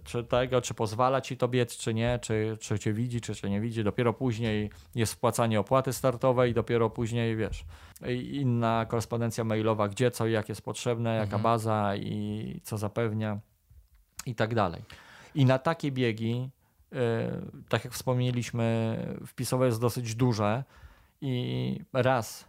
czy 0.04 0.24
tego, 0.24 0.60
czy 0.60 0.74
pozwala 0.74 1.20
ci 1.20 1.36
to 1.36 1.48
biec, 1.48 1.76
czy 1.76 1.94
nie, 1.94 2.18
czy, 2.22 2.56
czy 2.60 2.78
cię 2.78 2.92
widzi, 2.92 3.20
czy 3.20 3.34
cię 3.34 3.50
nie 3.50 3.60
widzi. 3.60 3.84
Dopiero 3.84 4.12
później 4.12 4.70
jest 4.94 5.12
wpłacanie 5.12 5.60
opłaty 5.60 5.92
startowej, 5.92 6.54
dopiero 6.54 6.90
później, 6.90 7.36
wiesz, 7.36 7.64
inna 8.32 8.86
korespondencja 8.88 9.44
mailowa, 9.44 9.88
gdzie, 9.88 10.10
co 10.10 10.26
i 10.26 10.32
jak 10.32 10.48
jest 10.48 10.62
potrzebne, 10.62 11.10
jaka 11.14 11.24
Mhm. 11.24 11.42
baza 11.42 11.96
i 11.96 12.60
co 12.64 12.78
zapewnia. 12.78 13.38
i 14.26 14.34
tak 14.34 14.54
dalej. 14.54 14.82
I 15.34 15.44
na 15.44 15.58
takie 15.58 15.92
biegi, 15.92 16.50
y, 16.92 16.96
tak 17.68 17.84
jak 17.84 17.92
wspomnieliśmy, 17.92 18.96
wpisowe 19.26 19.66
jest 19.66 19.80
dosyć 19.80 20.14
duże 20.14 20.64
i 21.20 21.80
raz, 21.92 22.48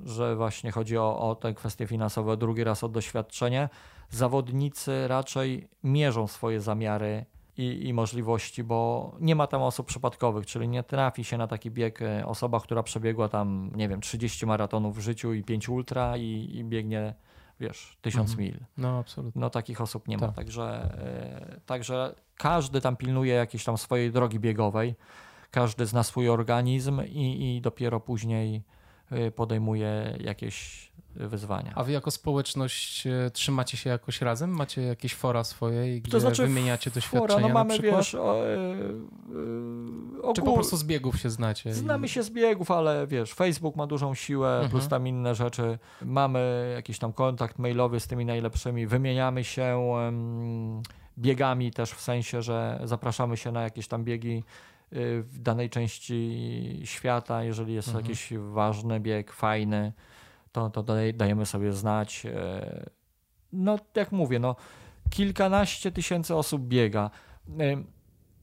że 0.00 0.36
właśnie 0.36 0.70
chodzi 0.70 0.98
o, 0.98 1.18
o 1.30 1.34
te 1.34 1.54
kwestie 1.54 1.86
finansowe, 1.86 2.36
drugi 2.36 2.64
raz 2.64 2.84
o 2.84 2.88
doświadczenie, 2.88 3.68
zawodnicy 4.14 5.08
raczej 5.08 5.68
mierzą 5.82 6.26
swoje 6.26 6.60
zamiary 6.60 7.24
i, 7.56 7.88
i, 7.88 7.92
możliwości, 7.92 8.64
bo 8.64 9.12
nie 9.20 9.34
ma 9.34 9.46
tam 9.46 9.62
osób 9.62 9.86
przypadkowych, 9.86 10.46
czyli 10.46 10.68
nie 10.68 10.82
trafi 10.82 11.24
się 11.24 11.38
na 11.38 11.46
taki 11.46 11.70
bieg 11.70 12.02
e, 12.02 12.26
osoba, 12.26 12.60
która 12.60 12.82
przebiegła 12.82 13.28
tam, 13.28 13.70
nie 13.74 13.88
wiem, 13.88 14.00
30 14.00 14.46
maratonów 14.46 14.96
w 14.96 15.00
życiu 15.00 15.32
i 15.32 15.42
5 15.42 15.68
ultra 15.68 16.16
i, 16.16 16.50
i 16.54 16.64
biegnie, 16.64 17.14
wiesz, 17.60 17.98
1000 18.02 18.30
mhm. 18.30 18.48
mil. 18.48 18.60
No, 18.78 18.98
absolutnie. 18.98 19.40
No 19.40 19.50
takich 19.50 19.80
osób 19.80 20.08
nie 20.08 20.18
tak. 20.18 20.28
ma, 20.28 20.34
także, 20.34 20.64
e, 20.98 21.60
także 21.66 22.14
każdy 22.36 22.80
tam 22.80 22.96
pilnuje 22.96 23.34
jakiejś 23.34 23.64
tam 23.64 23.78
swojej 23.78 24.12
drogi 24.12 24.40
biegowej, 24.40 24.94
każdy 25.50 25.86
zna 25.86 26.02
swój 26.02 26.28
organizm 26.28 27.02
i, 27.02 27.56
i 27.56 27.60
dopiero 27.60 28.00
później 28.00 28.62
e, 29.10 29.30
podejmuje 29.30 30.16
jakieś 30.20 30.91
wyzwania. 31.14 31.72
A 31.74 31.84
wy 31.84 31.92
jako 31.92 32.10
społeczność 32.10 33.06
e, 33.06 33.30
trzymacie 33.30 33.76
się 33.76 33.90
jakoś 33.90 34.20
razem? 34.20 34.50
Macie 34.50 34.82
jakieś 34.82 35.14
fora 35.14 35.44
swoje, 35.44 36.00
gdzie 36.00 36.12
to 36.12 36.20
znaczy 36.20 36.42
wymieniacie 36.42 36.90
doświadczenia 36.90 37.28
fora, 37.28 37.48
no 37.48 37.54
mamy, 37.54 37.78
wiesz, 37.78 38.14
o, 38.14 38.46
e, 38.46 38.54
e, 40.30 40.34
Czy 40.34 40.42
po 40.42 40.52
prostu 40.52 40.76
z 40.76 40.84
biegów 40.84 41.20
się 41.20 41.30
znacie? 41.30 41.74
Znamy 41.74 42.06
i... 42.06 42.08
się 42.08 42.22
z 42.22 42.30
biegów, 42.30 42.70
ale 42.70 43.06
wiesz, 43.06 43.34
Facebook 43.34 43.76
ma 43.76 43.86
dużą 43.86 44.14
siłę, 44.14 44.52
mhm. 44.52 44.70
plus 44.70 44.88
tam 44.88 45.06
inne 45.06 45.34
rzeczy. 45.34 45.78
Mamy 46.02 46.72
jakiś 46.74 46.98
tam 46.98 47.12
kontakt 47.12 47.58
mailowy 47.58 48.00
z 48.00 48.06
tymi 48.06 48.24
najlepszymi, 48.24 48.86
wymieniamy 48.86 49.44
się 49.44 49.78
um, 49.78 50.82
biegami 51.18 51.70
też 51.70 51.92
w 51.92 52.00
sensie, 52.00 52.42
że 52.42 52.80
zapraszamy 52.84 53.36
się 53.36 53.52
na 53.52 53.62
jakieś 53.62 53.88
tam 53.88 54.04
biegi 54.04 54.44
y, 54.92 55.22
w 55.22 55.38
danej 55.38 55.70
części 55.70 56.80
świata, 56.84 57.44
jeżeli 57.44 57.74
jest 57.74 57.88
mhm. 57.88 58.04
jakiś 58.04 58.32
ważny 58.52 59.00
bieg, 59.00 59.32
fajny 59.32 59.92
to, 60.52 60.70
to 60.70 60.84
dajemy 61.14 61.46
sobie 61.46 61.72
znać. 61.72 62.26
E, 62.26 62.90
no, 63.52 63.78
jak 63.94 64.12
mówię, 64.12 64.38
no, 64.38 64.56
kilkanaście 65.10 65.92
tysięcy 65.92 66.36
osób 66.36 66.62
biega. 66.62 67.10
E, 67.60 67.82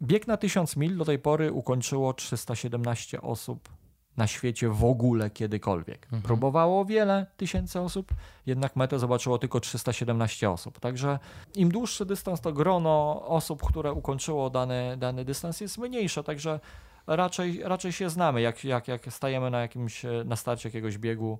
bieg 0.01 0.27
na 0.27 0.37
tysiąc 0.37 0.77
mil 0.77 0.97
do 0.97 1.05
tej 1.05 1.19
pory 1.19 1.51
ukończyło 1.51 2.13
317 2.13 3.21
osób 3.21 3.69
na 4.17 4.27
świecie 4.27 4.69
w 4.69 4.85
ogóle 4.85 5.29
kiedykolwiek. 5.29 6.03
Mhm. 6.03 6.21
Próbowało 6.21 6.85
wiele 6.85 7.25
tysięcy 7.37 7.79
osób, 7.79 8.11
jednak 8.45 8.75
metę 8.75 8.99
zobaczyło 8.99 9.37
tylko 9.37 9.59
317 9.59 10.49
osób. 10.49 10.79
Także 10.79 11.19
im 11.55 11.71
dłuższy 11.71 12.05
dystans, 12.05 12.41
to 12.41 12.53
grono 12.53 13.25
osób, 13.27 13.63
które 13.63 13.93
ukończyło 13.93 14.49
dany, 14.49 14.97
dany 14.97 15.25
dystans 15.25 15.61
jest 15.61 15.77
mniejsze, 15.77 16.23
także 16.23 16.59
raczej, 17.07 17.61
raczej 17.63 17.91
się 17.91 18.09
znamy. 18.09 18.41
Jak, 18.41 18.63
jak, 18.63 18.87
jak 18.87 19.13
stajemy 19.13 19.49
na 19.49 19.61
jakimś, 19.61 20.05
na 20.25 20.35
starcie 20.35 20.69
jakiegoś 20.69 20.97
biegu, 20.97 21.39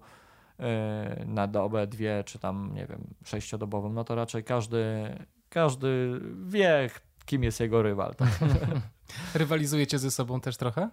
na 1.26 1.48
dobę, 1.48 1.88
dwie, 1.88 2.24
czy 2.24 2.40
tam, 2.40 2.72
nie 2.74 2.86
wiem, 2.86 3.08
sześciodobową, 3.26 3.94
no 3.94 4.04
to 4.04 4.16
raczej 4.16 4.44
każdy, 4.44 5.16
każdy 5.50 6.20
wie, 6.46 6.90
kim 7.26 7.44
jest 7.44 7.60
jego 7.60 7.82
rywal. 7.82 8.16
Tak? 8.16 8.30
Rywalizujecie 9.34 10.00
ze 10.00 10.12
sobą 10.12 10.42
też 10.42 10.58
trochę? 10.58 10.90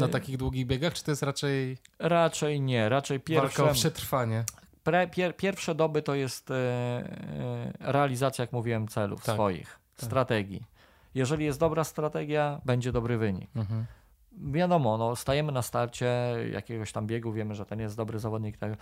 Na 0.00 0.06
y, 0.06 0.08
takich 0.08 0.36
długich 0.36 0.66
biegach, 0.66 0.94
czy 0.94 1.04
to 1.04 1.10
jest 1.10 1.22
raczej... 1.22 1.78
Raczej 1.98 2.60
nie, 2.60 2.88
raczej 2.88 3.20
pierwsze... 3.20 3.62
Walka 3.62 3.70
o 3.70 3.74
przetrwanie. 3.74 4.44
Pre, 4.84 5.06
pier, 5.08 5.36
pierwsze 5.36 5.74
doby 5.74 6.02
to 6.02 6.14
jest 6.14 6.50
e, 6.50 7.74
realizacja, 7.80 8.42
jak 8.42 8.52
mówiłem, 8.52 8.88
celów 8.88 9.24
tak, 9.24 9.34
swoich, 9.34 9.78
tak. 9.96 10.06
strategii. 10.06 10.62
Jeżeli 11.14 11.44
jest 11.44 11.60
dobra 11.60 11.84
strategia, 11.84 12.60
będzie 12.64 12.92
dobry 12.92 13.18
wynik. 13.18 13.50
Mhm 13.56 13.86
wiadomo, 14.36 14.98
no, 14.98 15.16
stajemy 15.16 15.52
na 15.52 15.62
starcie 15.62 16.34
jakiegoś 16.52 16.92
tam 16.92 17.06
biegu, 17.06 17.32
wiemy, 17.32 17.54
że 17.54 17.66
ten 17.66 17.80
jest 17.80 17.96
dobry 17.96 18.18
zawodnik, 18.18 18.56
tak, 18.56 18.72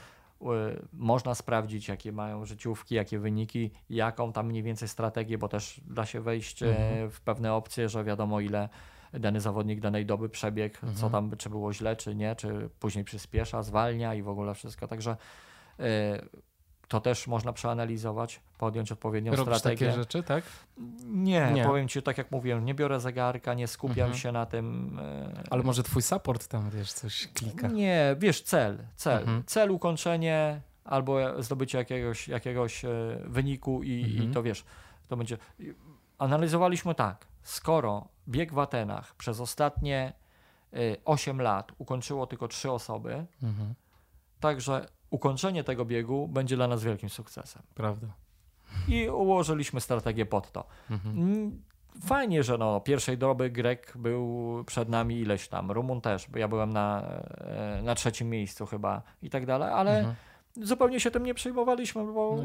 można 0.93 1.35
sprawdzić, 1.35 1.89
jakie 1.89 2.12
mają 2.12 2.45
życiówki, 2.45 2.95
jakie 2.95 3.19
wyniki, 3.19 3.71
jaką 3.91 4.33
tam 4.33 4.47
mniej 4.47 4.62
więcej 4.62 4.89
strategię, 4.89 5.39
bo 5.39 5.49
też 5.49 5.81
da 5.87 6.07
się 6.07 6.21
wejść 6.21 6.62
e, 6.62 6.67
mhm. 6.67 7.11
w 7.11 7.21
pewne 7.21 7.55
opcje, 7.55 7.89
że 7.89 8.05
wiadomo 8.05 8.41
ile 8.41 8.69
dany 9.12 9.41
zawodnik 9.41 9.81
danej 9.81 10.07
doby 10.07 10.29
przebiegł, 10.29 10.75
mhm. 10.75 10.95
co 10.95 11.11
tam, 11.11 11.37
czy 11.37 11.51
było 11.51 11.73
źle, 11.73 11.97
czy 11.97 12.15
nie, 12.15 12.37
czy 12.37 12.71
później 12.81 13.05
przyspiesza, 13.05 13.62
zwalnia 13.62 14.15
i 14.15 14.23
w 14.23 14.29
ogóle 14.29 14.55
wszystko. 14.55 14.89
Także 14.89 15.17
e, 15.79 16.23
to 16.91 17.01
też 17.01 17.27
można 17.27 17.53
przeanalizować, 17.53 18.41
podjąć 18.59 18.93
odpowiednią 18.93 19.33
Robisz 19.33 19.59
strategię. 19.59 19.87
takie 19.87 19.99
rzeczy, 19.99 20.23
tak? 20.23 20.45
Nie, 21.05 21.51
nie, 21.53 21.65
powiem 21.65 21.89
ci 21.89 22.03
tak 22.03 22.19
jak 22.19 22.31
mówiłem, 22.31 22.65
nie 22.65 22.75
biorę 22.75 23.01
zegarka, 23.01 23.55
nie 23.55 23.67
skupiam 23.69 24.07
mhm. 24.07 24.19
się 24.19 24.33
na 24.33 24.47
tym. 24.47 24.99
E, 24.99 25.43
Ale 25.51 25.62
może 25.62 25.83
twój 25.83 26.03
support 26.03 26.49
tam, 26.49 26.71
wiesz, 26.71 26.93
coś 26.93 27.29
klika? 27.35 27.69
Nie, 27.69 28.17
wiesz, 28.19 28.43
cel, 28.43 28.79
cel. 28.97 29.19
Mhm. 29.19 29.43
Cel, 29.47 29.71
ukończenie 29.71 30.61
albo 30.85 31.43
zdobycie 31.43 31.79
jakiegoś, 31.79 32.29
jakiegoś 32.29 32.85
e, 32.85 32.89
wyniku 33.25 33.83
i, 33.83 34.05
mhm. 34.05 34.31
i 34.31 34.35
to 34.35 34.43
wiesz, 34.43 34.65
to 35.09 35.17
będzie... 35.17 35.39
Analizowaliśmy 36.19 36.95
tak, 36.95 37.27
skoro 37.43 38.09
bieg 38.29 38.53
w 38.53 38.59
Atenach 38.59 39.15
przez 39.15 39.41
ostatnie 39.41 40.12
8 41.05 41.41
e, 41.41 41.43
lat 41.43 41.73
ukończyło 41.79 42.27
tylko 42.27 42.49
3 42.49 42.71
osoby, 42.71 43.27
mhm. 43.43 43.75
także 44.41 44.87
ukończenie 45.11 45.65
tego 45.65 45.85
biegu 45.85 46.28
będzie 46.28 46.57
dla 46.57 46.69
nas 46.69 46.82
wielkim 46.82 47.09
sukcesem. 47.09 47.62
Prawda. 47.74 48.07
I 48.89 49.09
ułożyliśmy 49.09 49.81
strategię 49.81 50.27
pod 50.27 50.53
to. 50.53 50.65
Mhm. 50.91 51.19
Mm, 51.19 51.62
fajnie, 52.05 52.43
że 52.43 52.59
no, 52.59 52.81
pierwszej 52.81 53.19
doby 53.19 53.51
Grek 53.51 53.93
był 53.97 54.65
przed 54.66 54.89
nami 54.89 55.20
ileś 55.20 55.49
tam, 55.49 55.70
Rumun 55.70 56.01
też, 56.01 56.28
bo 56.28 56.39
ja 56.39 56.49
byłem 56.49 56.73
na, 56.73 57.03
e, 57.03 57.81
na 57.82 57.95
trzecim 57.95 58.31
miejscu 58.31 58.66
chyba 58.66 59.03
i 59.23 59.31
tak 59.31 59.47
dalej, 59.47 59.73
ale 59.73 59.99
mhm. 59.99 60.16
zupełnie 60.57 61.01
się 61.01 61.11
tym 61.11 61.23
nie 61.23 61.35
przejmowaliśmy, 61.35 62.12
bo 62.12 62.37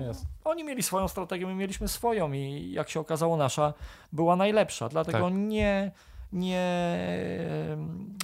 no 0.45 0.51
oni 0.51 0.63
mieli 0.63 0.83
swoją 0.83 1.07
strategię, 1.07 1.47
my 1.47 1.55
mieliśmy 1.55 1.87
swoją 1.87 2.31
i 2.31 2.71
jak 2.71 2.89
się 2.89 2.99
okazało 2.99 3.37
nasza 3.37 3.73
była 4.13 4.35
najlepsza, 4.35 4.89
dlatego 4.89 5.29
tak. 5.29 5.33
nie 5.37 5.91
nie, 6.35 6.97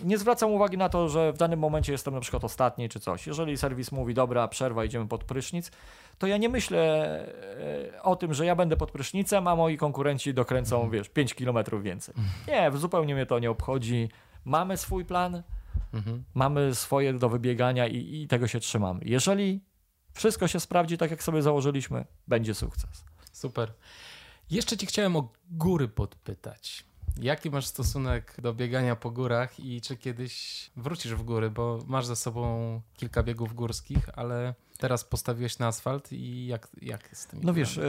nie 0.03 0.17
zwracam 0.17 0.51
uwagi 0.51 0.77
na 0.77 0.89
to, 0.89 1.09
że 1.09 1.33
w 1.33 1.37
danym 1.37 1.59
momencie 1.59 1.91
jestem 1.91 2.13
na 2.13 2.19
przykład 2.19 2.43
ostatni 2.43 2.89
czy 2.89 2.99
coś. 2.99 3.27
Jeżeli 3.27 3.57
serwis 3.57 3.91
mówi, 3.91 4.13
dobra, 4.13 4.47
przerwa, 4.47 4.85
idziemy 4.85 5.07
pod 5.07 5.23
prysznic, 5.23 5.71
to 6.17 6.27
ja 6.27 6.37
nie 6.37 6.49
myślę 6.49 6.79
e, 7.93 8.01
o 8.01 8.15
tym, 8.15 8.33
że 8.33 8.45
ja 8.45 8.55
będę 8.55 8.77
pod 8.77 8.91
prysznicem, 8.91 9.47
a 9.47 9.55
moi 9.55 9.77
konkurenci 9.77 10.33
dokręcą, 10.33 10.75
mhm. 10.75 10.91
wiesz, 10.91 11.09
5 11.09 11.33
kilometrów 11.33 11.83
więcej. 11.83 12.15
Nie, 12.47 12.71
zupełnie 12.77 13.15
mnie 13.15 13.25
to 13.25 13.39
nie 13.39 13.51
obchodzi. 13.51 14.09
Mamy 14.45 14.77
swój 14.77 15.05
plan, 15.05 15.43
mhm. 15.93 16.23
mamy 16.33 16.75
swoje 16.75 17.13
do 17.13 17.29
wybiegania 17.29 17.87
i, 17.87 18.21
i 18.21 18.27
tego 18.27 18.47
się 18.47 18.59
trzymamy. 18.59 19.01
Jeżeli 19.05 19.61
wszystko 20.13 20.47
się 20.47 20.59
sprawdzi 20.59 20.97
tak, 20.97 21.11
jak 21.11 21.23
sobie 21.23 21.41
założyliśmy, 21.41 22.05
będzie 22.27 22.53
sukces. 22.53 23.05
Super. 23.31 23.73
Jeszcze 24.49 24.77
ci 24.77 24.85
chciałem 24.85 25.15
o 25.15 25.31
góry 25.51 25.87
podpytać. 25.87 26.90
Jaki 27.17 27.49
masz 27.49 27.65
stosunek 27.65 28.35
do 28.41 28.53
biegania 28.53 28.95
po 28.95 29.11
górach 29.11 29.59
i 29.59 29.81
czy 29.81 29.97
kiedyś 29.97 30.69
wrócisz 30.75 31.15
w 31.15 31.23
góry, 31.23 31.49
bo 31.49 31.79
masz 31.87 32.05
za 32.05 32.15
sobą 32.15 32.81
kilka 32.97 33.23
biegów 33.23 33.53
górskich, 33.53 34.09
ale 34.13 34.53
teraz 34.77 35.03
postawiłeś 35.03 35.59
na 35.59 35.67
asfalt 35.67 36.11
i 36.11 36.47
jak, 36.47 36.67
jak 36.81 37.17
z 37.17 37.27
tym? 37.27 37.39
No 37.43 37.53
wiesz, 37.53 37.77
y, 37.77 37.81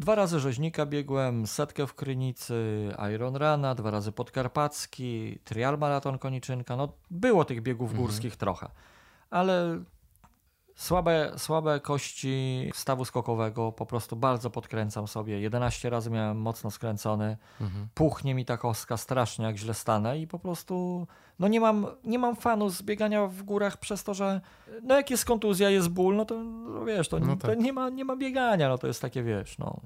dwa 0.00 0.14
razy 0.14 0.40
rzeźnika 0.40 0.86
biegłem, 0.86 1.46
setkę 1.46 1.86
w 1.86 1.94
Krynicy, 1.94 2.88
Iron 3.14 3.36
Rana, 3.36 3.74
dwa 3.74 3.90
razy 3.90 4.12
podkarpacki, 4.12 5.38
trial 5.44 5.78
maraton 5.78 6.18
koniczynka, 6.18 6.76
no 6.76 6.92
było 7.10 7.44
tych 7.44 7.62
biegów 7.62 7.90
mhm. 7.90 8.06
górskich 8.06 8.36
trochę, 8.36 8.70
ale 9.30 9.84
Słabe, 10.80 11.32
słabe 11.36 11.80
kości 11.80 12.70
stawu 12.74 13.04
skokowego, 13.04 13.72
po 13.72 13.86
prostu 13.86 14.16
bardzo 14.16 14.50
podkręcam 14.50 15.08
sobie. 15.08 15.40
11 15.40 15.90
razy 15.90 16.10
miałem 16.10 16.38
mocno 16.38 16.70
skręcony. 16.70 17.36
Mhm. 17.60 17.88
Puchnie 17.94 18.34
mi 18.34 18.44
ta 18.44 18.56
kostka 18.56 18.96
strasznie, 18.96 19.44
jak 19.44 19.56
źle 19.56 19.74
stanę 19.74 20.18
i 20.18 20.26
po 20.26 20.38
prostu 20.38 21.06
no 21.38 21.48
nie 21.48 21.60
mam, 21.60 21.86
nie 22.04 22.18
mam 22.18 22.36
fanu 22.36 22.70
z 22.70 22.82
biegania 22.82 23.26
w 23.26 23.42
górach 23.42 23.76
przez 23.76 24.04
to, 24.04 24.14
że 24.14 24.40
no 24.82 24.96
jak 24.96 25.10
jest 25.10 25.24
kontuzja, 25.24 25.70
jest 25.70 25.88
ból, 25.88 26.16
no 26.16 26.24
to 26.24 26.44
no 26.44 26.84
wiesz, 26.84 27.08
to, 27.08 27.18
no 27.18 27.36
tak. 27.36 27.50
to 27.50 27.54
nie, 27.54 27.72
ma, 27.72 27.88
nie 27.88 28.04
ma 28.04 28.16
biegania, 28.16 28.68
no 28.68 28.78
to 28.78 28.86
jest 28.86 29.02
takie, 29.02 29.22
wiesz, 29.22 29.58
no. 29.58 29.80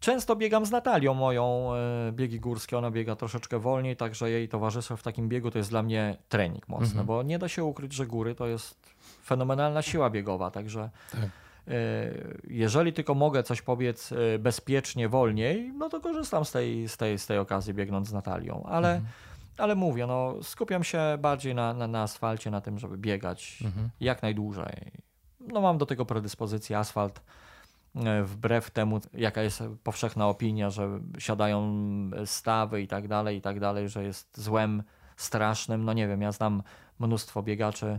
Często 0.00 0.36
biegam 0.36 0.66
z 0.66 0.70
Natalią 0.70 1.14
moją, 1.14 1.74
e, 1.74 2.12
biegi 2.12 2.40
górskie, 2.40 2.78
ona 2.78 2.90
biega 2.90 3.16
troszeczkę 3.16 3.58
wolniej, 3.58 3.96
także 3.96 4.30
jej 4.30 4.48
towarzystwo 4.48 4.96
w 4.96 5.02
takim 5.02 5.28
biegu 5.28 5.50
to 5.50 5.58
jest 5.58 5.70
dla 5.70 5.82
mnie 5.82 6.16
trening 6.28 6.68
mocny, 6.68 6.86
mhm. 6.86 7.06
bo 7.06 7.22
nie 7.22 7.38
da 7.38 7.48
się 7.48 7.64
ukryć, 7.64 7.92
że 7.92 8.06
góry 8.06 8.34
to 8.34 8.46
jest 8.46 8.91
fenomenalna 9.24 9.82
siła 9.82 10.10
biegowa, 10.10 10.50
także 10.50 10.90
tak. 11.12 11.30
E, 11.68 11.74
jeżeli 12.48 12.92
tylko 12.92 13.14
mogę 13.14 13.42
coś 13.42 13.62
pobiec 13.62 14.12
e, 14.12 14.38
bezpiecznie, 14.38 15.08
wolniej, 15.08 15.72
no 15.78 15.88
to 15.88 16.00
korzystam 16.00 16.44
z 16.44 16.52
tej, 16.52 16.88
z 16.88 16.96
tej, 16.96 17.18
z 17.18 17.26
tej 17.26 17.38
okazji 17.38 17.74
biegnąc 17.74 18.08
z 18.08 18.12
Natalią, 18.12 18.62
ale, 18.68 18.94
mhm. 18.94 19.12
ale 19.58 19.74
mówię, 19.74 20.06
no, 20.06 20.34
skupiam 20.42 20.84
się 20.84 21.00
bardziej 21.18 21.54
na, 21.54 21.74
na, 21.74 21.86
na 21.86 22.02
asfalcie, 22.02 22.50
na 22.50 22.60
tym, 22.60 22.78
żeby 22.78 22.98
biegać 22.98 23.58
mhm. 23.64 23.88
jak 24.00 24.22
najdłużej. 24.22 24.92
No 25.40 25.60
mam 25.60 25.78
do 25.78 25.86
tego 25.86 26.06
predyspozycję, 26.06 26.78
asfalt 26.78 27.20
e, 27.96 28.22
wbrew 28.22 28.70
temu, 28.70 29.00
jaka 29.14 29.42
jest 29.42 29.62
powszechna 29.84 30.28
opinia, 30.28 30.70
że 30.70 31.00
siadają 31.18 31.62
stawy 32.24 32.82
i 32.82 32.88
tak 32.88 33.08
dalej, 33.08 33.36
i 33.36 33.40
tak 33.40 33.60
dalej, 33.60 33.88
że 33.88 34.04
jest 34.04 34.38
złem 34.38 34.82
strasznym. 35.16 35.84
No 35.84 35.92
nie 35.92 36.08
wiem, 36.08 36.22
ja 36.22 36.32
znam 36.32 36.62
mnóstwo 36.98 37.42
biegaczy, 37.42 37.98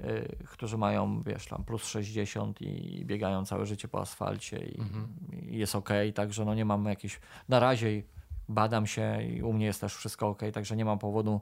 y, 0.00 0.36
którzy 0.46 0.78
mają, 0.78 1.22
wiesz, 1.22 1.46
tam 1.46 1.64
plus 1.64 1.84
60 1.84 2.62
i 2.62 3.04
biegają 3.04 3.44
całe 3.46 3.66
życie 3.66 3.88
po 3.88 4.00
asfalcie 4.00 4.58
i, 4.58 4.80
Mhm. 4.80 5.08
i 5.50 5.58
jest 5.58 5.74
ok, 5.74 5.88
także 6.14 6.44
no 6.44 6.54
nie 6.54 6.64
mam 6.64 6.84
jakichś, 6.84 7.20
na 7.48 7.60
razie 7.60 8.02
badam 8.48 8.86
się 8.86 9.22
i 9.22 9.42
u 9.42 9.52
mnie 9.52 9.66
jest 9.66 9.80
też 9.80 9.94
wszystko 9.96 10.28
ok, 10.28 10.42
także 10.54 10.76
nie 10.76 10.84
mam 10.84 10.98
powodu, 10.98 11.40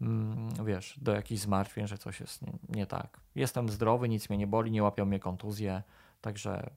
mm, 0.00 0.64
wiesz, 0.64 0.98
do 1.02 1.12
jakichś 1.12 1.40
zmartwień, 1.42 1.86
że 1.86 1.98
coś 1.98 2.20
jest 2.20 2.42
nie, 2.42 2.52
nie 2.68 2.86
tak. 2.86 3.20
Jestem 3.34 3.68
zdrowy, 3.68 4.08
nic 4.08 4.28
mnie 4.28 4.38
nie 4.38 4.46
boli, 4.46 4.70
nie 4.70 4.82
łapią 4.82 5.04
mnie 5.04 5.20
kontuzje, 5.20 5.82
także 6.20 6.70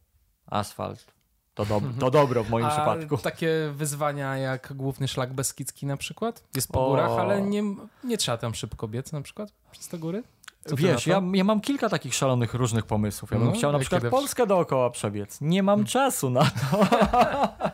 asfalt 0.48 1.06
to, 1.54 1.66
dob 1.66 1.84
to 2.00 2.12
dobro 2.22 2.44
w 2.44 2.50
moim 2.50 2.66
A 2.66 2.70
przypadku. 2.70 3.18
takie 3.18 3.72
wyzwania 3.76 4.38
jak 4.38 4.74
główny 4.76 5.08
szlak 5.08 5.34
Beskidzki 5.34 5.86
na 5.86 5.98
przykład? 5.98 6.44
Jest 6.56 6.72
po 6.72 6.86
O. 6.86 6.90
górach, 6.90 7.12
ale 7.12 7.42
nie, 7.42 7.64
nie 8.04 8.18
trzeba 8.18 8.38
tam 8.38 8.56
szybko 8.56 8.88
biec 8.88 9.12
na 9.12 9.22
przykład 9.22 9.54
przez 9.72 9.88
te 9.88 9.98
góry? 9.98 10.24
Co 10.66 10.76
Wiesz, 10.76 11.08
ja, 11.08 11.22
ja 11.34 11.44
mam 11.44 11.62
kilka 11.62 11.90
takich 11.90 12.16
szalonych 12.16 12.54
różnych 12.54 12.86
pomysłów. 12.86 13.32
Ja 13.32 13.38
bym 13.38 13.48
No, 13.48 13.54
chciał 13.54 13.72
na 13.72 13.80
przykład 13.80 14.04
Polskę 14.08 14.48
dookoła 14.48 14.90
przebiec. 14.90 15.42
Nie 15.42 15.64
mam 15.64 15.86
czasu 15.86 16.30
na 16.30 16.42
to. 16.42 16.50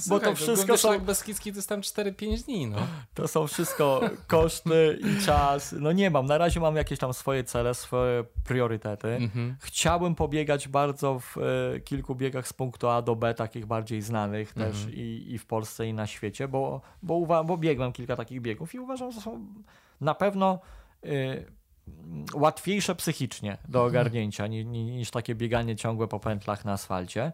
Słuchaj, 0.00 0.30
to 0.30 0.34
wszystko 0.36 0.66
główny 0.66 0.78
są- 0.78 1.00
Beskidzki 1.00 1.52
to 1.52 1.58
jest 1.58 1.68
tam 1.68 1.80
4-5 1.80 2.44
dni, 2.44 2.66
no. 2.66 2.76
To 3.14 3.28
są 3.28 3.46
wszystko 3.46 4.00
koszty 4.26 4.98
i 5.20 5.24
czas. 5.24 5.74
No 5.78 5.92
nie 5.92 6.10
mam. 6.10 6.26
Na 6.26 6.38
razie 6.38 6.60
mam 6.60 6.76
jakieś 6.76 6.98
tam 6.98 7.12
swoje 7.14 7.44
cele, 7.44 7.74
swoje 7.74 8.24
priorytety. 8.44 9.08
Mhm. 9.08 9.56
Chciałbym 9.60 10.14
pobiegać 10.14 10.68
bardzo 10.68 11.20
w 11.20 11.36
e, 11.76 11.80
kilku 11.80 12.14
biegach 12.14 12.48
z 12.48 12.52
punktu 12.52 12.88
A 12.88 13.02
do 13.02 13.16
B, 13.16 13.34
takich 13.34 13.66
bardziej 13.66 14.02
znanych 14.02 14.52
też 14.54 14.76
Mhm. 14.76 14.94
i, 14.94 15.26
i 15.28 15.38
w 15.38 15.46
Polsce, 15.46 15.86
i 15.86 15.94
na 15.94 16.06
świecie, 16.06 16.48
bo, 16.48 16.80
bo, 17.02 17.14
uwa- 17.14 17.44
bo 17.44 17.56
biegłem 17.56 17.92
kilka 17.92 18.16
takich 18.16 18.40
biegów 18.40 18.74
i 18.74 18.78
uważam, 18.78 19.12
że 19.12 19.20
są 19.20 19.46
na 20.00 20.14
pewno 20.14 20.58
e, 21.04 21.08
łatwiejsze 22.34 22.94
psychicznie 22.94 23.58
do 23.68 23.78
Mhm. 23.78 23.88
ogarnięcia 23.88 24.46
ni, 24.46 24.66
ni, 24.66 24.84
niż 24.84 25.10
takie 25.10 25.34
bieganie 25.34 25.76
ciągłe 25.76 26.08
po 26.08 26.20
pętlach 26.20 26.64
na 26.64 26.72
asfalcie. 26.72 27.32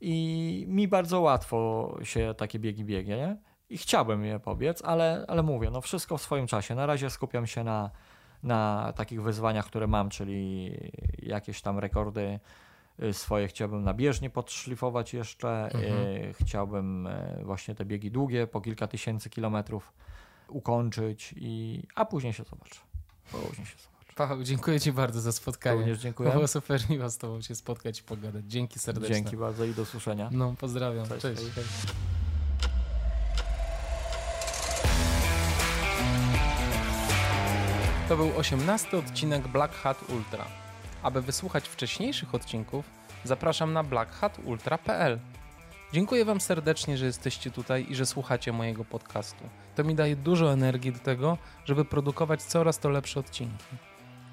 I 0.00 0.64
mi 0.68 0.88
bardzo 0.88 1.20
łatwo 1.20 1.98
się 2.02 2.34
takie 2.36 2.58
biegi 2.58 2.84
biegnie. 2.84 3.16
Nie? 3.16 3.36
I 3.70 3.78
chciałbym 3.78 4.24
je 4.24 4.40
pobiec, 4.40 4.82
ale, 4.84 5.24
ale 5.28 5.42
mówię, 5.42 5.70
no 5.70 5.80
wszystko 5.80 6.18
w 6.18 6.22
swoim 6.22 6.46
czasie. 6.46 6.74
Na 6.74 6.86
razie 6.86 7.10
skupiam 7.10 7.46
się 7.46 7.64
na, 7.64 7.90
na 8.42 8.92
takich 8.96 9.22
wyzwaniach, 9.22 9.66
które 9.66 9.86
mam, 9.86 10.08
czyli 10.10 10.70
jakieś 11.18 11.62
tam 11.62 11.78
rekordy 11.78 12.40
y, 13.02 13.12
swoje 13.12 13.48
chciałbym 13.48 13.84
na 13.84 13.94
bieżni 13.94 14.30
podszlifować 14.30 15.14
jeszcze. 15.14 15.64
Mhm. 15.64 15.82
y, 15.84 16.34
Chciałbym 16.40 17.06
y, 17.06 17.40
właśnie 17.44 17.74
te 17.74 17.84
biegi 17.84 18.10
długie, 18.10 18.46
po 18.46 18.60
kilka 18.60 18.86
tysięcy 18.86 19.30
kilometrów 19.30 19.92
ukończyć, 20.48 21.34
i, 21.36 21.82
a 21.94 22.04
później 22.04 22.32
się 22.32 22.44
zobaczę. 22.44 22.80
Później 23.32 23.66
się 23.66 23.76
zobaczę. 23.78 24.12
Paweł, 24.14 24.42
dziękuję 24.42 24.80
Ci 24.80 24.92
bardzo 24.92 25.20
za 25.20 25.32
spotkanie. 25.32 25.80
Również 25.80 25.98
dziękuję. 25.98 26.30
Było 26.30 26.48
super 26.48 26.90
miło 26.90 27.10
z 27.10 27.18
Tobą 27.18 27.42
się 27.42 27.54
spotkać 27.54 28.00
i 28.00 28.02
pogadać. 28.02 28.44
Dzięki 28.46 28.78
serdecznie. 28.78 29.14
Dzięki 29.14 29.36
bardzo 29.36 29.64
i 29.64 29.74
do 29.74 29.86
słyszenia. 29.86 30.28
No, 30.32 30.54
pozdrawiam. 30.58 31.08
Cześć, 31.08 31.22
Cześć. 31.22 31.42
Hej. 31.54 31.64
To 38.08 38.16
był 38.16 38.36
18 38.36 38.98
odcinek 38.98 39.48
Black 39.48 39.74
Hat 39.74 40.10
Ultra. 40.10 40.46
Aby 41.02 41.22
wysłuchać 41.22 41.68
wcześniejszych 41.68 42.34
odcinków, 42.34 42.84
zapraszam 43.24 43.72
na 43.72 43.84
blackhatultra.pl. 43.84 45.18
Dziękuję 45.92 46.24
Wam 46.24 46.40
serdecznie, 46.40 46.96
że 46.96 47.06
jesteście 47.06 47.50
tutaj 47.50 47.86
i 47.90 47.94
że 47.94 48.06
słuchacie 48.06 48.52
mojego 48.52 48.84
podcastu. 48.84 49.44
To 49.76 49.84
mi 49.84 49.94
daje 49.94 50.16
dużo 50.16 50.52
energii 50.52 50.92
do 50.92 50.98
tego, 50.98 51.38
żeby 51.64 51.84
produkować 51.84 52.42
coraz 52.42 52.78
to 52.78 52.88
lepsze 52.88 53.20
odcinki. 53.20 53.64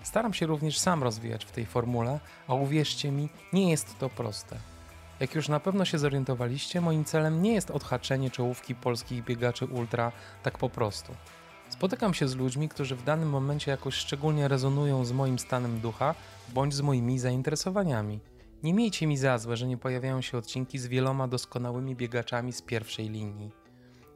Staram 0.04 0.34
się 0.34 0.46
również 0.46 0.80
sam 0.80 1.04
rozwijać 1.04 1.46
w 1.46 1.52
tej 1.52 1.66
formule, 1.66 2.20
a 2.48 2.54
uwierzcie 2.54 3.12
mi, 3.12 3.30
nie 3.54 3.70
jest 3.70 4.00
to 4.00 4.10
proste. 4.10 4.58
Jak 5.20 5.36
już 5.36 5.50
na 5.50 5.60
pewno 5.60 5.86
się 5.86 6.00
zorientowaliście, 6.00 6.82
moim 6.82 7.06
celem 7.06 7.42
nie 7.42 7.54
jest 7.54 7.72
odhaczenie 7.72 8.32
czołówki 8.32 8.76
polskich 8.76 9.24
biegaczy 9.24 9.66
ultra 9.66 10.12
tak 10.44 10.58
po 10.58 10.70
prostu. 10.70 11.14
Spotykam 11.70 12.14
się 12.14 12.28
z 12.28 12.36
ludźmi, 12.36 12.70
którzy 12.70 12.96
w 12.96 13.04
danym 13.04 13.30
momencie 13.30 13.72
jakoś 13.72 13.96
szczególnie 13.96 14.48
rezonują 14.48 15.06
z 15.06 15.12
moim 15.12 15.40
stanem 15.40 15.80
ducha 15.80 16.16
bądź 16.54 16.74
z 16.74 16.82
moimi 16.82 17.20
zainteresowaniami. 17.20 18.20
Nie 18.64 18.74
miejcie 18.74 19.08
mi 19.08 19.18
za 19.18 19.38
złe, 19.38 19.58
że 19.58 19.68
nie 19.68 19.78
pojawiają 19.78 20.22
się 20.22 20.38
odcinki 20.38 20.80
z 20.80 20.88
wieloma 20.88 21.28
doskonałymi 21.28 21.96
biegaczami 21.96 22.54
z 22.54 22.62
pierwszej 22.62 23.10
linii. 23.10 23.52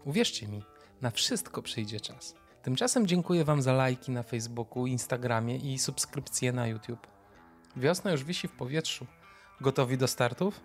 Uwierzcie 0.06 0.48
mi, 0.48 0.64
na 1.02 1.11
wszystko 1.11 1.61
przyjdzie 1.61 1.99
czas. 1.99 2.36
Tymczasem 2.61 3.07
dziękuję 3.07 3.44
Wam 3.44 3.61
za 3.61 3.74
lajki 3.74 4.11
na 4.11 4.24
Facebooku, 4.24 4.88
Instagramie 4.88 5.56
i 5.56 5.80
subskrypcje 5.80 6.52
na 6.52 6.68
YouTube. 6.68 7.07
Wiosna 7.76 8.11
już 8.11 8.24
wisi 8.24 8.48
w 8.48 8.52
powietrzu. 8.52 9.06
Gotowi 9.61 9.98
do 9.98 10.07
startów? 10.07 10.61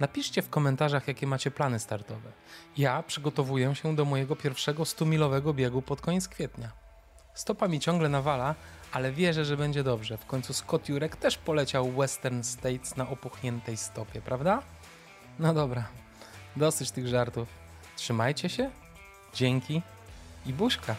Napiszcie 0.00 0.42
w 0.42 0.50
komentarzach, 0.50 1.08
jakie 1.08 1.26
macie 1.26 1.50
plany 1.50 1.78
startowe. 1.78 2.32
Ja 2.76 3.02
przygotowuję 3.02 3.74
się 3.74 3.96
do 3.96 4.04
mojego 4.04 4.36
pierwszego 4.36 4.82
100-milowego 4.82 5.54
biegu 5.54 5.82
pod 5.82 6.00
koniec 6.00 6.28
kwietnia. 6.28 6.81
Stopa 7.34 7.68
mi 7.68 7.80
ciągle 7.80 8.08
nawala, 8.08 8.54
ale 8.92 9.12
wierzę, 9.12 9.44
że 9.44 9.56
będzie 9.56 9.82
dobrze. 9.82 10.16
W 10.16 10.26
końcu 10.26 10.52
Scott 10.52 10.88
Jurek 10.88 11.16
też 11.16 11.38
poleciał 11.38 11.90
Western 11.90 12.42
States 12.42 12.96
na 12.96 13.08
opuchniętej 13.08 13.76
stopie, 13.76 14.20
prawda? 14.20 14.62
No 15.38 15.54
dobra, 15.54 15.88
dosyć 16.56 16.90
tych 16.90 17.08
żartów. 17.08 17.48
Trzymajcie 17.96 18.48
się, 18.48 18.70
dzięki 19.34 19.82
i 20.46 20.52
buźka. 20.52 20.96